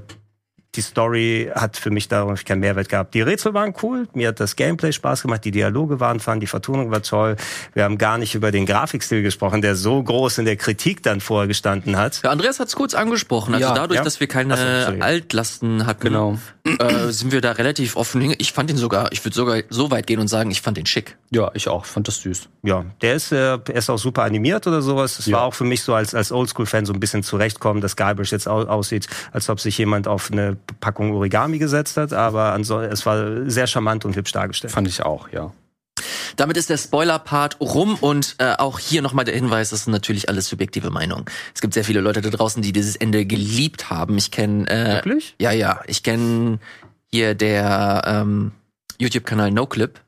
die 0.76 0.82
Story 0.82 1.52
hat 1.54 1.76
für 1.76 1.90
mich 1.90 2.08
darauf 2.08 2.46
keinen 2.46 2.62
Mehrwert 2.62 2.88
gehabt. 2.88 3.14
Die 3.14 3.22
Rätsel 3.22 3.54
waren 3.54 3.74
cool, 3.84 4.08
mir 4.14 4.30
hat 4.30 4.40
das 4.40 4.56
Gameplay 4.56 4.94
Spaß 4.94 5.24
gemacht, 5.24 5.44
die 5.44 5.52
Dialoge 5.52 6.00
waren 6.00 6.20
fun, 6.20 6.40
die 6.40 6.48
Vertonung 6.48 6.92
war 6.92 7.02
toll. 7.02 7.36
Wir 7.74 7.84
haben 7.84 7.98
gar 7.98 8.18
nicht 8.18 8.36
über 8.36 8.52
den 8.52 8.66
Grafikstil 8.66 9.22
gesprochen, 9.22 9.62
der 9.62 9.76
so 9.76 10.02
groß 10.02 10.38
in 10.38 10.46
der 10.46 10.56
Kritik 10.56 11.04
dann 11.04 11.20
vorher 11.20 11.48
gestanden 11.48 11.98
hat. 11.98 12.22
Ja, 12.24 12.32
Andreas 12.32 12.60
hat 12.60 12.70
es 12.70 12.76
kurz 12.76 12.94
angesprochen. 12.94 13.54
Also 13.54 13.68
ja, 13.68 13.74
dadurch, 13.74 13.98
ja? 13.98 14.04
dass 14.04 14.20
wir 14.22 14.28
keine 14.28 14.56
so, 14.56 15.04
Altlasten 15.04 15.86
hatten, 15.86 16.04
genau. 16.04 16.38
äh, 16.64 17.12
sind 17.12 17.34
wir 17.34 17.42
da 17.42 17.52
relativ 17.52 17.98
offen. 17.98 18.34
Ich 18.38 18.54
fand 18.54 18.70
ihn 18.70 18.78
sogar, 18.78 19.12
ich 19.12 19.26
würde 19.26 19.36
sogar 19.36 19.62
so 19.70 19.92
weit 19.92 20.08
gehen 20.08 20.20
und 20.20 20.30
sagen, 20.30 20.52
ich 20.52 20.62
fand 20.62 20.78
den 20.78 20.86
schick. 20.86 21.18
Ja, 21.32 21.52
ich 21.54 21.68
auch. 21.68 21.86
Fand 21.86 22.08
das 22.08 22.22
süß. 22.22 22.48
Ja, 22.64 22.86
der 23.02 23.16
ist, 23.16 23.34
äh, 23.34 23.58
er 23.58 23.76
ist 23.76 23.90
auch 23.90 23.98
super 23.98 24.24
animiert 24.24 24.68
oder 24.68 24.82
sowas. 24.82 25.20
Es 25.20 25.26
ja. 25.26 25.38
war 25.38 25.44
auch 25.44 25.54
für 25.54 25.66
mich 25.66 25.82
so 25.82 25.94
als, 25.94 26.16
als 26.16 26.32
Oldschool-Fan 26.32 26.86
so 26.86 26.94
ein 26.94 27.00
bisschen 27.00 27.24
zurechtkommen, 27.24 27.82
dass 27.82 27.98
Guybrush 27.98 28.32
jetzt 28.32 28.48
aussieht, 28.48 29.08
als 29.34 29.50
ob 29.50 29.60
sich 29.60 29.78
jemand 29.78 30.08
auf 30.08 30.32
eine 30.32 30.58
Packung 30.80 31.14
Origami 31.14 31.60
gesetzt 31.60 31.98
hat, 31.98 32.14
aber 32.14 32.58
es 32.60 33.06
war 33.06 33.50
sehr 33.50 33.68
charmant 33.68 34.06
und 34.06 34.16
hübsch 34.16 34.32
dargestellt. 34.32 34.74
Fand 34.74 34.88
ich 34.88 35.04
auch, 35.04 35.30
ja. 35.30 35.52
Damit 36.36 36.58
ist 36.58 36.70
der 36.70 36.78
Spoiler-Part 36.78 37.60
rum 37.60 37.98
und 38.00 38.36
äh, 38.40 38.56
auch 38.58 38.80
hier 38.80 39.02
nochmal 39.02 39.26
der 39.26 39.36
Hinweis, 39.36 39.70
das 39.70 39.82
ist 39.82 39.88
natürlich 39.88 40.30
alles 40.30 40.48
subjektive 40.48 40.90
Meinung. 40.90 41.30
Es 41.54 41.62
gibt 41.62 41.74
sehr 41.74 41.84
viele 41.84 42.02
Leute 42.02 42.22
da 42.22 42.30
draußen, 42.30 42.62
die 42.62 42.72
dieses 42.72 42.96
Ende 42.96 43.26
geliebt 43.26 43.90
haben. 43.90 44.18
Ich 44.18 44.32
kenne 44.32 44.68
äh, 44.70 44.96
Wirklich? 44.96 45.36
Ja, 45.40 45.52
ja. 45.52 45.82
Ich 45.88 46.04
kenne 46.04 46.60
hier 47.12 47.36
der 47.36 48.04
ähm, 48.06 48.52
YouTube-Kanal 49.00 49.52
NoClip 49.52 50.00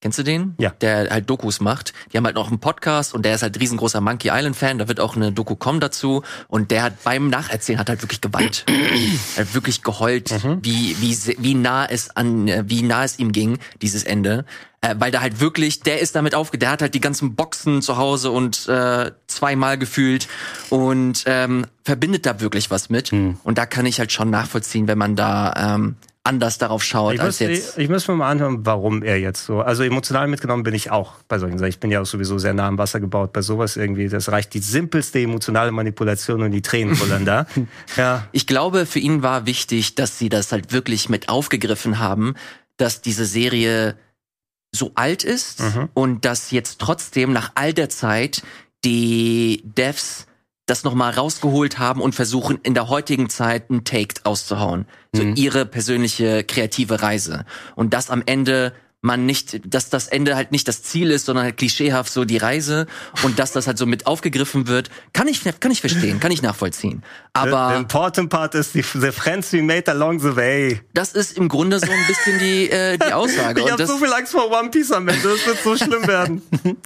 Kennst 0.00 0.18
du 0.18 0.22
den? 0.22 0.54
Ja. 0.58 0.70
Der 0.80 1.10
halt 1.10 1.28
Dokus 1.28 1.60
macht. 1.60 1.92
Die 2.10 2.16
haben 2.16 2.24
halt 2.24 2.34
noch 2.34 2.48
einen 2.48 2.58
Podcast 2.58 3.12
und 3.14 3.22
der 3.22 3.34
ist 3.34 3.42
halt 3.42 3.60
riesengroßer 3.60 4.00
Monkey 4.00 4.30
Island 4.32 4.56
Fan. 4.56 4.78
Da 4.78 4.88
wird 4.88 4.98
auch 4.98 5.14
eine 5.14 5.30
Doku 5.30 5.56
kommen 5.56 5.78
dazu. 5.78 6.22
Und 6.48 6.70
der 6.70 6.84
hat 6.84 7.04
beim 7.04 7.28
Nacherzählen 7.28 7.78
hat 7.78 7.90
halt 7.90 8.02
wirklich 8.02 8.22
geweint. 8.22 8.64
er 9.36 9.44
hat 9.44 9.54
wirklich 9.54 9.82
geheult, 9.82 10.30
mhm. 10.42 10.60
wie, 10.62 10.96
wie, 11.00 11.36
wie 11.38 11.54
nah 11.54 11.84
es 11.84 12.16
an, 12.16 12.46
wie 12.70 12.80
nah 12.80 13.04
es 13.04 13.18
ihm 13.18 13.30
ging, 13.32 13.58
dieses 13.82 14.04
Ende. 14.04 14.46
Äh, 14.80 14.94
weil 14.98 15.10
da 15.10 15.20
halt 15.20 15.40
wirklich, 15.40 15.80
der 15.80 16.00
ist 16.00 16.16
damit 16.16 16.34
aufge, 16.34 16.56
der 16.56 16.70
hat 16.70 16.80
halt 16.80 16.94
die 16.94 17.00
ganzen 17.00 17.34
Boxen 17.34 17.82
zu 17.82 17.98
Hause 17.98 18.30
und 18.30 18.66
äh, 18.68 19.10
zweimal 19.26 19.76
gefühlt 19.76 20.28
und 20.70 21.24
ähm, 21.26 21.66
verbindet 21.84 22.24
da 22.24 22.40
wirklich 22.40 22.70
was 22.70 22.88
mit. 22.88 23.12
Mhm. 23.12 23.36
Und 23.42 23.58
da 23.58 23.66
kann 23.66 23.84
ich 23.84 23.98
halt 23.98 24.12
schon 24.12 24.30
nachvollziehen, 24.30 24.88
wenn 24.88 24.96
man 24.96 25.14
da 25.14 25.74
ähm, 25.74 25.96
anders 26.24 26.58
darauf 26.58 26.82
schaut 26.82 27.14
ich 27.14 27.20
als 27.20 27.40
muss, 27.40 27.48
jetzt. 27.48 27.78
Ich, 27.78 27.84
ich 27.84 27.88
muss 27.88 28.06
mir 28.06 28.14
mal 28.14 28.30
anhören, 28.30 28.64
warum 28.66 29.02
er 29.02 29.18
jetzt 29.18 29.44
so. 29.46 29.60
Also 29.60 29.82
emotional 29.82 30.28
mitgenommen 30.28 30.62
bin 30.62 30.74
ich 30.74 30.90
auch 30.90 31.14
bei 31.28 31.38
solchen 31.38 31.58
Sachen. 31.58 31.70
Ich 31.70 31.80
bin 31.80 31.90
ja 31.90 32.00
auch 32.00 32.06
sowieso 32.06 32.38
sehr 32.38 32.52
nah 32.52 32.68
am 32.68 32.78
Wasser 32.78 33.00
gebaut 33.00 33.32
bei 33.32 33.42
sowas 33.42 33.76
irgendwie. 33.76 34.08
Das 34.08 34.30
reicht 34.30 34.52
die 34.54 34.60
simpelste 34.60 35.20
emotionale 35.20 35.72
Manipulation 35.72 36.42
und 36.42 36.50
die 36.50 36.62
Tränen 36.62 36.96
kullern 36.96 37.24
da. 37.24 37.46
Ja. 37.96 38.26
Ich 38.32 38.46
glaube, 38.46 38.86
für 38.86 38.98
ihn 38.98 39.22
war 39.22 39.46
wichtig, 39.46 39.94
dass 39.94 40.18
sie 40.18 40.28
das 40.28 40.52
halt 40.52 40.72
wirklich 40.72 41.08
mit 41.08 41.28
aufgegriffen 41.28 41.98
haben, 41.98 42.34
dass 42.76 43.00
diese 43.00 43.24
Serie 43.24 43.96
so 44.72 44.92
alt 44.94 45.24
ist 45.24 45.60
mhm. 45.60 45.88
und 45.94 46.24
dass 46.24 46.50
jetzt 46.50 46.80
trotzdem 46.80 47.32
nach 47.32 47.52
all 47.54 47.72
der 47.72 47.88
Zeit 47.88 48.42
die 48.84 49.62
Devs 49.64 50.26
das 50.70 50.84
nochmal 50.84 51.12
rausgeholt 51.12 51.78
haben 51.78 52.00
und 52.00 52.14
versuchen 52.14 52.58
in 52.62 52.74
der 52.74 52.88
heutigen 52.88 53.28
Zeit 53.28 53.70
einen 53.70 53.84
Take 53.84 54.14
auszuhauen. 54.24 54.86
So 55.12 55.24
mhm. 55.24 55.34
ihre 55.36 55.66
persönliche 55.66 56.44
kreative 56.44 57.02
Reise. 57.02 57.44
Und 57.74 57.92
das 57.92 58.10
am 58.10 58.22
Ende 58.24 58.72
man 59.02 59.24
nicht, 59.24 59.60
dass 59.64 59.88
das 59.88 60.08
Ende 60.08 60.36
halt 60.36 60.52
nicht 60.52 60.68
das 60.68 60.82
Ziel 60.82 61.10
ist, 61.10 61.24
sondern 61.24 61.46
halt 61.46 61.56
klischeehaft 61.56 62.12
so 62.12 62.24
die 62.24 62.36
Reise 62.36 62.86
und 63.22 63.38
dass 63.38 63.52
das 63.52 63.66
halt 63.66 63.78
so 63.78 63.86
mit 63.86 64.06
aufgegriffen 64.06 64.66
wird, 64.66 64.90
kann 65.12 65.26
ich, 65.26 65.42
kann 65.60 65.72
ich 65.72 65.80
verstehen, 65.80 66.20
kann 66.20 66.30
ich 66.30 66.42
nachvollziehen. 66.42 67.02
Aber. 67.32 67.70
The, 67.70 67.80
important 67.80 68.30
part 68.30 68.54
is 68.54 68.72
the, 68.72 68.82
the 68.82 69.10
friends 69.10 69.52
we 69.52 69.62
made 69.62 69.90
along 69.90 70.20
the 70.20 70.36
way. 70.36 70.80
Das 70.92 71.12
ist 71.12 71.38
im 71.38 71.48
Grunde 71.48 71.78
so 71.78 71.90
ein 71.90 72.06
bisschen 72.06 72.38
die, 72.38 72.70
äh, 72.70 72.98
die 72.98 73.12
Aussage. 73.12 73.62
ich 73.62 73.72
habe 73.72 73.86
so 73.86 73.96
viel 73.96 74.12
Angst 74.12 74.32
vor 74.32 74.50
One 74.50 74.68
Piece 74.68 74.92
am 74.92 75.08
Ende, 75.08 75.28
das 75.28 75.46
wird 75.46 75.62
so 75.62 75.76
schlimm 75.76 76.06
werden. 76.06 76.42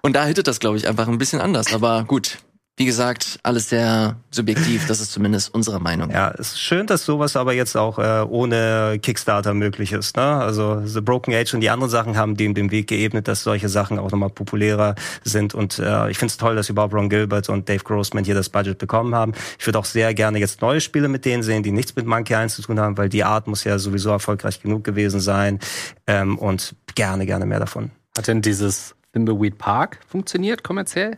und 0.00 0.16
da 0.16 0.24
hittet 0.24 0.46
das, 0.46 0.58
glaube 0.58 0.78
ich, 0.78 0.88
einfach 0.88 1.06
ein 1.06 1.18
bisschen 1.18 1.40
anders. 1.40 1.74
Aber 1.74 2.04
gut, 2.04 2.38
wie 2.78 2.84
gesagt, 2.84 3.40
alles 3.42 3.68
sehr 3.68 4.16
subjektiv, 4.30 4.86
das 4.86 5.00
ist 5.00 5.10
zumindest 5.10 5.52
unsere 5.52 5.80
Meinung. 5.80 6.10
Ja, 6.12 6.30
es 6.30 6.52
ist 6.52 6.60
schön, 6.60 6.86
dass 6.86 7.04
sowas 7.04 7.34
aber 7.34 7.52
jetzt 7.52 7.76
auch 7.76 7.98
äh, 7.98 8.24
ohne 8.28 9.00
Kickstarter 9.02 9.52
möglich 9.52 9.92
ist. 9.92 10.16
Ne? 10.16 10.22
Also 10.22 10.86
The 10.86 11.00
Broken 11.00 11.34
Age 11.34 11.54
und 11.54 11.60
die 11.60 11.70
anderen 11.70 11.90
Sachen 11.90 12.16
haben 12.16 12.36
dem 12.36 12.54
den 12.54 12.70
Weg 12.70 12.86
geebnet, 12.86 13.26
dass 13.26 13.42
solche 13.42 13.68
Sachen 13.68 13.98
auch 13.98 14.12
nochmal 14.12 14.30
populärer 14.30 14.94
sind. 15.24 15.54
Und 15.54 15.80
äh, 15.80 16.08
ich 16.08 16.18
finde 16.18 16.30
es 16.30 16.36
toll, 16.36 16.54
dass 16.54 16.68
überhaupt 16.68 16.94
Ron 16.94 17.08
Gilbert 17.08 17.48
und 17.48 17.68
Dave 17.68 17.82
Grossman 17.82 18.24
hier 18.24 18.36
das 18.36 18.48
Budget 18.48 18.78
bekommen 18.78 19.12
haben. 19.12 19.32
Ich 19.58 19.66
würde 19.66 19.80
auch 19.80 19.84
sehr 19.84 20.14
gerne 20.14 20.38
jetzt 20.38 20.62
neue 20.62 20.80
Spiele 20.80 21.08
mit 21.08 21.24
denen 21.24 21.42
sehen, 21.42 21.64
die 21.64 21.72
nichts 21.72 21.96
mit 21.96 22.06
Monkey 22.06 22.36
1 22.36 22.54
zu 22.54 22.62
tun 22.62 22.78
haben, 22.78 22.96
weil 22.96 23.08
die 23.08 23.24
Art 23.24 23.48
muss 23.48 23.64
ja 23.64 23.80
sowieso 23.80 24.10
erfolgreich 24.10 24.62
genug 24.62 24.84
gewesen 24.84 25.18
sein. 25.18 25.58
Ähm, 26.06 26.38
und 26.38 26.76
gerne, 26.94 27.26
gerne 27.26 27.44
mehr 27.44 27.58
davon. 27.58 27.90
Hat 28.16 28.28
denn 28.28 28.40
dieses 28.40 28.94
Thimbleweed 29.12 29.58
Park 29.58 29.98
funktioniert 30.06 30.62
kommerziell? 30.62 31.16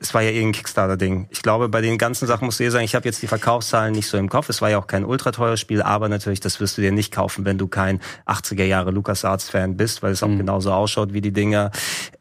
Es 0.00 0.14
war 0.14 0.22
ja 0.22 0.30
irgendein 0.30 0.52
Kickstarter-Ding. 0.52 1.28
Ich 1.30 1.42
glaube, 1.42 1.68
bei 1.68 1.80
den 1.80 1.98
ganzen 1.98 2.26
Sachen 2.26 2.44
musst 2.46 2.60
du 2.60 2.64
dir 2.64 2.70
sagen, 2.70 2.84
ich 2.84 2.94
habe 2.94 3.06
jetzt 3.06 3.22
die 3.22 3.26
Verkaufszahlen 3.26 3.92
nicht 3.92 4.08
so 4.08 4.16
im 4.16 4.28
Kopf. 4.28 4.48
Es 4.48 4.62
war 4.62 4.70
ja 4.70 4.78
auch 4.78 4.86
kein 4.86 5.04
ultra 5.04 5.30
teures 5.32 5.60
Spiel, 5.60 5.82
aber 5.82 6.08
natürlich, 6.08 6.40
das 6.40 6.60
wirst 6.60 6.76
du 6.76 6.82
dir 6.82 6.92
nicht 6.92 7.12
kaufen, 7.12 7.44
wenn 7.44 7.58
du 7.58 7.68
kein 7.68 8.00
80er 8.26 8.64
Jahre 8.64 8.90
LucasArts-Fan 8.90 9.76
bist, 9.76 10.02
weil 10.02 10.12
es 10.12 10.22
auch 10.22 10.28
mhm. 10.28 10.38
genauso 10.38 10.72
ausschaut 10.72 11.12
wie 11.12 11.20
die 11.20 11.32
Dinger. 11.32 11.70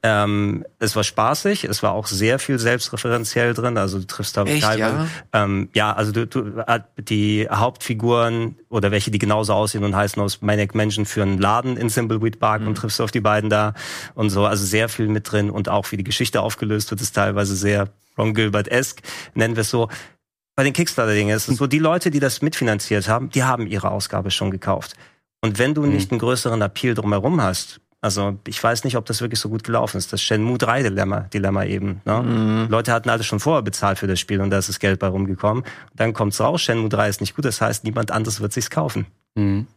Ähm, 0.01 0.65
es 0.79 0.95
war 0.95 1.03
spaßig, 1.03 1.63
es 1.65 1.83
war 1.83 1.93
auch 1.93 2.07
sehr 2.07 2.39
viel 2.39 2.59
selbstreferenziell 2.59 3.53
drin. 3.53 3.77
Also 3.77 3.99
du 3.99 4.07
triffst 4.07 4.37
da 4.37 4.43
Echt, 4.43 4.75
ja? 4.77 5.07
Ähm, 5.31 5.69
ja, 5.73 5.93
also 5.93 6.11
du, 6.11 6.27
du, 6.27 6.63
äh, 6.67 6.79
die 6.97 7.47
Hauptfiguren 7.49 8.57
oder 8.74 8.91
welche, 8.91 9.11
die 9.11 9.19
genauso 9.19 9.53
aussehen 9.53 9.84
und 9.84 9.95
heißen 9.95 10.21
aus 10.21 10.41
Maniac 10.41 10.74
Mansion 10.74 11.05
für 11.05 11.21
einen 11.21 11.38
Laden 11.38 11.78
in 11.78 11.89
Thimbleweed 11.89 12.39
Park 12.39 12.61
mhm. 12.61 12.69
und 12.69 12.76
triffst 12.76 12.99
auf 12.99 13.11
die 13.11 13.21
beiden 13.21 13.49
da 13.49 13.76
und 14.15 14.32
so. 14.32 14.45
Also 14.45 14.65
sehr 14.65 14.89
viel 14.89 15.07
mit 15.07 15.32
drin 15.32 15.51
und 15.51 15.69
auch 15.69 15.91
wie 15.91 15.97
die 15.97 16.03
Geschichte 16.03 16.41
aufgelöst 16.41 16.89
wird, 16.89 16.99
ist 16.99 17.13
teilweise 17.13 17.55
sehr 17.55 17.89
Ron 18.17 18.34
Gilbert-esque, 18.34 19.01
nennen 19.36 19.55
wir 19.55 19.61
es 19.61 19.69
so. 19.69 19.89
Bei 20.55 20.63
den 20.63 20.74
Kickstarter-Dingen 20.74 21.36
ist 21.36 21.47
es 21.47 21.57
so, 21.57 21.67
die 21.67 21.80
Leute, 21.80 22.11
die 22.11 22.19
das 22.19 22.41
mitfinanziert 22.41 23.07
haben, 23.07 23.30
die 23.30 23.43
haben 23.43 23.67
ihre 23.67 23.91
Ausgabe 23.91 24.32
schon 24.32 24.51
gekauft. 24.51 24.93
Und 25.41 25.59
wenn 25.59 25.74
du 25.74 25.84
mhm. 25.84 25.93
nicht 25.93 26.11
einen 26.11 26.19
größeren 26.19 26.61
Appeal 26.61 26.95
drumherum 26.95 27.41
hast, 27.41 27.80
also 28.04 28.38
ich 28.45 28.62
weiß 28.62 28.84
nicht, 28.84 28.97
ob 28.97 29.06
das 29.06 29.22
wirklich 29.22 29.39
so 29.39 29.47
gut 29.47 29.64
gelaufen 29.64 29.97
ist. 29.97 30.12
Das 30.12 30.22
Shenmue 30.22 30.58
3 30.58 30.84
Dilemma, 30.84 31.22
Dilemma 31.22 31.64
eben. 31.64 32.01
Ne? 32.04 32.22
Mhm. 32.22 32.68
Leute 32.70 32.91
hatten 32.91 33.10
alles 33.10 33.26
schon 33.26 33.39
vorher 33.39 33.62
bezahlt 33.62 33.97
für 33.97 34.08
das 34.08 34.20
Spiel 34.20 34.41
und 34.41 34.49
da 34.49 34.58
ist 34.58 34.68
das 34.68 34.80
Geld 34.80 34.99
bei 34.99 35.08
rumgekommen. 35.08 35.64
Dann 35.95 36.12
kommt's 36.12 36.41
raus, 36.41 36.62
Shenmue 36.62 36.89
3 36.89 37.08
ist 37.08 37.22
nicht 37.22 37.34
gut, 37.34 37.45
das 37.45 37.62
heißt, 37.62 37.86
niemand 37.86 38.12
anderes 38.12 38.41
wird 38.41 38.51
sich's 38.51 38.70
kaufen. 38.70 39.06
Mhm. 39.36 39.68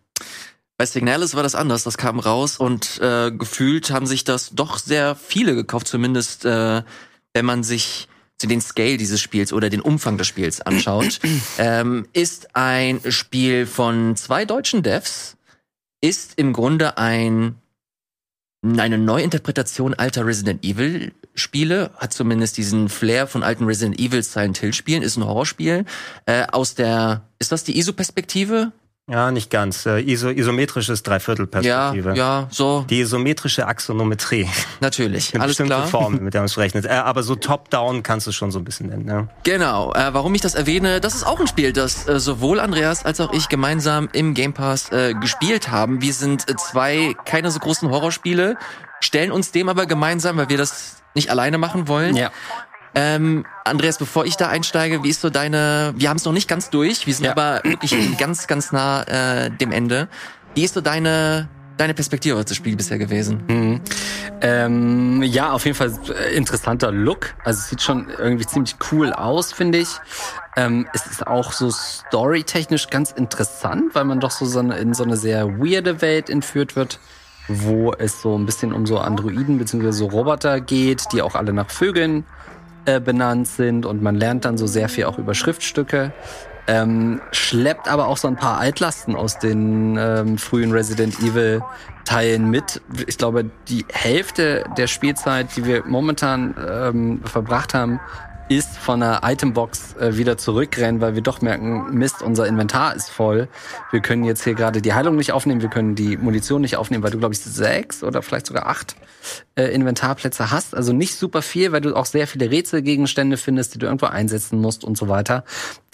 Bei 0.76 0.86
Signalis 0.86 1.36
war 1.36 1.44
das 1.44 1.54
anders, 1.54 1.84
das 1.84 1.96
kam 1.96 2.18
raus 2.18 2.58
und 2.58 3.00
äh, 3.00 3.30
gefühlt 3.30 3.92
haben 3.92 4.06
sich 4.06 4.24
das 4.24 4.50
doch 4.50 4.78
sehr 4.78 5.14
viele 5.14 5.54
gekauft, 5.54 5.86
zumindest 5.86 6.44
äh, 6.44 6.82
wenn 7.32 7.44
man 7.44 7.62
sich 7.62 8.08
zu 8.38 8.48
den 8.48 8.60
Scale 8.60 8.96
dieses 8.96 9.20
Spiels 9.20 9.52
oder 9.52 9.70
den 9.70 9.80
Umfang 9.80 10.18
des 10.18 10.26
Spiels 10.26 10.60
anschaut, 10.60 11.20
ähm, 11.58 12.08
ist 12.12 12.56
ein 12.56 13.00
Spiel 13.08 13.66
von 13.66 14.16
zwei 14.16 14.44
deutschen 14.44 14.82
Devs, 14.82 15.36
ist 16.00 16.32
im 16.36 16.52
Grunde 16.52 16.98
ein 16.98 17.54
eine 18.78 18.98
Neuinterpretation 18.98 19.94
alter 19.94 20.26
Resident 20.26 20.64
Evil 20.64 21.12
Spiele, 21.34 21.90
hat 21.96 22.12
zumindest 22.12 22.56
diesen 22.56 22.88
Flair 22.88 23.26
von 23.26 23.42
alten 23.42 23.64
Resident 23.64 24.00
Evil 24.00 24.22
Silent 24.22 24.58
Hill 24.58 24.72
Spielen, 24.72 25.02
ist 25.02 25.16
ein 25.16 25.24
Horrorspiel 25.24 25.84
äh, 26.26 26.46
aus 26.50 26.74
der 26.74 27.22
ist 27.38 27.52
das 27.52 27.64
die 27.64 27.78
ISO-Perspektive? 27.78 28.72
Ja, 29.08 29.30
nicht 29.30 29.50
ganz. 29.50 29.86
Äh, 29.86 30.00
iso 30.00 30.30
isometrisches 30.30 31.04
Dreiviertelperspektive. 31.04 32.08
Ja, 32.10 32.40
ja, 32.40 32.48
so. 32.50 32.84
Die 32.90 33.00
isometrische 33.00 33.68
Axonometrie. 33.68 34.48
Natürlich, 34.80 35.32
Eine 35.34 35.44
alles 35.44 35.58
klar. 35.58 35.86
Form, 35.86 36.14
mit 36.22 36.34
der 36.34 36.40
man 36.40 36.46
es 36.46 36.58
rechnet. 36.58 36.86
Äh, 36.86 36.88
aber 36.88 37.22
so 37.22 37.36
top-down 37.36 38.02
kannst 38.02 38.26
du 38.26 38.30
es 38.30 38.36
schon 38.36 38.50
so 38.50 38.58
ein 38.58 38.64
bisschen 38.64 38.88
nennen. 38.88 39.06
Ja. 39.06 39.28
Genau. 39.44 39.92
Äh, 39.92 40.12
warum 40.12 40.34
ich 40.34 40.40
das 40.40 40.56
erwähne, 40.56 41.00
das 41.00 41.14
ist 41.14 41.24
auch 41.24 41.38
ein 41.38 41.46
Spiel, 41.46 41.72
das 41.72 42.08
äh, 42.08 42.18
sowohl 42.18 42.58
Andreas 42.58 43.04
als 43.04 43.20
auch 43.20 43.32
ich 43.32 43.48
gemeinsam 43.48 44.08
im 44.12 44.34
Game 44.34 44.54
Pass 44.54 44.90
äh, 44.90 45.14
gespielt 45.14 45.70
haben. 45.70 46.02
Wir 46.02 46.12
sind 46.12 46.50
äh, 46.50 46.56
zwei 46.56 47.14
keine 47.24 47.52
so 47.52 47.60
großen 47.60 47.88
Horrorspiele, 47.88 48.56
stellen 48.98 49.30
uns 49.30 49.52
dem 49.52 49.68
aber 49.68 49.86
gemeinsam, 49.86 50.36
weil 50.36 50.48
wir 50.48 50.58
das 50.58 50.96
nicht 51.14 51.30
alleine 51.30 51.58
machen 51.58 51.86
wollen. 51.86 52.16
Ja. 52.16 52.32
Ähm, 52.98 53.44
Andreas, 53.64 53.98
bevor 53.98 54.24
ich 54.24 54.36
da 54.38 54.48
einsteige, 54.48 55.02
wie 55.04 55.10
ist 55.10 55.20
so 55.20 55.28
deine, 55.28 55.92
wir 55.98 56.08
haben 56.08 56.16
es 56.16 56.24
noch 56.24 56.32
nicht 56.32 56.48
ganz 56.48 56.70
durch, 56.70 57.06
wir 57.06 57.12
sind 57.12 57.26
Ja. 57.26 57.32
aber 57.32 57.60
wirklich 57.62 57.94
ganz, 58.16 58.46
ganz 58.46 58.72
nah 58.72 59.02
äh, 59.02 59.50
dem 59.50 59.70
Ende. 59.70 60.08
Wie 60.54 60.64
ist 60.64 60.72
so 60.72 60.80
deine, 60.80 61.46
deine 61.76 61.92
Perspektive 61.92 62.36
auf 62.38 62.46
das 62.46 62.56
Spiel 62.56 62.74
bisher 62.74 62.96
gewesen? 62.96 63.82
Ähm, 64.40 65.22
ja, 65.22 65.52
auf 65.52 65.66
jeden 65.66 65.76
Fall 65.76 65.92
äh, 66.08 66.34
interessanter 66.34 66.90
Look. 66.90 67.34
Also 67.44 67.58
es 67.58 67.68
sieht 67.68 67.82
schon 67.82 68.08
irgendwie 68.18 68.46
ziemlich 68.46 68.76
cool 68.90 69.12
aus, 69.12 69.52
finde 69.52 69.76
ich. 69.76 69.88
Ähm, 70.56 70.88
es 70.94 71.06
ist 71.06 71.26
auch 71.26 71.52
so 71.52 71.70
storytechnisch 71.70 72.88
ganz 72.88 73.12
interessant, 73.12 73.94
weil 73.94 74.04
man 74.04 74.20
doch 74.20 74.30
so, 74.30 74.58
in 74.58 74.94
so 74.94 75.04
eine 75.04 75.18
sehr 75.18 75.58
weirde 75.58 76.00
Welt 76.00 76.30
entführt 76.30 76.76
wird, 76.76 76.98
wo 77.46 77.92
es 77.92 78.22
so 78.22 78.38
ein 78.38 78.46
bisschen 78.46 78.72
um 78.72 78.86
so 78.86 78.98
Androiden 78.98 79.58
bzw. 79.58 79.90
so 79.90 80.06
Roboter 80.06 80.62
geht, 80.62 81.12
die 81.12 81.20
auch 81.20 81.34
alle 81.34 81.52
nach 81.52 81.68
Vögeln 81.68 82.24
äh, 82.86 83.00
benannt 83.00 83.48
sind 83.48 83.86
und 83.86 84.02
man 84.02 84.14
lernt 84.14 84.44
dann 84.44 84.56
so 84.56 84.66
sehr 84.66 84.88
viel 84.88 85.04
auch 85.04 85.18
über 85.18 85.34
Schriftstücke. 85.34 86.12
Ähm, 86.68 87.20
schleppt 87.30 87.88
aber 87.88 88.08
auch 88.08 88.16
so 88.16 88.26
ein 88.26 88.36
paar 88.36 88.58
Altlasten 88.58 89.14
aus 89.14 89.38
den 89.38 89.96
ähm, 89.98 90.36
frühen 90.36 90.72
Resident 90.72 91.18
Evil 91.20 91.62
Teilen 92.04 92.50
mit. 92.50 92.80
Ich 93.06 93.18
glaube, 93.18 93.50
die 93.68 93.84
Hälfte 93.92 94.64
der 94.76 94.86
Spielzeit, 94.86 95.56
die 95.56 95.64
wir 95.64 95.84
momentan 95.84 96.54
ähm, 96.68 97.20
verbracht 97.24 97.74
haben, 97.74 98.00
ist 98.48 98.78
von 98.78 99.00
der 99.00 99.20
Itembox 99.24 99.96
äh, 99.96 100.16
wieder 100.16 100.38
zurückrennen, 100.38 101.00
weil 101.00 101.14
wir 101.14 101.22
doch 101.22 101.40
merken, 101.40 101.92
Mist, 101.92 102.22
unser 102.22 102.46
Inventar 102.46 102.94
ist 102.94 103.10
voll. 103.10 103.48
Wir 103.90 104.00
können 104.00 104.24
jetzt 104.24 104.44
hier 104.44 104.54
gerade 104.54 104.80
die 104.80 104.94
Heilung 104.94 105.16
nicht 105.16 105.32
aufnehmen, 105.32 105.62
wir 105.62 105.68
können 105.68 105.94
die 105.96 106.16
Munition 106.16 106.60
nicht 106.60 106.76
aufnehmen, 106.76 107.02
weil 107.02 107.10
du, 107.10 107.18
glaube 107.18 107.34
ich, 107.34 107.40
sechs 107.40 108.04
oder 108.04 108.22
vielleicht 108.22 108.46
sogar 108.46 108.66
acht 108.66 108.94
äh, 109.56 109.64
Inventarplätze 109.74 110.50
hast. 110.50 110.74
Also 110.76 110.92
nicht 110.92 111.16
super 111.16 111.42
viel, 111.42 111.72
weil 111.72 111.80
du 111.80 111.96
auch 111.96 112.06
sehr 112.06 112.26
viele 112.26 112.50
Rätselgegenstände 112.50 113.36
findest, 113.36 113.74
die 113.74 113.78
du 113.78 113.86
irgendwo 113.86 114.06
einsetzen 114.06 114.60
musst 114.60 114.84
und 114.84 114.96
so 114.96 115.08
weiter. 115.08 115.44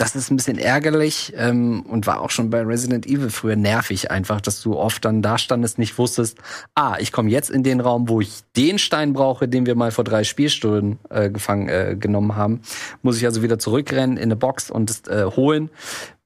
Das 0.03 0.16
ist 0.16 0.32
ein 0.32 0.36
bisschen 0.36 0.59
ärgerlich 0.59 1.32
ähm, 1.36 1.82
und 1.82 2.09
war 2.09 2.22
auch 2.22 2.30
schon 2.30 2.50
bei 2.50 2.61
Resident 2.62 3.07
Evil 3.07 3.30
früher 3.30 3.55
nervig 3.55 4.11
einfach, 4.11 4.40
dass 4.40 4.61
du 4.61 4.76
oft 4.76 5.05
dann 5.05 5.22
da 5.22 5.38
standest, 5.38 5.78
nicht 5.78 5.96
wusstest, 5.96 6.38
ah, 6.74 6.96
ich 6.98 7.12
komme 7.12 7.30
jetzt 7.30 7.50
in 7.50 7.62
den 7.62 7.78
Raum, 7.78 8.09
wo 8.09 8.20
ich 8.20 8.40
den 8.57 8.80
Stein 8.80 9.12
brauche, 9.12 9.46
den 9.46 9.64
wir 9.64 9.76
mal 9.76 9.92
vor 9.92 10.03
drei 10.03 10.24
Spielstunden 10.24 10.98
äh, 11.09 11.30
gefangen 11.30 11.68
äh, 11.68 11.96
genommen 11.96 12.34
haben. 12.34 12.62
Muss 13.03 13.18
ich 13.18 13.26
also 13.26 13.44
wieder 13.44 13.61
zurückrennen 13.61 14.16
in 14.16 14.24
eine 14.24 14.34
Box 14.34 14.72
und 14.72 15.07
äh, 15.07 15.24
holen 15.24 15.70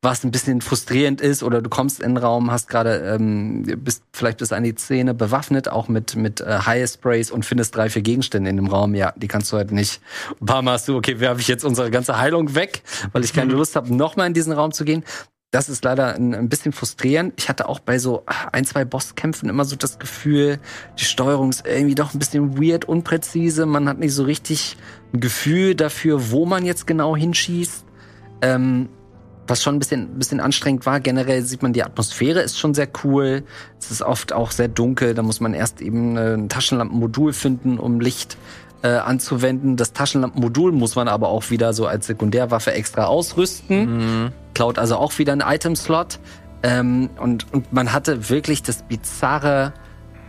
was 0.03 0.25
ein 0.25 0.31
bisschen 0.31 0.61
frustrierend 0.61 1.21
ist 1.21 1.43
oder 1.43 1.63
du 1.63 1.71
kommst 1.71 2.01
in 2.01 2.15
den 2.15 2.17
Raum, 2.19 2.51
hast 2.51 2.69
gerade 2.69 2.99
ähm, 2.99 3.63
bist 3.79 4.05
vielleicht 4.13 4.39
bis 4.39 4.53
an 4.53 4.63
die 4.63 4.75
Zähne 4.75 5.15
bewaffnet, 5.15 5.69
auch 5.69 5.89
mit 5.89 6.17
mit 6.17 6.41
äh, 6.41 6.59
High 6.65 6.89
Sprays 6.89 7.31
und 7.31 7.45
findest 7.45 7.75
drei 7.75 7.89
vier 7.89 8.03
Gegenstände 8.03 8.51
in 8.51 8.57
dem 8.57 8.69
Raum. 8.69 8.95
Ja, 8.95 9.13
die 9.17 9.29
kannst 9.29 9.53
du 9.53 9.57
halt 9.57 9.73
nicht. 9.73 10.01
Ein 10.41 10.47
paar 10.47 10.63
Mal 10.63 10.73
hast 10.73 10.89
du, 10.89 10.97
okay, 10.97 11.19
werfe 11.19 11.41
ich 11.41 11.49
jetzt 11.49 11.65
unsere 11.65 11.91
ganze 11.91 12.19
Heilung 12.19 12.55
weg, 12.55 12.83
weil 13.13 13.25
ich 13.25 13.33
keine 13.33 13.53
Lust 13.53 13.75
habe, 13.75 13.95
nochmal 13.95 14.27
in 14.27 14.35
diesen 14.35 14.53
Raum 14.53 14.73
zu 14.73 14.85
gehen. 14.85 15.03
Das 15.51 15.69
ist 15.69 15.85
leider 15.85 16.15
ein, 16.15 16.35
ein 16.35 16.49
bisschen 16.49 16.73
frustrierend. 16.73 17.35
Ich 17.39 17.49
hatte 17.49 17.69
auch 17.69 17.79
bei 17.79 17.99
so 17.99 18.25
ein, 18.53 18.65
zwei 18.65 18.85
Bosskämpfen 18.85 19.49
immer 19.49 19.65
so 19.65 19.77
das 19.77 19.99
Gefühl, 19.99 20.59
die 20.99 21.05
Steuerung 21.05 21.51
ist 21.51 21.67
irgendwie 21.67 21.95
doch 21.95 22.13
ein 22.13 22.19
bisschen 22.19 22.61
weird, 22.61 22.85
unpräzise. 22.85 23.65
Man 23.65 23.89
hat 23.89 23.99
nicht 23.99 24.13
so 24.13 24.25
richtig 24.25 24.77
ein 25.15 25.21
Gefühl 25.21 25.75
dafür, 25.75 26.31
wo 26.31 26.45
man 26.47 26.67
jetzt 26.67 26.87
genau 26.87 27.17
hinschießt. 27.17 27.85
Ähm, 28.43 28.89
was 29.49 29.63
schon 29.63 29.77
ein 29.77 29.79
bisschen, 29.79 30.19
bisschen 30.19 30.41
anstrengend 30.41 30.87
war. 30.87 31.01
Generell 31.01 31.43
sieht 31.43 31.63
man, 31.63 31.73
die 31.73 31.83
Atmosphäre 31.83 32.41
ist 32.41 32.59
schon 32.59 32.75
sehr 32.75 32.89
cool. 33.05 33.45
Es 33.81 33.91
ist 33.91 34.03
oft 34.03 34.33
auch 34.33 34.51
sehr 34.51 34.69
dunkel. 34.69 35.15
Da 35.15 35.23
muss 35.23 35.41
man 35.41 35.55
erst 35.55 35.81
eben 35.81 36.17
äh, 36.17 36.35
ein 36.35 36.49
Taschenlampenmodul 36.49 37.33
finden, 37.33 37.79
um 37.79 38.01
Licht 38.01 38.37
äh, 38.83 38.89
anzuwenden. 38.89 39.77
Das 39.77 39.93
Taschenlampenmodul 39.93 40.73
muss 40.73 40.97
man 40.97 41.09
aber 41.09 41.29
auch 41.29 41.51
wieder 41.51 41.73
so 41.73 41.87
als 41.87 42.07
Sekundärwaffe 42.07 42.73
extra 42.73 43.05
ausrüsten. 43.05 44.33
Klaut 44.55 44.79
also 44.79 44.97
auch 44.97 45.19
wieder 45.19 45.33
einen 45.33 45.43
Item-Slot. 45.43 46.19
Ähm, 46.63 47.11
und, 47.19 47.53
und 47.53 47.73
man 47.73 47.93
hatte 47.93 48.29
wirklich 48.31 48.63
das 48.63 48.83
bizarre 48.83 49.73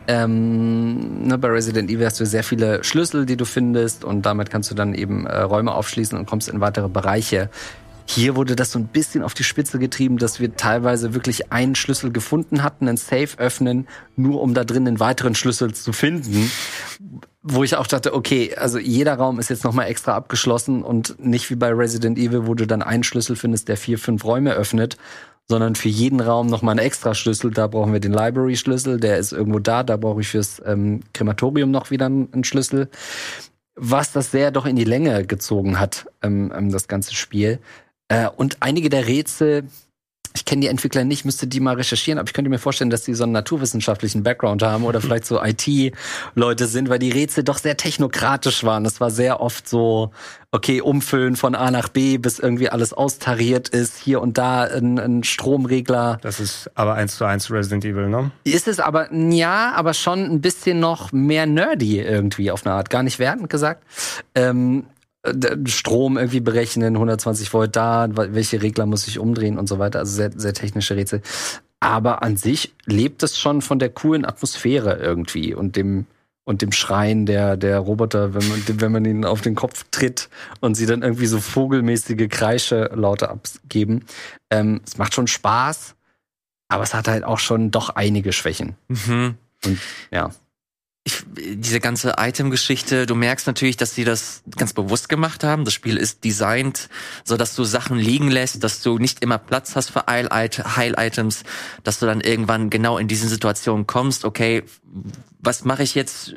ähm, 0.07 1.28
ne, 1.28 1.38
bei 1.38 1.49
Resident 1.49 1.91
Evil 1.91 2.05
hast 2.05 2.20
du 2.20 2.26
sehr 2.26 2.43
viele 2.43 2.84
Schlüssel, 2.84 3.26
die 3.26 3.36
du 3.36 3.45
findest 3.45 4.05
und 4.05 4.26
damit 4.26 4.49
kannst 4.49 4.72
du 4.72 4.76
dann 4.76 4.93
eben 4.93 5.26
äh, 5.26 5.41
Räume 5.41 5.74
aufschließen 5.74 6.18
und 6.18 6.26
kommst 6.26 6.47
in 6.47 6.61
weitere 6.61 6.88
Bereiche. 6.88 7.49
Hier 8.10 8.36
wurde 8.38 8.55
das 8.55 8.72
so 8.72 8.80
ein 8.80 8.88
bisschen 8.88 9.22
auf 9.22 9.34
die 9.34 9.43
Spitze 9.43 9.80
getrieben, 9.80 10.18
dass 10.18 10.39
wir 10.39 10.55
teilweise 10.55 11.14
wirklich 11.14 11.51
einen 11.51 11.76
Schlüssel 11.76 12.12
gefunden 12.12 12.64
hatten, 12.64 12.88
einen 12.88 12.97
Safe 12.97 13.38
öffnen, 13.38 13.88
nur 14.16 14.41
um 14.41 14.53
da 14.53 14.64
drin 14.64 14.88
einen 14.88 15.01
weiteren 15.01 15.36
Schlüssel 15.36 15.74
zu 15.74 15.91
finden. 15.91 16.49
Wo 17.43 17.64
ich 17.64 17.76
auch 17.76 17.86
dachte, 17.86 18.14
okay, 18.14 18.55
also 18.55 18.80
jeder 18.80 19.16
Raum 19.16 19.39
ist 19.39 19.49
jetzt 19.49 19.66
nochmal 19.66 19.88
extra 19.88 20.16
abgeschlossen 20.16 20.84
und 20.84 21.24
nicht 21.24 21.49
wie 21.49 21.55
bei 21.55 21.70
Resident 21.70 22.18
Evil, 22.18 22.47
wo 22.47 22.53
du 22.53 22.66
dann 22.66 22.82
einen 22.82 23.03
Schlüssel 23.03 23.36
findest, 23.36 23.68
der 23.68 23.78
vier, 23.78 23.99
fünf 23.99 24.24
Räume 24.24 24.53
öffnet, 24.53 24.97
sondern 25.49 25.76
für 25.76 25.89
jeden 25.89 26.22
Raum 26.22 26.47
nochmal 26.47 26.78
einen 26.78 26.86
extra 26.86 27.14
Schlüssel. 27.14 27.51
Da 27.51 27.68
brauchen 27.68 27.91
wir 27.91 27.99
den 27.99 28.14
Library-Schlüssel, 28.14 28.99
der 28.99 29.18
ist 29.18 29.34
irgendwo 29.34 29.60
da, 29.60 29.84
da 29.84 29.97
brauche 29.97 30.22
ich 30.22 30.30
fürs 30.30 30.62
ähm, 30.66 31.01
Krematorium 31.14 31.72
noch 31.72 31.91
wieder 31.91 32.05
einen, 32.05 32.43
Schlüssel. 32.43 32.89
Was 33.76 34.12
das 34.12 34.32
sehr 34.32 34.51
doch 34.51 34.66
in 34.66 34.76
die 34.76 34.86
Länge 34.86 35.26
gezogen 35.26 35.80
hat, 35.80 36.08
ähm, 36.22 36.51
ähm, 36.55 36.72
das 36.72 36.88
ganze 36.88 37.14
Spiel. 37.14 37.60
Äh, 38.10 38.30
und 38.36 38.58
einige 38.62 38.89
der 38.89 39.08
Rätsel, 39.08 39.68
ich 40.38 40.45
kenne 40.45 40.62
die 40.62 40.68
Entwickler 40.68 41.03
nicht, 41.03 41.26
müsste 41.26 41.47
die 41.47 41.60
mal 41.60 41.76
recherchieren, 41.76 42.20
aber 42.20 42.28
ich 42.28 42.34
könnte 42.34 42.49
mir 42.49 42.60
vorstellen, 42.60 42.91
dass 42.91 43.01
die 43.01 43.16
so 43.16 43.24
einen 43.24 43.34
naturwissenschaftlichen 43.34 44.22
Background 44.22 44.62
haben 44.62 44.84
oder 44.84 45.01
vielleicht 45.01 45.26
so 45.26 45.41
IT-Leute 45.43 46.68
sind, 46.68 46.89
weil 46.89 46.99
die 46.99 47.10
Rätsel 47.10 47.43
doch 47.43 47.58
sehr 47.58 47.76
technokratisch 47.76 48.64
waren. 48.64 48.86
Es 48.86 49.01
war 49.01 49.10
sehr 49.10 49.41
oft 49.41 49.68
so, 49.68 50.12
okay, 50.51 50.80
umfüllen 50.80 51.36
von 51.36 51.55
A 51.55 51.72
nach 51.72 51.89
B, 51.89 52.20
bis 52.20 52.38
irgendwie 52.38 52.70
alles 52.70 52.93
austariert 52.93 53.70
ist, 53.70 53.97
hier 53.97 54.22
und 54.22 54.38
da 54.38 54.64
ein, 54.64 54.99
ein 54.99 55.24
Stromregler. 55.24 56.20
Das 56.22 56.39
ist 56.39 56.70
aber 56.76 56.93
eins 56.93 57.18
zu 57.18 57.26
eins 57.26 57.49
Resident 57.49 57.84
Evil, 57.84 58.08
ne? 58.08 58.32
Ist 58.43 58.68
es 58.68 58.80
aber, 58.80 59.12
ja, 59.12 59.74
aber 59.74 59.95
schon 59.95 60.20
ein 60.20 60.41
bisschen 60.41 60.80
noch 60.80 61.12
mehr 61.12 61.47
nerdy 61.47 61.99
irgendwie 61.99 62.51
auf 62.51 62.66
eine 62.66 62.76
Art. 62.76 62.91
Gar 62.91 63.01
nicht 63.03 63.18
wertend 63.18 63.49
gesagt. 63.49 63.84
Ähm, 64.36 64.86
Strom 65.66 66.18
irgendwie 66.18 66.40
berechnen, 66.40 66.96
120 66.96 67.54
Volt 67.54 67.76
da, 67.76 68.08
welche 68.12 68.62
Regler 68.62 68.86
muss 68.86 69.08
ich 69.08 69.20
umdrehen 69.20 69.58
und 69.58 69.68
so 69.68 69.80
weiter. 69.80 70.00
Also 70.00 70.16
sehr, 70.16 70.32
sehr 70.36 70.54
technische 70.54 70.96
Rätsel. 70.96 71.22
Aber 71.80 72.24
an 72.24 72.38
sich 72.38 72.74
lebt 72.86 73.24
es 73.24 73.38
schon 73.38 73.62
von 73.62 73.80
der 73.80 73.90
coolen 73.90 74.26
Atmosphäre 74.26 74.98
irgendwie 74.98 75.54
und 75.54 75.76
dem 75.76 76.06
und 76.44 76.62
dem 76.62 76.72
Schreien 76.72 77.26
der 77.26 77.58
der 77.58 77.80
Roboter, 77.80 78.34
wenn 78.34 78.48
man 78.48 78.64
wenn 78.82 78.92
man 78.92 79.06
ihnen 79.06 79.26
auf 79.26 79.42
den 79.42 79.56
Kopf 79.56 79.86
tritt 79.92 80.30
und 80.60 80.76
sie 80.76 80.86
dann 80.86 81.04
irgendwie 81.04 81.28
so 81.28 81.40
vogelmäßige 81.40 82.30
Kreische 82.30 82.90
Laute 82.96 83.30
abgeben. 83.30 84.06
Ähm, 84.50 84.82
es 84.86 84.98
macht 84.98 85.14
schon 85.14 85.28
Spaß, 85.28 85.96
aber 86.70 86.84
es 86.84 86.94
hat 86.94 87.08
halt 87.08 87.24
auch 87.24 87.40
schon 87.40 87.70
doch 87.72 87.90
einige 87.90 88.34
Schwächen. 88.34 88.76
Mhm. 88.88 89.36
Und 89.66 89.80
ja. 90.12 90.32
Ich, 91.08 91.24
diese 91.36 91.80
ganze 91.80 92.16
Item-Geschichte, 92.18 93.05
du 93.05 93.16
merkst 93.16 93.47
natürlich, 93.47 93.78
dass 93.78 93.95
sie 93.95 94.03
das 94.03 94.43
ganz 94.58 94.74
bewusst 94.74 95.10
gemacht 95.10 95.43
haben. 95.43 95.66
Das 95.66 95.74
Spiel 95.74 95.97
ist 95.97 96.24
designt, 96.24 96.89
so 97.24 97.38
dass 97.38 97.55
du 97.55 97.64
Sachen 97.64 97.97
liegen 97.97 98.30
lässt, 98.30 98.64
dass 98.64 98.82
du 98.82 98.97
nicht 98.97 99.24
immer 99.24 99.38
Platz 99.38 99.76
hast 99.76 99.89
für 99.91 100.05
Heil- 100.05 100.30
Heil-Items, 100.30 101.43
dass 101.84 101.99
du 101.99 102.05
dann 102.05 102.22
irgendwann 102.22 102.70
genau 102.70 102.97
in 102.97 103.08
diesen 103.08 103.30
Situationen 103.30 103.88
kommst, 103.88 104.26
okay, 104.26 104.64
was 105.39 105.64
mache 105.64 105.84
ich 105.84 105.95
jetzt? 105.95 106.36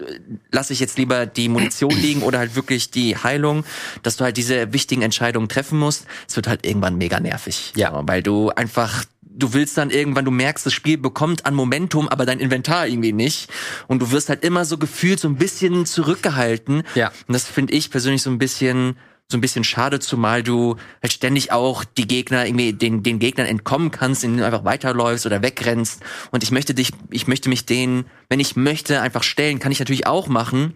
Lasse 0.53 0.73
ich 0.73 0.81
jetzt 0.81 0.97
lieber 0.99 1.27
die 1.27 1.49
Munition 1.49 1.91
liegen 1.97 2.23
oder 2.23 2.39
halt 2.39 2.55
wirklich 2.55 2.91
die 2.91 3.17
Heilung, 3.17 3.65
dass 4.03 4.17
du 4.17 4.25
halt 4.25 4.37
diese 4.37 4.73
wichtigen 4.73 5.03
Entscheidungen 5.03 5.49
treffen 5.49 5.79
musst. 5.79 6.07
Es 6.29 6.37
wird 6.37 6.47
halt 6.47 6.65
irgendwann 6.65 6.97
mega 6.97 7.19
nervig. 7.19 7.73
Ja. 7.75 8.07
Weil 8.07 8.23
du 8.23 8.51
einfach 8.51 9.05
du 9.43 9.53
willst 9.53 9.77
dann 9.77 9.91
irgendwann, 9.91 10.25
du 10.25 10.31
merkst, 10.31 10.65
das 10.65 10.73
Spiel 10.73 10.99
bekommt 10.99 11.47
an 11.47 11.55
Momentum, 11.55 12.09
aber 12.09 12.27
dein 12.27 12.41
Inventar 12.41 12.87
irgendwie 12.87 13.13
nicht. 13.13 13.51
Und 13.89 14.01
du 14.01 14.11
wirst 14.11 14.29
halt 14.29 14.45
immer 14.45 14.65
so 14.65 14.79
gefühlt 14.79 15.21
so 15.21 15.29
ein 15.29 15.37
bisschen 15.37 15.87
zurückgehalten. 15.87 16.83
Ja. 16.95 17.09
Und 17.27 17.33
das 17.33 17.45
finde 17.45 17.75
ich 17.75 17.91
persönlich 17.91 18.23
so 18.23 18.31
ein 18.31 18.39
bisschen 18.39 18.97
so 19.31 19.39
ein 19.39 19.41
bisschen 19.41 19.63
schade, 19.63 20.01
zumal 20.01 20.43
du 20.43 20.77
halt 21.01 21.13
ständig 21.13 21.53
auch 21.53 21.85
die 21.85 22.09
Gegner 22.09 22.47
irgendwie 22.47 22.73
den 22.73 23.05
den 23.05 23.21
Gegnern 23.21 23.47
entkommen 23.47 23.93
kannst, 23.93 24.25
indem 24.25 24.39
du 24.39 24.47
einfach 24.47 24.65
weiterläufst 24.65 25.25
oder 25.25 25.41
wegrennst. 25.41 26.03
Und 26.33 26.43
ich 26.43 26.51
möchte 26.51 26.75
dich, 26.75 26.91
ich 27.11 27.29
möchte 27.29 27.49
mich 27.49 27.65
denen, 27.65 28.07
wenn 28.29 28.41
ich 28.41 28.57
möchte, 28.57 29.01
einfach 29.01 29.23
stellen, 29.23 29.61
kann 29.61 29.71
ich 29.71 29.79
natürlich 29.79 30.09
auch 30.09 30.27
machen. 30.27 30.75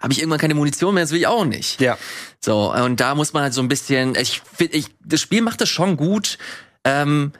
Habe 0.00 0.12
ich 0.12 0.18
irgendwann 0.18 0.40
keine 0.40 0.54
Munition 0.54 0.94
mehr, 0.94 1.04
das 1.04 1.12
will 1.12 1.20
ich 1.20 1.26
auch 1.28 1.44
nicht. 1.44 1.80
Ja. 1.80 1.96
So, 2.40 2.74
und 2.74 2.98
da 3.00 3.14
muss 3.14 3.32
man 3.32 3.44
halt 3.44 3.54
so 3.54 3.60
ein 3.60 3.68
bisschen, 3.68 4.14
ich 4.16 4.42
finde, 4.52 4.76
ich, 4.76 4.88
das 5.04 5.20
Spiel 5.20 5.42
macht 5.42 5.60
das 5.60 5.68
schon 5.68 5.96
gut. 5.96 6.38
Ähm, 6.84 7.32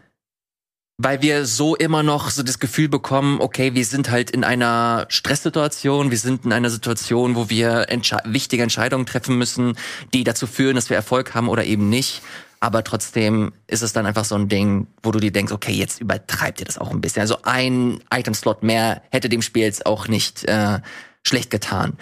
weil 0.99 1.21
wir 1.21 1.45
so 1.45 1.77
immer 1.77 2.03
noch 2.03 2.31
so 2.31 2.43
das 2.43 2.59
Gefühl 2.59 2.89
bekommen, 2.89 3.41
okay, 3.41 3.75
wir 3.75 3.85
sind 3.85 4.11
halt 4.11 4.31
in 4.31 4.45
einer 4.45 5.07
Stresssituation, 5.09 6.11
wir 6.11 6.19
sind 6.19 6.47
in 6.47 6.53
einer 6.53 6.71
Situation, 6.71 7.37
wo 7.37 7.51
wir 7.51 7.91
entsche 7.91 8.19
wichtige 8.25 8.63
Entscheidungen 8.63 9.05
treffen 9.05 9.37
müssen, 9.37 9.77
die 10.15 10.25
dazu 10.25 10.47
führen, 10.47 10.77
dass 10.77 10.89
wir 10.89 10.97
Erfolg 10.97 11.35
haben 11.35 11.49
oder 11.49 11.65
eben 11.65 11.91
nicht. 11.91 12.23
Aber 12.61 12.83
trotzdem 12.83 13.53
ist 13.67 13.83
es 13.83 13.93
dann 13.93 14.07
einfach 14.07 14.25
so 14.25 14.35
ein 14.35 14.49
Ding, 14.49 14.87
wo 15.03 15.11
du 15.11 15.21
dir 15.21 15.31
denkst, 15.31 15.53
okay, 15.53 15.73
jetzt 15.73 16.01
übertreibt 16.01 16.61
ihr 16.61 16.67
das 16.67 16.79
auch 16.79 16.91
ein 16.91 17.03
bisschen. 17.03 17.21
Also 17.21 17.39
ein 17.43 18.03
Item-Slot 18.13 18.63
mehr 18.63 19.03
hätte 19.11 19.29
dem 19.29 19.43
Spiel 19.43 19.65
jetzt 19.65 19.85
auch 19.85 20.09
nicht 20.09 20.45
äh, 20.45 20.81
schlecht 21.23 21.51
getan. 21.51 21.99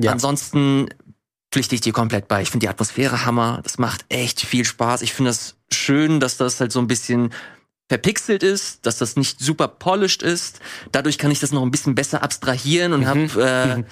Ja. 0.00 0.12
Ansonsten 0.12 0.88
pflichte 1.52 1.74
ich 1.74 1.82
dir 1.82 1.92
komplett 1.92 2.26
bei. 2.26 2.40
Ich 2.40 2.50
finde 2.50 2.64
die 2.64 2.70
Atmosphäre 2.70 3.26
Hammer. 3.26 3.60
Das 3.62 3.76
macht 3.76 4.06
echt 4.08 4.40
viel 4.40 4.64
Spaß. 4.64 5.02
Ich 5.02 5.12
finde 5.12 5.30
das 5.30 5.56
schön, 5.70 6.20
dass 6.20 6.38
das 6.38 6.58
halt 6.58 6.72
so 6.72 6.78
ein 6.78 6.86
bisschen 6.86 7.30
verpixelt 7.88 8.42
ist, 8.42 8.84
dass 8.84 8.98
das 8.98 9.16
nicht 9.16 9.40
super 9.40 9.66
polished 9.66 10.22
ist. 10.22 10.60
Dadurch 10.92 11.16
kann 11.16 11.30
ich 11.30 11.40
das 11.40 11.52
noch 11.52 11.62
ein 11.62 11.70
bisschen 11.70 11.94
besser 11.94 12.22
abstrahieren 12.22 12.92
und 12.92 13.00
mhm. 13.00 13.06
hab, 13.06 13.16
äh, 13.36 13.76
mhm. 13.76 13.84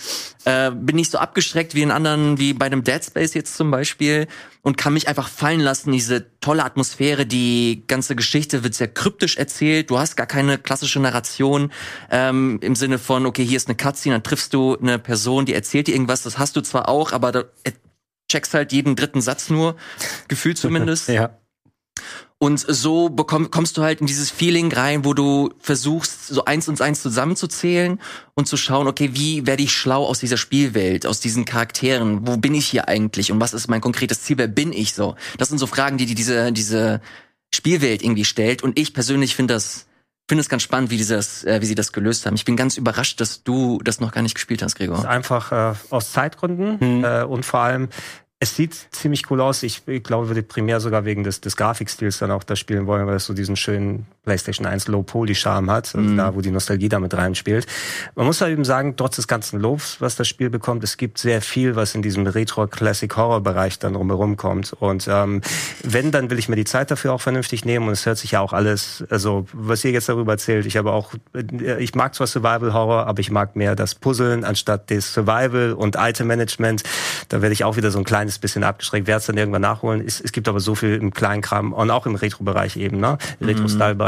äh, 0.44 0.70
bin 0.70 0.96
nicht 0.96 1.10
so 1.10 1.18
abgeschreckt 1.18 1.74
wie 1.74 1.82
in 1.82 1.90
anderen, 1.90 2.38
wie 2.38 2.52
bei 2.52 2.66
einem 2.66 2.84
Dead 2.84 3.02
Space 3.02 3.32
jetzt 3.32 3.56
zum 3.56 3.70
Beispiel 3.70 4.26
und 4.60 4.76
kann 4.76 4.92
mich 4.92 5.08
einfach 5.08 5.28
fallen 5.28 5.60
lassen. 5.60 5.92
Diese 5.92 6.26
tolle 6.40 6.64
Atmosphäre, 6.64 7.24
die 7.24 7.84
ganze 7.86 8.16
Geschichte 8.16 8.64
wird 8.64 8.74
sehr 8.74 8.88
kryptisch 8.88 9.38
erzählt. 9.38 9.88
Du 9.88 9.98
hast 9.98 10.16
gar 10.16 10.26
keine 10.26 10.58
klassische 10.58 11.00
Narration 11.00 11.72
ähm, 12.10 12.58
im 12.60 12.74
Sinne 12.74 12.98
von, 12.98 13.24
okay, 13.24 13.44
hier 13.46 13.56
ist 13.56 13.68
eine 13.68 13.76
Cutscene, 13.76 14.16
dann 14.16 14.22
triffst 14.22 14.52
du 14.52 14.76
eine 14.76 14.98
Person, 14.98 15.46
die 15.46 15.54
erzählt 15.54 15.86
dir 15.86 15.94
irgendwas. 15.94 16.22
Das 16.22 16.36
hast 16.36 16.54
du 16.56 16.60
zwar 16.60 16.90
auch, 16.90 17.12
aber 17.12 17.32
da 17.32 17.44
äh, 17.64 17.72
checkst 18.30 18.52
halt 18.52 18.72
jeden 18.72 18.94
dritten 18.94 19.22
Satz 19.22 19.48
nur, 19.48 19.76
gefühlt 20.28 20.58
zumindest. 20.58 21.08
ja. 21.08 21.38
Und 22.38 22.58
so 22.60 23.08
bekomm, 23.08 23.50
kommst 23.50 23.78
du 23.78 23.82
halt 23.82 24.02
in 24.02 24.06
dieses 24.06 24.30
Feeling 24.30 24.70
rein, 24.70 25.06
wo 25.06 25.14
du 25.14 25.54
versuchst, 25.58 26.26
so 26.26 26.44
eins 26.44 26.68
und 26.68 26.82
eins 26.82 27.00
zusammenzuzählen 27.00 27.98
und 28.34 28.46
zu 28.46 28.58
schauen, 28.58 28.88
okay, 28.88 29.10
wie 29.14 29.46
werde 29.46 29.62
ich 29.62 29.72
schlau 29.72 30.04
aus 30.04 30.18
dieser 30.20 30.36
Spielwelt, 30.36 31.06
aus 31.06 31.20
diesen 31.20 31.46
Charakteren? 31.46 32.26
Wo 32.26 32.36
bin 32.36 32.54
ich 32.54 32.66
hier 32.66 32.88
eigentlich? 32.88 33.32
Und 33.32 33.40
was 33.40 33.54
ist 33.54 33.68
mein 33.68 33.80
konkretes 33.80 34.20
Ziel? 34.22 34.36
Wer 34.36 34.48
bin 34.48 34.74
ich 34.74 34.92
so? 34.92 35.16
Das 35.38 35.48
sind 35.48 35.56
so 35.56 35.66
Fragen, 35.66 35.96
die, 35.96 36.04
die 36.04 36.14
diese, 36.14 36.52
diese 36.52 37.00
Spielwelt 37.54 38.02
irgendwie 38.02 38.26
stellt. 38.26 38.62
Und 38.62 38.78
ich 38.78 38.92
persönlich 38.92 39.34
finde 39.34 39.54
das, 39.54 39.86
finde 40.28 40.42
es 40.42 40.50
ganz 40.50 40.62
spannend, 40.62 40.90
wie, 40.90 40.98
dieses, 40.98 41.42
äh, 41.44 41.62
wie 41.62 41.66
sie 41.66 41.74
das 41.74 41.94
gelöst 41.94 42.26
haben. 42.26 42.34
Ich 42.34 42.44
bin 42.44 42.56
ganz 42.56 42.76
überrascht, 42.76 43.18
dass 43.22 43.44
du 43.44 43.80
das 43.82 43.98
noch 43.98 44.12
gar 44.12 44.20
nicht 44.20 44.34
gespielt 44.34 44.62
hast, 44.62 44.74
Gregor. 44.74 45.08
Einfach 45.08 45.52
äh, 45.52 45.74
aus 45.88 46.12
Zeitgründen 46.12 46.80
hm. 46.80 47.04
äh, 47.04 47.22
und 47.22 47.46
vor 47.46 47.60
allem 47.60 47.88
es 48.38 48.54
sieht 48.56 48.74
ziemlich 48.90 49.30
cool 49.30 49.40
aus. 49.40 49.62
Ich, 49.62 49.86
ich 49.86 50.02
glaube, 50.02 50.28
würde 50.28 50.42
primär 50.42 50.80
sogar 50.80 51.04
wegen 51.04 51.24
des, 51.24 51.40
des 51.40 51.56
Grafikstils 51.56 52.18
dann 52.18 52.30
auch 52.30 52.44
das 52.44 52.58
spielen 52.58 52.86
wollen, 52.86 53.06
weil 53.06 53.16
es 53.16 53.26
so 53.26 53.34
diesen 53.34 53.56
schönen 53.56 54.06
PlayStation 54.26 54.66
1 54.66 54.88
Low-Poly-Charme 54.88 55.70
hat, 55.70 55.94
also 55.94 56.10
mm. 56.10 56.16
da, 56.16 56.34
wo 56.34 56.40
die 56.40 56.50
Nostalgie 56.50 56.88
damit 56.88 57.14
reinspielt. 57.14 57.66
Man 58.16 58.26
muss 58.26 58.40
halt 58.40 58.52
eben 58.52 58.64
sagen, 58.64 58.96
trotz 58.96 59.16
des 59.16 59.28
ganzen 59.28 59.60
Lobs, 59.60 60.00
was 60.00 60.16
das 60.16 60.26
Spiel 60.26 60.50
bekommt, 60.50 60.82
es 60.82 60.96
gibt 60.96 61.18
sehr 61.18 61.40
viel, 61.40 61.76
was 61.76 61.94
in 61.94 62.02
diesem 62.02 62.26
Retro-Classic-Horror-Bereich 62.26 63.78
dann 63.78 63.94
drumherum 63.94 64.36
kommt. 64.36 64.72
Und 64.72 65.06
ähm, 65.08 65.42
wenn, 65.84 66.10
dann 66.10 66.28
will 66.28 66.40
ich 66.40 66.48
mir 66.48 66.56
die 66.56 66.64
Zeit 66.64 66.90
dafür 66.90 67.12
auch 67.12 67.20
vernünftig 67.20 67.64
nehmen 67.64 67.86
und 67.86 67.92
es 67.92 68.04
hört 68.04 68.18
sich 68.18 68.32
ja 68.32 68.40
auch 68.40 68.52
alles, 68.52 69.04
also 69.10 69.46
was 69.52 69.84
ihr 69.84 69.92
jetzt 69.92 70.08
darüber 70.08 70.32
erzählt, 70.32 70.66
ich 70.66 70.76
habe 70.76 70.90
auch, 70.90 71.14
ich 71.78 71.94
mag 71.94 72.16
zwar 72.16 72.26
Survival-Horror, 72.26 73.06
aber 73.06 73.20
ich 73.20 73.30
mag 73.30 73.54
mehr 73.54 73.76
das 73.76 73.94
Puzzeln 73.94 74.42
anstatt 74.42 74.90
des 74.90 75.14
Survival 75.14 75.72
und 75.72 75.94
Item-Management. 75.96 76.82
Da 77.28 77.42
werde 77.42 77.52
ich 77.52 77.62
auch 77.62 77.76
wieder 77.76 77.92
so 77.92 77.98
ein 77.98 78.04
kleines 78.04 78.40
bisschen 78.40 78.64
abgeschreckt, 78.64 79.06
werde 79.06 79.20
es 79.20 79.26
dann 79.26 79.36
irgendwann 79.36 79.62
nachholen. 79.62 80.02
Es, 80.04 80.20
es 80.20 80.32
gibt 80.32 80.48
aber 80.48 80.58
so 80.58 80.74
viel 80.74 80.96
im 80.96 81.12
Kleinkram 81.12 81.72
und 81.72 81.92
auch 81.92 82.06
im 82.06 82.16
Retro-Bereich 82.16 82.76
eben, 82.76 82.98
ne? 82.98 83.18
Mhm. 83.38 83.46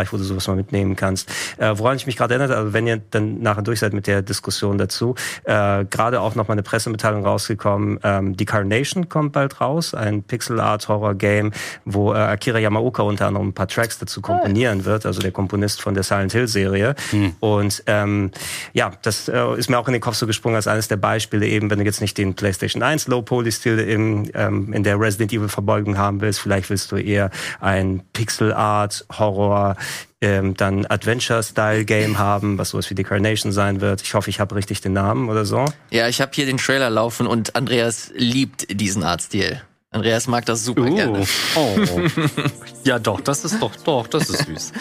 Retro-Style-Bereich, 0.09 0.13
wo 0.13 0.17
du 0.17 0.25
sowas 0.25 0.47
mal 0.49 0.57
mitnehmen 0.57 0.97
kannst. 0.97 1.31
Äh, 1.59 1.73
woran 1.77 1.97
ich 1.97 2.07
mich 2.07 2.17
gerade 2.17 2.35
erinnere, 2.35 2.57
also 2.57 2.73
wenn 2.73 2.87
ihr 2.87 3.01
dann 3.11 3.41
nachher 3.41 3.63
durch 3.63 3.81
seid 3.81 3.93
mit 3.93 4.07
der 4.07 4.23
Diskussion 4.23 4.79
dazu, 4.79 5.15
äh, 5.45 5.85
gerade 5.85 6.21
auch 6.21 6.35
noch 6.35 6.49
mal 6.49 6.53
eine 6.53 6.63
Pressemitteilung 6.63 7.25
rausgekommen, 7.25 8.01
ähm, 8.03 8.37
die 8.37 8.45
Carnation 8.45 9.09
kommt 9.09 9.33
bald 9.33 9.61
raus, 9.61 9.95
ein 9.95 10.23
Pixel-Art-Horror-Game, 10.23 11.53
wo 11.85 12.13
äh, 12.13 12.17
Akira 12.17 12.59
Yamaoka 12.59 13.03
unter 13.03 13.27
anderem 13.27 13.49
ein 13.49 13.53
paar 13.53 13.69
Tracks 13.69 13.99
dazu 13.99 14.21
komponieren 14.21 14.85
wird, 14.85 15.07
also 15.07 15.21
der 15.21 15.33
Komponist 15.33 15.81
von 15.81 15.95
der 15.95 16.03
Silent 16.03 16.33
Hill-Serie. 16.33 16.95
Mhm. 17.13 17.35
Und 17.41 17.83
ähm, 17.87 18.31
ja, 18.73 18.91
das 19.03 19.29
äh, 19.29 19.55
ist 19.57 19.71
mir 19.71 19.79
auch 19.79 19.89
in 19.89 19.93
den 19.93 20.03
Kopf 20.03 20.17
so 20.17 20.27
gesprungen 20.27 20.57
als 20.57 20.67
eines 20.67 20.89
der 20.89 20.97
Beispiele 20.97 21.47
eben, 21.47 21.71
wenn 21.71 21.79
du 21.79 21.85
jetzt 21.85 22.01
nicht 22.01 22.17
den 22.19 22.35
PlayStation 22.35 22.83
1 22.83 23.09
Low-Poly-Stil 23.09 23.79
im 23.79 24.31
ähm, 24.35 24.73
in 24.73 24.83
der 24.83 24.99
Resident 24.99 25.33
Evil 25.33 25.49
Verbeugung 25.49 25.99
haben 25.99 26.21
willst. 26.21 26.41
Vielleicht 26.41 26.71
willst 26.71 26.91
du 26.93 26.97
eher 26.97 27.31
ein 27.61 28.03
Pixel 28.13 28.53
Art 28.53 29.05
Horror 29.19 29.77
ähm, 30.21 30.55
dann 30.55 30.87
Adventure-Style-Game 30.87 32.19
haben, 32.19 32.59
was 32.59 32.71
sowas 32.71 32.91
wie 32.91 32.95
Decarnation 32.95 33.53
sein 33.53 33.81
wird. 33.81 34.03
Ich 34.03 34.15
hoffe, 34.15 34.31
ich 34.31 34.41
habe 34.41 34.55
richtig 34.55 34.81
den 34.81 34.93
Namen 34.93 35.29
oder 35.29 35.45
so. 35.45 35.65
Ja, 35.91 36.09
ich 36.09 36.21
habe 36.21 36.33
hier 36.35 36.47
den 36.47 36.59
Trailer 36.59 36.91
laufen 36.91 37.27
und 37.27 37.57
Andreas 37.57 38.11
liebt 38.15 38.81
diesen 38.81 39.03
Artstil. 39.03 39.63
Andreas 39.91 40.27
mag 40.27 40.45
das 40.45 40.67
super 40.67 40.83
uh. 40.83 40.95
gerne. 40.95 41.25
Oh. 41.57 41.77
ja, 42.85 42.99
doch, 42.99 43.23
das 43.23 43.47
ist 43.47 43.63
doch, 43.63 43.75
doch, 43.85 44.07
das 44.07 44.29
ist 44.29 44.45
süß. 44.45 44.73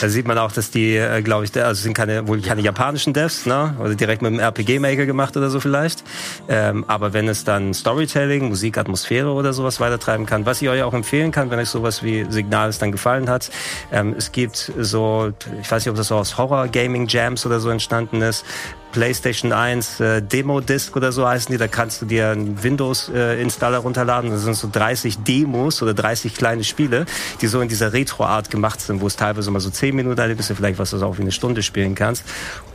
Da 0.00 0.08
sieht 0.08 0.26
man 0.26 0.38
auch, 0.38 0.50
dass 0.50 0.72
die, 0.72 0.96
äh, 0.96 1.22
glaube 1.22 1.44
ich, 1.44 1.56
also 1.62 1.80
sind 1.80 1.94
keine, 1.94 2.26
wohl 2.26 2.40
keine 2.40 2.60
ja. 2.60 2.66
japanischen 2.66 3.12
Devs, 3.12 3.46
ne? 3.46 3.76
Oder 3.78 3.94
direkt 3.94 4.22
mit 4.22 4.32
einem 4.32 4.40
RPG-Maker 4.40 5.06
gemacht 5.06 5.36
oder 5.36 5.50
so 5.50 5.60
vielleicht. 5.60 6.02
Ähm, 6.48 6.84
aber 6.88 7.12
wenn 7.12 7.28
es 7.28 7.44
dann 7.44 7.72
Storytelling, 7.74 8.48
Musik, 8.48 8.76
Atmosphäre 8.76 9.30
oder 9.30 9.52
sowas 9.52 9.78
weitertreiben 9.78 10.26
kann, 10.26 10.46
was 10.46 10.60
ich 10.60 10.68
euch 10.68 10.82
auch 10.82 10.94
empfehlen 10.94 11.30
kann, 11.30 11.52
wenn 11.52 11.60
euch 11.60 11.68
sowas 11.68 12.02
wie 12.02 12.26
Signals 12.28 12.80
dann 12.80 12.90
gefallen 12.90 13.30
hat. 13.30 13.50
Ähm, 13.92 14.16
es 14.18 14.32
gibt 14.32 14.72
so, 14.76 15.32
ich 15.62 15.70
weiß 15.70 15.84
nicht, 15.84 15.90
ob 15.90 15.96
das 15.96 16.08
so 16.08 16.16
aus 16.16 16.38
Horror-Gaming-Jams 16.38 17.46
oder 17.46 17.60
so 17.60 17.70
entstanden 17.70 18.20
ist, 18.20 18.44
PlayStation 18.92 19.52
1 19.52 20.00
äh, 20.00 20.22
Demo-Disc 20.22 20.96
oder 20.96 21.12
so 21.12 21.26
heißen 21.26 21.52
die. 21.52 21.58
Da 21.58 21.68
kannst 21.68 22.02
du 22.02 22.06
dir 22.06 22.30
einen 22.30 22.62
Windows-Installer 22.62 23.78
äh, 23.78 23.80
runterladen. 23.80 24.30
Das 24.30 24.42
sind 24.42 24.54
so 24.54 24.68
30 24.70 25.18
Demos 25.18 25.82
oder 25.82 25.94
30 25.94 26.34
kleine 26.34 26.64
Spiele, 26.64 27.06
die 27.40 27.46
so 27.46 27.60
in 27.60 27.68
dieser 27.68 27.92
Retro-Art 27.92 28.50
gemacht 28.50 28.80
sind, 28.80 29.00
wo 29.00 29.06
es 29.06 29.16
teilweise 29.16 29.50
mal 29.50 29.60
so 29.60 29.70
10 29.70 29.94
Minuten 29.94 30.20
ist, 30.38 30.52
vielleicht 30.54 30.78
was 30.78 30.90
du 30.90 31.02
auch 31.04 31.18
wie 31.18 31.22
eine 31.22 31.32
Stunde 31.32 31.62
spielen 31.62 31.94
kannst. 31.94 32.24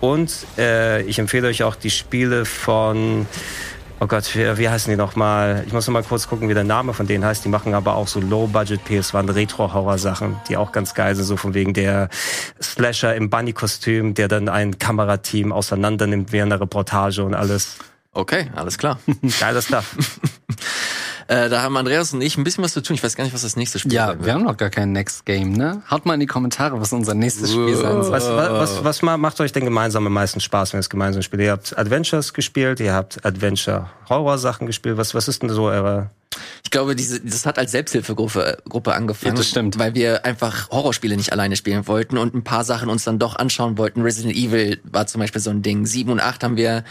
Und 0.02 0.32
äh, 0.58 1.02
ich 1.04 1.20
empfehle 1.20 1.48
euch 1.48 1.64
auch 1.64 1.76
die 1.76 1.90
Spiele 1.90 2.46
von 2.46 3.26
oh 4.00 4.08
Gott, 4.08 4.36
wie, 4.36 4.58
wie 4.58 4.70
heißen 4.70 4.92
die 4.92 4.98
nochmal? 4.98 5.64
Ich 5.66 5.74
muss 5.74 5.88
noch 5.88 5.94
mal 5.94 6.04
kurz 6.04 6.28
gucken, 6.28 6.50
wie 6.50 6.54
der 6.54 6.64
Name 6.64 6.94
von 6.94 7.08
denen 7.08 7.26
heißt. 7.26 7.46
Die 7.46 7.50
machen 7.50 7.74
aber 7.74 7.96
auch 7.96 8.08
so 8.08 8.20
Low-Budget 8.20 8.82
PS1 8.88 9.34
Retro-Horror-Sachen, 9.34 10.38
die 10.50 10.58
auch 10.58 10.72
ganz 10.72 10.94
geil 10.94 11.16
sind, 11.16 11.26
so 11.26 11.38
von 11.38 11.54
wegen 11.54 11.74
der 11.74 12.10
Slasher 12.62 13.16
im 13.16 13.30
Bunny-Kostüm, 13.30 14.14
der 14.14 14.28
dann 14.28 14.50
ein 14.50 14.78
Kamerateam 14.80 15.52
auseinander 15.52 16.08
nimmt 16.08 16.32
während 16.32 16.52
der 16.52 16.62
Reportage 16.62 17.24
und 17.24 17.34
alles. 17.34 17.78
Okay, 18.12 18.50
alles 18.56 18.78
klar. 18.78 19.00
Geiler 19.40 19.62
Stuff. 19.62 19.96
Äh, 21.28 21.50
da 21.50 21.64
haben 21.64 21.76
Andreas 21.76 22.14
und 22.14 22.22
ich 22.22 22.38
ein 22.38 22.44
bisschen 22.44 22.64
was 22.64 22.74
zu 22.74 22.84
tun. 22.84 22.96
Ich 22.96 23.04
weiß 23.04 23.16
gar 23.16 23.24
nicht, 23.24 23.34
was 23.34 23.42
das 23.42 23.56
nächste 23.56 23.80
Spiel 23.80 23.94
ist. 23.94 23.96
Ja, 23.96 24.24
wir 24.24 24.34
haben 24.34 24.44
noch 24.44 24.58
gar 24.58 24.70
kein 24.70 24.92
Next 24.92 25.26
Game, 25.26 25.54
ne? 25.54 25.82
Haut 25.90 26.06
mal 26.06 26.14
in 26.14 26.20
die 26.20 26.28
Kommentare, 26.28 26.80
was 26.80 26.94
unser 26.94 27.16
nächstes 27.16 27.52
Spiel 27.52 27.76
sein 27.76 28.04
soll. 28.04 28.12
Was, 28.12 28.30
was, 28.30 28.84
was, 28.84 28.84
was 28.84 29.02
macht 29.02 29.40
euch 29.40 29.52
denn 29.52 29.66
gemeinsam 29.66 30.06
am 30.06 30.14
meisten 30.14 30.40
Spaß, 30.40 30.74
wenn 30.74 30.78
ihr 30.78 30.82
es 30.82 30.90
gemeinsam 30.90 31.24
spielt? 31.24 31.42
Ihr 31.42 31.52
habt 31.52 31.76
Adventures 31.78 32.34
gespielt, 32.34 32.80
ihr 32.80 32.94
habt 32.94 33.26
Adventure-Horror-Sachen 33.26 34.68
gespielt. 34.68 34.98
Was, 34.98 35.16
was 35.16 35.28
ist 35.28 35.42
denn 35.42 35.50
so 35.50 35.64
eure 35.64 36.12
ich 36.64 36.72
glaube, 36.72 36.96
diese, 36.96 37.22
das 37.22 37.46
hat 37.46 37.58
als 37.58 37.72
Selbsthilfegruppe 37.72 38.58
Gruppe 38.68 38.94
angefangen, 38.94 39.36
ja, 39.36 39.38
das 39.38 39.48
stimmt. 39.48 39.80
weil 39.80 39.96
wir 39.96 40.26
einfach 40.26 40.70
Horrorspiele 40.70 41.16
nicht 41.16 41.32
alleine 41.32 41.56
spielen 41.56 41.88
wollten 41.88 42.18
und 42.18 42.34
ein 42.34 42.44
paar 42.44 42.64
Sachen 42.64 42.90
uns 42.90 43.04
dann 43.04 43.20
doch 43.20 43.36
anschauen 43.36 43.78
wollten. 43.78 44.02
Resident 44.02 44.36
Evil 44.36 44.80
war 44.84 45.08
zum 45.08 45.22
Beispiel 45.22 45.42
so 45.42 45.50
ein 45.50 45.62
Ding. 45.62 45.86
Sieben 45.86 46.12
und 46.12 46.20
acht 46.20 46.44
haben 46.44 46.58
wir 46.58 46.84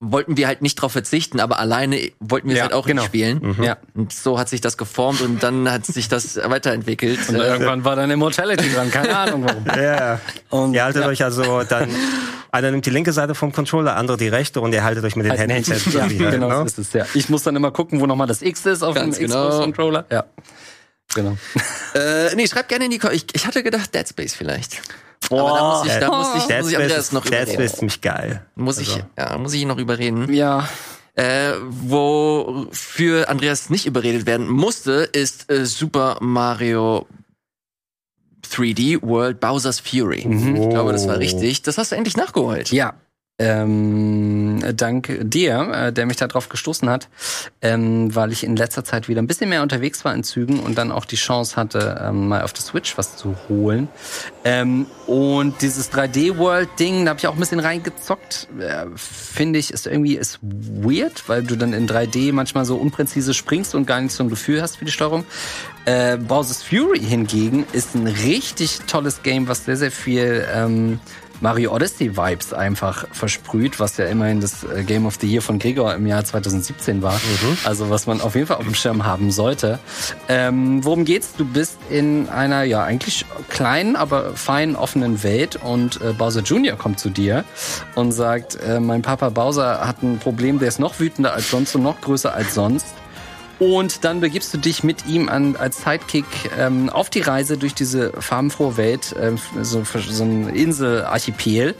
wollten 0.00 0.36
wir 0.36 0.46
halt 0.46 0.62
nicht 0.62 0.76
drauf 0.76 0.92
verzichten, 0.92 1.40
aber 1.40 1.58
alleine 1.58 2.12
wollten 2.20 2.48
wir 2.48 2.56
ja, 2.56 2.62
es 2.62 2.70
halt 2.70 2.74
auch 2.74 2.86
genau. 2.86 3.02
nicht 3.02 3.08
spielen. 3.08 3.56
Mhm. 3.56 3.64
Ja. 3.64 3.78
Und 3.94 4.12
so 4.12 4.38
hat 4.38 4.48
sich 4.48 4.60
das 4.60 4.76
geformt 4.76 5.20
und 5.20 5.42
dann 5.42 5.70
hat 5.70 5.86
sich 5.86 6.08
das 6.08 6.36
weiterentwickelt. 6.44 7.28
Und 7.28 7.36
irgendwann 7.36 7.84
war 7.84 7.96
dann 7.96 8.10
Immortality 8.10 8.72
dran, 8.72 8.90
keine 8.90 9.16
Ahnung 9.16 9.44
warum. 9.44 9.64
Ja. 9.78 10.20
Und 10.50 10.74
ihr 10.74 10.84
haltet 10.84 11.02
ja. 11.02 11.08
euch 11.08 11.24
also 11.24 11.62
dann, 11.62 11.88
einer 12.52 12.70
nimmt 12.70 12.86
die 12.86 12.90
linke 12.90 13.12
Seite 13.12 13.34
vom 13.34 13.52
Controller, 13.52 13.96
andere 13.96 14.16
die 14.16 14.28
rechte 14.28 14.60
und 14.60 14.72
ihr 14.72 14.84
haltet 14.84 15.04
euch 15.04 15.16
mit 15.16 15.26
den 15.26 15.32
Händen 15.32 15.64
fest. 15.64 15.92
Ja, 15.92 16.06
genau, 16.06 16.48
ne? 16.48 16.64
ist 16.64 16.78
es, 16.78 16.92
ja. 16.92 17.04
Ich 17.14 17.28
muss 17.28 17.42
dann 17.42 17.56
immer 17.56 17.70
gucken, 17.70 18.00
wo 18.00 18.06
nochmal 18.06 18.26
das 18.26 18.42
X 18.42 18.66
ist 18.66 18.82
auf 18.82 18.94
Ganz 18.94 19.18
dem 19.18 19.26
genau. 19.26 19.48
Xbox-Controller. 19.48 20.06
Ja. 20.10 20.24
Genau. 21.14 21.36
äh, 21.94 22.34
nee, 22.36 22.46
schreibt 22.46 22.68
gerne 22.68 22.84
in 22.84 22.90
die 22.90 22.98
Ko 22.98 23.08
ich, 23.10 23.26
ich 23.32 23.46
hatte 23.46 23.62
gedacht 23.62 23.94
Dead 23.94 24.06
Space 24.08 24.34
vielleicht. 24.34 24.80
Boah, 25.28 25.40
Aber 25.40 25.58
da 25.58 25.68
muss 25.68 25.86
ich, 25.86 26.00
da 26.00 26.08
muss 26.08 26.28
ich, 26.28 26.56
muss 26.56 26.70
ich 26.70 26.76
Andreas 26.78 27.12
noch 27.12 27.24
Dead 27.24 27.48
Space 27.48 27.74
ist 27.74 27.82
mich 27.82 28.00
geil. 28.00 28.46
Muss 28.54 28.78
also. 28.78 28.96
ich, 28.96 29.04
ja, 29.18 29.36
muss 29.38 29.52
ich 29.52 29.64
noch 29.66 29.78
überreden. 29.78 30.32
Ja. 30.32 30.68
Äh, 31.14 31.52
wofür 31.68 33.28
Andreas 33.28 33.70
nicht 33.70 33.86
überredet 33.86 34.26
werden 34.26 34.48
musste, 34.48 35.08
ist 35.12 35.50
äh, 35.50 35.66
Super 35.66 36.16
Mario 36.20 37.06
3D 38.48 39.02
World 39.02 39.40
Bowser's 39.40 39.80
Fury. 39.80 40.24
Mhm. 40.26 40.56
Ich 40.56 40.68
glaube, 40.70 40.92
das 40.92 41.08
war 41.08 41.16
oh. 41.16 41.18
richtig. 41.18 41.62
Das 41.62 41.76
hast 41.76 41.92
du 41.92 41.96
endlich 41.96 42.16
nachgeholt. 42.16 42.70
Ja, 42.70 42.94
ähm, 43.38 44.58
dank 44.74 45.16
dir, 45.22 45.70
äh, 45.72 45.92
der 45.92 46.06
mich 46.06 46.16
da 46.16 46.26
drauf 46.26 46.48
gestoßen 46.48 46.90
hat, 46.90 47.08
ähm, 47.62 48.14
weil 48.14 48.32
ich 48.32 48.42
in 48.42 48.56
letzter 48.56 48.84
Zeit 48.84 49.08
wieder 49.08 49.22
ein 49.22 49.28
bisschen 49.28 49.48
mehr 49.48 49.62
unterwegs 49.62 50.04
war 50.04 50.12
in 50.12 50.24
Zügen 50.24 50.58
und 50.58 50.76
dann 50.76 50.90
auch 50.90 51.04
die 51.04 51.16
Chance 51.16 51.54
hatte, 51.56 52.02
ähm, 52.04 52.28
mal 52.28 52.42
auf 52.42 52.52
der 52.52 52.62
Switch 52.62 52.98
was 52.98 53.16
zu 53.16 53.36
holen. 53.48 53.88
Ähm, 54.44 54.86
und 55.06 55.62
dieses 55.62 55.92
3D-World-Ding, 55.92 57.04
da 57.04 57.10
habe 57.10 57.18
ich 57.20 57.28
auch 57.28 57.34
ein 57.34 57.40
bisschen 57.40 57.60
reingezockt. 57.60 58.48
Äh, 58.58 58.86
Finde 58.96 59.60
ich, 59.60 59.72
ist 59.72 59.86
irgendwie 59.86 60.16
ist 60.16 60.40
weird, 60.42 61.28
weil 61.28 61.44
du 61.44 61.54
dann 61.54 61.72
in 61.72 61.88
3D 61.88 62.32
manchmal 62.32 62.64
so 62.64 62.76
unpräzise 62.76 63.34
springst 63.34 63.74
und 63.76 63.86
gar 63.86 64.00
nicht 64.00 64.12
so 64.12 64.24
ein 64.24 64.30
Gefühl 64.30 64.62
hast 64.62 64.78
für 64.78 64.84
die 64.84 64.92
Steuerung. 64.92 65.24
Äh, 65.84 66.16
Bowser's 66.16 66.62
Fury 66.62 67.00
hingegen 67.00 67.66
ist 67.72 67.94
ein 67.94 68.08
richtig 68.08 68.80
tolles 68.88 69.22
Game, 69.22 69.46
was 69.46 69.64
sehr, 69.64 69.76
sehr 69.76 69.92
viel 69.92 70.44
ähm, 70.52 70.98
Mario 71.40 71.72
Odyssey 71.74 72.16
Vibes 72.16 72.52
einfach 72.52 73.06
versprüht, 73.12 73.78
was 73.80 73.96
ja 73.96 74.06
immerhin 74.06 74.40
das 74.40 74.64
äh, 74.64 74.82
Game 74.82 75.06
of 75.06 75.16
the 75.20 75.26
Year 75.26 75.42
von 75.42 75.58
Gregor 75.58 75.94
im 75.94 76.06
Jahr 76.06 76.24
2017 76.24 77.02
war. 77.02 77.14
Mhm. 77.14 77.58
Also 77.64 77.90
was 77.90 78.06
man 78.06 78.20
auf 78.20 78.34
jeden 78.34 78.46
Fall 78.46 78.56
auf 78.56 78.64
dem 78.64 78.74
Schirm 78.74 79.04
haben 79.04 79.30
sollte. 79.30 79.78
Ähm, 80.28 80.84
worum 80.84 81.04
geht's? 81.04 81.34
Du 81.36 81.44
bist 81.44 81.78
in 81.90 82.28
einer 82.28 82.64
ja 82.64 82.82
eigentlich 82.82 83.24
kleinen, 83.48 83.96
aber 83.96 84.34
feinen 84.34 84.76
offenen 84.76 85.22
Welt 85.22 85.56
und 85.56 86.00
äh, 86.00 86.12
Bowser 86.12 86.40
Jr. 86.40 86.76
kommt 86.76 86.98
zu 86.98 87.10
dir 87.10 87.44
und 87.94 88.12
sagt, 88.12 88.58
äh, 88.60 88.80
mein 88.80 89.02
Papa 89.02 89.28
Bowser 89.28 89.86
hat 89.86 90.02
ein 90.02 90.18
Problem, 90.18 90.58
der 90.58 90.68
ist 90.68 90.80
noch 90.80 90.98
wütender 90.98 91.34
als 91.34 91.50
sonst 91.50 91.74
und 91.76 91.82
noch 91.82 92.00
größer 92.00 92.34
als 92.34 92.54
sonst. 92.54 92.86
Und 93.58 94.04
dann 94.04 94.20
begibst 94.20 94.54
du 94.54 94.58
dich 94.58 94.84
mit 94.84 95.06
ihm 95.06 95.28
an, 95.28 95.56
als 95.56 95.82
Sidekick 95.82 96.24
ähm, 96.56 96.90
auf 96.90 97.10
die 97.10 97.20
Reise 97.20 97.58
durch 97.58 97.74
diese 97.74 98.12
farbenfrohe 98.12 98.76
Welt, 98.76 99.14
äh, 99.16 99.32
so, 99.62 99.82
so 99.84 100.22
ein 100.22 100.48
Inselarchipel 100.48 101.74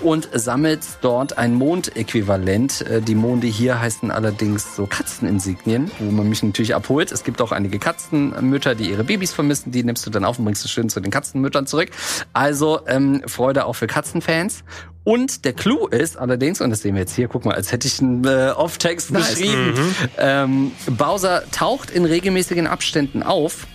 und 0.00 0.28
sammelst 0.32 0.98
dort 1.02 1.38
ein 1.38 1.54
Mondäquivalent. 1.54 2.82
Äh, 2.82 3.00
die 3.00 3.14
Monde 3.14 3.46
hier 3.46 3.80
heißen 3.80 4.10
allerdings 4.10 4.74
so 4.74 4.86
Katzeninsignien, 4.86 5.90
wo 6.00 6.10
man 6.10 6.28
mich 6.28 6.42
natürlich 6.42 6.74
abholt. 6.74 7.12
Es 7.12 7.22
gibt 7.22 7.40
auch 7.40 7.52
einige 7.52 7.78
Katzenmütter, 7.78 8.74
die 8.74 8.90
ihre 8.90 9.04
Babys 9.04 9.32
vermissen. 9.32 9.70
Die 9.70 9.84
nimmst 9.84 10.04
du 10.06 10.10
dann 10.10 10.24
auf 10.24 10.38
und 10.38 10.44
bringst 10.44 10.64
du 10.64 10.68
schön 10.68 10.88
zu 10.88 11.00
den 11.00 11.12
Katzenmüttern 11.12 11.66
zurück. 11.66 11.90
Also 12.32 12.80
ähm, 12.88 13.22
Freude 13.26 13.66
auch 13.66 13.74
für 13.74 13.86
Katzenfans. 13.86 14.64
Und 15.02 15.44
der 15.44 15.54
Clou 15.54 15.86
ist 15.86 16.18
allerdings, 16.18 16.60
und 16.60 16.70
das 16.70 16.82
sehen 16.82 16.94
wir 16.94 17.00
jetzt 17.00 17.14
hier, 17.14 17.28
guck 17.28 17.44
mal, 17.44 17.54
als 17.54 17.72
hätte 17.72 17.86
ich 17.88 18.00
einen 18.00 18.24
äh, 18.24 18.52
Off-Text 18.54 19.10
nice. 19.10 19.30
beschrieben, 19.30 19.72
mhm. 19.72 19.94
ähm, 20.18 20.72
Bowser 20.86 21.42
taucht 21.52 21.90
in 21.90 22.04
regelmäßigen 22.04 22.66
Abständen 22.66 23.22
auf 23.22 23.66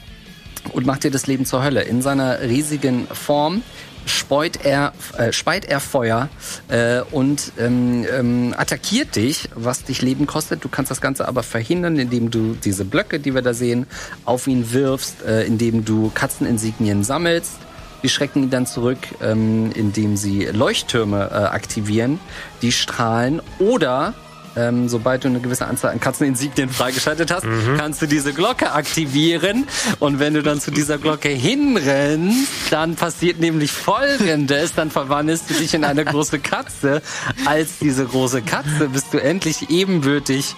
und 0.72 0.86
macht 0.86 1.04
dir 1.04 1.12
das 1.12 1.26
Leben 1.28 1.46
zur 1.46 1.64
Hölle. 1.64 1.82
In 1.82 2.02
seiner 2.02 2.42
riesigen 2.42 3.08
Form 3.08 3.64
speut 4.06 4.64
er, 4.64 4.94
äh, 5.18 5.32
speit 5.32 5.66
er 5.66 5.80
Feuer 5.80 6.30
äh, 6.68 7.02
und 7.12 7.54
ähm, 7.58 8.06
ähm, 8.12 8.54
attackiert 8.56 9.16
dich, 9.16 9.50
was 9.56 9.84
dich 9.84 10.04
Leben 10.04 10.28
kostet. 10.28 10.64
Du 10.64 10.70
kannst 10.70 10.92
das 10.92 11.02
Ganze 11.02 11.28
aber 11.28 11.42
verhindern, 11.42 11.98
indem 11.98 12.30
du 12.30 12.54
diese 12.54 12.86
Blöcke, 12.86 13.20
die 13.20 13.34
wir 13.34 13.42
da 13.42 13.56
sehen, 13.56 13.88
auf 14.26 14.46
ihn 14.46 14.72
wirfst, 14.74 15.24
äh, 15.24 15.44
indem 15.46 15.86
du 15.86 16.12
Katzeninsignien 16.14 17.04
sammelst 17.04 17.65
die 18.06 18.10
schrecken 18.10 18.44
ihn 18.44 18.50
dann 18.52 18.68
zurück, 18.68 19.00
ähm, 19.20 19.72
indem 19.74 20.16
sie 20.16 20.46
Leuchttürme 20.46 21.28
äh, 21.32 21.34
aktivieren, 21.34 22.20
die 22.62 22.72
strahlen 22.72 23.42
oder 23.58 24.14
ähm, 24.56 24.88
sobald 24.88 25.24
du 25.24 25.30
eine 25.30 25.40
gewisse 25.40 25.66
Anzahl 25.66 25.92
an 25.92 26.00
Katzeninsignien 26.00 26.70
freigeschaltet 26.70 27.32
hast, 27.32 27.46
mhm. 27.46 27.78
kannst 27.80 28.04
du 28.04 28.06
diese 28.06 28.32
Glocke 28.32 28.74
aktivieren. 28.74 29.68
Und 30.00 30.20
wenn 30.20 30.36
du 30.36 30.44
dann 30.44 30.62
zu 30.62 30.70
dieser 30.70 31.00
Glocke 31.00 31.30
hinrennst, 31.30 32.72
dann 32.72 32.96
passiert 32.96 33.40
nämlich 33.40 33.72
Folgendes. 33.72 34.76
Dann 34.76 34.92
verwandelst 34.92 35.50
du 35.50 35.56
dich 35.56 35.74
in 35.74 35.84
eine 35.84 36.06
große 36.06 36.38
Katze. 36.38 37.02
Als 37.46 37.80
diese 37.80 38.06
große 38.06 38.44
Katze 38.44 38.88
bist 38.94 39.16
du 39.16 39.18
endlich 39.18 39.72
ebenbürtig 39.72 40.56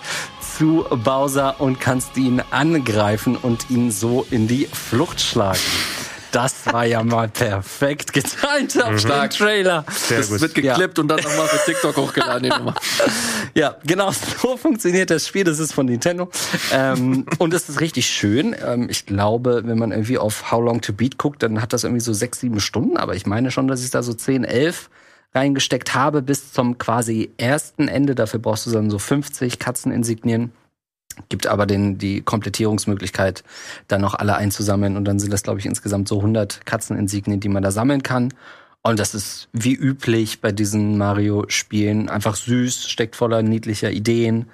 zu 0.58 0.86
Bowser 0.90 1.62
und 1.62 1.80
kannst 1.80 2.18
ihn 2.18 2.44
angreifen 2.52 3.38
und 3.38 3.70
ihn 3.70 3.90
so 3.90 4.28
in 4.30 4.50
die 4.50 4.68
Flucht 4.72 5.22
schlagen. 5.22 5.60
Das 6.32 6.66
war 6.72 6.86
ja 6.86 7.04
mal 7.04 7.30
perfekt 7.30 8.14
geteilt 8.14 8.82
am 8.82 8.96
mhm. 8.96 9.30
Trailer. 9.30 9.86
Sehr 9.92 10.20
das 10.20 10.30
gut. 10.30 10.42
wird 10.42 10.56
geklippt 10.56 10.98
ja. 10.98 11.02
und 11.02 11.08
dann 11.08 11.20
nochmal 11.22 11.48
für 11.48 11.66
TikTok 11.66 11.96
hochgeladen. 11.98 12.52
ja, 13.54 13.76
genau 13.86 14.12
so 14.12 14.58
funktioniert 14.58 15.10
das 15.10 15.28
Spiel. 15.28 15.44
Das 15.44 15.60
ist 15.60 15.74
von 15.74 15.86
Nintendo. 15.86 16.30
Ähm, 16.72 17.26
und 17.38 17.54
es 17.54 17.70
ist 17.70 17.80
richtig 17.80 18.08
schön. 18.08 18.56
Ähm, 18.66 18.88
ich 18.90 19.06
glaube, 19.06 19.64
wenn 19.66 19.78
man 19.78 19.92
irgendwie 19.92 20.18
auf 20.18 20.52
How 20.52 20.64
Long 20.64 20.82
to 20.82 20.94
Beat 20.94 21.18
guckt, 21.18 21.44
dann 21.44 21.62
hat 21.62 21.74
das 21.74 21.84
irgendwie 21.84 22.02
so 22.02 22.14
sechs, 22.14 22.40
sieben 22.40 22.60
Stunden. 22.60 22.98
Aber 22.98 23.16
ich 23.16 23.26
meine 23.26 23.52
schon, 23.52 23.68
dass 23.68 23.84
ich 23.84 23.92
da 23.92 24.04
so 24.04 24.14
zehn, 24.14 24.44
elf 24.44 24.90
reingesteckt 25.34 25.94
habe 25.94 26.22
bis 26.22 26.52
zum 26.52 26.78
quasi 26.78 27.32
ersten 27.38 27.88
Ende. 27.88 28.16
Dafür 28.16 28.40
brauchst 28.40 28.66
du 28.66 28.72
dann 28.72 28.90
so 28.90 29.00
50 29.00 29.60
Katzeninsignien. 29.60 30.52
Gibt 31.30 31.48
aber 31.48 31.66
den, 31.66 31.98
die 31.98 32.22
Komplettierungsmöglichkeit, 32.22 33.44
dann 33.88 34.02
noch 34.02 34.14
alle 34.14 34.36
einzusammeln. 34.36 34.98
Und 34.98 35.06
dann 35.06 35.20
sind 35.20 35.32
das, 35.32 35.44
glaube 35.44 35.60
ich, 35.60 35.66
insgesamt 35.66 36.08
so 36.08 36.18
100 36.18 36.66
Katzeninsignien, 36.66 37.40
die 37.40 37.50
man 37.50 37.64
da 37.64 37.72
sammeln 37.72 38.04
kann. 38.04 38.34
Und 38.84 39.00
das 39.00 39.14
ist 39.14 39.50
wie 39.52 39.74
üblich 39.74 40.40
bei 40.40 40.52
diesen 40.52 40.98
Mario-Spielen 40.98 42.10
einfach 42.10 42.36
süß, 42.36 42.88
steckt 42.88 43.16
voller 43.16 43.42
niedlicher 43.42 43.92
Ideen 43.92 44.48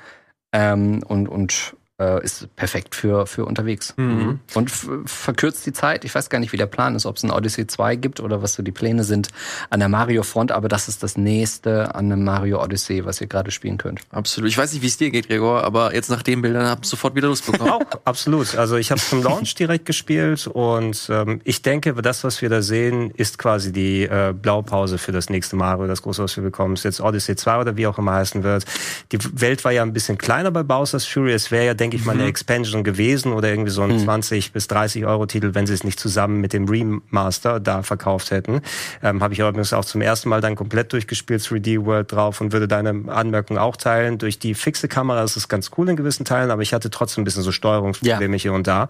ähm, 0.52 1.04
und, 1.08 1.28
und 1.28 1.76
äh, 2.04 2.24
ist 2.24 2.54
perfekt 2.56 2.96
für, 2.96 3.26
für 3.28 3.46
unterwegs. 3.46 3.94
Mhm. 3.98 4.40
Und 4.54 4.72
verkürzt 5.06 5.66
die 5.66 5.74
Zeit. 5.74 6.06
Ich 6.06 6.14
weiß 6.14 6.30
gar 6.30 6.40
nicht, 6.40 6.54
wie 6.54 6.58
der 6.58 6.66
Plan 6.66 6.96
ist, 6.96 7.06
ob 7.06 7.18
es 7.18 7.24
ein 7.24 7.32
Odyssey 7.32 7.68
2 7.68 7.96
gibt 7.96 8.20
oder 8.20 8.42
was 8.42 8.54
so 8.54 8.64
die 8.64 8.72
Pläne 8.72 9.04
sind 9.04 9.30
an 9.70 9.80
der 9.80 9.90
Mario-Front, 9.90 10.52
aber 10.52 10.68
das 10.68 10.88
ist 10.88 11.04
das 11.04 11.18
nächste 11.18 11.96
an 11.96 12.12
einem 12.12 12.24
Mario 12.24 12.62
Odyssey, 12.62 13.06
was 13.06 13.22
ihr 13.22 13.28
gerade 13.28 13.52
spielen 13.52 13.78
könnt. 13.78 14.02
Absolut. 14.12 14.50
Ich 14.50 14.58
weiß 14.58 14.74
nicht, 14.74 14.82
wie 14.82 14.88
es 14.88 14.98
dir 14.98 15.12
geht, 15.12 15.28
Gregor, 15.28 15.64
aber 15.64 15.94
jetzt 15.94 16.10
nach 16.10 16.24
den 16.24 16.42
Bildern 16.42 16.68
habt 16.68 16.86
ihr 16.86 16.90
sofort 16.90 17.16
wieder 17.16 17.28
Lust 17.28 17.46
bekommen. 17.46 17.72
Auch, 17.72 17.82
absolut. 18.06 18.56
Also 18.56 18.78
ich 18.78 18.92
habe 18.92 19.02
zum 19.02 19.24
Launch 19.24 19.56
direkt 19.56 19.86
gespielt 19.86 20.48
und 20.48 21.08
ähm, 21.10 21.42
ich 21.44 21.62
denke, 21.62 21.94
das, 21.94 22.24
was 22.24 22.42
wir 22.42 22.50
da 22.50 22.62
sehen, 22.62 23.12
ist 23.12 23.38
quasi 23.38 23.72
die 23.72 24.04
äh, 24.04 24.34
Blaupause 24.34 24.98
für 24.98 25.12
das 25.12 25.30
nächste 25.30 25.56
Mario, 25.56 25.88
das 25.88 26.02
große, 26.02 26.24
was 26.24 26.36
wir 26.36 26.44
bekommen. 26.44 26.74
Ist 26.74 26.84
jetzt 26.84 27.02
Odyssey 27.02 27.36
2 27.36 27.62
oder 27.62 27.78
wie 27.78 27.88
auch 27.88 27.98
immer 27.98 28.14
heißen 28.14 28.44
wird. 28.44 28.66
Die 29.12 29.20
Welt 29.40 29.64
war 29.64 29.72
ja 29.72 29.82
ein 29.82 29.94
bisschen 29.94 30.18
kleiner 30.18 30.52
bei 30.52 30.64
Bowser's 30.64 31.06
Fury. 31.06 31.34
Es 31.34 31.52
wäre 31.52 31.66
ja, 31.66 31.74
denke 31.74 31.93
ich 31.96 32.06
mal, 32.06 32.14
eine 32.14 32.24
mhm. 32.24 32.30
Expansion 32.30 32.84
gewesen 32.84 33.34
oder 33.34 33.50
irgendwie 33.50 33.72
so 33.72 33.82
ein 33.82 33.92
mhm. 33.92 34.00
20 34.00 34.52
bis 34.52 34.68
30 34.68 35.06
Euro 35.06 35.26
Titel, 35.26 35.54
wenn 35.54 35.68
sie 35.68 35.74
es 35.74 35.84
nicht 35.84 36.00
zusammen 36.00 36.42
mit 36.42 36.54
dem 36.54 36.68
Remaster 36.68 37.60
da 37.60 37.84
verkauft 37.84 38.32
hätten. 38.32 38.62
Ähm, 39.02 39.22
Habe 39.22 39.34
ich 39.34 39.40
übrigens 39.40 39.74
auch 39.74 39.86
zum 39.86 40.02
ersten 40.02 40.30
Mal 40.30 40.42
dann 40.42 40.56
komplett 40.56 40.94
durchgespielt, 40.94 41.42
3D 41.42 41.86
World 41.86 42.12
drauf 42.12 42.42
und 42.42 42.52
würde 42.52 42.68
deine 42.68 43.12
Anmerkung 43.12 43.58
auch 43.58 43.78
teilen. 43.78 44.18
Durch 44.18 44.40
die 44.40 44.54
fixe 44.54 44.88
Kamera 44.88 45.24
ist 45.24 45.36
es 45.36 45.48
ganz 45.48 45.72
cool 45.78 45.90
in 45.90 45.96
gewissen 45.96 46.26
Teilen, 46.26 46.52
aber 46.52 46.62
ich 46.62 46.74
hatte 46.74 46.90
trotzdem 46.90 47.22
ein 47.22 47.26
bisschen 47.26 47.44
so 47.44 47.52
Steuerungsprobleme 47.52 48.36
ja. 48.36 48.42
hier 48.42 48.54
und 48.54 48.68
da, 48.68 48.90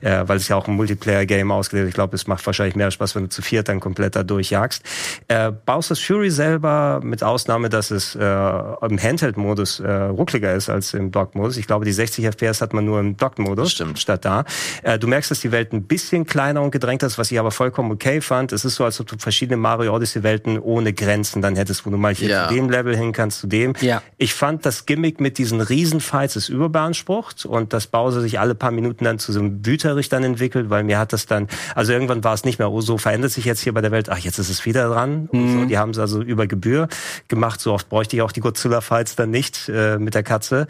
äh, 0.00 0.22
weil 0.26 0.36
es 0.36 0.48
ja 0.48 0.56
auch 0.56 0.68
ein 0.68 0.74
Multiplayer-Game 0.74 1.50
ausgelegt 1.50 1.88
Ich 1.88 1.94
glaube, 1.94 2.14
es 2.14 2.26
macht 2.26 2.44
wahrscheinlich 2.46 2.76
mehr 2.76 2.90
Spaß, 2.90 3.14
wenn 3.14 3.24
du 3.24 3.28
zu 3.28 3.42
viert 3.42 3.68
dann 3.68 3.80
komplett 3.80 4.16
da 4.16 4.22
durchjagst. 4.22 4.82
Äh, 5.28 5.52
Bowser's 5.52 6.00
Fury 6.00 6.30
selber, 6.30 7.00
mit 7.02 7.22
Ausnahme, 7.22 7.68
dass 7.68 7.90
es 7.90 8.14
äh, 8.14 8.20
im 8.20 9.02
Handheld-Modus 9.02 9.80
äh, 9.80 9.90
ruckliger 9.90 10.54
ist 10.54 10.68
als 10.68 10.94
im 10.94 11.10
Dock-Modus. 11.10 11.56
Ich 11.56 11.66
glaube, 11.66 11.84
die 11.84 11.92
60 11.92 12.24
FPS 12.34 12.60
hat 12.60 12.72
man 12.72 12.84
nur 12.84 13.00
im 13.00 13.16
Dock-Modus 13.16 13.82
statt 13.96 14.24
da. 14.24 14.44
Äh, 14.82 14.98
du 14.98 15.06
merkst, 15.06 15.30
dass 15.30 15.40
die 15.40 15.52
Welt 15.52 15.72
ein 15.72 15.84
bisschen 15.84 16.26
kleiner 16.26 16.62
und 16.62 16.70
gedrängter 16.70 17.06
ist, 17.06 17.18
was 17.18 17.30
ich 17.30 17.38
aber 17.38 17.50
vollkommen 17.50 17.92
okay 17.92 18.20
fand. 18.20 18.52
Es 18.52 18.64
ist 18.64 18.76
so, 18.76 18.84
als 18.84 19.00
ob 19.00 19.06
du 19.06 19.16
verschiedene 19.18 19.56
Mario 19.56 19.94
Odyssey-Welten 19.94 20.58
ohne 20.58 20.92
Grenzen 20.92 21.42
dann 21.42 21.56
hättest, 21.56 21.86
wo 21.86 21.90
du 21.90 21.96
mal 21.96 22.14
hier 22.14 22.28
ja. 22.28 22.48
zu 22.48 22.54
dem 22.54 22.70
Level 22.70 22.96
hin 22.96 23.12
kannst, 23.12 23.40
zu 23.40 23.46
dem. 23.46 23.74
Ja. 23.80 24.02
Ich 24.18 24.34
fand 24.34 24.66
das 24.66 24.86
Gimmick 24.86 25.20
mit 25.20 25.38
diesen 25.38 25.60
Riesenfights 25.60 26.36
ist 26.36 26.48
überbeansprucht 26.48 27.46
und 27.46 27.72
dass 27.72 27.86
Bowser 27.86 28.20
sich 28.20 28.38
alle 28.40 28.54
paar 28.54 28.70
Minuten 28.70 29.04
dann 29.04 29.18
zu 29.18 29.32
so 29.32 29.40
einem 29.40 29.64
Wüterich 29.64 30.08
dann 30.08 30.24
entwickelt, 30.24 30.70
weil 30.70 30.84
mir 30.84 30.98
hat 30.98 31.12
das 31.12 31.26
dann, 31.26 31.48
also 31.74 31.92
irgendwann 31.92 32.24
war 32.24 32.34
es 32.34 32.44
nicht 32.44 32.58
mehr, 32.58 32.70
oh, 32.70 32.80
so 32.80 32.98
verändert 32.98 33.32
sich 33.32 33.44
jetzt 33.44 33.60
hier 33.60 33.72
bei 33.72 33.80
der 33.80 33.90
Welt, 33.90 34.08
ach, 34.08 34.18
jetzt 34.18 34.38
ist 34.38 34.50
es 34.50 34.64
wieder 34.66 34.88
dran. 34.88 35.28
Mhm. 35.32 35.60
So. 35.60 35.64
Die 35.66 35.78
haben 35.78 35.90
es 35.90 35.98
also 35.98 36.22
über 36.22 36.46
Gebühr 36.46 36.88
gemacht. 37.28 37.60
So 37.60 37.72
oft 37.72 37.88
bräuchte 37.88 38.16
ich 38.16 38.22
auch 38.22 38.32
die 38.32 38.40
Godzilla-Fights 38.40 39.16
dann 39.16 39.30
nicht 39.30 39.68
äh, 39.68 39.98
mit 39.98 40.14
der 40.14 40.22
Katze. 40.22 40.66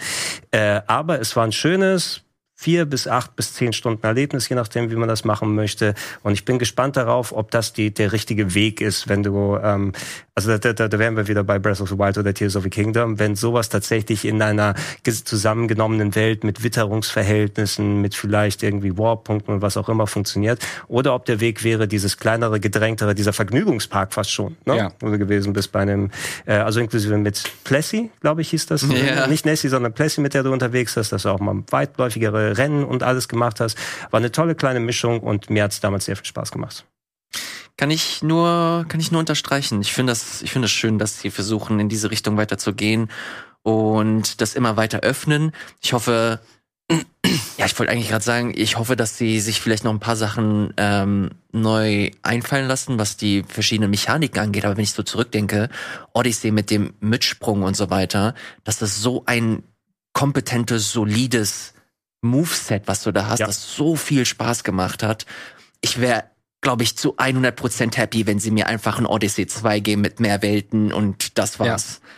Äh, 0.51 0.81
aber 0.87 1.21
es 1.21 1.37
war 1.37 1.45
ein 1.45 1.53
schönes, 1.57 2.23
vier 2.55 2.87
bis 2.87 3.09
acht 3.09 3.37
bis 3.37 3.53
zehn 3.53 3.73
Stunden 3.73 4.05
Erlebnis, 4.07 4.49
je 4.49 4.57
nachdem, 4.57 4.91
wie 4.91 4.97
man 4.97 5.09
das 5.09 5.25
machen 5.25 5.55
möchte. 5.55 5.95
Und 6.23 6.33
ich 6.33 6.45
bin 6.45 6.59
gespannt 6.59 6.97
darauf, 6.97 7.33
ob 7.33 7.51
das 7.51 7.73
die, 7.73 7.93
der 7.93 8.13
richtige 8.13 8.55
Weg 8.55 8.81
ist, 8.81 9.09
wenn 9.09 9.23
du 9.23 9.57
ähm, 9.57 9.93
Also 10.37 10.57
da, 10.59 10.73
da, 10.73 10.89
da 10.89 10.99
wären 10.99 11.17
wir 11.17 11.29
wieder 11.29 11.45
bei 11.45 11.61
Breath 11.61 11.81
of 11.81 11.91
the 11.91 11.97
Wild 11.97 12.19
oder 12.19 12.35
Tears 12.35 12.57
of 12.57 12.65
the 12.65 12.71
Kingdom, 12.71 13.21
wenn 13.21 13.37
sowas 13.37 13.69
tatsächlich 13.69 14.25
in 14.25 14.43
einer 14.43 14.75
zusammengenommenen 15.05 16.17
Welt 16.17 16.43
mit 16.43 16.65
Witterungsverhältnissen, 16.65 18.01
mit 18.01 18.17
vielleicht 18.17 18.65
irgendwie 18.65 18.99
Warpunkten 18.99 19.55
und 19.55 19.63
was 19.63 19.77
auch 19.77 19.89
immer 19.89 20.09
funktioniert. 20.09 20.59
Oder 20.89 21.15
ob 21.15 21.25
der 21.25 21.39
Weg 21.39 21.63
wäre, 21.63 21.87
dieses 21.87 22.17
kleinere, 22.17 22.59
gedrängtere, 22.59 23.15
dieser 23.15 23.33
Vergnügungspark 23.33 24.13
fast 24.13 24.33
schon, 24.33 24.57
ne? 24.65 24.77
Ja. 24.77 24.93
Wo 24.99 25.09
du 25.09 25.19
gewesen 25.19 25.53
bist 25.53 25.71
bei 25.71 25.83
einem, 25.83 26.11
äh, 26.47 26.55
also 26.55 26.81
inklusive 26.81 27.17
mit 27.17 27.41
Plessy, 27.63 28.11
glaube 28.21 28.41
ich, 28.41 28.51
hieß 28.51 28.67
das. 28.67 28.83
Ja. 28.83 29.29
Nicht 29.29 29.47
Nessie, 29.47 29.69
sondern 29.69 29.93
Plessy, 29.93 30.21
mit 30.21 30.35
der 30.35 30.43
du 30.43 30.53
unterwegs 30.53 30.97
hast, 30.97 31.13
dass 31.13 31.23
du 31.23 31.29
auch 31.29 31.39
mal 31.39 31.63
weitläufigere 31.71 32.59
Rennen 32.59 32.83
und 32.83 33.05
alles 33.05 33.29
gemacht 33.29 33.61
hast. 33.61 33.79
War 34.11 34.19
eine 34.19 34.33
tolle 34.33 34.57
kleine 34.57 34.81
Mischung 34.81 35.21
und 35.21 35.49
mir 35.49 35.63
hat's 35.63 35.81
damals 35.81 36.07
sehr 36.07 36.17
viel 36.17 36.27
Spaß 36.27 36.51
gemacht. 36.51 36.85
Kann 37.77 37.91
ich 37.91 38.23
nur, 38.23 38.87
kann 38.89 39.01
ich 39.01 39.11
nur 39.11 39.19
unterstreichen. 39.21 39.81
Ich 39.81 39.93
finde 39.93 40.13
das, 40.13 40.43
ich 40.43 40.53
finde 40.53 40.67
es 40.67 40.73
schön, 40.73 40.99
dass 40.99 41.21
sie 41.21 41.31
versuchen, 41.31 41.81
in 41.81 41.89
diese 41.89 42.11
Richtung 42.11 42.37
weiter 42.37 42.57
zu 42.57 42.73
gehen 42.73 43.11
und 43.63 44.41
das 44.41 44.55
immer 44.55 44.77
weiter 44.77 45.01
öffnen. 45.01 45.53
Ich 45.83 45.93
hoffe, 45.93 46.41
ja, 47.59 47.67
ich 47.67 47.77
wollte 47.79 47.91
eigentlich 47.91 48.11
gerade 48.11 48.25
sagen, 48.25 48.53
ich 48.55 48.79
hoffe, 48.79 48.95
dass 48.95 49.19
sie 49.19 49.41
sich 49.41 49.61
vielleicht 49.61 49.83
noch 49.83 49.93
ein 49.93 50.01
paar 50.01 50.17
Sachen 50.17 50.73
ähm, 50.77 51.31
neu 51.51 52.11
einfallen 52.23 52.69
lassen, 52.69 52.99
was 52.99 53.17
die 53.17 53.43
verschiedenen 53.43 53.91
Mechaniken 53.91 54.41
angeht. 54.41 54.65
Aber 54.65 54.77
wenn 54.77 54.85
ich 54.85 54.93
so 54.93 55.03
zurückdenke, 55.03 55.69
Odyssey 56.13 56.53
mit 56.53 56.71
dem 56.71 56.95
Mitsprung 57.01 57.63
und 57.63 57.77
so 57.77 57.91
weiter, 57.91 58.35
dass 58.63 58.79
das 58.79 59.01
so 59.01 59.25
ein 59.27 59.65
kompetentes, 60.13 60.93
solides 60.93 61.75
Moveset, 62.23 62.87
was 62.87 63.03
du 63.03 63.13
da 63.13 63.27
hast, 63.27 63.41
ja. 63.41 63.47
das 63.47 63.75
so 63.75 63.97
viel 63.97 64.25
Spaß 64.27 64.63
gemacht 64.63 65.03
hat. 65.03 65.27
Ich 65.81 66.01
wäre 66.01 66.25
glaube 66.65 66.83
ich, 66.83 66.97
zu 66.97 67.17
100% 67.17 67.97
happy, 67.97 68.27
wenn 68.27 68.41
sie 68.41 68.51
mir 68.51 68.67
einfach 68.67 68.99
ein 68.99 69.07
Odyssey 69.07 69.47
2 69.47 69.79
geben 69.79 70.01
mit 70.01 70.19
mehr 70.19 70.43
Welten 70.43 70.93
und 70.93 71.39
das 71.39 71.61
war's. 71.61 72.01
Ja. 72.03 72.09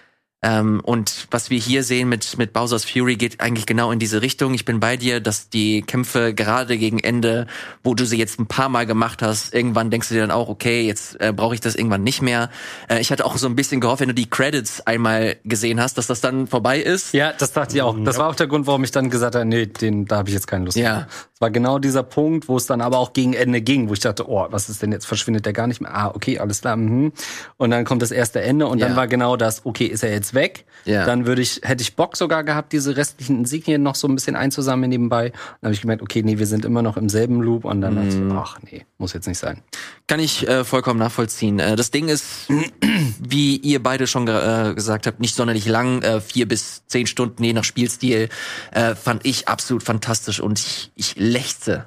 Ähm, 0.46 0.80
und 0.84 1.26
was 1.32 1.50
wir 1.50 1.58
hier 1.58 1.82
sehen 1.82 2.08
mit, 2.08 2.38
mit 2.38 2.52
Bowser's 2.52 2.84
Fury 2.84 3.16
geht 3.16 3.40
eigentlich 3.40 3.66
genau 3.66 3.90
in 3.90 3.98
diese 3.98 4.22
Richtung. 4.22 4.54
Ich 4.54 4.64
bin 4.64 4.78
bei 4.78 4.96
dir, 4.96 5.18
dass 5.18 5.48
die 5.48 5.82
Kämpfe 5.82 6.34
gerade 6.34 6.78
gegen 6.78 7.00
Ende, 7.00 7.48
wo 7.82 7.96
du 7.96 8.06
sie 8.06 8.16
jetzt 8.16 8.38
ein 8.38 8.46
paar 8.46 8.68
Mal 8.68 8.86
gemacht 8.86 9.22
hast, 9.22 9.52
irgendwann 9.52 9.90
denkst 9.90 10.08
du 10.08 10.14
dir 10.14 10.20
dann 10.20 10.30
auch, 10.30 10.48
okay, 10.48 10.86
jetzt 10.86 11.20
äh, 11.20 11.32
brauche 11.34 11.54
ich 11.54 11.60
das 11.60 11.74
irgendwann 11.74 12.04
nicht 12.04 12.22
mehr. 12.22 12.48
Äh, 12.88 13.00
ich 13.00 13.10
hatte 13.10 13.24
auch 13.24 13.36
so 13.38 13.48
ein 13.48 13.56
bisschen 13.56 13.80
gehofft, 13.80 14.00
wenn 14.02 14.08
du 14.08 14.14
die 14.14 14.30
Credits 14.30 14.86
einmal 14.86 15.36
gesehen 15.44 15.80
hast, 15.80 15.98
dass 15.98 16.06
das 16.06 16.20
dann 16.20 16.46
vorbei 16.46 16.78
ist. 16.78 17.12
Ja, 17.12 17.32
das 17.32 17.52
dachte 17.52 17.74
ich 17.74 17.82
auch. 17.82 17.96
Das 18.04 18.18
war 18.18 18.28
auch 18.28 18.36
der 18.36 18.46
Grund, 18.46 18.68
warum 18.68 18.84
ich 18.84 18.92
dann 18.92 19.10
gesagt 19.10 19.34
habe, 19.34 19.46
nee, 19.46 19.66
den, 19.66 20.04
da 20.04 20.18
habe 20.18 20.28
ich 20.28 20.34
jetzt 20.34 20.46
keine 20.46 20.66
Lust 20.66 20.76
ja. 20.76 20.94
mehr. 20.94 21.06
Es 21.34 21.40
war 21.40 21.50
genau 21.50 21.78
dieser 21.80 22.04
Punkt, 22.04 22.48
wo 22.48 22.56
es 22.56 22.66
dann 22.66 22.80
aber 22.80 22.98
auch 22.98 23.12
gegen 23.12 23.34
Ende 23.34 23.60
ging, 23.60 23.88
wo 23.88 23.94
ich 23.94 24.00
dachte, 24.00 24.30
oh, 24.30 24.46
was 24.50 24.68
ist 24.68 24.80
denn 24.80 24.92
jetzt? 24.92 25.06
Verschwindet 25.06 25.44
der 25.44 25.52
gar 25.52 25.66
nicht 25.66 25.80
mehr? 25.80 25.94
Ah, 25.94 26.12
okay, 26.14 26.38
alles 26.38 26.60
klar. 26.60 26.76
Mhm. 26.76 27.12
Und 27.56 27.70
dann 27.72 27.84
kommt 27.84 28.00
das 28.00 28.12
erste 28.12 28.40
Ende 28.40 28.68
und 28.68 28.78
ja. 28.78 28.86
dann 28.86 28.96
war 28.96 29.08
genau 29.08 29.36
das, 29.36 29.66
okay, 29.66 29.86
ist 29.86 30.04
er 30.04 30.12
jetzt 30.12 30.35
weg? 30.36 30.64
Ja. 30.84 31.04
Dann 31.04 31.26
würde 31.26 31.42
ich, 31.42 31.60
hätte 31.64 31.82
ich 31.82 31.96
Bock 31.96 32.16
sogar 32.16 32.44
gehabt, 32.44 32.72
diese 32.72 32.96
restlichen 32.96 33.40
Insignien 33.40 33.82
noch 33.82 33.96
so 33.96 34.06
ein 34.06 34.14
bisschen 34.14 34.36
einzusammeln 34.36 34.88
nebenbei. 34.88 35.30
Dann 35.30 35.68
habe 35.68 35.74
ich 35.74 35.80
gemerkt, 35.80 36.00
okay, 36.00 36.22
nee, 36.22 36.38
wir 36.38 36.46
sind 36.46 36.64
immer 36.64 36.80
noch 36.80 36.96
im 36.96 37.08
selben 37.08 37.42
Loop 37.42 37.64
und 37.64 37.80
dann 37.80 37.96
dachte 37.96 38.08
ich, 38.08 38.14
mhm. 38.14 38.32
ach 38.32 38.58
nee, 38.62 38.86
muss 38.96 39.12
jetzt 39.12 39.26
nicht 39.26 39.38
sein. 39.38 39.62
Kann 40.06 40.20
ich 40.20 40.46
äh, 40.46 40.62
vollkommen 40.62 41.00
nachvollziehen. 41.00 41.58
Äh, 41.58 41.74
das 41.74 41.90
Ding 41.90 42.08
ist, 42.08 42.48
wie 43.18 43.56
ihr 43.56 43.82
beide 43.82 44.06
schon 44.06 44.28
äh, 44.28 44.74
gesagt 44.76 45.08
habt, 45.08 45.18
nicht 45.18 45.34
sonderlich 45.34 45.66
lang, 45.66 46.02
äh, 46.02 46.20
vier 46.20 46.46
bis 46.46 46.86
zehn 46.86 47.08
Stunden 47.08 47.42
je 47.42 47.52
nach 47.52 47.64
Spielstil, 47.64 48.28
äh, 48.70 48.94
fand 48.94 49.26
ich 49.26 49.48
absolut 49.48 49.82
fantastisch 49.82 50.38
und 50.38 50.60
ich, 50.60 50.92
ich 50.94 51.16
lechze 51.16 51.86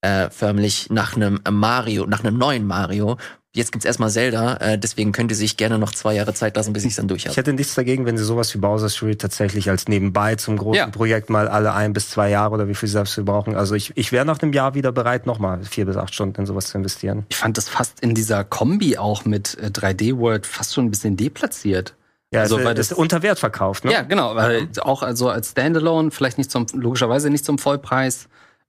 äh, 0.00 0.30
förmlich 0.30 0.88
nach 0.90 1.16
einem 1.16 1.40
Mario, 1.50 2.06
nach 2.06 2.24
einem 2.24 2.38
neuen 2.38 2.66
Mario, 2.66 3.18
Jetzt 3.54 3.72
gibt's 3.72 3.86
erstmal 3.86 4.10
Zelda, 4.10 4.56
äh, 4.56 4.78
deswegen 4.78 5.12
könnt 5.12 5.30
ihr 5.30 5.36
sich 5.36 5.56
gerne 5.56 5.78
noch 5.78 5.92
zwei 5.92 6.14
Jahre 6.14 6.34
Zeit 6.34 6.54
lassen, 6.54 6.74
bis 6.74 6.84
ich 6.84 6.94
dann 6.96 7.08
durch 7.08 7.24
habe. 7.24 7.30
Ich 7.30 7.36
hätte 7.38 7.54
nichts 7.54 7.74
dagegen, 7.74 8.04
wenn 8.04 8.18
sie 8.18 8.24
sowas 8.24 8.52
wie 8.54 8.58
Bowser's 8.58 8.96
Fury 8.96 9.16
tatsächlich 9.16 9.70
als 9.70 9.88
nebenbei 9.88 10.34
zum 10.34 10.58
großen 10.58 10.76
ja. 10.76 10.86
Projekt 10.88 11.30
mal 11.30 11.48
alle 11.48 11.72
ein 11.72 11.94
bis 11.94 12.10
zwei 12.10 12.28
Jahre 12.28 12.54
oder 12.54 12.68
wie 12.68 12.74
viel 12.74 12.88
sie 12.88 13.22
brauchen. 13.22 13.56
Also 13.56 13.74
ich, 13.74 13.92
ich 13.96 14.12
wäre 14.12 14.26
nach 14.26 14.40
einem 14.42 14.52
Jahr 14.52 14.74
wieder 14.74 14.92
bereit, 14.92 15.26
nochmal 15.26 15.64
vier 15.64 15.86
bis 15.86 15.96
acht 15.96 16.14
Stunden 16.14 16.42
in 16.42 16.46
sowas 16.46 16.66
zu 16.66 16.76
investieren. 16.76 17.24
Ich 17.30 17.36
fand 17.36 17.56
das 17.56 17.70
fast 17.70 18.00
in 18.00 18.14
dieser 18.14 18.44
Kombi 18.44 18.98
auch 18.98 19.24
mit 19.24 19.56
3D 19.58 20.10
äh, 20.10 20.18
World 20.18 20.46
fast 20.46 20.74
schon 20.74 20.84
ein 20.84 20.90
bisschen 20.90 21.16
deplatziert. 21.16 21.94
Ja, 22.30 22.40
also, 22.40 22.62
weil 22.62 22.74
das 22.74 22.90
ist 22.90 22.98
unter 22.98 23.22
Wert 23.22 23.38
verkauft, 23.38 23.86
ne? 23.86 23.92
Ja, 23.92 24.02
genau, 24.02 24.36
weil 24.36 24.62
mhm. 24.62 24.68
auch 24.80 25.02
also 25.02 25.30
als 25.30 25.52
Standalone 25.52 26.10
vielleicht 26.10 26.36
nicht 26.36 26.50
zum 26.50 26.66
logischerweise 26.74 27.30
nicht 27.30 27.46
zum 27.46 27.56
Vollpreis 27.56 28.28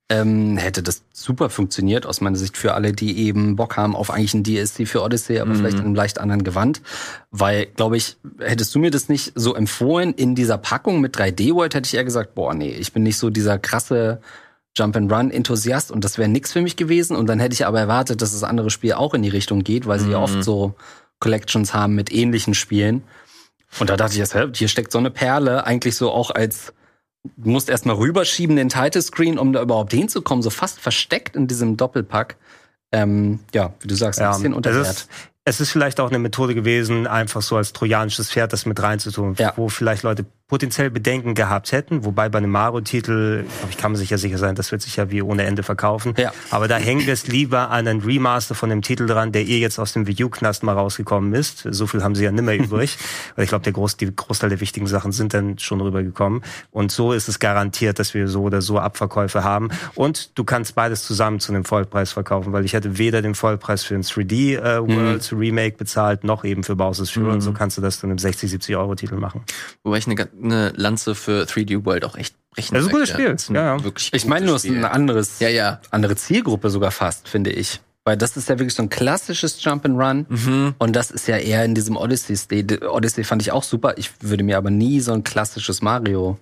ähm, 0.10 0.58
hätte 0.58 0.82
das 0.82 1.04
super 1.14 1.52
funktioniert 1.52 2.08
aus 2.08 2.20
meiner 2.20 2.36
Sicht 2.36 2.58
für 2.58 2.74
alle, 2.74 2.94
die 2.94 3.20
eben 3.20 3.56
Bock 3.56 3.78
haben 3.78 3.96
auf 3.96 4.10
eigentlich 4.10 4.34
ein 4.34 4.44
DSC 4.44 4.88
für 4.88 5.04
Odyssey, 5.04 5.40
aber 5.40 5.52
mhm. 5.52 5.58
vielleicht 5.58 5.78
in 5.78 5.86
einem 5.86 5.96
leicht 5.96 6.20
anderen 6.20 6.44
Gewand. 6.44 6.82
Weil, 7.30 7.68
glaube 7.68 7.96
ich, 7.96 8.18
hättest 8.40 8.74
du 8.74 8.80
mir 8.80 8.90
das 8.90 9.08
nicht 9.08 9.34
so 9.36 9.54
empfohlen 9.54 10.14
in 10.16 10.34
dieser 10.34 10.58
Packung 10.58 11.00
mit 11.00 11.16
3D 11.16 11.54
World, 11.54 11.76
hätte 11.76 11.88
ich 11.88 11.94
eher 11.94 12.04
gesagt, 12.04 12.34
boah, 12.34 12.56
nee, 12.56 12.72
ich 12.72 12.92
bin 12.92 13.04
nicht 13.04 13.18
so 13.18 13.30
dieser 13.30 13.60
krasse 13.60 14.20
Jump 14.76 14.96
and 14.96 15.12
Run 15.12 15.30
Enthusiast 15.30 15.92
und 15.92 16.04
das 16.04 16.18
wäre 16.18 16.30
nix 16.30 16.54
für 16.54 16.62
mich 16.62 16.76
gewesen. 16.76 17.16
Und 17.16 17.28
dann 17.28 17.40
hätte 17.40 17.54
ich 17.54 17.68
aber 17.68 17.80
erwartet, 17.80 18.24
dass 18.24 18.32
das 18.32 18.44
andere 18.44 18.72
Spiel 18.72 18.94
auch 18.94 19.14
in 19.14 19.22
die 19.22 19.30
Richtung 19.30 19.64
geht, 19.64 19.86
weil 19.86 20.00
sie 20.00 20.08
mhm. 20.08 20.14
ja 20.14 20.20
oft 20.20 20.44
so 20.44 20.74
Collections 21.20 21.74
haben 21.76 21.94
mit 21.94 22.12
ähnlichen 22.12 22.56
Spielen. 22.56 23.04
Und 23.80 23.92
da 23.92 23.98
dachte 23.98 24.14
ich 24.14 24.20
jetzt, 24.20 24.36
hier 24.56 24.68
steckt 24.68 24.92
so 24.92 24.98
eine 24.98 25.12
Perle 25.12 25.68
eigentlich 25.68 25.96
so 25.96 26.12
auch 26.12 26.32
als 26.32 26.74
du 27.24 27.50
musst 27.50 27.70
erstmal 27.70 27.96
rüberschieben 27.96 28.56
den 28.56 28.70
Title 28.70 29.02
Screen, 29.02 29.38
um 29.38 29.54
da 29.54 29.62
überhaupt 29.62 29.94
hinzukommen, 29.94 30.42
so 30.42 30.50
fast 30.50 30.80
versteckt 30.80 31.36
in 31.36 31.48
diesem 31.48 31.78
Doppelpack. 31.78 32.38
Ähm, 32.92 33.40
ja, 33.54 33.74
wie 33.82 33.88
du 33.88 33.96
sagst, 33.96 34.20
ein 34.20 34.24
ja, 34.24 34.32
bisschen 34.32 34.54
unter 34.54 34.74
Wert 34.74 35.08
es 35.50 35.60
ist 35.60 35.72
vielleicht 35.72 36.00
auch 36.00 36.10
eine 36.10 36.20
Methode 36.20 36.54
gewesen, 36.54 37.08
einfach 37.08 37.42
so 37.42 37.58
als 37.58 37.74
trojanisches 37.74 38.30
Pferd 38.30 38.54
das 38.54 38.68
mit 38.68 38.80
reinzutun, 38.82 39.34
ja. 39.40 39.52
wo 39.56 39.68
vielleicht 39.68 40.04
Leute 40.04 40.26
potenziell 40.48 40.90
Bedenken 40.90 41.36
gehabt 41.36 41.72
hätten. 41.72 42.04
Wobei 42.04 42.28
bei 42.28 42.40
einem 42.40 42.52
Mario-Titel, 42.52 43.46
ich 43.70 43.78
kann 43.78 43.92
mir 43.92 43.98
sicher 43.98 44.18
sicher 44.18 44.38
sein, 44.38 44.56
das 44.56 44.72
wird 44.72 44.82
sich 44.82 44.96
ja 44.96 45.10
wie 45.12 45.22
ohne 45.22 45.44
Ende 45.44 45.64
verkaufen. 45.64 46.16
Ja. 46.18 46.34
Aber 46.50 46.68
da 46.68 46.84
wir 46.84 47.14
es 47.14 47.28
lieber 47.28 47.70
an 47.70 47.88
einen 47.88 48.02
Remaster 48.02 48.56
von 48.56 48.70
dem 48.70 48.82
Titel 48.82 49.06
dran, 49.06 49.32
der 49.32 49.44
ihr 49.44 49.60
jetzt 49.60 49.80
aus 49.80 49.94
dem 49.94 50.08
Wii 50.08 50.24
U-Knast 50.24 50.64
mal 50.64 50.74
rausgekommen 50.74 51.34
ist. 51.34 51.68
So 51.70 51.86
viel 51.86 52.04
haben 52.04 52.16
sie 52.16 52.24
ja 52.24 52.32
nimmer 52.32 52.54
übrig. 52.56 52.98
Weil 53.36 53.44
ich 53.44 53.50
glaube, 53.50 53.64
der 53.64 53.74
Groß, 53.74 53.98
die 53.98 54.14
Großteil 54.14 54.50
der 54.50 54.60
wichtigen 54.60 54.88
Sachen 54.88 55.12
sind 55.12 55.36
dann 55.36 55.60
schon 55.60 55.82
rübergekommen. 55.82 56.42
Und 56.72 56.92
so 56.92 57.14
ist 57.14 57.28
es 57.28 57.40
garantiert, 57.40 58.00
dass 58.00 58.16
wir 58.16 58.28
so 58.28 58.44
oder 58.44 58.62
so 58.62 58.80
Abverkäufe 58.80 59.44
haben. 59.44 59.70
Und 59.94 60.38
du 60.38 60.44
kannst 60.44 60.74
beides 60.74 61.04
zusammen 61.04 61.40
zu 61.40 61.54
einem 61.54 61.64
Vollpreis 61.64 62.12
verkaufen, 62.12 62.54
weil 62.54 62.66
ich 62.66 62.74
hätte 62.74 62.98
weder 62.98 63.22
den 63.22 63.36
Vollpreis 63.36 63.84
für 63.84 63.94
ein 63.94 64.04
3D 64.04 64.58
äh, 64.58 64.80
World 64.80 65.32
mhm. 65.32 65.39
Remake 65.40 65.78
bezahlt, 65.78 66.24
noch 66.24 66.44
eben 66.44 66.64
für 66.64 66.76
Bowser's 66.76 67.10
Fury. 67.10 67.28
Mhm. 67.28 67.34
Und 67.34 67.42
so 67.42 67.54
kannst 67.54 67.78
du 67.78 67.82
das 67.82 68.00
dann 68.00 68.12
im 68.12 68.18
60, 68.18 68.50
70 68.50 68.76
Euro 68.76 68.96
Titel 68.96 69.16
machen. 69.16 69.44
Wobei 69.84 69.98
ich 69.98 70.08
eine 70.08 70.30
eine 70.42 70.74
Lanze 70.76 71.16
für 71.16 71.44
3D 71.44 71.86
World 71.86 72.06
auch 72.06 72.16
echt 72.16 72.36
brechen 72.52 72.76
Das 72.76 72.84
ist 72.84 72.90
ein 72.90 72.94
gutes 72.94 73.10
Spiel. 73.10 73.36
Ja, 73.56 73.76
ja. 73.76 73.84
Wirklich 73.84 74.14
ich 74.14 74.26
meine 74.26 74.46
nur, 74.46 74.56
es 74.56 74.66
ist 74.66 74.76
eine 74.76 74.92
anderes, 74.92 75.40
ja, 75.40 75.50
ja. 75.50 75.82
andere 75.92 76.16
Zielgruppe 76.16 76.70
sogar 76.70 76.92
fast, 76.92 77.28
finde 77.28 77.52
ich. 77.52 77.80
Weil 78.06 78.18
das 78.18 78.38
ist 78.38 78.50
ja 78.50 78.58
wirklich 78.58 78.74
so 78.74 78.84
ein 78.84 78.90
klassisches 78.90 79.64
Jump 79.64 79.86
and 79.86 80.00
Run. 80.00 80.26
Mhm. 80.30 80.76
Und 80.80 80.96
das 80.96 81.12
ist 81.12 81.28
ja 81.28 81.38
eher 81.38 81.64
in 81.66 81.76
diesem 81.76 81.96
Odyssey. 81.96 82.66
Odyssey 82.90 83.24
fand 83.24 83.42
ich 83.42 83.52
auch 83.52 83.64
super. 83.64 83.98
Ich 83.98 84.12
würde 84.22 84.44
mir 84.44 84.58
aber 84.58 84.72
nie 84.72 85.00
so 85.00 85.12
ein 85.14 85.24
klassisches 85.24 85.82
Mario 85.82 86.38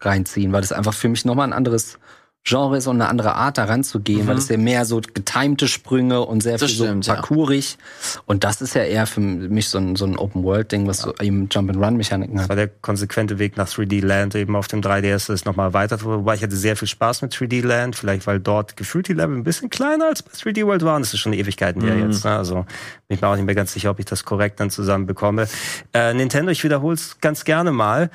reinziehen, 0.00 0.52
weil 0.52 0.60
das 0.60 0.72
einfach 0.72 0.94
für 0.94 1.08
mich 1.08 1.24
nochmal 1.24 1.48
ein 1.48 1.52
anderes 1.52 1.98
Genre 2.46 2.76
ist 2.76 2.86
und 2.86 3.00
eine 3.00 3.08
andere 3.08 3.36
Art 3.36 3.56
daran 3.56 3.84
zu 3.84 4.00
gehen, 4.00 4.24
mhm. 4.24 4.26
weil 4.26 4.36
es 4.36 4.50
ja 4.50 4.58
mehr 4.58 4.84
so 4.84 5.00
getimte 5.00 5.66
Sprünge 5.66 6.20
und 6.20 6.42
sehr 6.42 6.58
das 6.58 6.70
viel 6.70 6.84
stimmt, 6.84 7.04
so 7.06 7.12
parkourig. 7.14 7.78
Ja. 7.78 8.20
Und 8.26 8.44
das 8.44 8.60
ist 8.60 8.74
ja 8.74 8.82
eher 8.82 9.06
für 9.06 9.20
mich 9.20 9.70
so 9.70 9.78
ein, 9.78 9.96
so 9.96 10.04
ein 10.04 10.18
Open-World-Ding, 10.18 10.86
was 10.86 10.98
ja. 10.98 11.04
so 11.04 11.24
eben 11.24 11.48
Jump-and-Run-Mechaniken 11.50 12.34
hat. 12.34 12.42
Das 12.42 12.48
war 12.50 12.56
der 12.56 12.68
konsequente 12.68 13.38
Weg 13.38 13.56
nach 13.56 13.66
3D 13.66 14.04
Land 14.04 14.34
eben 14.34 14.56
auf 14.56 14.68
dem 14.68 14.82
3DS 14.82 15.32
ist 15.32 15.46
nochmal 15.46 15.72
weiter. 15.72 16.02
Wobei 16.02 16.34
ich 16.34 16.42
hatte 16.42 16.54
sehr 16.54 16.76
viel 16.76 16.86
Spaß 16.86 17.22
mit 17.22 17.32
3D 17.32 17.64
Land, 17.64 17.96
vielleicht 17.96 18.26
weil 18.26 18.40
dort 18.40 18.76
gefühlt 18.76 19.08
die 19.08 19.14
Level 19.14 19.36
ein 19.36 19.44
bisschen 19.44 19.70
kleiner 19.70 20.08
als 20.08 20.22
bei 20.22 20.32
3D 20.32 20.66
World 20.66 20.84
waren. 20.84 21.00
Das 21.00 21.14
ist 21.14 21.20
schon 21.20 21.32
Ewigkeiten 21.32 21.80
mhm. 21.80 21.86
her 21.86 21.98
jetzt. 21.98 22.26
Ne? 22.26 22.36
Also 22.36 22.66
bin 23.08 23.16
ich 23.16 23.22
mir 23.22 23.28
auch 23.28 23.36
nicht 23.36 23.46
mehr 23.46 23.54
ganz 23.54 23.72
sicher, 23.72 23.90
ob 23.90 23.98
ich 24.00 24.06
das 24.06 24.26
korrekt 24.26 24.60
dann 24.60 24.68
zusammen 24.68 25.06
bekomme. 25.06 25.48
Äh, 25.94 26.12
Nintendo, 26.12 26.50
ich 26.50 26.62
wiederhole 26.62 26.94
es 26.94 27.18
ganz 27.22 27.44
gerne 27.44 27.72
mal. 27.72 28.10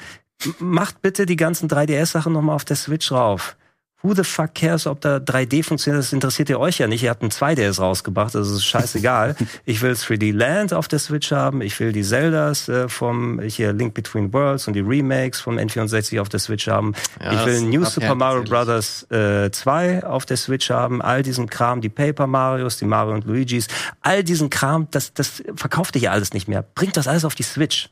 Macht 0.59 1.01
bitte 1.01 1.25
die 1.25 1.35
ganzen 1.35 1.67
3DS-Sachen 1.67 2.31
nochmal 2.31 2.55
auf 2.55 2.63
der 2.63 2.75
Switch 2.75 3.11
rauf. 3.11 3.57
Who 4.01 4.13
the 4.13 4.23
fuck 4.23 4.55
cares, 4.55 4.87
ob 4.87 5.01
da 5.01 5.17
3D 5.17 5.61
funktioniert? 5.61 6.01
Das 6.01 6.13
interessiert 6.13 6.49
ihr 6.49 6.57
euch 6.57 6.77
ja 6.77 6.87
nicht. 6.87 7.03
Ihr 7.03 7.09
habt 7.09 7.21
ein 7.21 7.31
2DS 7.31 7.81
rausgebracht, 7.81 8.33
also 8.33 8.55
ist 8.55 8.65
scheißegal. 8.65 9.35
ich 9.65 9.81
will 9.81 9.91
3D 9.91 10.33
Land 10.33 10.73
auf 10.73 10.87
der 10.87 10.99
Switch 10.99 11.33
haben. 11.33 11.61
Ich 11.61 11.77
will 11.81 11.91
die 11.91 12.03
Zeldas 12.03 12.69
äh, 12.69 12.87
vom 12.87 13.41
hier 13.41 13.73
Link 13.73 13.93
Between 13.93 14.31
Worlds 14.31 14.67
und 14.67 14.73
die 14.73 14.79
Remakes 14.79 15.41
vom 15.41 15.57
N64 15.57 16.21
auf 16.21 16.29
der 16.29 16.39
Switch 16.39 16.69
haben. 16.69 16.93
Ja, 17.21 17.33
ich 17.33 17.45
will 17.45 17.61
New 17.61 17.83
Super 17.83 18.15
Mario 18.15 18.43
Bros. 18.43 19.03
Äh, 19.11 19.51
2 19.51 20.05
auf 20.05 20.25
der 20.25 20.37
Switch 20.37 20.69
haben. 20.69 21.01
All 21.01 21.21
diesen 21.21 21.49
Kram, 21.49 21.81
die 21.81 21.89
Paper 21.89 22.25
Marios, 22.25 22.77
die 22.77 22.85
Mario 22.85 23.15
und 23.15 23.25
Luigis, 23.25 23.67
all 23.99 24.23
diesen 24.23 24.49
Kram, 24.49 24.87
das, 24.91 25.13
das 25.13 25.43
verkauft 25.55 25.97
ihr 25.97 26.03
ja 26.03 26.11
alles 26.11 26.31
nicht 26.33 26.47
mehr. 26.47 26.63
Bringt 26.73 26.95
das 26.95 27.07
alles 27.07 27.25
auf 27.25 27.35
die 27.35 27.43
Switch. 27.43 27.89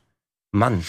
Mann. 0.52 0.84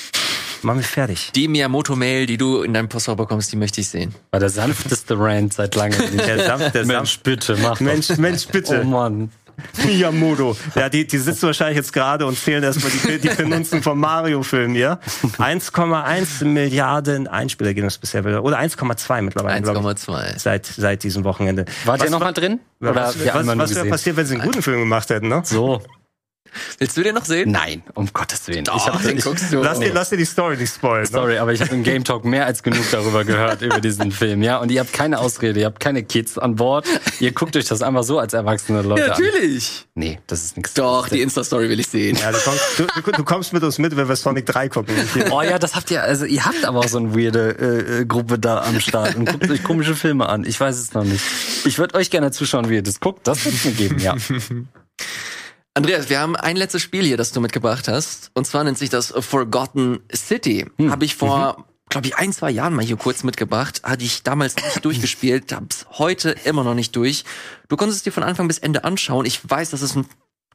Mach 0.63 0.75
mich 0.75 0.87
fertig. 0.87 1.31
Die 1.35 1.49
Miyamoto-Mail, 1.49 2.27
die 2.27 2.37
du 2.37 2.63
in 2.63 2.75
deinem 2.75 2.89
Postfach 2.89 3.17
bekommst, 3.17 3.53
die 3.53 3.57
möchte 3.57 3.81
ich 3.81 3.89
sehen. 3.89 4.15
War 4.31 4.41
der 4.41 4.51
sanfteste 4.51 5.19
Rant 5.19 5.55
seit 5.55 5.75
langem. 5.75 5.99
Der 6.17 6.45
sanft, 6.45 6.75
der 6.75 6.85
Mensch, 6.85 7.21
bitte, 7.21 7.57
mach 7.63 7.81
Mensch, 7.81 8.11
Mensch, 8.19 8.47
bitte. 8.49 8.83
Oh 8.83 8.85
Mann. 8.85 9.31
Miyamoto. 9.85 10.57
Ja, 10.75 10.89
die, 10.89 11.07
die 11.07 11.19
sitzen 11.19 11.47
wahrscheinlich 11.47 11.77
jetzt 11.77 11.93
gerade 11.93 12.27
und 12.27 12.39
zählen 12.39 12.63
erstmal 12.63 12.93
die, 12.93 13.19
die 13.19 13.29
Finanzen 13.29 13.83
vom 13.83 13.99
Mario-Film 13.99 14.75
hier. 14.75 15.01
1,1 15.39 16.45
Milliarden 16.45 17.27
Einspielergebnis 17.27 17.99
bisher. 17.99 18.25
Oder 18.43 18.59
1,2 18.59 19.23
mittlerweile, 19.23 19.67
1,2. 19.67 20.39
Seit, 20.39 20.67
seit 20.67 21.03
diesem 21.03 21.25
Wochenende. 21.25 21.65
Wart 21.85 22.05
ihr 22.05 22.11
noch 22.11 22.21
mal 22.21 22.33
drin? 22.33 22.61
Oder 22.81 22.95
was, 22.95 23.19
was, 23.19 23.59
was 23.59 23.75
wäre 23.75 23.87
passiert, 23.87 24.17
wenn 24.17 24.27
sie 24.27 24.35
einen 24.35 24.45
guten 24.45 24.63
Film 24.63 24.81
gemacht 24.81 25.11
hätten, 25.11 25.29
ne? 25.29 25.43
So. 25.45 25.83
Willst 26.79 26.97
du 26.97 27.03
den 27.03 27.15
noch 27.15 27.25
sehen? 27.25 27.51
Nein, 27.51 27.83
um 27.95 28.09
Gottes 28.13 28.47
Willen. 28.49 28.65
Doch, 28.65 28.77
ich 28.77 28.87
hab, 28.87 29.03
den 29.03 29.19
ich, 29.19 29.25
guckst 29.25 29.53
du. 29.53 29.63
Lass, 29.63 29.79
nee. 29.79 29.87
dir, 29.87 29.95
lass 29.95 30.11
dir 30.11 30.17
die 30.17 30.25
Story 30.25 30.57
nicht 30.57 30.75
spoilen. 30.75 31.03
Ne? 31.03 31.09
Sorry, 31.09 31.39
aber 31.39 31.53
ich 31.53 31.61
habe 31.61 31.75
im 31.75 31.83
Game 31.83 32.05
Talk 32.05 32.25
mehr 32.25 32.47
als 32.47 32.63
genug 32.63 32.85
darüber 32.91 33.25
gehört, 33.25 33.63
über 33.63 33.81
diesen 33.81 34.13
Film. 34.13 34.43
Ja, 34.43 34.59
und 34.59 34.71
ihr 34.71 34.81
habt 34.81 34.93
keine 34.93 35.19
Ausrede, 35.19 35.61
ihr 35.61 35.67
habt 35.67 35.81
keine 35.81 36.03
Kids 36.03 36.39
an 36.39 36.57
Bord. 36.57 36.87
Ihr 37.21 37.33
guckt 37.33 37.57
euch 37.57 37.67
das 37.67 37.83
einfach 37.83 38.05
so 38.05 38.19
als 38.19 38.33
erwachsene 38.33 38.83
Leute 38.83 39.03
ja, 39.03 39.09
natürlich. 39.09 39.87
an. 39.87 39.91
Nee, 39.95 40.21
das 40.27 40.45
ist 40.45 40.57
nichts. 40.57 40.75
Doch, 40.75 41.09
die 41.09 41.21
Insta-Story 41.21 41.69
will 41.69 41.81
ich 41.81 41.89
sehen. 41.89 42.17
Ja, 42.17 42.33
du 42.33 42.39
kommst, 42.39 42.79
du, 42.79 43.13
du, 43.13 43.25
kommst 43.25 43.53
mit 43.53 43.63
uns 43.63 43.79
mit, 43.79 43.97
wenn 43.97 44.09
wir 44.09 44.17
Sonic 44.17 44.47
3 44.47 44.69
gucken. 44.69 44.95
Oh 45.31 45.43
ja, 45.43 45.59
das 45.59 45.75
habt 45.75 45.91
ihr, 45.91 46.03
also 46.03 46.25
ihr 46.25 46.45
habt 46.45 46.65
aber 46.65 46.81
auch 46.81 46.89
so 46.89 46.99
eine 46.99 47.15
weirde 47.15 47.57
äh, 47.59 48.01
äh, 48.01 48.05
Gruppe 48.07 48.39
da 48.39 48.63
am 48.63 48.81
Start 48.81 49.17
und 49.17 49.27
guckt 49.27 49.51
euch 49.51 49.63
komische 49.63 49.95
Filme 49.95 50.29
an. 50.29 50.45
Ich 50.45 50.59
weiß 50.59 50.79
es 50.79 50.95
noch 50.95 51.05
nicht. 51.05 51.25
Ich 51.65 51.79
würde 51.79 51.95
euch 51.95 52.11
gerne 52.11 52.31
zuschauen, 52.31 52.69
wie 52.69 52.75
ihr 52.75 52.83
das 52.83 53.01
guckt. 53.01 53.27
Das 53.27 53.45
wird 53.45 53.55
es 53.55 53.65
mir 53.65 53.73
geben, 53.73 53.99
ja. 53.99 54.17
Andreas, 55.79 56.11
wir 56.11 56.19
haben 56.19 56.35
ein 56.35 56.57
letztes 56.57 56.83
Spiel 56.83 57.05
hier, 57.05 57.17
das 57.17 57.31
du 57.31 57.41
mitgebracht 57.41 57.87
hast. 57.87 58.33
Und 58.35 58.49
zwar 58.49 58.65
nennt 58.65 58.77
sich 58.77 58.91
das 58.91 59.15
Forgotten 59.17 60.01
City. 60.13 60.67
Hm. 60.77 60.91
Habe 60.91 61.05
ich 61.05 61.15
vor, 61.15 61.57
mhm. 61.57 61.65
glaube 61.89 62.09
ich, 62.09 62.17
ein, 62.17 62.33
zwei 62.33 62.51
Jahren 62.51 62.75
mal 62.75 62.85
hier 62.85 62.97
kurz 62.97 63.23
mitgebracht. 63.23 63.83
Hatte 63.85 64.05
ich 64.05 64.25
damals 64.25 64.57
nicht 64.57 64.85
durchgespielt, 64.85 65.53
hab's 65.53 65.87
heute 65.93 66.31
immer 66.43 66.65
noch 66.65 66.75
nicht 66.75 66.97
durch. 66.97 67.25
Du 67.69 67.77
konntest 67.77 67.99
es 67.99 68.03
dir 68.03 68.11
von 68.11 68.25
Anfang 68.25 68.49
bis 68.49 68.59
Ende 68.59 68.83
anschauen. 68.83 69.25
Ich 69.25 69.39
weiß, 69.49 69.71
dass 69.71 69.83
es 69.83 69.95
ein 69.95 70.07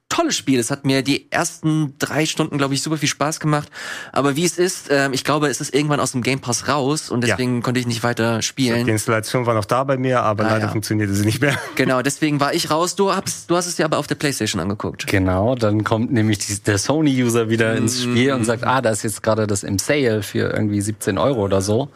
tolles 0.10 0.36
Spiel. 0.36 0.60
Es 0.60 0.70
hat 0.70 0.86
mir 0.86 1.02
die 1.02 1.32
ersten 1.32 1.96
drei 1.98 2.26
Stunden, 2.26 2.58
glaube 2.58 2.74
ich, 2.74 2.82
super 2.84 2.98
viel 2.98 3.10
Spaß 3.10 3.40
gemacht. 3.40 3.70
Aber 4.12 4.36
wie 4.36 4.46
es 4.46 4.58
ist, 4.60 4.92
äh, 4.92 5.10
ich 5.12 5.24
glaube, 5.24 5.48
es 5.48 5.60
ist 5.60 5.74
irgendwann 5.74 6.00
aus 6.00 6.12
dem 6.12 6.22
Game 6.22 6.40
Pass 6.40 6.68
raus 6.68 7.10
und 7.10 7.22
deswegen 7.22 7.56
ja. 7.56 7.62
konnte 7.62 7.80
ich 7.80 7.88
nicht 7.88 8.04
weiter 8.04 8.42
spielen. 8.42 8.86
Die 8.86 8.92
Installation 8.92 9.46
war 9.46 9.56
noch 9.56 9.66
da 9.66 9.84
bei 9.84 9.98
mir, 9.98 10.22
aber 10.22 10.46
ah, 10.46 10.50
leider 10.50 10.66
ja. 10.66 10.72
funktionierte 10.72 11.14
sie 11.14 11.26
nicht 11.26 11.42
mehr. 11.42 11.58
Genau, 11.76 12.02
deswegen 12.04 12.40
war 12.40 12.54
ich 12.54 12.70
raus. 12.70 12.96
Du 12.96 13.12
hast, 13.12 13.50
du 13.50 13.56
hast 13.56 13.66
es 13.66 13.78
dir 13.78 13.86
aber 13.86 13.98
auf 13.98 14.06
der 14.06 14.16
PlayStation 14.16 14.62
angeguckt. 14.62 15.08
Genau, 15.08 15.56
dann 15.56 15.84
kommt 15.84 16.12
nämlich 16.12 16.38
die, 16.38 16.60
der 16.60 16.78
Sony-User 16.78 17.50
wieder 17.50 17.76
ins 17.76 18.04
Spiel 18.04 18.32
und 18.34 18.46
sagt, 18.46 18.64
ah, 18.64 18.82
da 18.82 18.92
ist 18.92 19.04
jetzt 19.04 19.24
gerade 19.24 19.48
das 19.48 19.64
im 19.64 19.80
Sale 19.80 20.22
für 20.22 20.54
irgendwie 20.54 20.82
17 20.82 21.18
Euro 21.18 21.42
oder 21.42 21.62
so. 21.62 21.90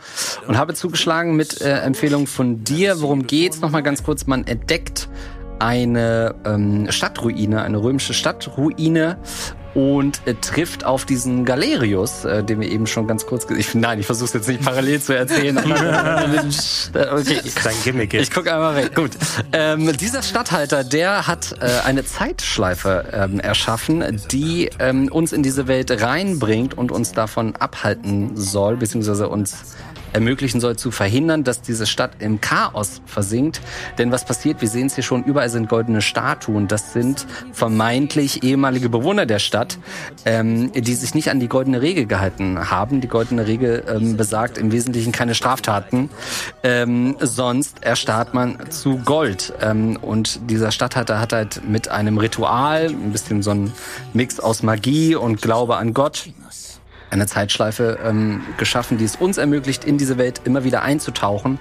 Und 0.47 0.57
habe 0.57 0.73
zugeschlagen 0.73 1.35
mit 1.35 1.61
äh, 1.61 1.79
Empfehlung 1.81 2.25
von 2.25 2.63
dir. 2.63 3.01
Worum 3.01 3.27
geht's? 3.27 3.61
Nochmal 3.61 3.83
ganz 3.83 4.03
kurz. 4.03 4.25
Man 4.25 4.47
entdeckt 4.47 5.07
eine 5.59 6.35
ähm, 6.45 6.87
Stadtruine, 6.91 7.61
eine 7.61 7.81
römische 7.81 8.13
Stadtruine 8.13 9.17
und 9.77 10.21
äh, 10.25 10.33
trifft 10.33 10.85
auf 10.85 11.05
diesen 11.05 11.45
Galerius, 11.45 12.25
äh, 12.25 12.43
den 12.43 12.59
wir 12.59 12.67
eben 12.67 12.87
schon 12.87 13.07
ganz 13.07 13.27
kurz. 13.27 13.45
Ich, 13.51 13.75
nein, 13.75 13.99
ich 13.99 14.07
versuche 14.07 14.25
es 14.25 14.33
jetzt 14.33 14.47
nicht 14.47 14.63
parallel 14.63 14.99
zu 14.99 15.15
erzählen. 15.15 15.55
okay. 15.59 17.41
Dein 17.63 17.75
Gimmick. 17.83 18.13
Ich 18.15 18.31
gucke 18.31 18.51
einmal 18.51 18.75
weg. 18.75 18.95
Gut. 18.95 19.11
Ähm, 19.53 19.95
dieser 19.95 20.23
Stadthalter, 20.23 20.83
der 20.83 21.27
hat 21.27 21.53
äh, 21.61 21.85
eine 21.85 22.03
Zeitschleife 22.03 23.05
ähm, 23.13 23.39
erschaffen, 23.39 24.19
die 24.31 24.71
ähm, 24.79 25.09
uns 25.11 25.31
in 25.31 25.43
diese 25.43 25.67
Welt 25.67 25.91
reinbringt 26.01 26.75
und 26.75 26.91
uns 26.91 27.11
davon 27.11 27.55
abhalten 27.55 28.35
soll, 28.35 28.77
beziehungsweise 28.77 29.29
uns 29.29 29.75
ermöglichen 30.13 30.59
soll, 30.59 30.77
zu 30.77 30.91
verhindern, 30.91 31.43
dass 31.43 31.61
diese 31.61 31.85
Stadt 31.85 32.11
im 32.19 32.41
Chaos 32.41 33.01
versinkt. 33.05 33.61
Denn 33.97 34.11
was 34.11 34.25
passiert? 34.25 34.61
Wir 34.61 34.67
sehen 34.67 34.87
es 34.87 34.95
hier 34.95 35.03
schon, 35.03 35.23
überall 35.23 35.49
sind 35.49 35.69
goldene 35.69 36.01
Statuen. 36.01 36.67
Das 36.67 36.93
sind 36.93 37.25
vermeintlich 37.51 38.43
ehemalige 38.43 38.89
Bewohner 38.89 39.25
der 39.25 39.39
Stadt, 39.39 39.77
ähm, 40.25 40.71
die 40.73 40.93
sich 40.93 41.15
nicht 41.15 41.29
an 41.29 41.39
die 41.39 41.47
goldene 41.47 41.81
Regel 41.81 42.05
gehalten 42.05 42.69
haben. 42.69 43.01
Die 43.01 43.07
goldene 43.07 43.47
Regel 43.47 43.83
ähm, 43.87 44.17
besagt 44.17 44.57
im 44.57 44.71
Wesentlichen 44.71 45.11
keine 45.11 45.35
Straftaten, 45.35 46.09
ähm, 46.63 47.15
sonst 47.19 47.83
erstarrt 47.83 48.33
man 48.33 48.57
zu 48.69 48.97
Gold. 48.99 49.53
Ähm, 49.61 49.97
und 50.01 50.49
dieser 50.49 50.71
Stadthalter 50.71 51.19
hat 51.19 51.33
halt 51.33 51.61
mit 51.67 51.89
einem 51.89 52.17
Ritual, 52.17 52.87
ein 52.87 53.11
bisschen 53.11 53.41
so 53.41 53.51
ein 53.51 53.71
Mix 54.13 54.39
aus 54.39 54.63
Magie 54.63 55.15
und 55.15 55.41
Glaube 55.41 55.77
an 55.77 55.93
Gott, 55.93 56.29
eine 57.09 57.27
Zeitschleife 57.27 57.99
ähm, 58.03 58.41
geschaffen, 58.57 58.97
die 58.97 59.05
es 59.05 59.15
uns 59.15 59.37
ermöglicht, 59.37 59.85
in 59.85 59.97
diese 59.97 60.17
Welt 60.17 60.41
immer 60.43 60.63
wieder 60.63 60.81
einzutauchen. 60.81 61.59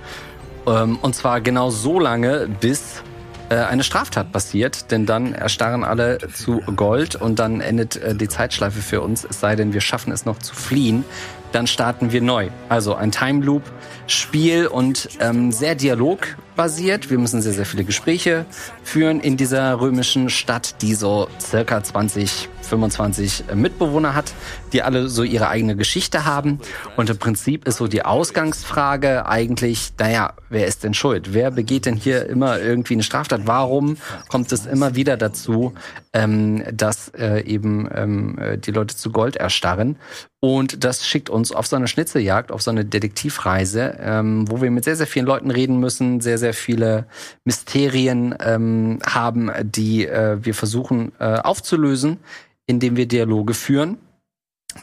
Ähm, 0.66 0.98
und 1.00 1.14
zwar 1.14 1.40
genau 1.40 1.70
so 1.70 2.00
lange, 2.00 2.48
bis 2.60 3.02
äh, 3.48 3.56
eine 3.56 3.84
Straftat 3.84 4.32
passiert, 4.32 4.90
denn 4.90 5.06
dann 5.06 5.32
erstarren 5.32 5.84
alle 5.84 6.18
zu 6.34 6.60
Gold 6.74 7.14
und 7.14 7.38
dann 7.38 7.60
endet 7.60 7.96
äh, 7.96 8.14
die 8.14 8.28
Zeitschleife 8.28 8.80
für 8.80 9.00
uns, 9.00 9.24
es 9.24 9.38
sei 9.38 9.54
denn, 9.54 9.72
wir 9.72 9.80
schaffen 9.80 10.12
es 10.12 10.24
noch 10.24 10.38
zu 10.38 10.54
fliehen. 10.54 11.04
Dann 11.52 11.68
starten 11.68 12.10
wir 12.10 12.20
neu. 12.22 12.48
Also 12.68 12.96
ein 12.96 13.12
Time 13.12 13.44
Loop 13.44 13.62
Spiel 14.06 14.66
und 14.66 15.08
ähm, 15.20 15.52
sehr 15.52 15.74
dialogbasiert. 15.74 17.10
Wir 17.10 17.18
müssen 17.18 17.42
sehr, 17.42 17.52
sehr 17.52 17.66
viele 17.66 17.84
Gespräche 17.84 18.46
führen 18.82 19.20
in 19.20 19.36
dieser 19.36 19.80
römischen 19.80 20.30
Stadt, 20.30 20.82
die 20.82 20.94
so 20.94 21.28
circa 21.40 21.82
20 21.82 22.48
25 22.66 23.44
Mitbewohner 23.54 24.14
hat, 24.14 24.34
die 24.72 24.82
alle 24.82 25.08
so 25.08 25.22
ihre 25.22 25.48
eigene 25.48 25.76
Geschichte 25.76 26.24
haben. 26.24 26.58
Und 26.96 27.08
im 27.08 27.18
Prinzip 27.18 27.66
ist 27.66 27.78
so 27.78 27.86
die 27.86 28.04
Ausgangsfrage 28.04 29.26
eigentlich, 29.26 29.92
naja, 29.98 30.34
wer 30.50 30.66
ist 30.66 30.84
denn 30.84 30.94
schuld? 30.94 31.32
Wer 31.32 31.50
begeht 31.50 31.86
denn 31.86 31.96
hier 31.96 32.26
immer 32.26 32.60
irgendwie 32.60 32.94
eine 32.94 33.02
Straftat? 33.02 33.42
Warum 33.46 33.96
kommt 34.28 34.52
es 34.52 34.66
immer 34.66 34.94
wieder 34.94 35.16
dazu, 35.16 35.74
ähm, 36.12 36.64
dass 36.72 37.08
äh, 37.16 37.40
eben 37.44 37.88
ähm, 37.94 38.38
äh, 38.38 38.58
die 38.58 38.72
Leute 38.72 38.96
zu 38.96 39.10
Gold 39.10 39.36
erstarren? 39.36 39.96
Und 40.40 40.84
das 40.84 41.06
schickt 41.06 41.30
uns 41.30 41.50
auf 41.50 41.66
so 41.66 41.76
eine 41.76 41.88
Schnitzeljagd, 41.88 42.52
auf 42.52 42.62
so 42.62 42.70
eine 42.70 42.84
Detektivreise, 42.84 43.95
ähm, 43.98 44.50
wo 44.50 44.60
wir 44.62 44.70
mit 44.70 44.84
sehr, 44.84 44.96
sehr 44.96 45.06
vielen 45.06 45.26
Leuten 45.26 45.50
reden 45.50 45.78
müssen, 45.78 46.20
sehr, 46.20 46.38
sehr 46.38 46.54
viele 46.54 47.06
Mysterien 47.44 48.34
ähm, 48.40 48.98
haben, 49.04 49.50
die 49.62 50.06
äh, 50.06 50.38
wir 50.40 50.54
versuchen 50.54 51.12
äh, 51.18 51.38
aufzulösen 51.38 52.18
indem 52.66 52.96
wir 52.96 53.06
Dialoge 53.06 53.54
führen, 53.54 53.98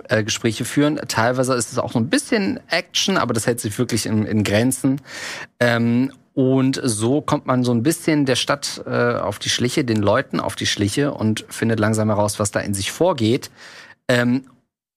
äh, 0.07 0.23
Gespräche 0.23 0.65
führen. 0.65 0.99
Teilweise 1.07 1.53
ist 1.53 1.71
es 1.71 1.77
auch 1.77 1.91
so 1.91 1.99
ein 1.99 2.09
bisschen 2.09 2.59
Action, 2.69 3.17
aber 3.17 3.33
das 3.33 3.45
hält 3.45 3.59
sich 3.59 3.77
wirklich 3.77 4.05
in, 4.05 4.25
in 4.25 4.43
Grenzen. 4.43 5.01
Ähm, 5.59 6.11
und 6.33 6.81
so 6.83 7.21
kommt 7.21 7.45
man 7.45 7.63
so 7.63 7.71
ein 7.71 7.83
bisschen 7.83 8.25
der 8.25 8.35
Stadt 8.35 8.81
äh, 8.87 9.15
auf 9.15 9.37
die 9.37 9.49
Schliche, 9.49 9.85
den 9.85 10.01
Leuten 10.01 10.39
auf 10.39 10.55
die 10.55 10.65
Schliche 10.65 11.13
und 11.13 11.45
findet 11.49 11.79
langsam 11.79 12.09
heraus, 12.09 12.39
was 12.39 12.51
da 12.51 12.59
in 12.61 12.73
sich 12.73 12.91
vorgeht. 12.91 13.51
Ähm, 14.07 14.45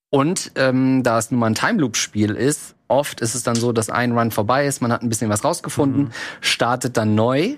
und 0.09 0.53
ähm, 0.55 1.03
da 1.03 1.19
es 1.19 1.31
nun 1.31 1.41
mal 1.41 1.49
ein 1.49 1.55
Time 1.55 1.81
Loop 1.81 1.97
Spiel 1.97 2.31
ist, 2.31 2.76
oft 2.89 3.21
ist 3.21 3.35
es 3.35 3.43
dann 3.43 3.57
so, 3.57 3.73
dass 3.73 3.91
ein 3.91 4.17
Run 4.17 4.31
vorbei 4.31 4.67
ist, 4.67 4.83
man 4.83 4.93
hat 4.93 5.03
ein 5.03 5.09
bisschen 5.09 5.31
was 5.31 5.45
rausgefunden, 5.45 6.05
mhm. 6.05 6.11
startet 6.41 6.97
dann 6.97 7.15
neu 7.15 7.57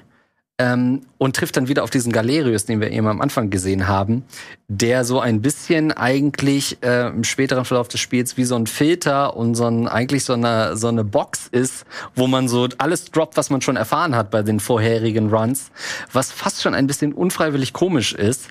ähm, 0.59 1.03
und 1.19 1.37
trifft 1.37 1.57
dann 1.57 1.69
wieder 1.69 1.85
auf 1.85 1.91
diesen 1.91 2.13
Galerius, 2.13 2.65
den 2.65 2.81
wir 2.81 2.91
eben 2.91 3.07
am 3.07 3.21
Anfang 3.21 3.49
gesehen 3.49 3.87
haben, 3.87 4.25
der 4.67 5.05
so 5.05 5.21
ein 5.21 5.41
bisschen 5.41 5.93
eigentlich 5.93 6.83
äh, 6.83 7.09
im 7.09 7.25
späteren 7.25 7.65
Verlauf 7.65 7.89
des 7.89 8.01
Spiels 8.01 8.37
wie 8.37 8.45
so 8.45 8.57
ein 8.57 8.67
Filter 8.67 9.37
und 9.37 9.55
so 9.55 9.67
ein, 9.67 9.87
eigentlich 9.87 10.25
so 10.25 10.33
eine, 10.33 10.77
so 10.77 10.89
eine 10.89 11.05
Box 11.05 11.49
ist, 11.49 11.85
wo 12.17 12.27
man 12.27 12.49
so 12.49 12.69
alles 12.79 13.11
droppt, 13.11 13.37
was 13.37 13.51
man 13.51 13.61
schon 13.61 13.77
erfahren 13.77 14.17
hat 14.17 14.31
bei 14.31 14.43
den 14.43 14.59
vorherigen 14.59 15.31
Runs, 15.31 15.71
was 16.13 16.33
fast 16.33 16.61
schon 16.63 16.75
ein 16.75 16.87
bisschen 16.89 17.13
unfreiwillig 17.13 17.73
komisch 17.73 18.13
ist. 18.13 18.49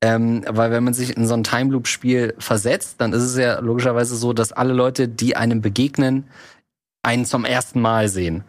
Ähm, 0.00 0.44
weil 0.48 0.70
wenn 0.70 0.84
man 0.84 0.94
sich 0.94 1.16
in 1.16 1.26
so 1.26 1.34
ein 1.34 1.44
Time 1.44 1.72
Loop 1.72 1.86
Spiel 1.86 2.34
versetzt, 2.38 2.96
dann 3.00 3.12
ist 3.12 3.22
es 3.22 3.36
ja 3.36 3.60
logischerweise 3.60 4.16
so, 4.16 4.32
dass 4.32 4.52
alle 4.52 4.74
Leute, 4.74 5.08
die 5.08 5.36
einem 5.36 5.60
begegnen, 5.60 6.24
einen 7.02 7.24
zum 7.24 7.44
ersten 7.44 7.80
Mal 7.80 8.08
sehen. 8.08 8.44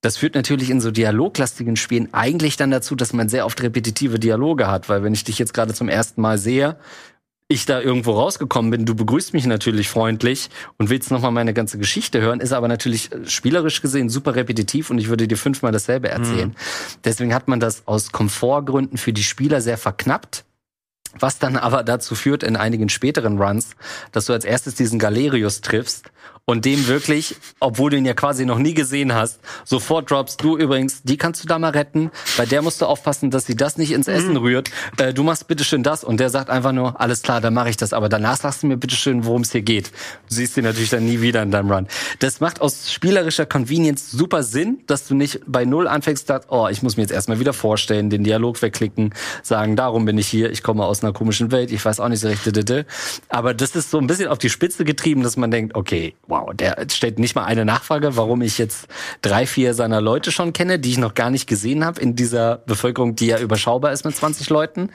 Das 0.00 0.16
führt 0.16 0.34
natürlich 0.34 0.70
in 0.70 0.80
so 0.80 0.90
dialoglastigen 0.90 1.76
Spielen 1.76 2.12
eigentlich 2.12 2.56
dann 2.56 2.72
dazu, 2.72 2.96
dass 2.96 3.12
man 3.12 3.28
sehr 3.28 3.46
oft 3.46 3.62
repetitive 3.62 4.18
Dialoge 4.18 4.66
hat, 4.66 4.88
weil 4.88 5.04
wenn 5.04 5.14
ich 5.14 5.24
dich 5.24 5.38
jetzt 5.38 5.54
gerade 5.54 5.74
zum 5.74 5.88
ersten 5.88 6.20
Mal 6.20 6.38
sehe, 6.38 6.76
ich 7.52 7.66
da 7.66 7.80
irgendwo 7.80 8.12
rausgekommen 8.12 8.70
bin, 8.70 8.84
du 8.84 8.94
begrüßt 8.94 9.32
mich 9.32 9.46
natürlich 9.46 9.88
freundlich 9.88 10.50
und 10.78 10.90
willst 10.90 11.10
nochmal 11.10 11.30
meine 11.30 11.54
ganze 11.54 11.78
Geschichte 11.78 12.20
hören, 12.20 12.40
ist 12.40 12.52
aber 12.52 12.66
natürlich 12.66 13.12
äh, 13.12 13.28
spielerisch 13.28 13.82
gesehen 13.82 14.08
super 14.08 14.34
repetitiv 14.34 14.90
und 14.90 14.98
ich 14.98 15.08
würde 15.08 15.28
dir 15.28 15.36
fünfmal 15.36 15.70
dasselbe 15.70 16.08
erzählen. 16.08 16.48
Mhm. 16.48 16.54
Deswegen 17.04 17.34
hat 17.34 17.48
man 17.48 17.60
das 17.60 17.86
aus 17.86 18.10
Komfortgründen 18.10 18.98
für 18.98 19.12
die 19.12 19.22
Spieler 19.22 19.60
sehr 19.60 19.78
verknappt 19.78 20.44
Was 21.18 21.38
dann 21.38 21.56
aber 21.56 21.82
dazu 21.82 22.14
führt 22.14 22.42
in 22.42 22.56
einigen 22.56 22.88
späteren 22.88 23.40
Runs, 23.40 23.76
dass 24.12 24.26
du 24.26 24.32
als 24.32 24.44
erstes 24.44 24.74
diesen 24.74 24.98
Galerius 24.98 25.60
triffst 25.60 26.10
und 26.44 26.64
dem 26.64 26.86
wirklich, 26.88 27.36
obwohl 27.60 27.90
du 27.90 27.96
ihn 27.96 28.04
ja 28.04 28.14
quasi 28.14 28.44
noch 28.44 28.58
nie 28.58 28.74
gesehen 28.74 29.14
hast, 29.14 29.40
sofort 29.64 30.10
droppst, 30.10 30.42
du 30.42 30.56
übrigens, 30.56 31.02
die 31.02 31.16
kannst 31.16 31.42
du 31.42 31.48
da 31.48 31.58
mal 31.58 31.70
retten, 31.70 32.10
bei 32.36 32.46
der 32.46 32.62
musst 32.62 32.80
du 32.80 32.86
aufpassen, 32.86 33.30
dass 33.30 33.46
sie 33.46 33.54
das 33.54 33.78
nicht 33.78 33.92
ins 33.92 34.08
Essen 34.08 34.32
mhm. 34.32 34.38
rührt, 34.38 34.70
äh, 34.98 35.14
du 35.14 35.22
machst 35.22 35.46
bitteschön 35.46 35.82
das 35.82 36.02
und 36.02 36.18
der 36.18 36.30
sagt 36.30 36.50
einfach 36.50 36.72
nur, 36.72 37.00
alles 37.00 37.22
klar, 37.22 37.40
dann 37.40 37.54
mache 37.54 37.70
ich 37.70 37.76
das, 37.76 37.92
aber 37.92 38.08
danach 38.08 38.36
sagst 38.36 38.62
du 38.62 38.66
mir 38.66 38.76
bitteschön, 38.76 39.24
worum 39.24 39.42
es 39.42 39.52
hier 39.52 39.62
geht. 39.62 39.92
Du 40.28 40.34
siehst 40.34 40.56
ihn 40.56 40.64
natürlich 40.64 40.90
dann 40.90 41.06
nie 41.06 41.20
wieder 41.20 41.42
in 41.42 41.50
deinem 41.50 41.70
Run. 41.70 41.86
Das 42.18 42.40
macht 42.40 42.60
aus 42.60 42.92
spielerischer 42.92 43.46
Convenience 43.46 44.10
super 44.10 44.42
Sinn, 44.42 44.80
dass 44.86 45.06
du 45.06 45.14
nicht 45.14 45.40
bei 45.46 45.64
Null 45.64 45.86
anfängst, 45.86 46.26
sagst, 46.26 46.48
oh, 46.50 46.68
ich 46.68 46.82
muss 46.82 46.96
mir 46.96 47.02
jetzt 47.02 47.12
erstmal 47.12 47.38
wieder 47.38 47.52
vorstellen, 47.52 48.10
den 48.10 48.24
Dialog 48.24 48.60
wegklicken, 48.60 49.14
sagen, 49.42 49.76
darum 49.76 50.04
bin 50.04 50.18
ich 50.18 50.26
hier, 50.26 50.50
ich 50.50 50.62
komme 50.62 50.84
aus 50.84 51.04
einer 51.04 51.12
komischen 51.12 51.52
Welt, 51.52 51.70
ich 51.70 51.84
weiß 51.84 52.00
auch 52.00 52.08
nicht 52.08 52.20
so 52.20 52.28
recht, 52.28 52.42
aber 53.28 53.54
das 53.54 53.76
ist 53.76 53.90
so 53.90 53.98
ein 53.98 54.06
bisschen 54.06 54.28
auf 54.28 54.38
die 54.38 54.50
Spitze 54.50 54.84
getrieben, 54.84 55.22
dass 55.22 55.36
man 55.36 55.50
denkt, 55.50 55.74
okay, 55.74 56.14
wow, 56.32 56.50
der 56.54 56.86
stellt 56.90 57.18
nicht 57.18 57.34
mal 57.34 57.44
eine 57.44 57.66
Nachfrage, 57.66 58.16
warum 58.16 58.40
ich 58.40 58.56
jetzt 58.56 58.88
drei, 59.20 59.46
vier 59.46 59.74
seiner 59.74 60.00
Leute 60.00 60.32
schon 60.32 60.54
kenne, 60.54 60.78
die 60.78 60.90
ich 60.90 60.98
noch 60.98 61.12
gar 61.12 61.28
nicht 61.28 61.46
gesehen 61.46 61.84
habe 61.84 62.00
in 62.00 62.16
dieser 62.16 62.56
Bevölkerung, 62.66 63.14
die 63.14 63.26
ja 63.26 63.38
überschaubar 63.38 63.92
ist 63.92 64.06
mit 64.06 64.16
20 64.16 64.48
Leuten. 64.48 64.90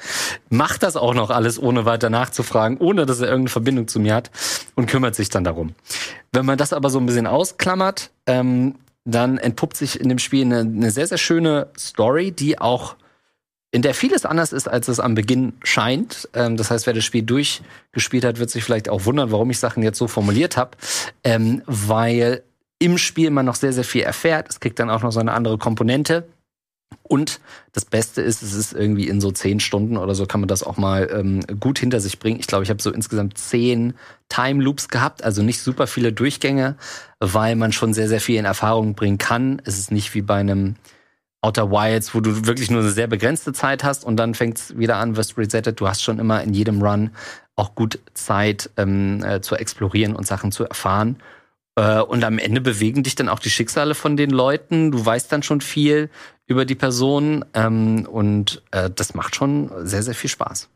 Macht 0.49 0.81
das 0.81 0.97
auch 0.97 1.13
noch 1.13 1.29
alles, 1.29 1.61
ohne 1.61 1.85
weiter 1.85 2.09
nachzufragen, 2.09 2.79
ohne 2.79 3.05
dass 3.05 3.19
er 3.19 3.27
irgendeine 3.27 3.51
Verbindung 3.51 3.87
zu 3.87 3.99
mir 3.99 4.15
hat 4.15 4.31
und 4.73 4.87
kümmert 4.87 5.13
sich 5.13 5.29
dann 5.29 5.43
darum. 5.43 5.75
Wenn 6.31 6.45
man 6.45 6.57
das 6.57 6.73
aber 6.73 6.89
so 6.89 6.99
ein 6.99 7.05
bisschen 7.05 7.27
ausklammert, 7.27 8.09
ähm, 8.25 8.75
dann 9.05 9.37
entpuppt 9.37 9.77
sich 9.77 10.01
in 10.01 10.09
dem 10.09 10.19
Spiel 10.19 10.45
eine, 10.45 10.59
eine 10.61 10.91
sehr, 10.91 11.05
sehr 11.05 11.19
schöne 11.19 11.67
Story, 11.77 12.31
die 12.31 12.59
auch 12.59 12.95
in 13.77 13.83
der 13.83 13.93
vieles 13.93 14.25
anders 14.25 14.53
ist, 14.53 14.67
als 14.67 14.87
es 14.87 14.99
am 14.99 15.13
Beginn 15.13 15.53
scheint. 15.61 16.27
Ähm, 16.33 16.57
das 16.57 16.71
heißt, 16.71 16.87
wer 16.87 16.95
das 16.95 17.05
Spiel 17.05 17.21
durchgespielt 17.21 18.25
hat, 18.25 18.39
wird 18.39 18.49
sich 18.49 18.63
vielleicht 18.63 18.89
auch 18.89 19.05
wundern, 19.05 19.31
warum 19.31 19.51
ich 19.51 19.59
Sachen 19.59 19.83
jetzt 19.83 19.99
so 19.99 20.07
formuliert 20.07 20.57
habe, 20.57 20.71
ähm, 21.23 21.61
weil 21.67 22.41
im 22.79 22.97
Spiel 22.97 23.29
man 23.29 23.45
noch 23.45 23.53
sehr, 23.53 23.73
sehr 23.73 23.83
viel 23.83 24.01
erfährt. 24.01 24.49
Es 24.49 24.59
kriegt 24.59 24.79
dann 24.79 24.89
auch 24.89 25.03
noch 25.03 25.11
so 25.11 25.19
eine 25.19 25.33
andere 25.33 25.59
Komponente. 25.59 26.27
Und 27.03 27.39
das 27.71 27.85
Beste 27.85 28.23
ist, 28.23 28.41
es 28.41 28.53
ist 28.53 28.73
irgendwie 28.73 29.07
in 29.07 29.21
so 29.21 29.29
zehn 29.29 29.59
Stunden 29.59 29.97
oder 29.97 30.15
so 30.15 30.25
kann 30.25 30.39
man 30.39 30.47
das 30.47 30.63
auch 30.63 30.77
mal 30.77 31.07
ähm, 31.13 31.41
gut 31.59 31.77
hinter 31.77 31.99
sich 31.99 32.17
bringen. 32.17 32.39
Ich 32.39 32.47
glaube, 32.47 32.63
ich 32.63 32.71
habe 32.71 32.81
so 32.81 32.91
insgesamt 32.91 33.37
zehn 33.37 33.93
Time 34.27 34.63
Loops 34.63 34.87
gehabt, 34.87 35.23
also 35.23 35.43
nicht 35.43 35.61
super 35.61 35.85
viele 35.85 36.11
Durchgänge, 36.13 36.77
weil 37.19 37.55
man 37.55 37.73
schon 37.73 37.93
sehr, 37.93 38.07
sehr 38.07 38.21
viel 38.21 38.39
in 38.39 38.45
Erfahrung 38.45 38.95
bringen 38.95 39.19
kann. 39.19 39.61
Es 39.65 39.77
ist 39.77 39.91
nicht 39.91 40.15
wie 40.15 40.23
bei 40.23 40.37
einem 40.37 40.77
Outer 41.41 41.71
Wilds, 41.71 42.15
wo 42.15 42.19
du 42.19 42.45
wirklich 42.45 42.71
nur 42.71 42.81
eine 42.81 42.89
sehr 42.89 43.07
begrenzte 43.07 43.53
Zeit 43.53 43.83
hast 43.83 44.03
und 44.03 44.17
dann 44.17 44.33
fängt 44.33 44.57
es 44.57 44.77
wieder 44.77 44.97
an, 44.97 45.15
wirst 45.15 45.37
resettet. 45.37 45.79
Du 45.79 45.87
hast 45.87 46.01
schon 46.03 46.19
immer 46.19 46.41
in 46.41 46.53
jedem 46.53 46.81
Run 46.81 47.11
auch 47.55 47.75
gut 47.75 47.99
Zeit 48.13 48.69
ähm, 48.77 49.23
äh, 49.23 49.41
zu 49.41 49.55
explorieren 49.55 50.15
und 50.15 50.25
Sachen 50.25 50.51
zu 50.51 50.63
erfahren. 50.63 51.17
Äh, 51.75 52.01
und 52.01 52.23
am 52.23 52.39
Ende 52.39 52.59
bewegen 52.59 53.03
dich 53.03 53.15
dann 53.15 53.29
auch 53.29 53.39
die 53.39 53.49
Schicksale 53.49 53.95
von 53.95 54.17
den 54.17 54.31
Leuten. 54.31 54.91
Du 54.91 55.05
weißt 55.05 55.31
dann 55.31 55.43
schon 55.43 55.61
viel 55.61 56.09
über 56.47 56.65
die 56.65 56.75
Person 56.75 57.45
ähm, 57.53 58.07
und 58.09 58.63
äh, 58.71 58.89
das 58.89 59.13
macht 59.13 59.35
schon 59.35 59.71
sehr, 59.85 60.03
sehr 60.03 60.15
viel 60.15 60.29
Spaß. 60.29 60.69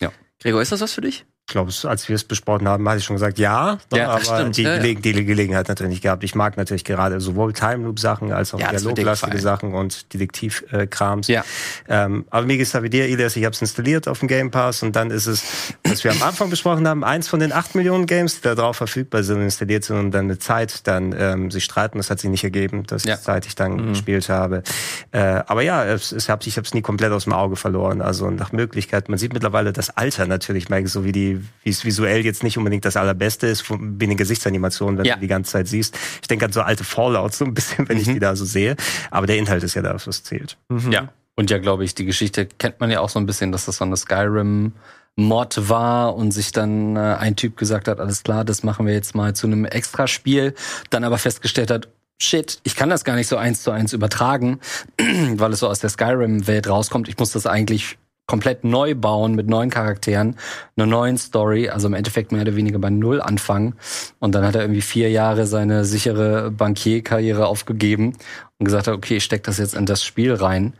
Ja. 0.00 0.12
Gregor, 0.40 0.62
ist 0.62 0.72
das 0.72 0.80
was 0.80 0.92
für 0.92 1.02
dich? 1.02 1.26
Ich 1.48 1.52
glaube, 1.52 1.72
als 1.84 2.10
wir 2.10 2.14
es 2.14 2.24
besprochen 2.24 2.68
haben, 2.68 2.86
hatte 2.86 2.98
ich 2.98 3.04
schon 3.04 3.16
gesagt, 3.16 3.38
ja, 3.38 3.78
ja 3.90 4.10
aber 4.10 4.22
stimmt, 4.22 4.58
die, 4.58 4.64
ja, 4.64 4.76
Gelegen, 4.76 5.00
die 5.00 5.24
Gelegenheit 5.24 5.66
natürlich 5.66 5.92
nicht 5.92 6.02
gehabt. 6.02 6.22
Ich 6.22 6.34
mag 6.34 6.58
natürlich 6.58 6.84
gerade 6.84 7.22
sowohl 7.22 7.54
Time 7.54 7.84
Loop 7.84 7.98
Sachen 7.98 8.32
als 8.32 8.52
auch 8.52 8.60
ja, 8.60 8.70
dialoglastige 8.70 9.38
Sachen 9.38 9.72
und 9.72 10.12
Detektivkrams. 10.12 11.26
Ja. 11.28 11.42
Ähm, 11.88 12.26
aber 12.28 12.44
mir 12.44 12.58
geht's 12.58 12.72
da 12.72 12.82
wie 12.82 12.90
dir, 12.90 13.06
Elias, 13.06 13.34
ich 13.34 13.46
habe 13.46 13.54
es 13.54 13.62
installiert 13.62 14.08
auf 14.08 14.18
dem 14.18 14.28
Game 14.28 14.50
Pass 14.50 14.82
und 14.82 14.94
dann 14.94 15.10
ist 15.10 15.24
es, 15.24 15.72
was 15.84 16.04
wir 16.04 16.10
am 16.10 16.22
Anfang 16.22 16.50
besprochen 16.50 16.86
haben, 16.86 17.02
eins 17.02 17.28
von 17.28 17.40
den 17.40 17.54
acht 17.54 17.74
Millionen 17.74 18.04
Games, 18.04 18.36
die 18.36 18.42
da 18.42 18.54
drauf 18.54 18.76
verfügbar 18.76 19.22
sind, 19.22 19.40
installiert 19.40 19.84
sind 19.84 19.96
und 19.96 20.10
dann 20.10 20.26
eine 20.26 20.38
Zeit 20.38 20.86
dann 20.86 21.14
ähm, 21.18 21.50
sich 21.50 21.64
streiten. 21.64 21.96
Das 21.96 22.10
hat 22.10 22.20
sich 22.20 22.28
nicht 22.28 22.44
ergeben, 22.44 22.84
dass 22.86 23.04
ja. 23.04 23.18
Zeit 23.18 23.46
ich 23.46 23.54
dann 23.54 23.72
mhm. 23.72 23.88
gespielt 23.88 24.28
habe. 24.28 24.64
Äh, 25.12 25.20
aber 25.46 25.62
ja, 25.62 25.82
es, 25.86 26.12
es 26.12 26.28
hab, 26.28 26.46
ich 26.46 26.58
habe 26.58 26.66
es 26.66 26.74
nie 26.74 26.82
komplett 26.82 27.12
aus 27.12 27.24
dem 27.24 27.32
Auge 27.32 27.56
verloren. 27.56 28.02
Also 28.02 28.28
nach 28.28 28.52
Möglichkeit, 28.52 29.08
man 29.08 29.18
sieht 29.18 29.32
mittlerweile 29.32 29.72
das 29.72 29.96
Alter 29.96 30.26
natürlich, 30.26 30.66
so 30.84 31.04
wie 31.04 31.12
die 31.12 31.37
wie 31.62 31.70
es 31.70 31.84
visuell 31.84 32.24
jetzt 32.24 32.42
nicht 32.42 32.58
unbedingt 32.58 32.84
das 32.84 32.96
allerbeste 32.96 33.46
ist, 33.46 33.64
wie 33.70 34.04
eine 34.04 34.16
Gesichtsanimation, 34.16 34.98
wenn 34.98 35.04
ja. 35.04 35.14
du 35.14 35.20
die 35.20 35.26
ganze 35.26 35.52
Zeit 35.52 35.68
siehst. 35.68 35.96
Ich 36.22 36.28
denke 36.28 36.44
an 36.44 36.52
so 36.52 36.62
alte 36.62 36.84
Fallouts 36.84 37.38
so 37.38 37.44
ein 37.44 37.54
bisschen, 37.54 37.88
wenn 37.88 37.96
mhm. 37.96 38.02
ich 38.02 38.08
die 38.08 38.18
da 38.18 38.36
so 38.36 38.44
sehe. 38.44 38.76
Aber 39.10 39.26
der 39.26 39.36
Inhalt 39.36 39.62
ist 39.62 39.74
ja 39.74 39.82
das, 39.82 40.06
was 40.06 40.22
zählt. 40.22 40.56
Mhm. 40.68 40.92
Ja. 40.92 41.12
Und 41.36 41.50
ja, 41.50 41.58
glaube 41.58 41.84
ich, 41.84 41.94
die 41.94 42.04
Geschichte 42.04 42.46
kennt 42.46 42.80
man 42.80 42.90
ja 42.90 43.00
auch 43.00 43.08
so 43.08 43.20
ein 43.20 43.26
bisschen, 43.26 43.52
dass 43.52 43.66
das 43.66 43.76
so 43.76 43.84
eine 43.84 43.96
Skyrim 43.96 44.72
Mod 45.18 45.68
war 45.68 46.14
und 46.14 46.30
sich 46.30 46.52
dann 46.52 46.96
äh, 46.96 47.16
ein 47.18 47.36
Typ 47.36 47.56
gesagt 47.56 47.88
hat, 47.88 47.98
alles 48.00 48.22
klar, 48.22 48.44
das 48.44 48.62
machen 48.62 48.86
wir 48.86 48.94
jetzt 48.94 49.14
mal 49.14 49.34
zu 49.34 49.46
einem 49.46 49.64
Extraspiel, 49.64 50.54
dann 50.90 51.02
aber 51.02 51.18
festgestellt 51.18 51.70
hat, 51.70 51.88
shit, 52.20 52.60
ich 52.62 52.76
kann 52.76 52.88
das 52.88 53.04
gar 53.04 53.16
nicht 53.16 53.26
so 53.26 53.36
eins 53.36 53.62
zu 53.62 53.70
eins 53.70 53.92
übertragen, 53.92 54.60
weil 55.34 55.52
es 55.52 55.60
so 55.60 55.68
aus 55.68 55.80
der 55.80 55.90
Skyrim-Welt 55.90 56.68
rauskommt. 56.68 57.08
Ich 57.08 57.18
muss 57.18 57.32
das 57.32 57.46
eigentlich 57.46 57.98
komplett 58.28 58.62
neu 58.62 58.94
bauen 58.94 59.34
mit 59.34 59.48
neuen 59.48 59.70
Charakteren, 59.70 60.36
einer 60.76 60.86
neuen 60.86 61.16
Story, 61.16 61.70
also 61.70 61.88
im 61.88 61.94
Endeffekt 61.94 62.30
mehr 62.30 62.42
oder 62.42 62.54
weniger 62.54 62.78
bei 62.78 62.90
Null 62.90 63.20
anfangen. 63.20 63.74
Und 64.20 64.34
dann 64.34 64.44
hat 64.44 64.54
er 64.54 64.60
irgendwie 64.60 64.82
vier 64.82 65.10
Jahre 65.10 65.46
seine 65.46 65.84
sichere 65.84 66.50
Bankierkarriere 66.50 67.46
aufgegeben 67.46 68.12
und 68.58 68.64
gesagt 68.66 68.86
hat, 68.86 68.94
okay, 68.94 69.16
ich 69.16 69.24
steck 69.24 69.42
das 69.44 69.58
jetzt 69.58 69.74
in 69.74 69.86
das 69.86 70.04
Spiel 70.04 70.34
rein. 70.34 70.74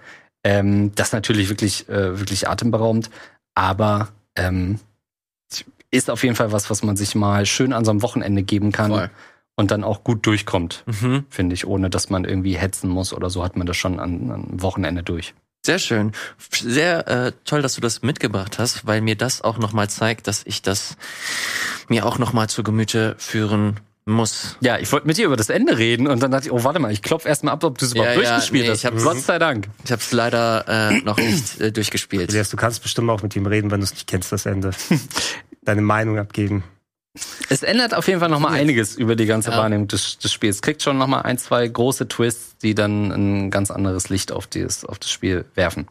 Ähm, 0.45 0.95
das 0.95 1.09
ist 1.09 1.12
natürlich 1.15 1.49
wirklich, 1.49 1.89
äh, 1.89 2.19
wirklich 2.19 2.49
atemberaubend, 2.49 3.11
aber 3.55 4.09
ähm, 4.37 4.79
ist 5.91 6.11
auf 6.11 6.23
jeden 6.23 6.37
Fall 6.37 6.53
was, 6.53 6.69
was 6.69 6.83
man 6.83 6.97
sich 6.97 7.15
mal 7.15 7.47
schön 7.47 7.73
an 7.73 7.85
so 7.85 7.91
einem 7.91 8.03
Wochenende 8.03 8.43
geben 8.43 8.73
kann. 8.73 8.91
Voll. 8.91 9.11
Und 9.57 9.73
dann 9.73 9.83
auch 9.83 10.05
gut 10.05 10.25
durchkommt, 10.25 10.85
mhm. 10.87 11.25
finde 11.31 11.55
ich, 11.55 11.66
ohne 11.66 11.91
dass 11.91 12.11
man 12.11 12.25
irgendwie 12.25 12.57
hetzen 12.57 12.89
muss 12.89 13.12
oder 13.12 13.29
so 13.29 13.43
hat 13.43 13.57
man 13.57 13.66
das 13.66 13.77
schon 13.77 13.99
an 13.99 14.47
Wochenende 14.53 15.03
durch. 15.03 15.35
Sehr 15.69 15.78
schön. 15.78 16.12
Sehr 16.51 17.07
äh, 17.09 17.32
toll, 17.45 17.61
dass 17.61 17.74
du 17.74 17.82
das 17.82 18.01
mitgebracht 18.01 18.59
hast, 18.59 18.86
weil 18.86 19.03
mir 19.03 19.16
das 19.16 19.43
auch 19.43 19.59
nochmal 19.59 19.90
zeigt, 19.90 20.27
dass 20.27 20.40
ich 20.47 20.62
das 20.62 20.97
mir 21.89 22.07
auch 22.07 22.16
nochmal 22.16 22.49
zu 22.49 22.62
Gemüte 22.62 23.16
führen 23.19 23.78
muss. 24.07 24.57
Ja, 24.62 24.78
ich 24.78 24.90
wollte 24.90 25.07
mit 25.07 25.19
dir 25.19 25.27
über 25.27 25.36
das 25.36 25.51
Ende 25.51 25.77
reden 25.77 26.07
und 26.07 26.23
dann 26.23 26.31
dachte 26.31 26.47
ich, 26.47 26.53
oh, 26.53 26.65
warte 26.65 26.78
mal, 26.78 26.90
ich 26.90 27.03
klopfe 27.03 27.28
erstmal 27.28 27.53
ab, 27.53 27.65
ob 27.65 27.77
du 27.77 27.85
es 27.85 27.93
überhaupt 27.93 28.12
ja, 28.12 28.16
durchgespielt 28.16 28.65
nee, 28.65 28.70
hast. 28.70 28.82
Ich 28.82 29.05
Gott 29.05 29.20
sei 29.20 29.39
Dank. 29.39 29.69
Ich 29.85 29.93
habe 29.93 30.01
es 30.01 30.11
leider 30.11 30.65
äh, 30.66 31.03
noch 31.03 31.19
nicht 31.19 31.61
äh, 31.61 31.70
durchgespielt. 31.70 32.32
du 32.32 32.57
kannst 32.57 32.82
bestimmt 32.82 33.11
auch 33.11 33.23
mit 33.23 33.36
ihm 33.36 33.45
reden, 33.45 33.70
wenn 33.70 33.81
du 33.81 33.85
es 33.85 33.93
nicht 33.93 34.07
kennst, 34.07 34.32
das 34.32 34.47
Ende. 34.47 34.70
Deine 35.66 35.82
Meinung 35.82 36.19
abgeben. 36.19 36.65
Es 37.49 37.62
ändert 37.62 37.95
auf 37.95 38.07
jeden 38.09 38.20
Fall 38.20 38.28
noch 38.28 38.40
mal 38.40 38.53
einiges 38.53 38.97
über 38.97 39.16
die 39.16 39.27
ganze 39.27 39.51
ja. 39.51 39.59
Wahrnehmung 39.59 39.89
des, 39.89 40.19
des 40.19 40.32
Spiels. 40.32 40.62
Kriegt 40.62 40.82
schon 40.82 40.99
noch 40.99 41.07
mal 41.07 41.20
ein, 41.20 41.39
zwei 41.39 41.66
große 41.66 42.09
Twists, 42.09 42.57
die 42.59 42.74
dann 42.74 43.11
ein 43.11 43.51
ganz 43.51 43.70
anderes 43.70 44.09
Licht 44.09 44.32
auf, 44.32 44.47
dieses, 44.47 44.85
auf 44.85 44.99
das 44.99 45.11
Spiel 45.11 45.45
werfen. 45.55 45.89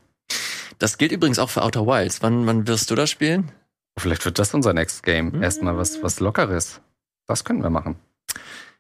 Das 0.80 0.98
gilt 0.98 1.12
übrigens 1.12 1.40
auch 1.40 1.50
für 1.50 1.64
Outer 1.64 1.86
Wilds. 1.86 2.22
Wann, 2.22 2.46
wann 2.46 2.68
wirst 2.68 2.92
du 2.92 2.96
das 2.96 3.10
spielen? 3.10 3.52
Vielleicht 3.98 4.26
wird 4.26 4.38
das 4.38 4.54
unser 4.54 4.74
Next 4.74 5.04
Game. 5.04 5.32
Mhm. 5.32 5.44
Erstmal 5.44 5.78
was, 5.78 6.04
was 6.04 6.20
Lockeres. 6.20 6.82
Das 7.26 7.44
können 7.44 7.64
wir 7.64 7.70
machen. 7.70 7.96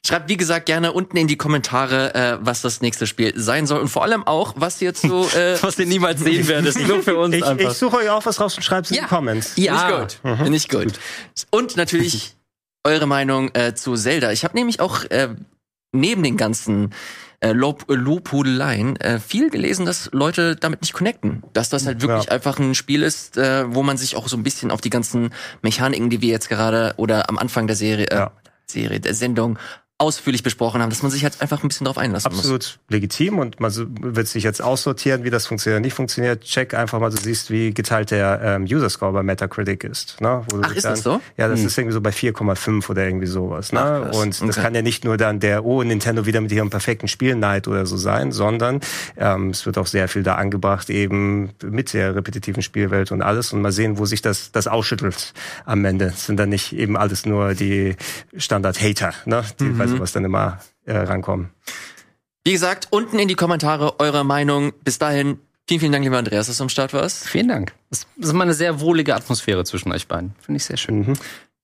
Schreibt, 0.06 0.30
wie 0.30 0.38
gesagt, 0.38 0.68
gerne 0.68 0.94
unten 0.94 1.18
in 1.18 1.28
die 1.28 1.36
Kommentare, 1.36 2.14
äh, 2.14 2.38
was 2.40 2.61
das 2.61 2.82
nächste 2.82 3.07
Spiel 3.07 3.34
sein 3.36 3.65
soll. 3.65 3.82
Und 3.82 3.90
vor 3.90 4.03
allem 4.03 4.26
auch, 4.26 4.53
was 4.56 4.82
ihr 4.82 4.94
zu... 4.94 5.28
Äh, 5.36 5.61
was 5.61 5.78
ihr 5.78 5.86
niemals 5.86 6.22
sehen 6.22 6.48
werdet. 6.48 6.88
Nur 6.88 7.03
für 7.03 7.18
uns 7.18 7.36
ich, 7.36 7.44
einfach. 7.44 7.72
Ich 7.72 7.78
suche 7.78 7.98
euch 7.98 8.10
auch 8.10 8.26
was 8.26 8.40
raus 8.40 8.56
und 8.56 8.64
schreibt 8.64 8.86
es 8.86 8.91
ja. 8.91 9.02
in 9.02 9.03
die 9.03 9.10
Comments. 9.10 9.53
Ja, 9.56 9.74
nicht 9.74 10.22
gut. 10.22 10.40
Mhm. 10.40 10.52
Nicht 10.52 10.69
gut. 10.69 10.94
Und 11.52 11.76
natürlich 11.76 12.36
eure 12.88 13.06
Meinung 13.06 13.52
äh, 13.54 13.76
zu 13.76 13.96
Zelda. 13.96 14.32
Ich 14.32 14.44
habe 14.44 14.56
nämlich 14.56 14.80
auch 14.80 15.04
äh, 15.06 15.30
neben 15.92 16.24
den 16.24 16.38
ganzen 16.38 16.94
äh, 17.42 17.52
Lob 17.52 17.86
Lobhudeleien 17.88 18.96
äh, 18.96 19.20
viel 19.20 19.50
gelesen, 19.50 19.86
dass 19.86 20.10
Leute 20.14 20.56
damit 20.56 20.82
nicht 20.82 20.94
connecten. 20.94 21.44
Dass 21.54 21.70
das 21.70 21.86
halt 21.86 22.02
wirklich 22.02 22.26
ja. 22.26 22.32
einfach 22.32 22.60
ein 22.60 22.76
Spiel 22.76 23.04
ist, 23.04 23.38
äh, 23.38 23.66
wo 23.74 23.84
man 23.84 23.98
sich 23.98 24.16
auch 24.16 24.28
so 24.28 24.38
ein 24.38 24.44
bisschen 24.44 24.72
auf 24.72 24.82
die 24.82 24.90
ganzen 24.90 25.32
Mechaniken, 25.62 26.10
die 26.10 26.22
wir 26.22 26.30
jetzt 26.30 26.50
gerade 26.50 26.94
oder 26.98 27.30
am 27.30 27.38
Anfang 27.38 27.68
der 27.68 27.76
Serie, 27.76 28.08
äh, 28.08 28.16
ja. 28.16 28.32
Serie, 28.66 29.00
der 29.00 29.14
Sendung 29.14 29.60
ausführlich 29.99 30.44
besprochen 30.44 30.82
haben, 30.82 30.91
dass 30.91 31.02
man 31.02 31.11
sich 31.11 31.24
halt 31.24 31.41
einfach 31.41 31.64
ein 31.64 31.68
bisschen 31.69 31.86
darauf 31.86 31.98
einlassen 31.98 32.28
Absolut 32.28 32.61
muss. 32.61 32.68
Absolut 32.68 32.80
legitim 32.90 33.40
und 33.40 33.60
man 33.60 33.74
wird 34.02 34.28
sich 34.28 34.44
jetzt 34.44 34.61
aussortieren, 34.61 35.24
wie 35.24 35.32
das 35.32 35.48
funktioniert 35.48 35.80
oder 35.80 35.86
nicht 35.86 35.95
funktioniert. 35.95 36.44
Check 36.44 36.76
einfach 36.76 36.99
mal, 36.99 37.10
du 37.10 37.18
siehst, 37.18 37.49
wie 37.49 37.74
geteilt 37.74 38.11
der 38.11 38.40
ähm, 38.44 38.64
User 38.65 38.91
Score 38.91 39.11
bei 39.11 39.24
Metacritic 39.24 39.84
ist. 39.84 40.22
Ne? 40.22 40.45
Ach, 40.61 40.76
ist 40.76 40.86
dann, 40.86 40.94
das 40.94 41.02
so? 41.02 41.19
Ja, 41.36 41.48
das 41.48 41.61
hm. 41.61 41.68
ist 41.68 41.78
irgendwie 41.80 41.94
so 41.94 42.02
bei 42.02 42.11
4,5 42.11 42.88
oder 42.91 43.06
irgendwie 43.06 43.26
sowas. 43.26 43.72
Ne? 43.72 43.80
Ach, 43.80 44.14
und 44.14 44.40
das 44.40 44.56
kann 44.57 44.76
ja 44.76 44.84
nicht 44.84 45.03
nur 45.03 45.18
dann 45.18 45.40
der, 45.40 45.65
oh, 45.65 45.82
Nintendo 45.82 46.28
wieder 46.28 46.41
mit 46.41 46.52
ihrem 46.52 46.69
perfekten 46.69 47.07
Spielneid 47.07 47.68
oder 47.68 47.88
so 47.88 47.98
sein, 47.98 48.32
sondern 48.32 48.82
ähm, 49.18 49.49
es 49.49 49.65
wird 49.65 49.80
auch 49.80 49.88
sehr 49.88 50.07
viel 50.07 50.22
da 50.22 50.36
angebracht, 50.36 50.91
eben 50.91 51.49
mit 51.64 51.94
der 51.94 52.15
repetitiven 52.15 52.61
Spielwelt 52.61 53.11
und 53.11 53.24
alles 53.24 53.52
und 53.52 53.64
mal 53.64 53.72
sehen, 53.72 53.98
wo 53.98 54.06
sich 54.06 54.22
das, 54.22 54.52
das 54.52 54.68
ausschüttelt 54.68 55.34
am 55.65 55.84
Ende. 55.86 56.06
Es 56.06 56.28
sind 56.28 56.38
dann 56.38 56.49
nicht 56.49 56.74
eben 56.74 56.95
alles 56.95 57.26
nur 57.26 57.56
die 57.56 57.95
Standard-Hater, 58.38 59.14
ne? 59.26 59.44
die, 59.60 59.64
mhm 59.64 59.87
mhm. 59.92 60.00
was 60.00 60.12
dann 60.12 60.26
immer 60.26 60.60
äh, 60.86 60.98
rankommen. 60.98 61.50
Wie 62.44 62.54
gesagt, 62.54 62.88
unten 62.92 63.20
in 63.20 63.28
die 63.28 63.36
Kommentare 63.36 64.00
eure 64.00 64.24
Meinung. 64.24 64.74
Bis 64.84 65.00
dahin, 65.00 65.40
Vielen, 65.70 65.82
vielen 65.82 65.92
Dank, 65.92 66.06
lieber 66.06 66.18
Andreas, 66.18 66.48
dass 66.48 66.58
du 66.58 66.64
am 66.64 66.70
Start 66.70 66.94
warst. 66.94 67.28
Vielen 67.28 67.50
Dank. 67.50 67.74
Das 67.90 68.08
ist 68.18 68.32
mal 68.32 68.46
eine 68.46 68.54
sehr 68.54 68.80
wohlige 68.80 69.14
Atmosphäre 69.14 69.66
zwischen 69.66 69.92
euch 69.92 70.08
beiden. 70.08 70.34
Finde 70.40 70.58
ich 70.58 70.64
sehr 70.64 70.78
schön. 70.78 71.00
Mhm. 71.00 71.14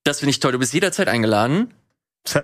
Das 0.04 0.18
finde 0.18 0.30
ich 0.30 0.40
toll. 0.40 0.52
Du 0.52 0.58
bist 0.58 0.74
jederzeit 0.74 1.08
eingeladen. 1.08 1.72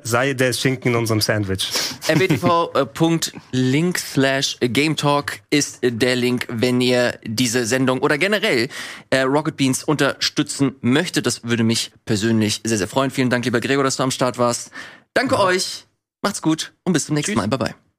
Sei 0.03 0.35
der 0.35 0.53
Schinken 0.53 0.93
in 0.93 0.97
unserem 0.97 1.21
Sandwich. 1.21 1.69
rwtv.link 2.09 3.99
slash 3.99 4.59
Game 4.61 4.97
Talk 4.97 5.41
ist 5.51 5.81
der 5.83 6.17
Link, 6.17 6.47
wenn 6.51 6.81
ihr 6.83 7.19
diese 7.25 7.65
Sendung 7.67 8.01
oder 8.01 8.19
generell 8.19 8.69
äh, 9.11 9.21
Rocket 9.21 9.57
Beans 9.57 9.85
unterstützen 9.85 10.77
möchtet. 10.81 11.27
Das 11.27 11.45
würde 11.45 11.65
mich 11.65 11.93
persönlich 12.05 12.61
sehr, 12.65 12.79
sehr 12.79 12.89
freuen. 12.89 13.11
Vielen 13.11 13.29
Dank, 13.31 13.45
lieber 13.45 13.61
Gregor, 13.61 13.85
dass 13.85 13.97
du 13.97 14.03
am 14.03 14.11
Start 14.11 14.39
warst. 14.39 14.71
Danke 15.15 15.35
ja. 15.35 15.43
euch. 15.43 15.87
Macht's 16.23 16.43
gut 16.43 16.75
und 16.85 16.93
bis 16.93 17.07
zum 17.07 17.15
nächsten 17.15 17.33
Tschüss. 17.33 17.37
Mal. 17.37 17.49
Bye 17.49 17.59
bye. 17.59 17.90